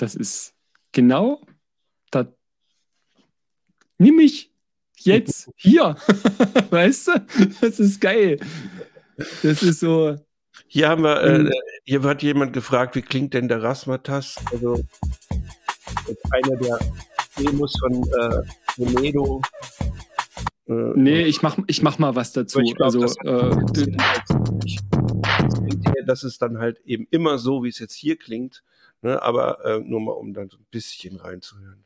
das 0.00 0.14
ist 0.14 0.54
genau 0.92 1.42
das. 2.10 2.26
Nimm 3.98 4.16
mich 4.16 4.50
jetzt 4.96 5.50
hier. 5.56 5.94
weißt 6.70 7.08
du? 7.08 7.26
Das 7.60 7.78
ist 7.78 8.00
geil. 8.00 8.40
Das 9.42 9.62
ist 9.62 9.80
so. 9.80 10.16
Hier 10.68 10.88
haben 10.88 11.02
wir, 11.02 11.22
äh, 11.22 11.50
hier 11.84 12.02
hat 12.02 12.22
jemand 12.22 12.54
gefragt, 12.54 12.96
wie 12.96 13.02
klingt 13.02 13.34
denn 13.34 13.48
der 13.48 13.62
Rasmatas? 13.62 14.36
Also 14.50 14.82
einer 16.30 16.56
der 16.56 16.78
Demos 17.36 17.74
von 17.78 18.02
äh, 18.02 18.42
Toledo. 18.76 19.42
Äh, 20.66 20.72
nee, 20.94 21.22
ich 21.24 21.42
mach, 21.42 21.58
ich 21.66 21.82
mach 21.82 21.98
mal 21.98 22.14
was 22.14 22.32
dazu. 22.32 22.60
Glaub, 22.60 22.80
also, 22.80 23.00
das, 23.00 23.16
äh, 23.24 23.50
das 26.06 26.24
ist 26.24 26.40
dann 26.40 26.58
halt 26.58 26.80
eben 26.86 27.06
immer 27.10 27.36
so, 27.38 27.64
wie 27.64 27.68
es 27.68 27.78
jetzt 27.78 27.94
hier 27.94 28.16
klingt. 28.16 28.62
Ne? 29.02 29.22
Aber 29.22 29.64
äh, 29.64 29.80
nur 29.80 30.00
mal, 30.00 30.12
um 30.12 30.32
dann 30.32 30.48
so 30.48 30.58
ein 30.58 30.66
bisschen 30.70 31.16
reinzuhören. 31.16 31.84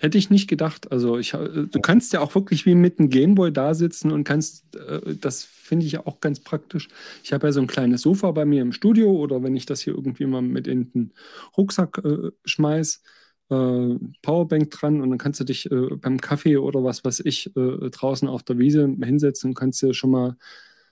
Hätte 0.00 0.18
ich 0.18 0.28
nicht 0.28 0.46
gedacht. 0.46 0.92
Also 0.92 1.16
ich, 1.16 1.32
äh, 1.32 1.66
du 1.66 1.80
kannst 1.80 2.12
ja 2.12 2.20
auch 2.20 2.34
wirklich 2.34 2.66
wie 2.66 2.74
mit 2.74 2.98
einem 2.98 3.08
Gameboy 3.08 3.50
da 3.50 3.72
sitzen 3.72 4.12
und 4.12 4.24
kannst, 4.24 4.76
äh, 4.76 5.16
das 5.18 5.44
finde 5.44 5.86
ich 5.86 5.98
auch 5.98 6.20
ganz 6.20 6.40
praktisch. 6.40 6.88
Ich 7.24 7.32
habe 7.32 7.46
ja 7.46 7.52
so 7.52 7.60
ein 7.60 7.66
kleines 7.66 8.02
Sofa 8.02 8.30
bei 8.32 8.44
mir 8.44 8.60
im 8.60 8.72
Studio 8.72 9.10
oder 9.10 9.42
wenn 9.42 9.56
ich 9.56 9.64
das 9.64 9.80
hier 9.80 9.94
irgendwie 9.94 10.26
mal 10.26 10.42
mit 10.42 10.66
in 10.66 10.92
den 10.92 11.12
Rucksack 11.56 11.98
äh, 12.04 12.30
schmeiß, 12.44 13.02
äh, 13.48 13.94
Powerbank 14.20 14.70
dran 14.70 15.00
und 15.00 15.08
dann 15.08 15.18
kannst 15.18 15.40
du 15.40 15.44
dich 15.44 15.70
äh, 15.70 15.96
beim 15.96 16.20
Kaffee 16.20 16.58
oder 16.58 16.84
was 16.84 17.02
weiß 17.02 17.20
ich 17.20 17.56
äh, 17.56 17.90
draußen 17.90 18.28
auf 18.28 18.42
der 18.42 18.58
Wiese 18.58 18.94
hinsetzen 19.02 19.50
und 19.50 19.54
kannst 19.54 19.80
dir 19.80 19.94
schon 19.94 20.10
mal 20.10 20.36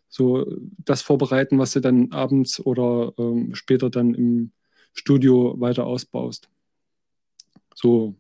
so 0.09 0.47
das 0.79 1.03
vorbereiten, 1.03 1.59
was 1.59 1.73
du 1.73 1.81
dann 1.81 2.11
abends 2.13 2.59
oder 2.59 3.13
ähm, 3.19 3.55
später 3.55 3.91
dann 3.91 4.15
im 4.15 4.53
Studio 4.95 5.55
weiter 5.61 5.85
ausbaust. 5.85 6.49
So 7.75 8.17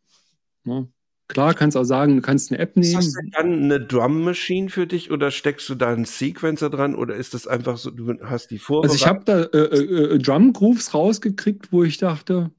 Ne? 0.64 0.88
Klar, 1.28 1.55
kannst 1.55 1.76
auch 1.76 1.84
sagen, 1.84 2.16
du 2.16 2.22
kannst 2.22 2.52
eine 2.52 2.60
App 2.60 2.76
nehmen. 2.76 2.98
Ist 2.98 3.14
das 3.14 3.24
dann 3.32 3.64
eine 3.64 3.80
Drum 3.80 4.24
Machine 4.24 4.68
für 4.68 4.86
dich 4.86 5.10
oder 5.10 5.30
steckst 5.30 5.68
du 5.70 5.74
da 5.74 5.90
einen 5.90 6.05
Sequencer 6.05 6.68
dran 6.68 6.94
oder 6.94 7.14
ist 7.14 7.32
das 7.32 7.46
einfach 7.46 7.78
so, 7.78 7.90
du 7.90 8.14
hast 8.22 8.51
die 8.51 8.59
Vorbereitung? 8.59 8.92
Also 8.92 9.02
ich 9.02 9.09
habe 9.09 9.24
da 9.24 9.42
äh, 9.59 9.64
äh, 9.64 10.14
äh, 10.14 10.18
Drum 10.18 10.52
Grooves 10.52 10.92
rausgekriegt, 10.92 11.72
wo 11.72 11.82
ich 11.82 11.96
dachte, 11.96 12.51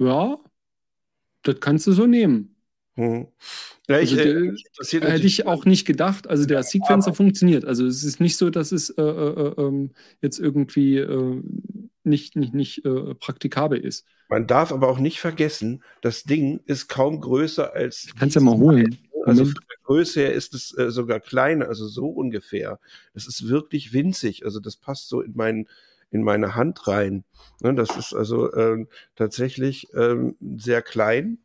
ja, 0.00 0.38
das 1.42 1.60
kannst 1.60 1.86
du 1.86 1.92
so 1.92 2.06
nehmen. 2.06 2.56
Hm. 2.94 3.26
Ja, 3.88 4.00
ich, 4.00 4.18
also 4.18 4.22
äh, 4.22 5.00
der, 5.00 5.12
hätte 5.12 5.26
ich 5.26 5.46
auch 5.46 5.66
nicht 5.66 5.86
gedacht. 5.86 6.28
Also 6.28 6.46
der 6.46 6.62
Sequencer 6.62 7.12
funktioniert. 7.12 7.66
Also 7.66 7.86
es 7.86 8.04
ist 8.04 8.20
nicht 8.20 8.38
so, 8.38 8.48
dass 8.48 8.72
es 8.72 8.88
äh, 8.88 9.02
äh, 9.02 9.54
ähm, 9.58 9.90
jetzt 10.22 10.40
irgendwie 10.40 10.96
nicht, 12.06 12.36
nicht, 12.36 12.54
nicht 12.54 12.82
praktikabel 13.20 13.78
ist. 13.78 14.06
Man 14.28 14.46
darf 14.46 14.72
aber 14.72 14.88
auch 14.88 14.98
nicht 14.98 15.20
vergessen, 15.20 15.82
das 16.02 16.24
Ding 16.24 16.60
ist 16.66 16.88
kaum 16.88 17.20
größer 17.20 17.74
als. 17.74 18.08
Kannst 18.18 18.34
ja 18.34 18.40
mal 18.40 18.56
holen. 18.56 18.98
Also 19.24 19.44
von 19.44 19.54
der 19.54 19.76
Größe 19.82 20.20
her 20.20 20.32
ist 20.34 20.54
es 20.54 20.76
äh, 20.78 20.90
sogar 20.90 21.18
kleiner, 21.18 21.66
also 21.66 21.88
so 21.88 22.06
ungefähr. 22.06 22.78
Das 23.12 23.26
ist 23.26 23.48
wirklich 23.48 23.92
winzig. 23.92 24.44
Also 24.44 24.60
das 24.60 24.76
passt 24.76 25.08
so 25.08 25.20
in 25.20 25.34
meinen 25.34 25.68
in 26.12 26.22
meine 26.22 26.54
Hand 26.54 26.86
rein. 26.86 27.24
Ne, 27.60 27.74
das 27.74 27.96
ist 27.96 28.14
also 28.14 28.54
ähm, 28.54 28.88
tatsächlich 29.16 29.88
ähm, 29.94 30.36
sehr 30.56 30.80
klein 30.80 31.38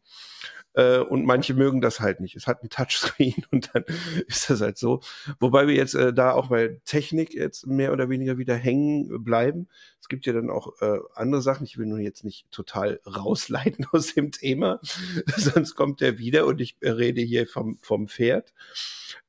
äh, 0.73 0.99
und 0.99 1.25
manche 1.25 1.53
mögen 1.53 1.81
das 1.81 1.99
halt 1.99 2.19
nicht. 2.19 2.35
Es 2.35 2.47
hat 2.47 2.63
ein 2.63 2.69
Touchscreen 2.69 3.45
und 3.51 3.71
dann 3.73 3.83
ist 4.27 4.49
das 4.49 4.61
halt 4.61 4.77
so. 4.77 5.01
Wobei 5.39 5.67
wir 5.67 5.75
jetzt 5.75 5.95
äh, 5.95 6.13
da 6.13 6.31
auch 6.31 6.47
bei 6.47 6.79
Technik 6.85 7.33
jetzt 7.33 7.67
mehr 7.67 7.93
oder 7.93 8.09
weniger 8.09 8.37
wieder 8.37 8.55
hängen 8.55 9.23
bleiben. 9.23 9.67
Es 9.99 10.07
gibt 10.07 10.25
ja 10.25 10.33
dann 10.33 10.49
auch 10.49 10.81
äh, 10.81 10.99
andere 11.13 11.41
Sachen. 11.41 11.65
Ich 11.65 11.77
will 11.77 11.85
nun 11.85 12.01
jetzt 12.01 12.23
nicht 12.23 12.49
total 12.51 12.99
rausleiten 13.05 13.85
aus 13.91 14.13
dem 14.13 14.31
Thema, 14.31 14.79
sonst 15.37 15.75
kommt 15.75 16.01
der 16.01 16.17
wieder 16.17 16.45
und 16.45 16.61
ich 16.61 16.77
rede 16.81 17.21
hier 17.21 17.47
vom, 17.47 17.77
vom 17.81 18.07
Pferd. 18.07 18.53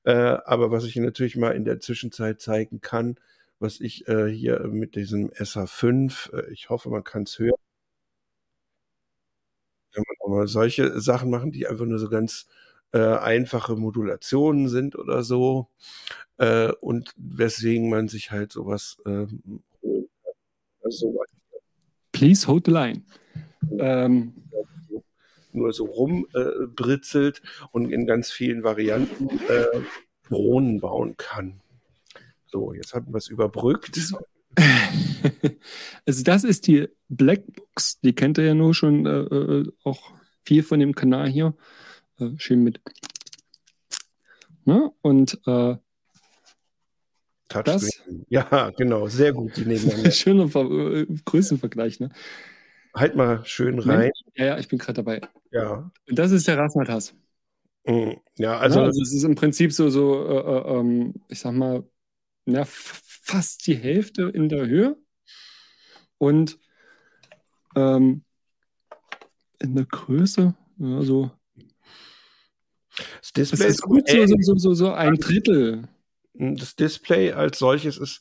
Äh, 0.05 0.13
aber 0.13 0.71
was 0.71 0.85
ich 0.85 0.97
natürlich 0.97 1.37
mal 1.37 1.51
in 1.51 1.65
der 1.65 1.81
Zwischenzeit 1.81 2.41
zeigen 2.41 2.81
kann, 2.81 3.17
was 3.59 3.81
ich 3.81 4.09
äh, 4.09 4.29
hier 4.29 4.61
mit 4.67 4.97
diesem 4.97 5.31
SA5, 5.31 6.35
äh, 6.35 6.53
ich 6.53 6.69
hoffe, 6.69 6.91
man 6.91 7.05
kann 7.05 7.23
es 7.23 7.39
hören, 7.39 7.55
kann 9.93 10.05
man 10.07 10.17
auch 10.21 10.29
mal 10.29 10.47
solche 10.49 11.01
Sachen 11.01 11.31
machen, 11.31 11.53
die 11.53 11.67
einfach 11.67 11.85
nur 11.85 11.99
so 11.99 12.09
ganz 12.09 12.47
äh, 12.93 12.99
einfache 12.99 13.77
Modulationen 13.77 14.69
sind 14.69 14.97
oder 14.97 15.23
so. 15.23 15.69
Äh, 16.39 16.73
und 16.81 17.13
weswegen 17.17 17.89
man 17.89 18.09
sich 18.09 18.31
halt 18.31 18.53
sowas 18.53 18.97
äh, 19.07 19.27
holen 19.83 20.09
kann. 20.23 20.33
Also. 20.85 21.21
Please 22.13 22.47
hold 22.47 22.67
the 22.67 22.73
line. 22.73 23.03
Ähm. 23.79 24.35
Nur 25.55 25.75
so 25.75 25.85
rumbritzelt 25.85 27.43
und 27.73 27.91
in 27.91 28.07
ganz 28.07 28.31
vielen 28.31 28.65
Varianten 28.65 29.29
äh, 29.49 29.83
Drohnen 30.27 30.81
bauen 30.81 31.15
kann. 31.19 31.61
So, 32.47 32.73
jetzt 32.73 32.95
haben 32.95 33.13
wir 33.13 33.19
es 33.19 33.29
überbrückt. 33.29 33.97
also 36.07 36.23
das 36.25 36.45
ist 36.45 36.67
die 36.67 36.89
Blackbox, 37.09 38.01
die 38.01 38.15
kennt 38.15 38.39
ihr 38.39 38.45
ja 38.45 38.55
nur 38.55 38.75
schon 38.75 39.07
äh, 39.07 39.21
äh, 39.21 39.73
auch 39.85 40.13
viel 40.45 40.63
von 40.63 40.81
dem 40.81 40.95
Kanal 40.95 41.29
hier. 41.29 41.55
Äh, 42.19 42.31
schön 42.37 42.63
mit. 42.63 42.81
Ne? 44.65 44.93
Und 45.03 45.41
äh, 45.47 45.77
das, 47.49 48.03
ja, 48.29 48.71
genau, 48.71 49.09
sehr 49.09 49.33
gut. 49.33 49.53
Schöner 50.13 50.49
Ver 50.49 50.71
äh, 50.71 51.07
Größenvergleich, 51.25 52.01
ne? 52.01 52.11
Halt 52.95 53.17
mal 53.17 53.45
schön 53.45 53.79
rein. 53.79 54.11
Ja, 54.35 54.47
ja, 54.47 54.59
ich 54.59 54.69
bin 54.69 54.79
gerade 54.79 54.95
dabei. 54.95 55.21
Ja. 55.51 55.91
Und 56.09 56.19
das 56.19 56.31
ist 56.31 56.47
der 56.47 56.59
Rasmatas. 56.59 57.15
Mhm. 57.85 58.17
Ja, 58.37 58.59
also, 58.59 58.81
ja, 58.81 58.87
also 58.87 59.01
es 59.01 59.13
ist 59.13 59.25
im 59.25 59.35
Prinzip 59.35 59.73
so, 59.73 59.89
so 59.89 60.29
äh 60.29 60.79
ähm, 60.79 61.15
ich 61.29 61.41
sag 61.41 61.53
mal, 61.53 61.85
ja, 62.47 62.65
fast 63.23 63.67
die 63.67 63.77
Hälfte 63.77 64.25
in 64.25 64.49
der 64.49 64.67
Höhe 64.67 64.97
und 66.19 66.59
ähm, 67.75 68.25
in 69.61 69.75
der 69.77 69.87
Größe, 69.87 70.55
ja, 70.79 71.03
so. 71.03 71.31
Das 73.21 73.33
Display 73.33 73.69
ist 73.69 73.83
gut, 73.83 74.09
so, 74.09 74.27
so, 74.27 74.57
so, 74.57 74.75
so 74.75 74.93
ein 74.93 75.15
Drittel. 75.15 75.89
Das 76.35 76.77
Display 76.77 77.33
als 77.33 77.59
solches 77.59 77.97
ist 77.97 78.21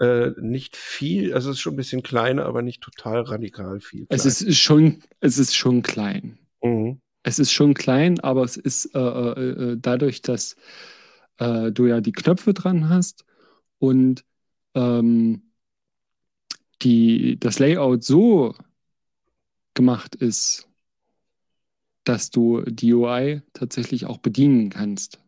äh, 0.00 0.30
nicht 0.40 0.76
viel, 0.76 1.32
also 1.34 1.50
es 1.50 1.56
ist 1.56 1.60
schon 1.60 1.74
ein 1.74 1.76
bisschen 1.76 2.02
kleiner, 2.02 2.44
aber 2.44 2.62
nicht 2.62 2.82
total 2.82 3.22
radikal 3.22 3.80
viel. 3.80 4.06
Es 4.08 4.26
ist 4.26 4.58
schon, 4.58 5.02
es 5.20 5.38
ist 5.38 5.54
schon 5.54 5.82
klein. 5.82 6.38
Mhm. 6.62 7.00
Es 7.22 7.38
ist 7.38 7.52
schon 7.52 7.74
klein, 7.74 8.20
aber 8.20 8.42
es 8.42 8.56
ist 8.56 8.94
äh, 8.94 8.98
äh, 8.98 9.72
äh 9.72 9.76
dadurch, 9.80 10.22
dass 10.22 10.56
äh, 11.38 11.70
du 11.70 11.86
ja 11.86 12.00
die 12.00 12.12
Knöpfe 12.12 12.52
dran 12.52 12.88
hast 12.88 13.24
und 13.78 14.24
ähm, 14.74 15.42
die, 16.82 17.38
das 17.38 17.58
Layout 17.58 18.02
so 18.02 18.54
gemacht 19.74 20.14
ist, 20.14 20.68
dass 22.04 22.30
du 22.30 22.62
die 22.62 22.92
UI 22.92 23.42
tatsächlich 23.52 24.06
auch 24.06 24.18
bedienen 24.18 24.70
kannst. 24.70 25.20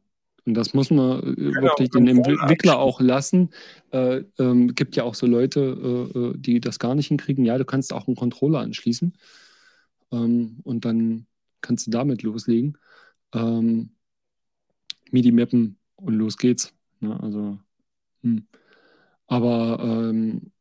Und 0.47 0.55
das 0.55 0.75
muss 0.75 0.91
man 0.91 1.21
äh, 1.23 1.35
genau, 1.35 1.63
wirklich 1.63 1.91
den 1.91 2.07
Entwickler 2.07 2.79
auch 2.79 3.01
lassen. 3.01 3.51
Äh, 3.93 4.25
ähm, 4.39 4.75
gibt 4.75 4.97
ja 4.97 5.05
auch 5.05 5.15
so 5.15 5.27
Leute, 5.27 5.61
äh, 6.15 6.19
äh, 6.19 6.35
die 6.37 6.61
das 6.61 6.79
gar 6.79 6.95
nicht 6.95 7.09
hinkriegen. 7.09 7.45
Ja, 7.45 7.57
du 7.57 7.65
kannst 7.65 7.93
auch 7.93 8.07
einen 8.07 8.17
Controller 8.17 8.61
anschließen 8.61 9.15
ähm, 10.13 10.59
und 10.65 10.85
dann 10.85 11.27
kannst 11.61 11.87
du 11.87 11.91
damit 11.91 12.23
loslegen. 12.23 12.77
Ähm, 13.33 13.91
MIDI 15.11 15.33
mappen 15.33 15.79
und 15.97 16.15
los 16.15 16.37
geht's. 16.37 16.75
Ja, 17.01 17.19
also 17.21 17.59
hm. 18.23 18.47
Aber 19.27 19.79
ähm, 19.83 20.53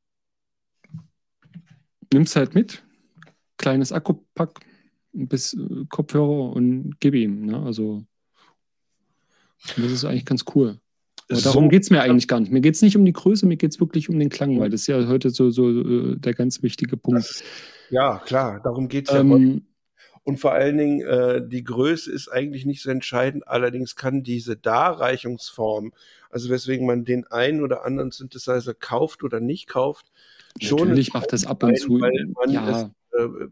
nimm's 2.11 2.35
halt 2.35 2.55
mit, 2.55 2.83
kleines 3.57 3.91
Akkupack, 3.91 4.59
bis 5.11 5.53
äh, 5.53 5.85
Kopfhörer 5.89 6.53
und 6.53 6.95
gib 6.99 7.15
ihm. 7.15 7.45
Ne? 7.45 7.61
Also 7.63 8.05
das 9.77 9.91
ist 9.91 10.05
eigentlich 10.05 10.25
ganz 10.25 10.45
cool. 10.55 10.79
Aber 11.29 11.39
so, 11.39 11.49
darum 11.49 11.69
geht 11.69 11.83
es 11.83 11.89
mir 11.89 12.01
eigentlich 12.01 12.27
gar 12.27 12.39
nicht. 12.39 12.51
Mir 12.51 12.61
geht 12.61 12.75
es 12.75 12.81
nicht 12.81 12.97
um 12.97 13.05
die 13.05 13.13
Größe, 13.13 13.45
mir 13.45 13.57
geht 13.57 13.71
es 13.71 13.79
wirklich 13.79 14.09
um 14.09 14.19
den 14.19 14.29
Klang, 14.29 14.59
weil 14.59 14.69
das 14.69 14.81
ist 14.81 14.87
ja 14.87 15.07
heute 15.07 15.29
so, 15.29 15.49
so 15.49 15.69
äh, 15.69 16.17
der 16.17 16.33
ganz 16.33 16.61
wichtige 16.61 16.97
Punkt. 16.97 17.19
Das, 17.19 17.43
ja, 17.89 18.19
klar, 18.19 18.59
darum 18.61 18.87
geht 18.87 19.07
es 19.07 19.13
ja. 19.13 19.21
Ähm, 19.21 19.65
und 20.23 20.37
vor 20.37 20.53
allen 20.53 20.77
Dingen, 20.77 21.01
äh, 21.01 21.45
die 21.45 21.63
Größe 21.63 22.11
ist 22.11 22.29
eigentlich 22.29 22.65
nicht 22.65 22.81
so 22.81 22.89
entscheidend. 22.89 23.47
Allerdings 23.47 23.95
kann 23.95 24.23
diese 24.23 24.55
Darreichungsform, 24.55 25.93
also 26.29 26.49
weswegen 26.49 26.85
man 26.85 27.03
den 27.03 27.27
einen 27.27 27.61
oder 27.61 27.83
anderen 27.85 28.11
Synthesizer 28.11 28.73
kauft 28.73 29.23
oder 29.23 29.41
nicht 29.41 29.67
kauft, 29.67 30.11
schon. 30.61 30.87
Natürlich 30.87 31.13
macht 31.13 31.33
das 31.33 31.45
ab 31.45 31.63
und 31.63 31.77
zu. 31.77 31.99
Weil 31.99 32.27
man 32.35 32.49
ja. 32.51 32.91
es 33.13 33.19
äh, 33.19 33.47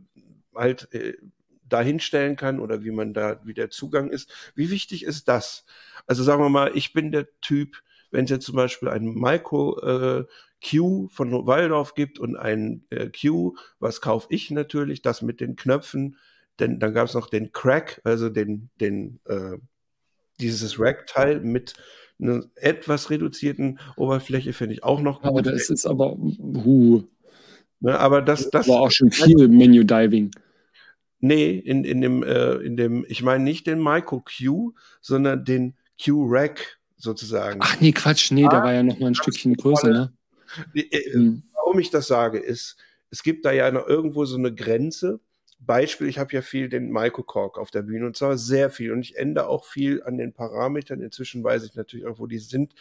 halt 0.56 0.94
äh, 0.94 1.14
dahinstellen 1.68 2.36
kann 2.36 2.60
oder 2.60 2.84
wie 2.84 2.92
man 2.92 3.14
da, 3.14 3.42
wie 3.44 3.54
der 3.54 3.70
Zugang 3.70 4.10
ist. 4.10 4.32
Wie 4.56 4.70
wichtig 4.70 5.04
ist 5.04 5.28
das? 5.28 5.66
Also 6.08 6.24
sagen 6.24 6.42
wir 6.42 6.50
mal, 6.50 6.72
ich 6.76 6.94
bin 6.94 7.12
der 7.12 7.28
Typ, 7.42 7.82
wenn 8.12 8.26
es 8.26 8.32
jetzt 8.32 8.46
zum 8.46 8.56
Beispiel 8.56 8.90
ein 8.90 9.06
Micro 9.06 9.80
äh, 9.80 10.26
Q 10.64 11.08
von 11.10 11.48
Waldorf 11.48 11.96
gibt 11.96 12.20
und 12.20 12.36
ein 12.36 12.86
äh, 12.90 13.10
Q, 13.10 13.56
was 13.80 14.02
kaufe 14.02 14.28
ich 14.30 14.52
natürlich? 14.52 15.02
Das 15.02 15.22
mit 15.22 15.40
den 15.40 15.56
Knöpfen, 15.56 16.18
denn 16.62 16.80
dann 16.80 16.94
gab 16.94 17.08
es 17.08 17.14
noch 17.14 17.30
den 17.30 17.52
Crack, 17.52 18.00
also 18.04 18.30
den, 18.30 18.70
den, 18.80 19.20
äh, 19.26 19.58
dieses 20.40 20.80
Rack-Teil 20.80 21.42
mit 21.42 21.74
einer 22.20 22.46
etwas 22.56 23.10
reduzierten 23.10 23.80
Oberfläche, 23.98 24.54
finde 24.54 24.76
ich 24.76 24.84
auch 24.84 25.02
noch 25.02 25.22
gut. 25.22 25.30
Aber 25.30 25.42
das 25.42 25.70
ist 25.70 25.86
aber, 25.86 26.16
huh. 26.18 27.04
Ne, 27.80 28.00
aber 28.00 28.22
das, 28.22 28.50
das 28.52 28.68
war 28.68 28.80
auch 28.80 28.92
schon 28.92 29.12
viel 29.12 29.48
Menu-Diving. 29.48 30.32
Nee, 31.20 31.58
in, 31.58 31.84
in 31.84 32.02
dem, 32.02 32.24
äh, 32.24 32.54
in 32.58 32.78
dem, 32.78 33.06
ich 33.10 33.24
meine 33.24 33.44
nicht 33.44 33.66
den 33.68 33.82
Micro 33.82 34.24
Q, 34.24 34.74
sondern 35.02 35.44
den 35.44 35.76
Q-Rack 36.04 36.80
sozusagen. 36.98 37.60
Ach 37.64 37.80
nee, 37.82 37.92
Quatsch, 37.92 38.32
nee, 38.32 38.46
ah, 38.46 38.50
der 38.50 38.64
war 38.64 38.74
ja 38.74 38.84
noch 38.84 39.00
mal 39.00 39.08
ein 39.08 39.16
Stückchen 39.16 39.56
größer, 39.56 39.90
ne? 39.90 40.14
Äh, 40.76 41.14
hm. 41.14 41.44
Warum 41.54 41.80
ich 41.80 41.90
das 41.90 42.08
sage, 42.08 42.38
ist, 42.38 42.78
es 43.10 43.24
gibt 43.24 43.46
da 43.46 43.52
ja 43.52 43.72
noch 43.72 43.88
irgendwo 43.88 44.26
so 44.26 44.38
eine 44.38 44.54
Grenze, 44.54 45.20
Beispiel, 45.66 46.08
ich 46.08 46.18
habe 46.20 46.34
ja 46.34 46.42
viel 46.42 46.70
den 46.70 46.92
Maiko 46.92 47.24
Kork 47.24 47.58
auf 47.58 47.72
der 47.72 47.84
Bühne 47.84 48.08
und 48.08 48.18
zwar 48.18 48.38
sehr 48.38 48.70
viel 48.70 48.92
und 48.92 49.02
ich 49.02 49.18
ändere 49.18 49.48
auch 49.48 49.66
viel 49.66 50.04
an 50.04 50.18
den 50.18 50.34
Parametern. 50.34 51.02
Inzwischen 51.02 51.44
weiß 51.44 51.64
ich 51.64 51.76
natürlich 51.76 52.08
auch, 52.08 52.20
wo 52.20 52.28
die 52.28 52.40
sind, 52.40 52.74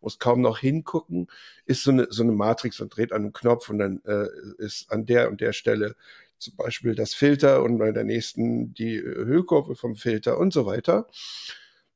muss 0.00 0.18
kaum 0.18 0.40
noch 0.40 0.58
hingucken. 0.58 1.28
Ist 1.66 1.82
so 1.82 1.90
eine, 1.90 2.06
so 2.10 2.22
eine 2.22 2.32
Matrix 2.32 2.80
und 2.80 2.96
dreht 2.96 3.12
an 3.12 3.22
einem 3.22 3.32
Knopf 3.32 3.68
und 3.70 3.78
dann 3.78 4.00
äh, 4.04 4.28
ist 4.58 4.90
an 4.92 5.06
der 5.06 5.28
und 5.30 5.40
der 5.40 5.52
Stelle 5.52 5.96
zum 6.38 6.56
Beispiel 6.56 6.94
das 6.94 7.14
Filter 7.14 7.62
und 7.64 7.78
bei 7.78 7.90
der 7.92 8.04
nächsten 8.04 8.72
die 8.74 8.96
äh, 8.96 9.02
Höhekurve 9.02 9.74
vom 9.74 9.96
Filter 9.96 10.38
und 10.38 10.52
so 10.52 10.66
weiter. 10.66 11.08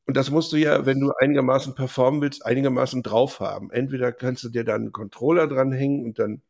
Und 0.07 0.17
das 0.17 0.31
musst 0.31 0.53
du 0.53 0.57
ja, 0.57 0.85
wenn 0.85 1.01
du 1.01 1.13
einigermaßen 1.19 1.75
performen 1.75 2.21
willst, 2.21 2.45
einigermaßen 2.45 3.03
drauf 3.03 3.41
haben. 3.41 3.71
Entweder 3.71 4.13
kannst 4.13 4.43
du 4.45 4.49
dir 4.49 4.65
dann 4.65 4.83
einen 4.83 4.93
Controller 4.93 5.47
dranhängen 5.47 6.05
und 6.05 6.19
dann 6.19 6.43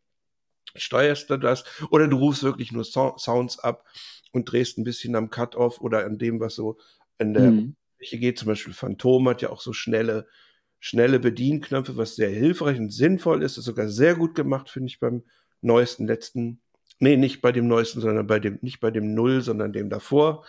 steuerst 0.75 1.31
du 1.31 1.37
das, 1.37 1.65
oder 1.91 2.09
du 2.09 2.17
rufst 2.19 2.43
wirklich 2.43 2.73
nur 2.73 2.85
so 2.85 3.15
Sounds 3.19 3.59
ab 3.59 3.85
und 4.33 4.51
drehst 4.51 4.79
ein 4.79 4.85
bisschen 4.85 5.15
am 5.15 5.31
Cut-Off 5.31 5.81
oder 5.81 6.05
an 6.05 6.19
dem, 6.19 6.41
was 6.41 6.55
so 6.55 6.79
an 7.19 7.35
der 7.35 7.51
mhm. 7.51 7.77
geht. 7.99 8.39
Zum 8.39 8.49
Beispiel 8.49 8.75
Phantom 8.75 9.29
hat 9.29 9.43
ja 9.43 9.51
auch 9.51 9.61
so 9.61 9.73
schnelle, 9.73 10.27
schnelle 10.81 11.21
Bedienknöpfe, 11.21 11.97
was 11.97 12.17
sehr 12.17 12.31
hilfreich 12.31 12.79
und 12.79 12.91
sinnvoll 12.91 13.43
ist. 13.43 13.57
Das 13.57 13.59
ist 13.59 13.67
sogar 13.67 13.89
sehr 13.89 14.15
gut 14.15 14.35
gemacht, 14.35 14.71
finde 14.71 14.89
ich, 14.89 15.01
beim 15.01 15.23
neuesten, 15.61 16.07
letzten 16.07 16.61
Nee, 16.99 17.17
nicht 17.17 17.43
bei 17.43 17.53
dem 17.53 17.67
neuesten, 17.67 18.01
sondern 18.01 18.27
bei 18.27 18.39
dem, 18.39 18.59
nicht 18.63 18.81
bei 18.81 18.91
dem 18.91 19.15
Null, 19.15 19.43
sondern 19.43 19.73
dem 19.73 19.91
davor. 19.91 20.45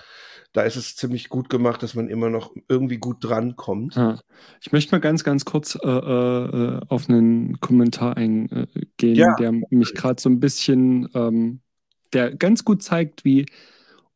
Da 0.54 0.62
ist 0.62 0.76
es 0.76 0.96
ziemlich 0.96 1.30
gut 1.30 1.50
gemacht, 1.50 1.82
dass 1.82 1.96
man 1.96 2.10
immer 2.10 2.30
noch 2.30 2.54
irgendwie 2.70 2.98
gut 2.98 3.18
drankommt. 3.22 3.96
Ja. 3.96 4.20
Ich 4.62 4.72
möchte 4.72 4.94
mal 4.94 5.00
ganz, 5.00 5.24
ganz 5.24 5.46
kurz 5.46 5.76
äh, 5.76 5.90
äh, 5.90 6.80
auf 6.90 7.10
einen 7.10 7.60
Kommentar 7.60 8.18
eingehen, 8.18 8.68
ja. 9.02 9.34
der 9.40 9.52
mich 9.72 9.96
gerade 9.96 10.22
so 10.22 10.30
ein 10.30 10.40
bisschen, 10.40 11.10
ähm, 11.16 11.62
der 12.14 12.36
ganz 12.36 12.64
gut 12.64 12.84
zeigt, 12.84 13.26
wie 13.26 13.48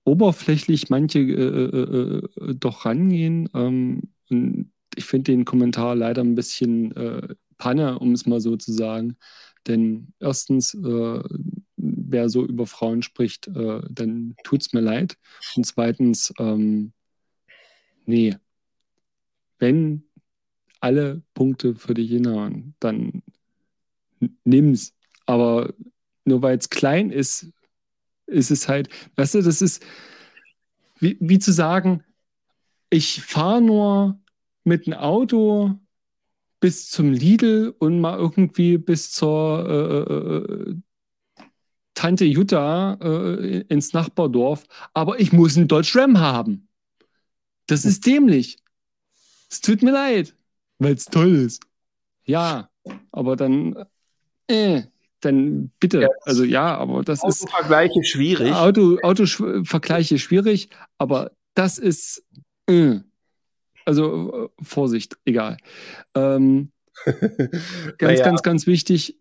oberflächlich 0.03 0.91
manche 0.91 1.19
äh, 1.19 1.31
äh, 1.33 2.49
äh 2.49 2.55
doch 2.55 2.85
rangehen. 2.85 3.49
Ähm, 3.55 4.03
und 4.29 4.71
ich 4.95 5.05
finde 5.05 5.31
den 5.31 5.43
Kommentar 5.43 5.95
leider 5.95 6.23
ein 6.23 6.35
bisschen 6.35 6.95
äh, 6.95 7.35
Panne, 7.57 7.97
um 7.97 8.11
es 8.11 8.27
mal 8.27 8.41
so 8.41 8.55
zu 8.57 8.71
sagen. 8.71 9.17
Denn 9.67 10.13
erstens, 10.19 10.73
äh, 10.73 11.23
wer 12.09 12.29
so 12.29 12.45
über 12.45 12.65
Frauen 12.65 13.01
spricht, 13.01 13.47
äh, 13.47 13.81
dann 13.89 14.35
es 14.51 14.73
mir 14.73 14.81
leid. 14.81 15.17
Und 15.55 15.65
zweitens, 15.65 16.33
ähm, 16.39 16.93
nee, 18.05 18.35
wenn 19.59 20.03
alle 20.79 21.23
Punkte 21.33 21.75
für 21.75 21.93
dich 21.93 22.09
hinhauen, 22.09 22.75
dann 22.79 23.23
nimm's. 24.43 24.93
Aber 25.25 25.73
nur 26.25 26.41
weil 26.41 26.57
es 26.57 26.69
klein 26.69 27.09
ist, 27.09 27.51
ist 28.27 28.51
es 28.51 28.67
halt, 28.67 28.89
weißt 29.15 29.35
du, 29.35 29.41
das 29.41 29.61
ist 29.61 29.83
wie, 30.99 31.17
wie 31.19 31.39
zu 31.39 31.51
sagen, 31.51 32.03
ich 32.89 33.21
fahre 33.21 33.61
nur 33.61 34.19
mit 34.63 34.87
dem 34.87 34.93
Auto 34.93 35.79
bis 36.59 36.89
zum 36.89 37.11
Lidl 37.11 37.75
und 37.79 37.99
mal 37.99 38.17
irgendwie 38.17 38.77
bis 38.77 39.11
zur 39.11 39.65
äh, 39.69 40.13
äh, 40.13 40.71
äh 40.71 40.75
Tante 41.97 42.25
Jutta 42.25 42.99
äh, 43.01 43.61
ins 43.69 43.91
Nachbardorf, 43.91 44.65
aber 44.93 45.19
ich 45.19 45.33
muss 45.33 45.57
einen 45.57 45.67
Dodge 45.67 45.93
Ram 45.95 46.19
haben. 46.19 46.67
Das 47.65 47.85
ist 47.85 48.05
dämlich. 48.05 48.59
Es 49.49 49.61
tut 49.61 49.81
mir 49.81 49.93
leid, 49.93 50.35
weil 50.77 50.93
es 50.93 51.05
toll 51.05 51.33
ist. 51.33 51.63
Ja, 52.23 52.69
aber 53.11 53.35
dann, 53.35 53.87
äh, 54.45 54.83
dann 55.21 55.71
bitte. 55.79 56.01
Ja, 56.01 56.09
also 56.21 56.43
ja, 56.43 56.77
aber 56.77 57.01
das 57.01 57.21
Auto 57.21 57.29
ist. 57.29 57.43
Autovergleiche 57.45 58.03
schwierig. 58.03 58.53
Auto, 58.53 58.99
Autovergleiche 59.01 60.19
schwierig, 60.19 60.69
aber 60.99 61.31
das 61.55 61.79
ist. 61.79 62.23
Äh, 62.69 62.99
also 63.85 64.51
äh, 64.59 64.63
Vorsicht, 64.63 65.17
egal. 65.25 65.57
Ähm, 66.13 66.71
ganz, 67.05 67.97
naja. 68.01 68.23
ganz, 68.23 68.43
ganz 68.43 68.67
wichtig 68.67 69.17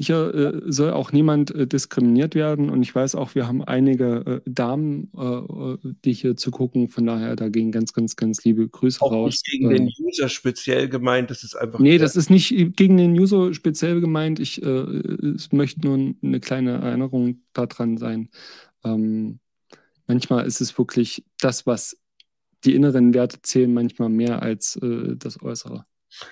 hier 0.00 0.32
äh, 0.32 0.72
soll 0.72 0.92
auch 0.92 1.10
niemand 1.10 1.52
äh, 1.52 1.66
diskriminiert 1.66 2.36
werden 2.36 2.70
und 2.70 2.82
ich 2.82 2.94
weiß 2.94 3.16
auch, 3.16 3.34
wir 3.34 3.48
haben 3.48 3.64
einige 3.64 4.42
äh, 4.46 4.50
Damen, 4.50 5.10
äh, 5.16 5.24
äh, 5.24 5.78
die 6.04 6.12
hier 6.12 6.36
zu 6.36 6.52
gucken. 6.52 6.88
Von 6.88 7.04
daher, 7.04 7.34
da 7.34 7.48
gehen 7.48 7.72
ganz, 7.72 7.92
ganz, 7.92 8.14
ganz 8.14 8.44
liebe 8.44 8.68
Grüße 8.68 9.02
auch 9.02 9.10
raus. 9.10 9.42
Nicht 9.42 9.44
gegen 9.44 9.70
den 9.70 9.92
User 10.00 10.28
speziell 10.28 10.88
gemeint, 10.88 11.30
das 11.30 11.42
ist 11.42 11.56
einfach. 11.56 11.80
Nee, 11.80 11.98
das 11.98 12.14
ist 12.14 12.30
nicht 12.30 12.76
gegen 12.76 12.96
den 12.96 13.18
User 13.18 13.52
speziell 13.52 14.00
gemeint. 14.00 14.38
Ich 14.38 14.62
äh, 14.62 14.68
es 14.68 15.50
möchte 15.50 15.80
nur 15.80 16.14
eine 16.22 16.40
kleine 16.40 16.74
Erinnerung 16.78 17.42
daran 17.52 17.96
sein. 17.96 18.30
Ähm, 18.84 19.40
manchmal 20.06 20.46
ist 20.46 20.60
es 20.60 20.78
wirklich 20.78 21.24
das, 21.40 21.66
was 21.66 21.98
die 22.64 22.76
inneren 22.76 23.14
Werte 23.14 23.42
zählen, 23.42 23.72
manchmal 23.72 24.08
mehr 24.08 24.42
als 24.42 24.78
das 24.80 25.40
Äußere. 25.40 25.86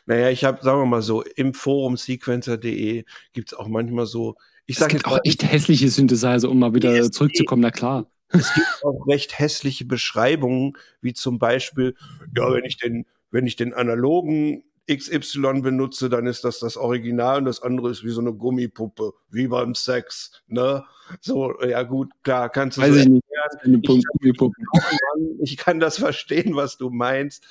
Naja, 0.07 0.31
ich 0.31 0.45
habe, 0.45 0.63
sagen 0.63 0.81
wir 0.81 0.87
mal 0.87 1.03
so, 1.03 1.23
im 1.23 1.55
Forum 1.55 1.97
sequencer.de 1.97 3.05
gibt 3.33 3.53
es 3.53 3.59
auch 3.59 3.69
manchmal 3.69 4.07
so. 4.07 4.37
Ich 4.67 4.81
es 4.81 4.89
gibt 4.89 5.07
auch 5.07 5.19
echt 5.25 5.45
hässliche 5.45 5.89
Synthesizer, 5.89 6.51
um 6.51 6.59
mal 6.59 6.75
wieder 6.75 6.95
ESP, 6.95 7.13
zurückzukommen, 7.13 7.63
na 7.63 7.71
klar. 7.71 8.11
Es 8.29 8.53
gibt 8.55 8.67
auch 8.83 9.07
recht 9.07 9.39
hässliche 9.39 9.85
Beschreibungen, 9.85 10.77
wie 11.01 11.13
zum 11.13 11.39
Beispiel, 11.39 11.95
ja, 12.37 12.53
wenn 12.53 12.65
ich 12.65 12.77
den, 12.77 13.07
wenn 13.31 13.47
ich 13.47 13.57
den 13.57 13.75
analogen 13.75 14.65
XY 14.91 15.63
benutze, 15.63 16.09
dann 16.09 16.27
ist 16.27 16.45
das 16.45 16.61
das 16.61 16.77
Original 16.77 17.39
und 17.39 17.45
das 17.45 17.63
andere 17.63 17.91
ist 17.91 18.05
wie 18.05 18.11
so 18.11 18.21
eine 18.21 18.33
Gummipuppe, 18.33 19.15
wie 19.31 19.49
beim 19.49 19.75
Sex, 19.75 20.43
ne? 20.47 20.85
So, 21.21 21.61
ja 21.63 21.83
gut, 21.83 22.11
klar, 22.23 22.49
kannst 22.49 22.79
du 22.79 22.83
Weiß 22.83 22.95
so 22.95 23.01
ich, 23.01 23.09
nicht. 23.09 23.25
Ich, 23.65 25.53
ich 25.53 25.57
kann 25.57 25.81
das 25.81 25.99
verstehen, 25.99 26.57
was 26.57 26.77
du 26.77 26.91
meinst. 26.91 27.47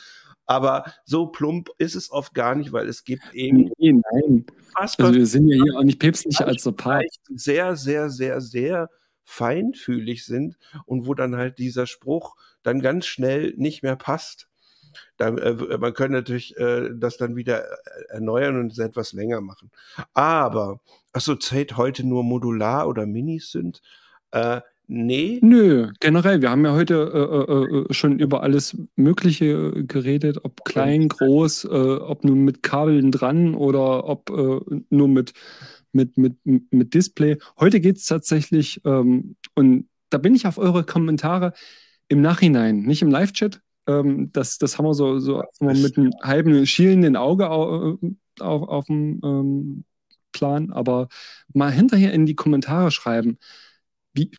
Aber 0.46 0.94
so 1.06 1.28
plump 1.28 1.70
ist 1.78 1.96
es 1.96 2.12
oft 2.12 2.34
gar 2.34 2.56
nicht, 2.56 2.72
weil 2.72 2.88
es 2.88 3.04
gibt 3.04 3.34
eben. 3.34 3.72
Nee, 3.78 3.94
nein. 3.94 4.46
Also 4.74 5.14
wir 5.14 5.26
sind 5.26 5.48
ja 5.48 5.64
hier 5.64 5.78
auch 5.78 5.84
nicht 5.84 6.00
päpstlicher 6.00 6.48
als 6.48 6.64
der 6.64 6.72
Papst. 6.72 7.22
Sehr, 7.36 7.76
sehr, 7.76 8.10
sehr, 8.10 8.42
sehr 8.42 8.90
feinfühlig 9.24 10.26
sind 10.26 10.58
und 10.86 11.08
wo 11.08 11.14
dann 11.14 11.36
halt 11.36 11.58
dieser 11.58 11.88
Spruch 11.88 12.36
dann 12.64 12.82
ganz 12.82 13.06
schnell 13.06 13.54
nicht 13.58 13.84
mehr 13.84 13.96
passt. 13.96 14.48
Da, 15.18 15.30
äh, 15.30 15.78
man 15.78 15.94
könnte 15.94 16.14
natürlich 16.14 16.56
äh, 16.58 16.90
das 16.94 17.18
dann 17.18 17.36
wieder 17.36 17.66
äh, 17.66 17.76
erneuern 18.10 18.60
und 18.60 18.72
es 18.72 18.80
etwas 18.80 19.14
länger 19.14 19.42
machen. 19.42 19.72
Aber, 20.14 20.80
achso, 21.12 21.36
zählt 21.36 21.76
heute 21.76 22.06
nur 22.06 22.24
modular 22.24 22.88
oder 22.88 23.06
Minis 23.06 23.52
sind. 23.52 23.82
Äh, 24.32 24.62
Nee. 24.88 25.40
Nö, 25.41 25.91
generell. 25.99 26.41
Wir 26.41 26.52
haben 26.52 26.64
ja 26.64 26.74
heute 26.74 26.94
äh, 26.95 27.52
äh, 27.52 27.82
äh 27.82 27.94
schon 27.94 28.20
über 28.20 28.44
alles 28.44 28.78
Mögliche 28.95 29.45
äh, 29.45 29.84
geredet, 29.84 30.44
ob 30.44 30.64
klein, 30.64 31.07
groß, 31.07 31.66
äh, 31.66 31.68
ob 31.68 32.24
nur 32.24 32.36
mit 32.36 32.62
Kabeln 32.62 33.12
dran 33.12 33.56
oder 33.56 34.07
ob 34.07 34.30
äh, 34.30 34.60
nur 34.90 35.07
mit, 35.07 35.34
mit, 35.91 36.18
mit, 36.18 36.36
mit 36.44 36.94
Display. 36.94 37.38
Heute 37.60 37.80
geht 37.80 37.98
es 37.98 38.06
tatsächlich, 38.06 38.82
ähm, 38.86 39.36
und 39.56 39.90
da 40.10 40.20
bin 40.20 40.36
ich 40.36 40.45
auf 40.45 40.57
eure 40.60 40.84
Kommentare 40.84 41.53
im 42.07 42.22
Nachhinein, 42.22 42.82
nicht 42.82 43.02
im 43.02 43.10
Live-Chat. 43.10 43.62
Ähm, 43.88 44.32
das, 44.34 44.60
das 44.60 44.78
haben 44.78 44.86
wir 44.86 44.94
so, 44.94 45.18
so 45.20 45.44
mit 45.60 45.98
einem 45.98 46.12
halben 46.22 46.66
schielenden 46.68 47.16
Auge 47.16 47.49
auf, 47.49 47.98
auf, 48.40 48.62
auf 48.68 48.86
dem 48.86 49.20
ähm, 49.24 49.84
Plan, 50.32 50.72
aber 50.72 51.07
mal 51.53 51.72
hinterher 51.72 52.14
in 52.14 52.26
die 52.26 52.36
Kommentare 52.36 52.91
schreiben. 52.91 53.38
Wie, 54.14 54.32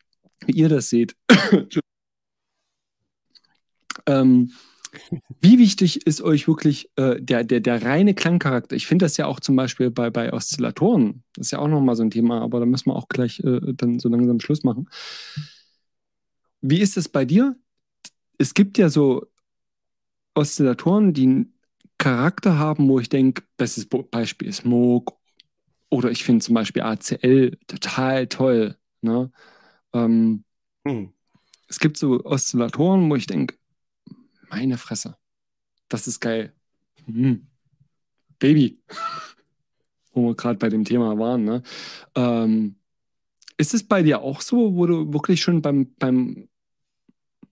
wie 0.47 0.53
ihr 0.53 0.69
das 0.69 0.89
seht. 0.89 1.17
ähm, 4.07 4.53
wie 5.41 5.59
wichtig 5.59 6.07
ist 6.07 6.23
euch 6.23 6.49
wirklich 6.49 6.91
äh, 6.97 7.21
der, 7.21 7.45
der, 7.45 7.61
der 7.61 7.83
reine 7.83 8.15
Klangcharakter? 8.15 8.77
Ich 8.77 8.87
finde 8.87 9.05
das 9.05 9.17
ja 9.17 9.27
auch 9.27 9.41
zum 9.41 9.57
Beispiel 9.57 9.91
bei, 9.91 10.11
bei 10.11 10.33
Oszillatoren. 10.33 11.23
Das 11.35 11.49
ist 11.49 11.51
ja 11.51 11.59
auch 11.59 11.69
nochmal 11.69 11.97
so 11.97 12.03
ein 12.03 12.11
Thema, 12.11 12.41
aber 12.41 12.61
da 12.61 12.67
müssen 12.67 12.91
wir 12.91 12.97
auch 12.97 13.09
gleich 13.09 13.41
äh, 13.41 13.61
dann 13.75 13.99
so 13.99 14.09
langsam 14.09 14.41
Schluss 14.41 14.65
machen. 14.65 14.89
Wie 16.61 16.81
ist 16.81 16.97
es 16.97 17.09
bei 17.09 17.25
dir? 17.25 17.57
Es 18.39 18.55
gibt 18.55 18.79
ja 18.79 18.89
so 18.89 19.27
Oszillatoren, 20.35 21.13
die 21.13 21.23
einen 21.25 21.59
Charakter 21.99 22.59
haben, 22.59 22.89
wo 22.89 23.01
ich 23.01 23.09
denke, 23.09 23.43
bestes 23.57 23.87
Beispiel 23.87 24.49
ist 24.49 24.65
Moog 24.65 25.17
oder 25.89 26.11
ich 26.11 26.25
finde 26.25 26.45
zum 26.45 26.55
Beispiel 26.55 26.83
ACL 26.83 27.57
total 27.67 28.27
toll. 28.27 28.77
Ne? 29.01 29.31
Ähm, 29.97 30.45
hm. 30.87 31.13
Es 31.69 31.81
gibt 31.81 31.97
so 31.97 32.25
Oszillatoren, 32.25 33.11
wo 33.11 33.17
ich 33.17 33.27
denke, 33.27 33.57
meine 34.51 34.79
Fresse, 34.79 35.17
das 35.89 36.07
ist 36.07 36.21
geil. 36.21 36.53
Hm. 37.07 37.47
Baby, 38.39 38.81
wo 40.13 40.29
wir 40.29 40.37
gerade 40.37 40.59
bei 40.59 40.69
dem 40.69 40.85
Thema 40.85 41.19
waren. 41.19 41.45
Ne? 41.45 41.63
Ähm, 42.15 42.77
ist 43.57 43.75
es 43.75 43.87
bei 43.87 44.03
dir 44.03 44.21
auch 44.21 44.43
so, 44.43 44.77
wo 44.77 44.87
du 44.87 45.13
wirklich 45.13 45.41
schon 45.41 45.63
beim, 45.63 45.95
beim 45.99 46.49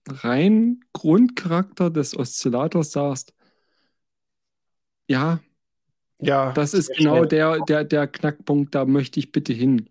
reinen 0.07 0.85
Grundcharakter 0.93 1.89
des 1.89 2.15
Oszillators 2.15 2.91
sagst, 2.91 3.33
ja, 5.07 5.39
ja 6.19 6.51
das 6.53 6.73
ist 6.73 6.95
genau 6.95 7.25
der, 7.25 7.59
der, 7.65 7.83
der 7.83 8.07
Knackpunkt, 8.07 8.75
da 8.75 8.85
möchte 8.85 9.19
ich 9.19 9.31
bitte 9.31 9.53
hin. 9.53 9.89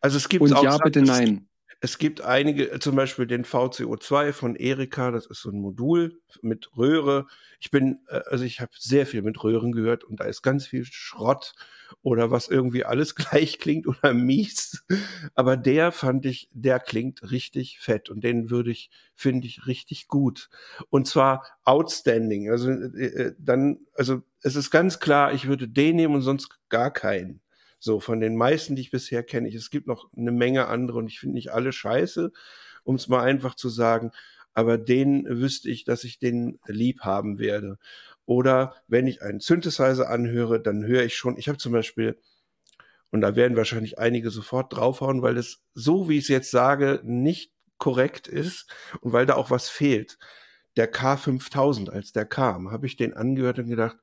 Also 0.00 0.18
es 0.18 0.28
gibt 0.28 0.42
Und 0.42 0.50
ja, 0.50 0.76
bitte 0.78 1.02
nein 1.02 1.47
Es 1.80 1.98
gibt 1.98 2.22
einige, 2.22 2.76
zum 2.80 2.96
Beispiel 2.96 3.26
den 3.28 3.44
VCO2 3.44 4.32
von 4.32 4.56
Erika, 4.56 5.12
das 5.12 5.26
ist 5.26 5.42
so 5.42 5.50
ein 5.50 5.60
Modul 5.60 6.20
mit 6.42 6.76
Röhre. 6.76 7.26
Ich 7.60 7.70
bin, 7.70 8.00
äh, 8.08 8.20
also 8.26 8.44
ich 8.44 8.60
habe 8.60 8.72
sehr 8.76 9.06
viel 9.06 9.22
mit 9.22 9.42
Röhren 9.44 9.70
gehört 9.70 10.02
und 10.02 10.18
da 10.18 10.24
ist 10.24 10.42
ganz 10.42 10.66
viel 10.66 10.84
Schrott 10.84 11.54
oder 12.02 12.32
was 12.32 12.48
irgendwie 12.48 12.84
alles 12.84 13.14
gleich 13.14 13.60
klingt 13.60 13.86
oder 13.86 14.12
mies. 14.12 14.84
Aber 15.36 15.56
der 15.56 15.92
fand 15.92 16.26
ich, 16.26 16.48
der 16.52 16.80
klingt 16.80 17.30
richtig 17.30 17.78
fett 17.78 18.10
und 18.10 18.24
den 18.24 18.50
würde 18.50 18.72
ich, 18.72 18.90
finde 19.14 19.46
ich, 19.46 19.66
richtig 19.68 20.08
gut. 20.08 20.48
Und 20.90 21.06
zwar 21.06 21.46
outstanding. 21.64 22.50
Also 22.50 22.70
äh, 22.70 23.04
äh, 23.06 23.34
dann, 23.38 23.78
also 23.94 24.22
es 24.42 24.56
ist 24.56 24.72
ganz 24.72 24.98
klar, 24.98 25.32
ich 25.32 25.46
würde 25.46 25.68
den 25.68 25.94
nehmen 25.94 26.16
und 26.16 26.22
sonst 26.22 26.48
gar 26.70 26.92
keinen. 26.92 27.40
So, 27.78 28.00
von 28.00 28.20
den 28.20 28.36
meisten, 28.36 28.76
die 28.76 28.82
ich 28.82 28.90
bisher 28.90 29.22
kenne. 29.22 29.48
Es 29.54 29.70
gibt 29.70 29.86
noch 29.86 30.10
eine 30.16 30.32
Menge 30.32 30.66
andere 30.66 30.98
und 30.98 31.06
ich 31.06 31.20
finde 31.20 31.34
nicht 31.34 31.52
alle 31.52 31.72
scheiße, 31.72 32.32
um 32.84 32.96
es 32.96 33.08
mal 33.08 33.22
einfach 33.22 33.54
zu 33.54 33.68
sagen. 33.68 34.10
Aber 34.54 34.78
den 34.78 35.24
wüsste 35.28 35.70
ich, 35.70 35.84
dass 35.84 36.04
ich 36.04 36.18
den 36.18 36.58
lieb 36.66 37.02
haben 37.02 37.38
werde. 37.38 37.78
Oder 38.26 38.74
wenn 38.88 39.06
ich 39.06 39.22
einen 39.22 39.40
Synthesizer 39.40 40.10
anhöre, 40.10 40.60
dann 40.60 40.84
höre 40.84 41.04
ich 41.04 41.14
schon, 41.16 41.38
ich 41.38 41.48
habe 41.48 41.58
zum 41.58 41.72
Beispiel, 41.72 42.18
und 43.10 43.20
da 43.20 43.36
werden 43.36 43.56
wahrscheinlich 43.56 43.98
einige 43.98 44.30
sofort 44.30 44.74
draufhauen, 44.74 45.22
weil 45.22 45.38
es 45.38 45.62
so, 45.74 46.08
wie 46.08 46.18
ich 46.18 46.24
es 46.24 46.28
jetzt 46.28 46.50
sage, 46.50 47.00
nicht 47.04 47.52
korrekt 47.78 48.28
ist 48.28 48.70
und 49.00 49.12
weil 49.12 49.26
da 49.26 49.34
auch 49.36 49.50
was 49.50 49.68
fehlt. 49.68 50.18
Der 50.76 50.92
K5000, 50.92 51.90
als 51.90 52.12
der 52.12 52.26
kam, 52.26 52.70
habe 52.70 52.86
ich 52.86 52.96
den 52.96 53.14
angehört 53.14 53.60
und 53.60 53.68
gedacht, 53.68 53.96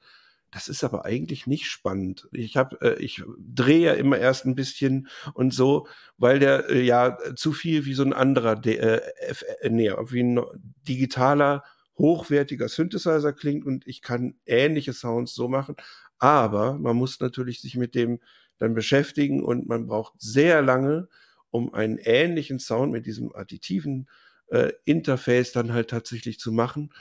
das 0.52 0.68
ist 0.70 0.84
aber 0.84 1.06
eigentlich 1.06 1.48
nicht 1.48 1.66
spannend. 1.66 2.28
Ich 2.32 2.56
habe, 2.56 2.80
äh, 2.82 3.04
ich 3.04 3.24
drehe 3.38 3.88
ja 3.88 3.94
immer 3.94 4.18
erst 4.18 4.46
ein 4.46 4.56
bisschen 4.56 5.10
und 5.34 5.54
so, 5.54 5.88
weil 6.18 6.40
der 6.40 6.70
äh, 6.70 6.82
ja 6.82 7.18
zu 7.36 7.52
viel 7.52 7.86
wie 7.86 7.94
so 7.94 8.04
ein 8.04 8.14
anderer, 8.14 8.66
äh, 8.66 9.02
F, 9.28 9.44
äh, 9.62 9.70
nee, 9.70 9.92
wie 9.92 10.24
ein 10.24 10.40
digitaler, 10.88 11.64
hochwertiger 11.98 12.70
Synthesizer 12.70 13.34
klingt 13.34 13.66
und 13.66 13.86
ich 13.88 14.02
kann 14.02 14.36
ähnliche 14.46 14.94
Sounds 14.94 15.34
so 15.34 15.48
machen. 15.48 15.76
Aber 16.20 16.78
man 16.78 16.96
muss 16.96 17.20
natürlich 17.20 17.62
sich 17.62 17.76
mit 17.76 17.96
dem 17.96 18.20
dann 18.58 18.74
beschäftigen 18.74 19.44
und 19.44 19.68
man 19.68 19.88
braucht 19.88 20.14
sehr 20.20 20.62
lange, 20.62 21.10
um 21.52 21.74
einen 21.74 21.98
ähnlichen 21.98 22.60
Sound 22.60 22.92
mit 22.92 23.06
diesem 23.06 23.36
additiven 23.36 24.08
äh, 24.48 24.72
Interface 24.86 25.52
dann 25.52 25.74
halt 25.74 25.90
tatsächlich 25.90 26.40
zu 26.40 26.52
machen 26.52 26.92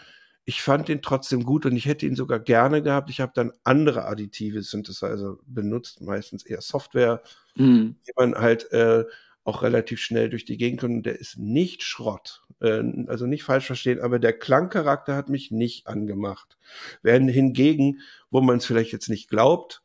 ich 0.44 0.62
fand 0.62 0.88
den 0.88 1.00
trotzdem 1.00 1.44
gut 1.44 1.64
und 1.64 1.76
ich 1.76 1.86
hätte 1.86 2.06
ihn 2.06 2.16
sogar 2.16 2.38
gerne 2.38 2.82
gehabt. 2.82 3.08
Ich 3.10 3.20
habe 3.20 3.32
dann 3.34 3.52
andere 3.64 4.04
additive 4.04 4.62
Synthesizer 4.62 5.38
benutzt, 5.46 6.02
meistens 6.02 6.44
eher 6.44 6.60
Software, 6.60 7.22
mhm. 7.54 7.96
die 8.06 8.12
man 8.16 8.34
halt 8.34 8.70
äh, 8.72 9.04
auch 9.44 9.62
relativ 9.62 10.00
schnell 10.00 10.28
durch 10.28 10.44
die 10.44 10.58
Gegend 10.58 10.80
kommt. 10.80 10.94
Und 10.96 11.06
der 11.06 11.18
ist 11.18 11.38
nicht 11.38 11.82
Schrott. 11.82 12.42
Äh, 12.60 12.82
also 13.06 13.26
nicht 13.26 13.44
falsch 13.44 13.66
verstehen, 13.66 14.00
aber 14.00 14.18
der 14.18 14.34
Klangcharakter 14.34 15.16
hat 15.16 15.30
mich 15.30 15.50
nicht 15.50 15.86
angemacht. 15.86 16.58
Während 17.02 17.30
hingegen, 17.30 18.00
wo 18.30 18.40
man 18.40 18.58
es 18.58 18.66
vielleicht 18.66 18.92
jetzt 18.92 19.08
nicht 19.08 19.30
glaubt, 19.30 19.82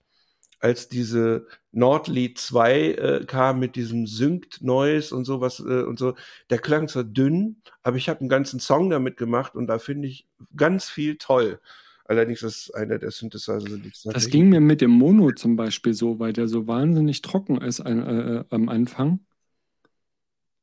als 0.60 0.90
diese 0.90 1.48
Nordlied 1.72 2.38
2 2.38 2.82
äh, 2.82 3.26
kam 3.26 3.60
mit 3.60 3.76
diesem 3.76 4.08
Synced 4.08 4.62
Noise 4.62 5.16
und 5.16 5.26
sowas 5.26 5.60
äh, 5.60 5.84
und 5.84 6.00
so, 6.00 6.16
der 6.50 6.60
klang 6.60 6.88
zwar 6.88 7.04
dünn, 7.04 7.62
aber 7.84 7.98
ich 7.98 8.10
habe 8.10 8.20
einen 8.22 8.30
ganzen 8.30 8.60
Song 8.60 8.90
damit 8.90 9.18
gemacht 9.18 9.56
und 9.56 9.68
da 9.68 9.80
finde 9.80 10.08
ich 10.08 10.28
ganz 10.56 10.90
viel 10.90 11.18
toll. 11.18 11.60
Allerdings 12.06 12.42
ist 12.42 12.74
einer 12.74 12.98
der 12.98 13.12
Synthesizer. 13.12 13.78
Das 14.06 14.30
ging 14.30 14.50
mir 14.50 14.60
mit 14.60 14.82
dem 14.82 14.90
Mono 14.90 15.32
zum 15.32 15.56
Beispiel 15.56 15.94
so, 15.94 16.18
weil 16.18 16.34
der 16.34 16.48
so 16.48 16.66
wahnsinnig 16.66 17.22
trocken 17.22 17.62
ist 17.62 17.82
ein, 17.82 18.02
äh, 18.02 18.38
äh, 18.38 18.44
am 18.50 18.68
Anfang. 18.68 19.20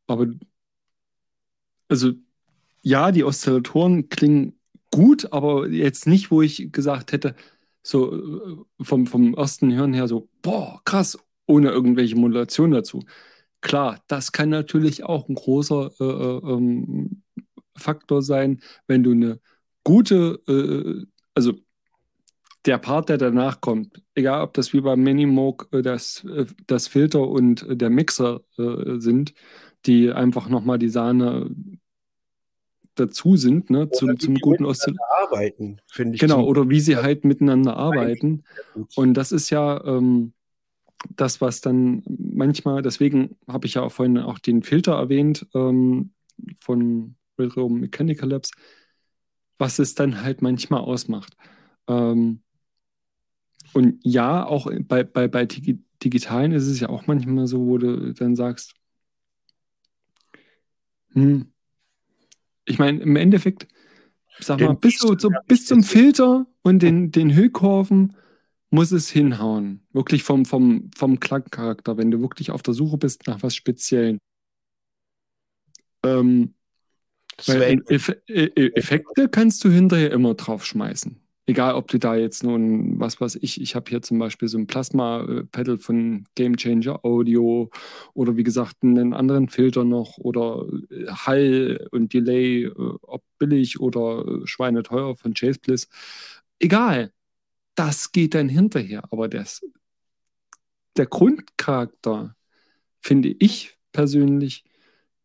Aber 0.09 0.27
also 1.89 2.13
ja, 2.83 3.13
die 3.13 3.23
Oszillatoren 3.23 4.09
klingen 4.09 4.59
gut, 4.91 5.33
aber 5.33 5.69
jetzt 5.69 6.07
nicht, 6.07 6.31
wo 6.31 6.43
ich 6.43 6.73
gesagt 6.73 7.13
hätte, 7.13 7.37
so 7.87 8.13
äh, 8.15 8.85
vom, 8.85 9.07
vom 9.07 9.35
ersten 9.35 9.73
Hören 9.73 9.95
her 9.95 10.09
so, 10.09 10.29
boah, 10.43 10.81
krass, 10.85 11.19
ohne 11.47 11.71
irgendwelche 11.71 12.17
Modulation 12.17 12.73
dazu. 12.73 13.05
Klar, 13.61 14.03
das 14.09 14.33
kann 14.33 14.49
natürlich 14.49 15.05
auch 15.05 15.29
ein 15.29 15.35
großer 15.37 15.91
äh, 16.01 16.05
äh, 16.05 16.53
ähm, 16.53 17.23
Faktor 17.77 18.23
sein, 18.23 18.61
wenn 18.87 19.03
du 19.03 19.13
eine 19.13 19.41
gute, 19.85 20.41
äh, 20.49 21.07
also 21.35 21.55
der 22.65 22.79
Part, 22.79 23.09
der 23.09 23.19
danach 23.19 23.61
kommt, 23.61 24.03
egal 24.17 24.43
ob 24.43 24.55
das 24.55 24.73
wie 24.73 24.81
beim 24.81 25.03
Minimoog 25.03 25.69
äh, 25.71 25.83
das, 25.83 26.25
äh, 26.25 26.47
das 26.67 26.89
Filter 26.89 27.29
und 27.29 27.67
der 27.69 27.91
Mixer 27.91 28.41
sind, 28.57 29.35
die 29.85 30.11
einfach 30.11 30.49
nochmal 30.49 30.79
die 30.79 30.89
Sahne 30.89 31.49
dazu 32.97 33.37
sind, 33.37 33.71
ne, 33.71 33.91
zum, 33.91 34.19
zum 34.19 34.35
guten 34.37 34.65
Oszillat. 34.65 34.99
Arbeiten, 35.23 35.81
finde 35.87 36.15
ich. 36.15 36.21
Genau, 36.21 36.45
oder 36.45 36.69
wie 36.69 36.81
sie 36.81 36.97
halt 36.97 37.25
miteinander 37.25 37.77
arbeiten. 37.77 38.45
Und 38.95 39.15
das 39.15 39.33
ist 39.33 39.51
ja 39.51 39.83
ähm, 39.85 40.33
das, 41.15 41.41
was 41.41 41.61
dann 41.61 42.03
manchmal, 42.07 42.83
deswegen 42.83 43.37
habe 43.47 43.67
ich 43.67 43.75
ja 43.75 43.83
auch 43.83 43.93
vorhin 43.93 44.19
auch 44.19 44.39
den 44.39 44.63
Filter 44.63 44.95
erwähnt 44.95 45.47
ähm, 45.55 46.11
von 46.61 47.17
Railroad 47.39 47.73
Mechanical 47.73 48.31
Labs, 48.31 48.51
was 49.59 49.79
es 49.79 49.95
dann 49.95 50.23
halt 50.23 50.43
manchmal 50.43 50.81
ausmacht. 50.81 51.37
Ähm, 51.87 52.41
und 53.73 54.01
ja, 54.03 54.47
auch 54.47 54.71
bei, 54.87 55.05
bei, 55.05 55.29
bei 55.29 55.47
Digitalen 55.47 56.53
ist 56.53 56.67
es 56.67 56.81
ja 56.81 56.89
auch 56.89 57.07
manchmal 57.07 57.47
so, 57.47 57.67
wo 57.67 57.79
du 57.79 58.15
dann 58.15 58.37
sagst, 58.37 58.75
hm, 61.13 61.53
ich 62.67 62.79
meine, 62.79 63.01
im 63.01 63.17
Endeffekt, 63.17 63.67
sag 64.39 64.61
mal, 64.61 64.75
bis, 64.75 64.99
so, 64.99 65.17
so, 65.19 65.31
bis 65.47 65.67
zum 65.67 65.83
Filter 65.83 66.47
und 66.63 66.83
den, 66.83 67.11
den 67.11 67.35
Höhekurven 67.35 68.17
muss 68.71 68.93
es 68.93 69.09
hinhauen. 69.09 69.87
Wirklich 69.93 70.23
vom, 70.23 70.45
vom, 70.45 70.91
vom 70.97 71.21
Klangcharakter, 71.21 71.97
wenn 71.97 72.11
du 72.11 72.21
wirklich 72.21 72.51
auf 72.51 72.63
der 72.63 72.75
Suche 72.75 72.99
bist 72.99 73.27
nach 73.27 73.43
was 73.43 73.55
Speziellen. 73.55 74.19
Ähm, 76.05 76.55
weil 77.47 77.83
Eff 77.89 78.15
Effekte 78.27 79.29
kannst 79.29 79.65
du 79.65 79.71
hinterher 79.71 80.11
immer 80.11 80.35
draufschmeißen. 80.35 81.21
Egal, 81.49 81.75
ob 81.77 81.87
du 81.89 81.99
da 81.99 82.17
jetzt 82.17 82.43
nun, 82.43 82.99
was 82.99 83.21
weiß 83.21 83.37
ich, 83.37 83.61
ich 83.61 83.77
habe 83.77 83.89
hier 83.89 84.03
zum 84.03 84.19
Beispiel 84.19 84.49
so 84.49 84.59
ein 84.59 84.67
Plasma-Pedal 84.67 85.79
von 85.79 86.25
Game 86.35 86.57
Changer 86.57 87.05
Audio 87.05 87.71
oder 88.15 88.37
wie 88.37 88.43
gesagt 88.43 88.83
einen 88.83 89.15
anderen 89.15 89.49
Filter 89.49 89.85
noch 89.85 90.19
oder 90.19 90.67
äh, 90.91 91.07
Hall 91.07 91.87
und 91.93 92.13
Delay, 92.13 92.65
äh, 92.65 92.73
ob 92.75 93.23
billig 93.39 93.79
oder 93.79 94.27
äh, 94.27 94.47
schweineteuer 94.47 95.15
von 95.15 95.35
Chase 95.35 95.61
Bliss. 95.61 95.89
Egal, 96.59 97.13
das 97.77 98.11
geht 98.13 98.35
dann 98.35 98.49
hinterher. 98.49 99.05
Aber 99.13 99.29
das, 99.29 99.63
der 100.97 101.07
Grundcharakter, 101.07 102.35
finde 103.01 103.29
ich 103.39 103.79
persönlich, 103.93 104.65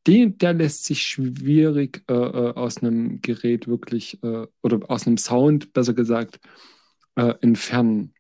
den, 0.08 0.38
der 0.38 0.54
lässt 0.54 0.86
sich 0.86 1.04
schwierig 1.04 2.04
äh, 2.10 2.14
äh, 2.14 2.54
aus 2.54 2.78
einem 2.78 3.22
Gerät 3.22 3.68
wirklich, 3.68 4.22
äh, 4.24 4.48
oder 4.64 4.90
aus 4.90 5.06
einem 5.06 5.18
Sound, 5.18 5.74
besser 5.74 5.94
gesagt, 5.94 6.40
äh, 7.16 7.34
entfernen. 7.42 8.14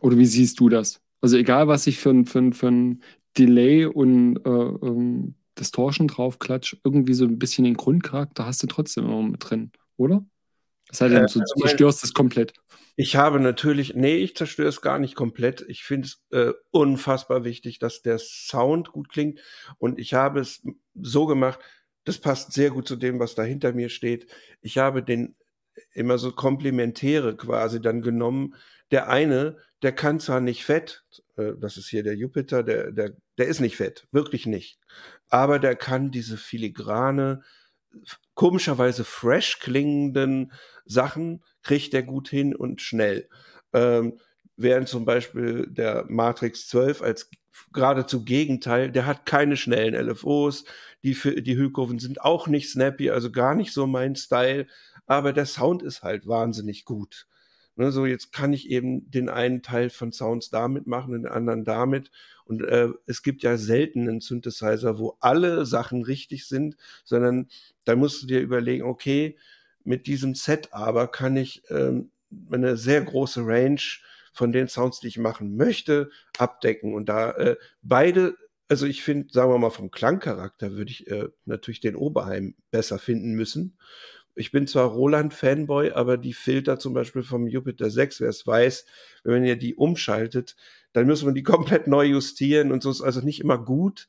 Oder 0.00 0.18
wie 0.18 0.26
siehst 0.26 0.60
du 0.60 0.68
das? 0.68 1.00
Also 1.20 1.36
egal, 1.36 1.68
was 1.68 1.86
ich 1.86 1.98
für 1.98 2.10
ein, 2.10 2.26
für 2.26 2.38
ein, 2.38 2.52
für 2.52 2.68
ein 2.68 3.02
Delay 3.36 3.86
und 3.86 4.36
äh, 4.44 4.50
ähm, 4.50 5.34
Distortion 5.58 6.08
draufklatsch, 6.08 6.76
irgendwie 6.84 7.14
so 7.14 7.24
ein 7.24 7.38
bisschen 7.38 7.64
den 7.64 7.76
Grundcharakter 7.76 8.46
hast 8.46 8.62
du 8.62 8.66
trotzdem 8.66 9.04
immer 9.04 9.22
mit 9.22 9.48
drin, 9.48 9.70
oder? 9.96 10.24
Das 10.88 11.00
heißt, 11.00 11.34
du 11.34 11.40
äh, 11.40 11.44
zerstörst 11.60 12.04
es 12.04 12.12
komplett. 12.12 12.52
Ich 12.96 13.16
habe 13.16 13.40
natürlich, 13.40 13.94
nee, 13.94 14.16
ich 14.16 14.36
zerstöre 14.36 14.68
es 14.68 14.80
gar 14.80 14.98
nicht 14.98 15.16
komplett. 15.16 15.64
Ich 15.68 15.82
finde 15.82 16.06
es 16.06 16.22
äh, 16.30 16.52
unfassbar 16.70 17.44
wichtig, 17.44 17.78
dass 17.78 18.02
der 18.02 18.18
Sound 18.18 18.92
gut 18.92 19.08
klingt. 19.08 19.40
Und 19.78 19.98
ich 19.98 20.14
habe 20.14 20.40
es 20.40 20.62
so 20.94 21.26
gemacht, 21.26 21.58
das 22.04 22.18
passt 22.18 22.52
sehr 22.52 22.70
gut 22.70 22.86
zu 22.86 22.96
dem, 22.96 23.18
was 23.18 23.34
da 23.34 23.42
hinter 23.42 23.72
mir 23.72 23.88
steht. 23.88 24.30
Ich 24.60 24.78
habe 24.78 25.02
den 25.02 25.36
immer 25.92 26.18
so 26.18 26.30
Komplementäre 26.32 27.36
quasi 27.36 27.80
dann 27.80 28.02
genommen. 28.02 28.54
Der 28.90 29.08
eine, 29.08 29.56
der 29.82 29.92
kann 29.92 30.20
zwar 30.20 30.40
nicht 30.40 30.64
fett, 30.64 31.04
äh, 31.36 31.52
das 31.58 31.76
ist 31.76 31.88
hier 31.88 32.02
der 32.02 32.14
Jupiter, 32.14 32.62
der, 32.62 32.92
der, 32.92 33.16
der 33.38 33.46
ist 33.46 33.60
nicht 33.60 33.76
fett, 33.76 34.06
wirklich 34.12 34.46
nicht. 34.46 34.78
Aber 35.28 35.58
der 35.58 35.74
kann 35.74 36.10
diese 36.10 36.36
filigrane, 36.36 37.42
komischerweise 38.34 39.04
fresh 39.04 39.58
klingenden 39.60 40.52
Sachen 40.84 41.42
kriegt 41.62 41.94
er 41.94 42.02
gut 42.02 42.28
hin 42.28 42.54
und 42.54 42.80
schnell. 42.80 43.28
Ähm, 43.72 44.18
während 44.56 44.88
zum 44.88 45.04
Beispiel 45.04 45.66
der 45.68 46.04
Matrix 46.08 46.68
12 46.68 47.02
als 47.02 47.30
geradezu 47.72 48.24
Gegenteil, 48.24 48.90
der 48.90 49.06
hat 49.06 49.26
keine 49.26 49.56
schnellen 49.56 49.94
LFOs, 49.94 50.64
die, 51.02 51.14
die 51.42 51.56
Hüllkurven 51.56 51.98
sind 51.98 52.20
auch 52.20 52.46
nicht 52.46 52.70
snappy, 52.70 53.10
also 53.10 53.30
gar 53.30 53.54
nicht 53.54 53.72
so 53.72 53.86
mein 53.86 54.16
Style, 54.16 54.66
aber 55.06 55.32
der 55.32 55.46
Sound 55.46 55.82
ist 55.82 56.02
halt 56.02 56.26
wahnsinnig 56.26 56.84
gut. 56.84 57.26
Ne, 57.76 57.90
so 57.90 58.06
jetzt 58.06 58.32
kann 58.32 58.52
ich 58.52 58.70
eben 58.70 59.10
den 59.10 59.28
einen 59.28 59.62
Teil 59.62 59.90
von 59.90 60.12
Sounds 60.12 60.48
damit 60.48 60.86
machen 60.86 61.12
den 61.12 61.26
anderen 61.26 61.64
damit. 61.64 62.12
Und 62.44 62.62
äh, 62.62 62.90
es 63.06 63.22
gibt 63.22 63.42
ja 63.42 63.56
selten 63.56 64.08
einen 64.08 64.20
Synthesizer, 64.20 64.98
wo 64.98 65.16
alle 65.18 65.66
Sachen 65.66 66.04
richtig 66.04 66.46
sind, 66.46 66.76
sondern 67.04 67.48
da 67.84 67.96
musst 67.96 68.22
du 68.22 68.26
dir 68.28 68.40
überlegen, 68.40 68.84
okay, 68.84 69.36
mit 69.84 70.06
diesem 70.06 70.34
Set 70.34 70.72
aber 70.72 71.08
kann 71.08 71.36
ich 71.36 71.62
ähm, 71.70 72.10
eine 72.50 72.76
sehr 72.76 73.02
große 73.02 73.46
Range 73.46 73.80
von 74.32 74.52
den 74.52 74.68
Sounds, 74.68 75.00
die 75.00 75.08
ich 75.08 75.18
machen 75.18 75.56
möchte, 75.56 76.10
abdecken. 76.38 76.94
Und 76.94 77.08
da 77.08 77.30
äh, 77.32 77.56
beide, 77.82 78.36
also 78.68 78.86
ich 78.86 79.02
finde, 79.02 79.28
sagen 79.32 79.50
wir 79.50 79.58
mal, 79.58 79.70
vom 79.70 79.90
Klangcharakter 79.90 80.72
würde 80.72 80.90
ich 80.90 81.08
äh, 81.08 81.28
natürlich 81.44 81.80
den 81.80 81.96
Oberheim 81.96 82.54
besser 82.70 82.98
finden 82.98 83.34
müssen. 83.34 83.78
Ich 84.34 84.50
bin 84.50 84.66
zwar 84.66 84.88
Roland-Fanboy, 84.88 85.92
aber 85.92 86.16
die 86.16 86.32
Filter 86.32 86.80
zum 86.80 86.92
Beispiel 86.92 87.22
vom 87.22 87.46
Jupiter 87.46 87.88
6, 87.88 88.20
wer 88.20 88.30
es 88.30 88.44
weiß, 88.44 88.84
wenn 89.22 89.44
ihr 89.44 89.56
die 89.56 89.76
umschaltet, 89.76 90.56
dann 90.92 91.06
muss 91.06 91.22
man 91.22 91.34
die 91.34 91.42
komplett 91.44 91.86
neu 91.86 92.04
justieren 92.04 92.72
und 92.72 92.82
so 92.82 92.90
ist 92.90 93.02
also 93.02 93.20
nicht 93.20 93.40
immer 93.40 93.58
gut. 93.58 94.08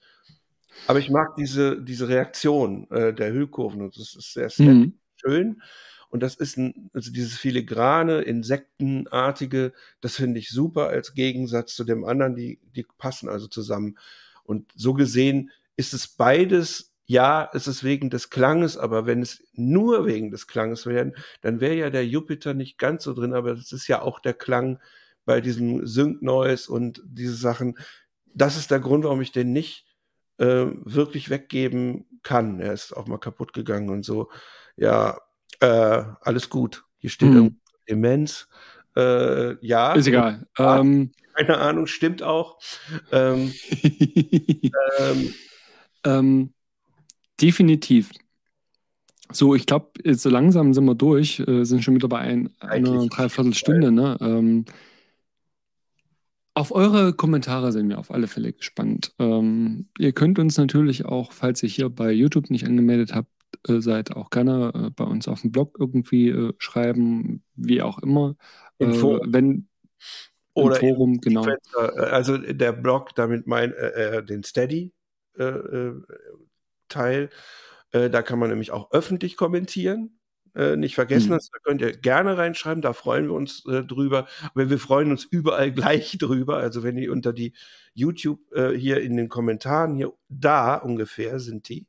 Aber 0.87 0.99
ich 0.99 1.09
mag 1.09 1.35
diese, 1.35 1.81
diese 1.81 2.09
Reaktion 2.09 2.89
äh, 2.89 3.13
der 3.13 3.31
Hüllkurven 3.31 3.81
und 3.83 3.97
das 3.97 4.15
ist 4.15 4.33
sehr, 4.33 4.49
sehr 4.49 4.73
mhm. 4.73 4.99
Schön. 5.25 5.61
Und 6.09 6.21
das 6.21 6.35
ist 6.35 6.57
ein, 6.57 6.89
also 6.93 7.11
dieses 7.11 7.37
filigrane, 7.37 8.21
insektenartige, 8.21 9.73
das 10.01 10.15
finde 10.15 10.39
ich 10.39 10.49
super 10.49 10.87
als 10.87 11.13
Gegensatz 11.13 11.75
zu 11.75 11.83
dem 11.83 12.05
anderen, 12.05 12.35
die, 12.35 12.59
die 12.75 12.85
passen 12.97 13.27
also 13.27 13.47
zusammen. 13.47 13.97
Und 14.43 14.71
so 14.75 14.93
gesehen 14.93 15.51
ist 15.75 15.93
es 15.93 16.07
beides, 16.07 16.93
ja, 17.05 17.49
es 17.53 17.67
ist 17.67 17.83
wegen 17.83 18.09
des 18.09 18.29
Klanges, 18.29 18.77
aber 18.77 19.05
wenn 19.05 19.21
es 19.21 19.43
nur 19.53 20.05
wegen 20.05 20.31
des 20.31 20.47
Klanges 20.47 20.85
wäre, 20.85 21.11
dann 21.41 21.59
wäre 21.59 21.75
ja 21.75 21.89
der 21.89 22.07
Jupiter 22.07 22.53
nicht 22.53 22.77
ganz 22.77 23.03
so 23.03 23.13
drin, 23.13 23.33
aber 23.33 23.55
das 23.55 23.71
ist 23.71 23.87
ja 23.87 24.01
auch 24.01 24.19
der 24.19 24.33
Klang 24.33 24.79
bei 25.25 25.41
diesem 25.41 25.85
Sync 25.85 26.21
Noise 26.21 26.71
und 26.71 27.01
diese 27.05 27.35
Sachen. 27.35 27.77
Das 28.33 28.57
ist 28.57 28.71
der 28.71 28.79
Grund, 28.79 29.03
warum 29.03 29.21
ich 29.21 29.31
den 29.31 29.51
nicht 29.53 29.85
äh, 30.37 30.65
wirklich 30.83 31.29
weggeben 31.29 32.05
kann. 32.23 32.59
Er 32.59 32.73
ist 32.73 32.95
auch 32.95 33.07
mal 33.07 33.17
kaputt 33.19 33.53
gegangen 33.53 33.89
und 33.89 34.03
so. 34.03 34.29
Ja, 34.77 35.17
äh, 35.59 36.03
alles 36.21 36.49
gut. 36.49 36.83
Hier 36.97 37.09
steht 37.09 37.33
hm. 37.33 37.59
Demenz. 37.89 38.47
Äh, 38.95 39.55
ja. 39.65 39.93
Ist 39.93 40.07
egal. 40.07 40.47
Ähm, 40.57 41.11
keine 41.35 41.57
Ahnung, 41.57 41.87
stimmt 41.87 42.23
auch. 42.23 42.59
Ähm, 43.11 43.53
ähm, 44.99 45.33
ähm, 46.05 46.53
definitiv. 47.41 48.11
So, 49.31 49.55
ich 49.55 49.65
glaube, 49.65 49.91
so 50.13 50.29
langsam 50.29 50.73
sind 50.73 50.85
wir 50.85 50.95
durch, 50.95 51.39
äh, 51.39 51.63
sind 51.65 51.83
schon 51.83 51.95
wieder 51.95 52.07
bei 52.07 52.19
ein, 52.19 52.53
einer 52.59 53.07
Dreiviertelstunde. 53.07 53.91
Ne? 53.91 54.17
Ähm, 54.21 54.65
auf 56.53 56.73
eure 56.73 57.13
Kommentare 57.13 57.73
sind 57.73 57.89
wir 57.89 57.99
auf 57.99 58.11
alle 58.11 58.27
Fälle 58.27 58.53
gespannt. 58.53 59.13
Ähm, 59.19 59.89
ihr 59.97 60.13
könnt 60.13 60.39
uns 60.39 60.57
natürlich 60.57 61.05
auch, 61.05 61.33
falls 61.33 61.61
ihr 61.63 61.69
hier 61.69 61.89
bei 61.89 62.11
YouTube 62.11 62.49
nicht 62.49 62.65
angemeldet 62.65 63.13
habt, 63.13 63.29
äh, 63.67 63.81
seid, 63.81 64.15
auch 64.15 64.29
gerne 64.29 64.71
äh, 64.73 64.89
bei 64.89 65.03
uns 65.03 65.27
auf 65.27 65.41
dem 65.41 65.51
Blog 65.51 65.77
irgendwie 65.79 66.29
äh, 66.29 66.53
schreiben, 66.57 67.43
wie 67.55 67.81
auch 67.81 67.99
immer. 67.99 68.35
Im 68.77 68.91
äh, 68.91 68.93
Forum. 68.93 69.33
Wenn, 69.33 69.67
Oder 70.53 70.81
im 70.81 70.89
Forum, 70.89 71.21
genau. 71.21 71.47
Äh, 71.47 71.99
also 71.99 72.37
der 72.37 72.71
Blog, 72.73 73.15
damit 73.15 73.47
mein 73.47 73.73
äh, 73.73 74.23
den 74.23 74.43
Steady 74.43 74.93
Teil, 76.87 77.29
da 77.91 78.21
kann 78.21 78.39
man 78.39 78.49
nämlich 78.49 78.71
auch 78.71 78.89
öffentlich 78.93 79.35
kommentieren. 79.35 80.17
nicht 80.77 80.95
vergessen, 80.95 81.27
mhm. 81.27 81.33
das, 81.33 81.49
da 81.49 81.59
könnt 81.61 81.81
ihr 81.81 81.91
gerne 81.91 82.37
reinschreiben, 82.37 82.81
da 82.81 82.93
freuen 82.93 83.25
wir 83.25 83.33
uns 83.33 83.63
drüber. 83.63 84.27
Aber 84.53 84.69
wir 84.69 84.79
freuen 84.79 85.11
uns 85.11 85.25
überall 85.25 85.71
gleich 85.73 86.17
drüber. 86.17 86.55
Also 86.55 86.83
wenn 86.83 86.97
ihr 86.97 87.11
unter 87.11 87.33
die 87.33 87.51
YouTube 87.93 88.39
hier 88.77 89.01
in 89.01 89.17
den 89.17 89.27
Kommentaren 89.27 89.93
hier 89.93 90.13
da 90.29 90.75
ungefähr 90.75 91.41
sind 91.41 91.67
die, 91.67 91.85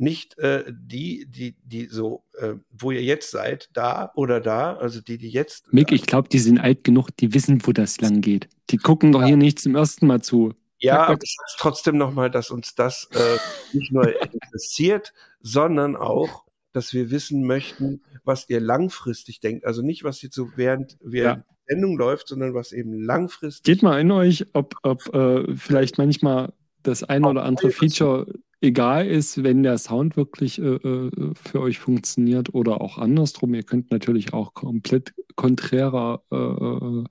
nicht 0.00 0.38
äh, 0.38 0.64
die, 0.70 1.26
die, 1.28 1.56
die 1.62 1.86
so, 1.86 2.24
äh, 2.38 2.54
wo 2.70 2.90
ihr 2.90 3.02
jetzt 3.02 3.30
seid, 3.30 3.70
da 3.72 4.12
oder 4.14 4.40
da, 4.40 4.74
also 4.76 5.00
die, 5.00 5.18
die 5.18 5.30
jetzt. 5.30 5.72
Mick, 5.72 5.92
ich 5.92 6.06
glaube, 6.06 6.28
die 6.28 6.38
sind 6.38 6.58
alt 6.58 6.84
genug, 6.84 7.10
die 7.18 7.34
wissen, 7.34 7.66
wo 7.66 7.72
das 7.72 8.00
lang 8.00 8.20
geht. 8.20 8.48
Die 8.70 8.78
gucken 8.78 9.12
doch 9.12 9.20
ja. 9.20 9.28
hier 9.28 9.36
nicht 9.36 9.58
zum 9.60 9.76
ersten 9.76 10.06
Mal 10.06 10.22
zu. 10.22 10.54
Ja, 10.78 11.04
aber 11.06 11.18
ich 11.22 11.36
sage 11.36 11.58
trotzdem 11.58 11.98
nochmal, 11.98 12.30
dass 12.30 12.50
uns 12.50 12.74
das 12.74 13.08
äh, 13.12 13.76
nicht 13.76 13.92
nur 13.92 14.08
interessiert, 14.22 15.12
sondern 15.40 15.94
auch, 15.94 16.44
dass 16.72 16.94
wir 16.94 17.10
wissen 17.10 17.44
möchten, 17.44 18.02
was 18.24 18.48
ihr 18.48 18.60
langfristig 18.60 19.40
denkt. 19.40 19.66
Also 19.66 19.82
nicht, 19.82 20.04
was 20.04 20.22
jetzt 20.22 20.34
so 20.34 20.50
während 20.56 20.96
wir 21.02 21.22
ja. 21.22 21.44
Sendung 21.66 21.98
läuft, 21.98 22.28
sondern 22.28 22.54
was 22.54 22.72
eben 22.72 22.94
langfristig. 22.94 23.64
Geht 23.64 23.82
mal 23.82 24.00
in 24.00 24.10
euch, 24.10 24.46
ob, 24.54 24.74
ob 24.82 25.14
äh, 25.14 25.54
vielleicht 25.56 25.98
manchmal 25.98 26.52
das 26.82 27.04
eine 27.04 27.28
oder 27.28 27.44
andere 27.44 27.70
Feature 27.70 28.26
egal 28.60 29.06
ist, 29.06 29.42
wenn 29.42 29.62
der 29.62 29.78
Sound 29.78 30.16
wirklich 30.16 30.60
äh, 30.60 30.76
äh, 30.76 31.10
für 31.34 31.60
euch 31.60 31.78
funktioniert 31.78 32.54
oder 32.54 32.80
auch 32.80 32.98
andersrum. 32.98 33.54
Ihr 33.54 33.62
könnt 33.62 33.90
natürlich 33.90 34.32
auch 34.32 34.54
komplett 34.54 35.14
konträrer 35.36 36.22
äh, 36.30 36.36
äh 36.36 37.04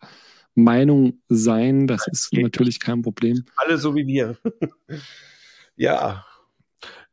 Meinung 0.56 1.22
sein. 1.30 1.88
Das 1.88 2.06
ist 2.08 2.34
natürlich 2.34 2.80
kein 2.80 3.02
Problem. 3.02 3.46
Alle 3.56 3.78
so 3.78 3.96
wie 3.96 4.06
wir. 4.06 4.38
ja. 5.78 6.26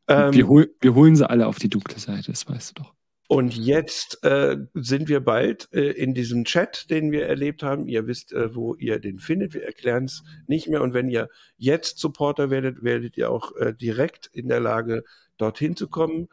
Ähm, 0.08 0.32
wir, 0.32 0.48
hol 0.48 0.74
wir 0.80 0.94
holen 0.94 1.14
sie 1.14 1.28
alle 1.28 1.46
auf 1.46 1.58
die 1.58 1.68
dunkle 1.68 1.98
Seite, 2.00 2.32
das 2.32 2.48
weißt 2.48 2.70
du 2.70 2.82
doch. 2.82 2.95
Und 3.28 3.56
jetzt 3.56 4.22
äh, 4.24 4.56
sind 4.74 5.08
wir 5.08 5.20
bald 5.20 5.68
äh, 5.72 5.90
in 5.90 6.14
diesem 6.14 6.44
Chat, 6.44 6.90
den 6.90 7.10
wir 7.10 7.26
erlebt 7.26 7.62
haben. 7.62 7.88
Ihr 7.88 8.06
wisst, 8.06 8.32
äh, 8.32 8.54
wo 8.54 8.74
ihr 8.74 9.00
den 9.00 9.18
findet. 9.18 9.54
Wir 9.54 9.64
erklären 9.64 10.04
es 10.04 10.22
nicht 10.46 10.68
mehr. 10.68 10.82
Und 10.82 10.94
wenn 10.94 11.08
ihr 11.08 11.28
jetzt 11.56 11.98
Supporter 11.98 12.50
werdet, 12.50 12.84
werdet 12.84 13.16
ihr 13.16 13.30
auch 13.30 13.54
äh, 13.56 13.74
direkt 13.74 14.28
in 14.32 14.48
der 14.48 14.60
Lage, 14.60 15.02
dorthin 15.38 15.74
zu 15.74 15.88
kommen. 15.88 16.28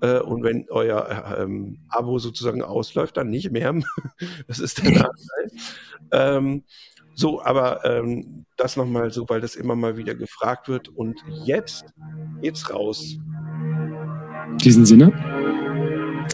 Äh, 0.00 0.20
und 0.20 0.42
wenn 0.42 0.66
euer 0.70 1.36
ähm, 1.38 1.80
Abo 1.90 2.18
sozusagen 2.18 2.62
ausläuft, 2.62 3.18
dann 3.18 3.28
nicht 3.28 3.50
mehr. 3.50 3.74
das 4.46 4.58
ist 4.58 4.82
der 4.82 4.90
Nachteil. 4.92 5.50
ähm, 6.12 6.64
so, 7.14 7.42
aber 7.42 7.84
ähm, 7.84 8.46
das 8.56 8.76
nochmal 8.76 9.10
so, 9.10 9.28
weil 9.28 9.40
das 9.40 9.56
immer 9.56 9.74
mal 9.74 9.96
wieder 9.96 10.14
gefragt 10.14 10.68
wird. 10.68 10.88
Und 10.88 11.20
jetzt 11.44 11.84
geht's 12.40 12.72
raus. 12.72 13.18
In 14.52 14.58
diesem 14.58 14.86
Sinne. 14.86 15.12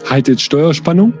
Haltet 0.09 0.41
Steuerspannung. 0.41 1.13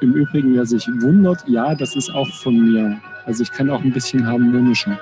Im 0.00 0.14
Übrigen, 0.14 0.54
wer 0.54 0.66
sich 0.66 0.86
wundert, 1.00 1.44
ja, 1.46 1.74
das 1.74 1.94
ist 1.94 2.10
auch 2.10 2.28
von 2.42 2.56
mir. 2.56 3.00
Also 3.24 3.42
ich 3.42 3.52
kann 3.52 3.70
auch 3.70 3.82
ein 3.82 3.92
bisschen 3.92 4.26
harmonischer. 4.26 4.98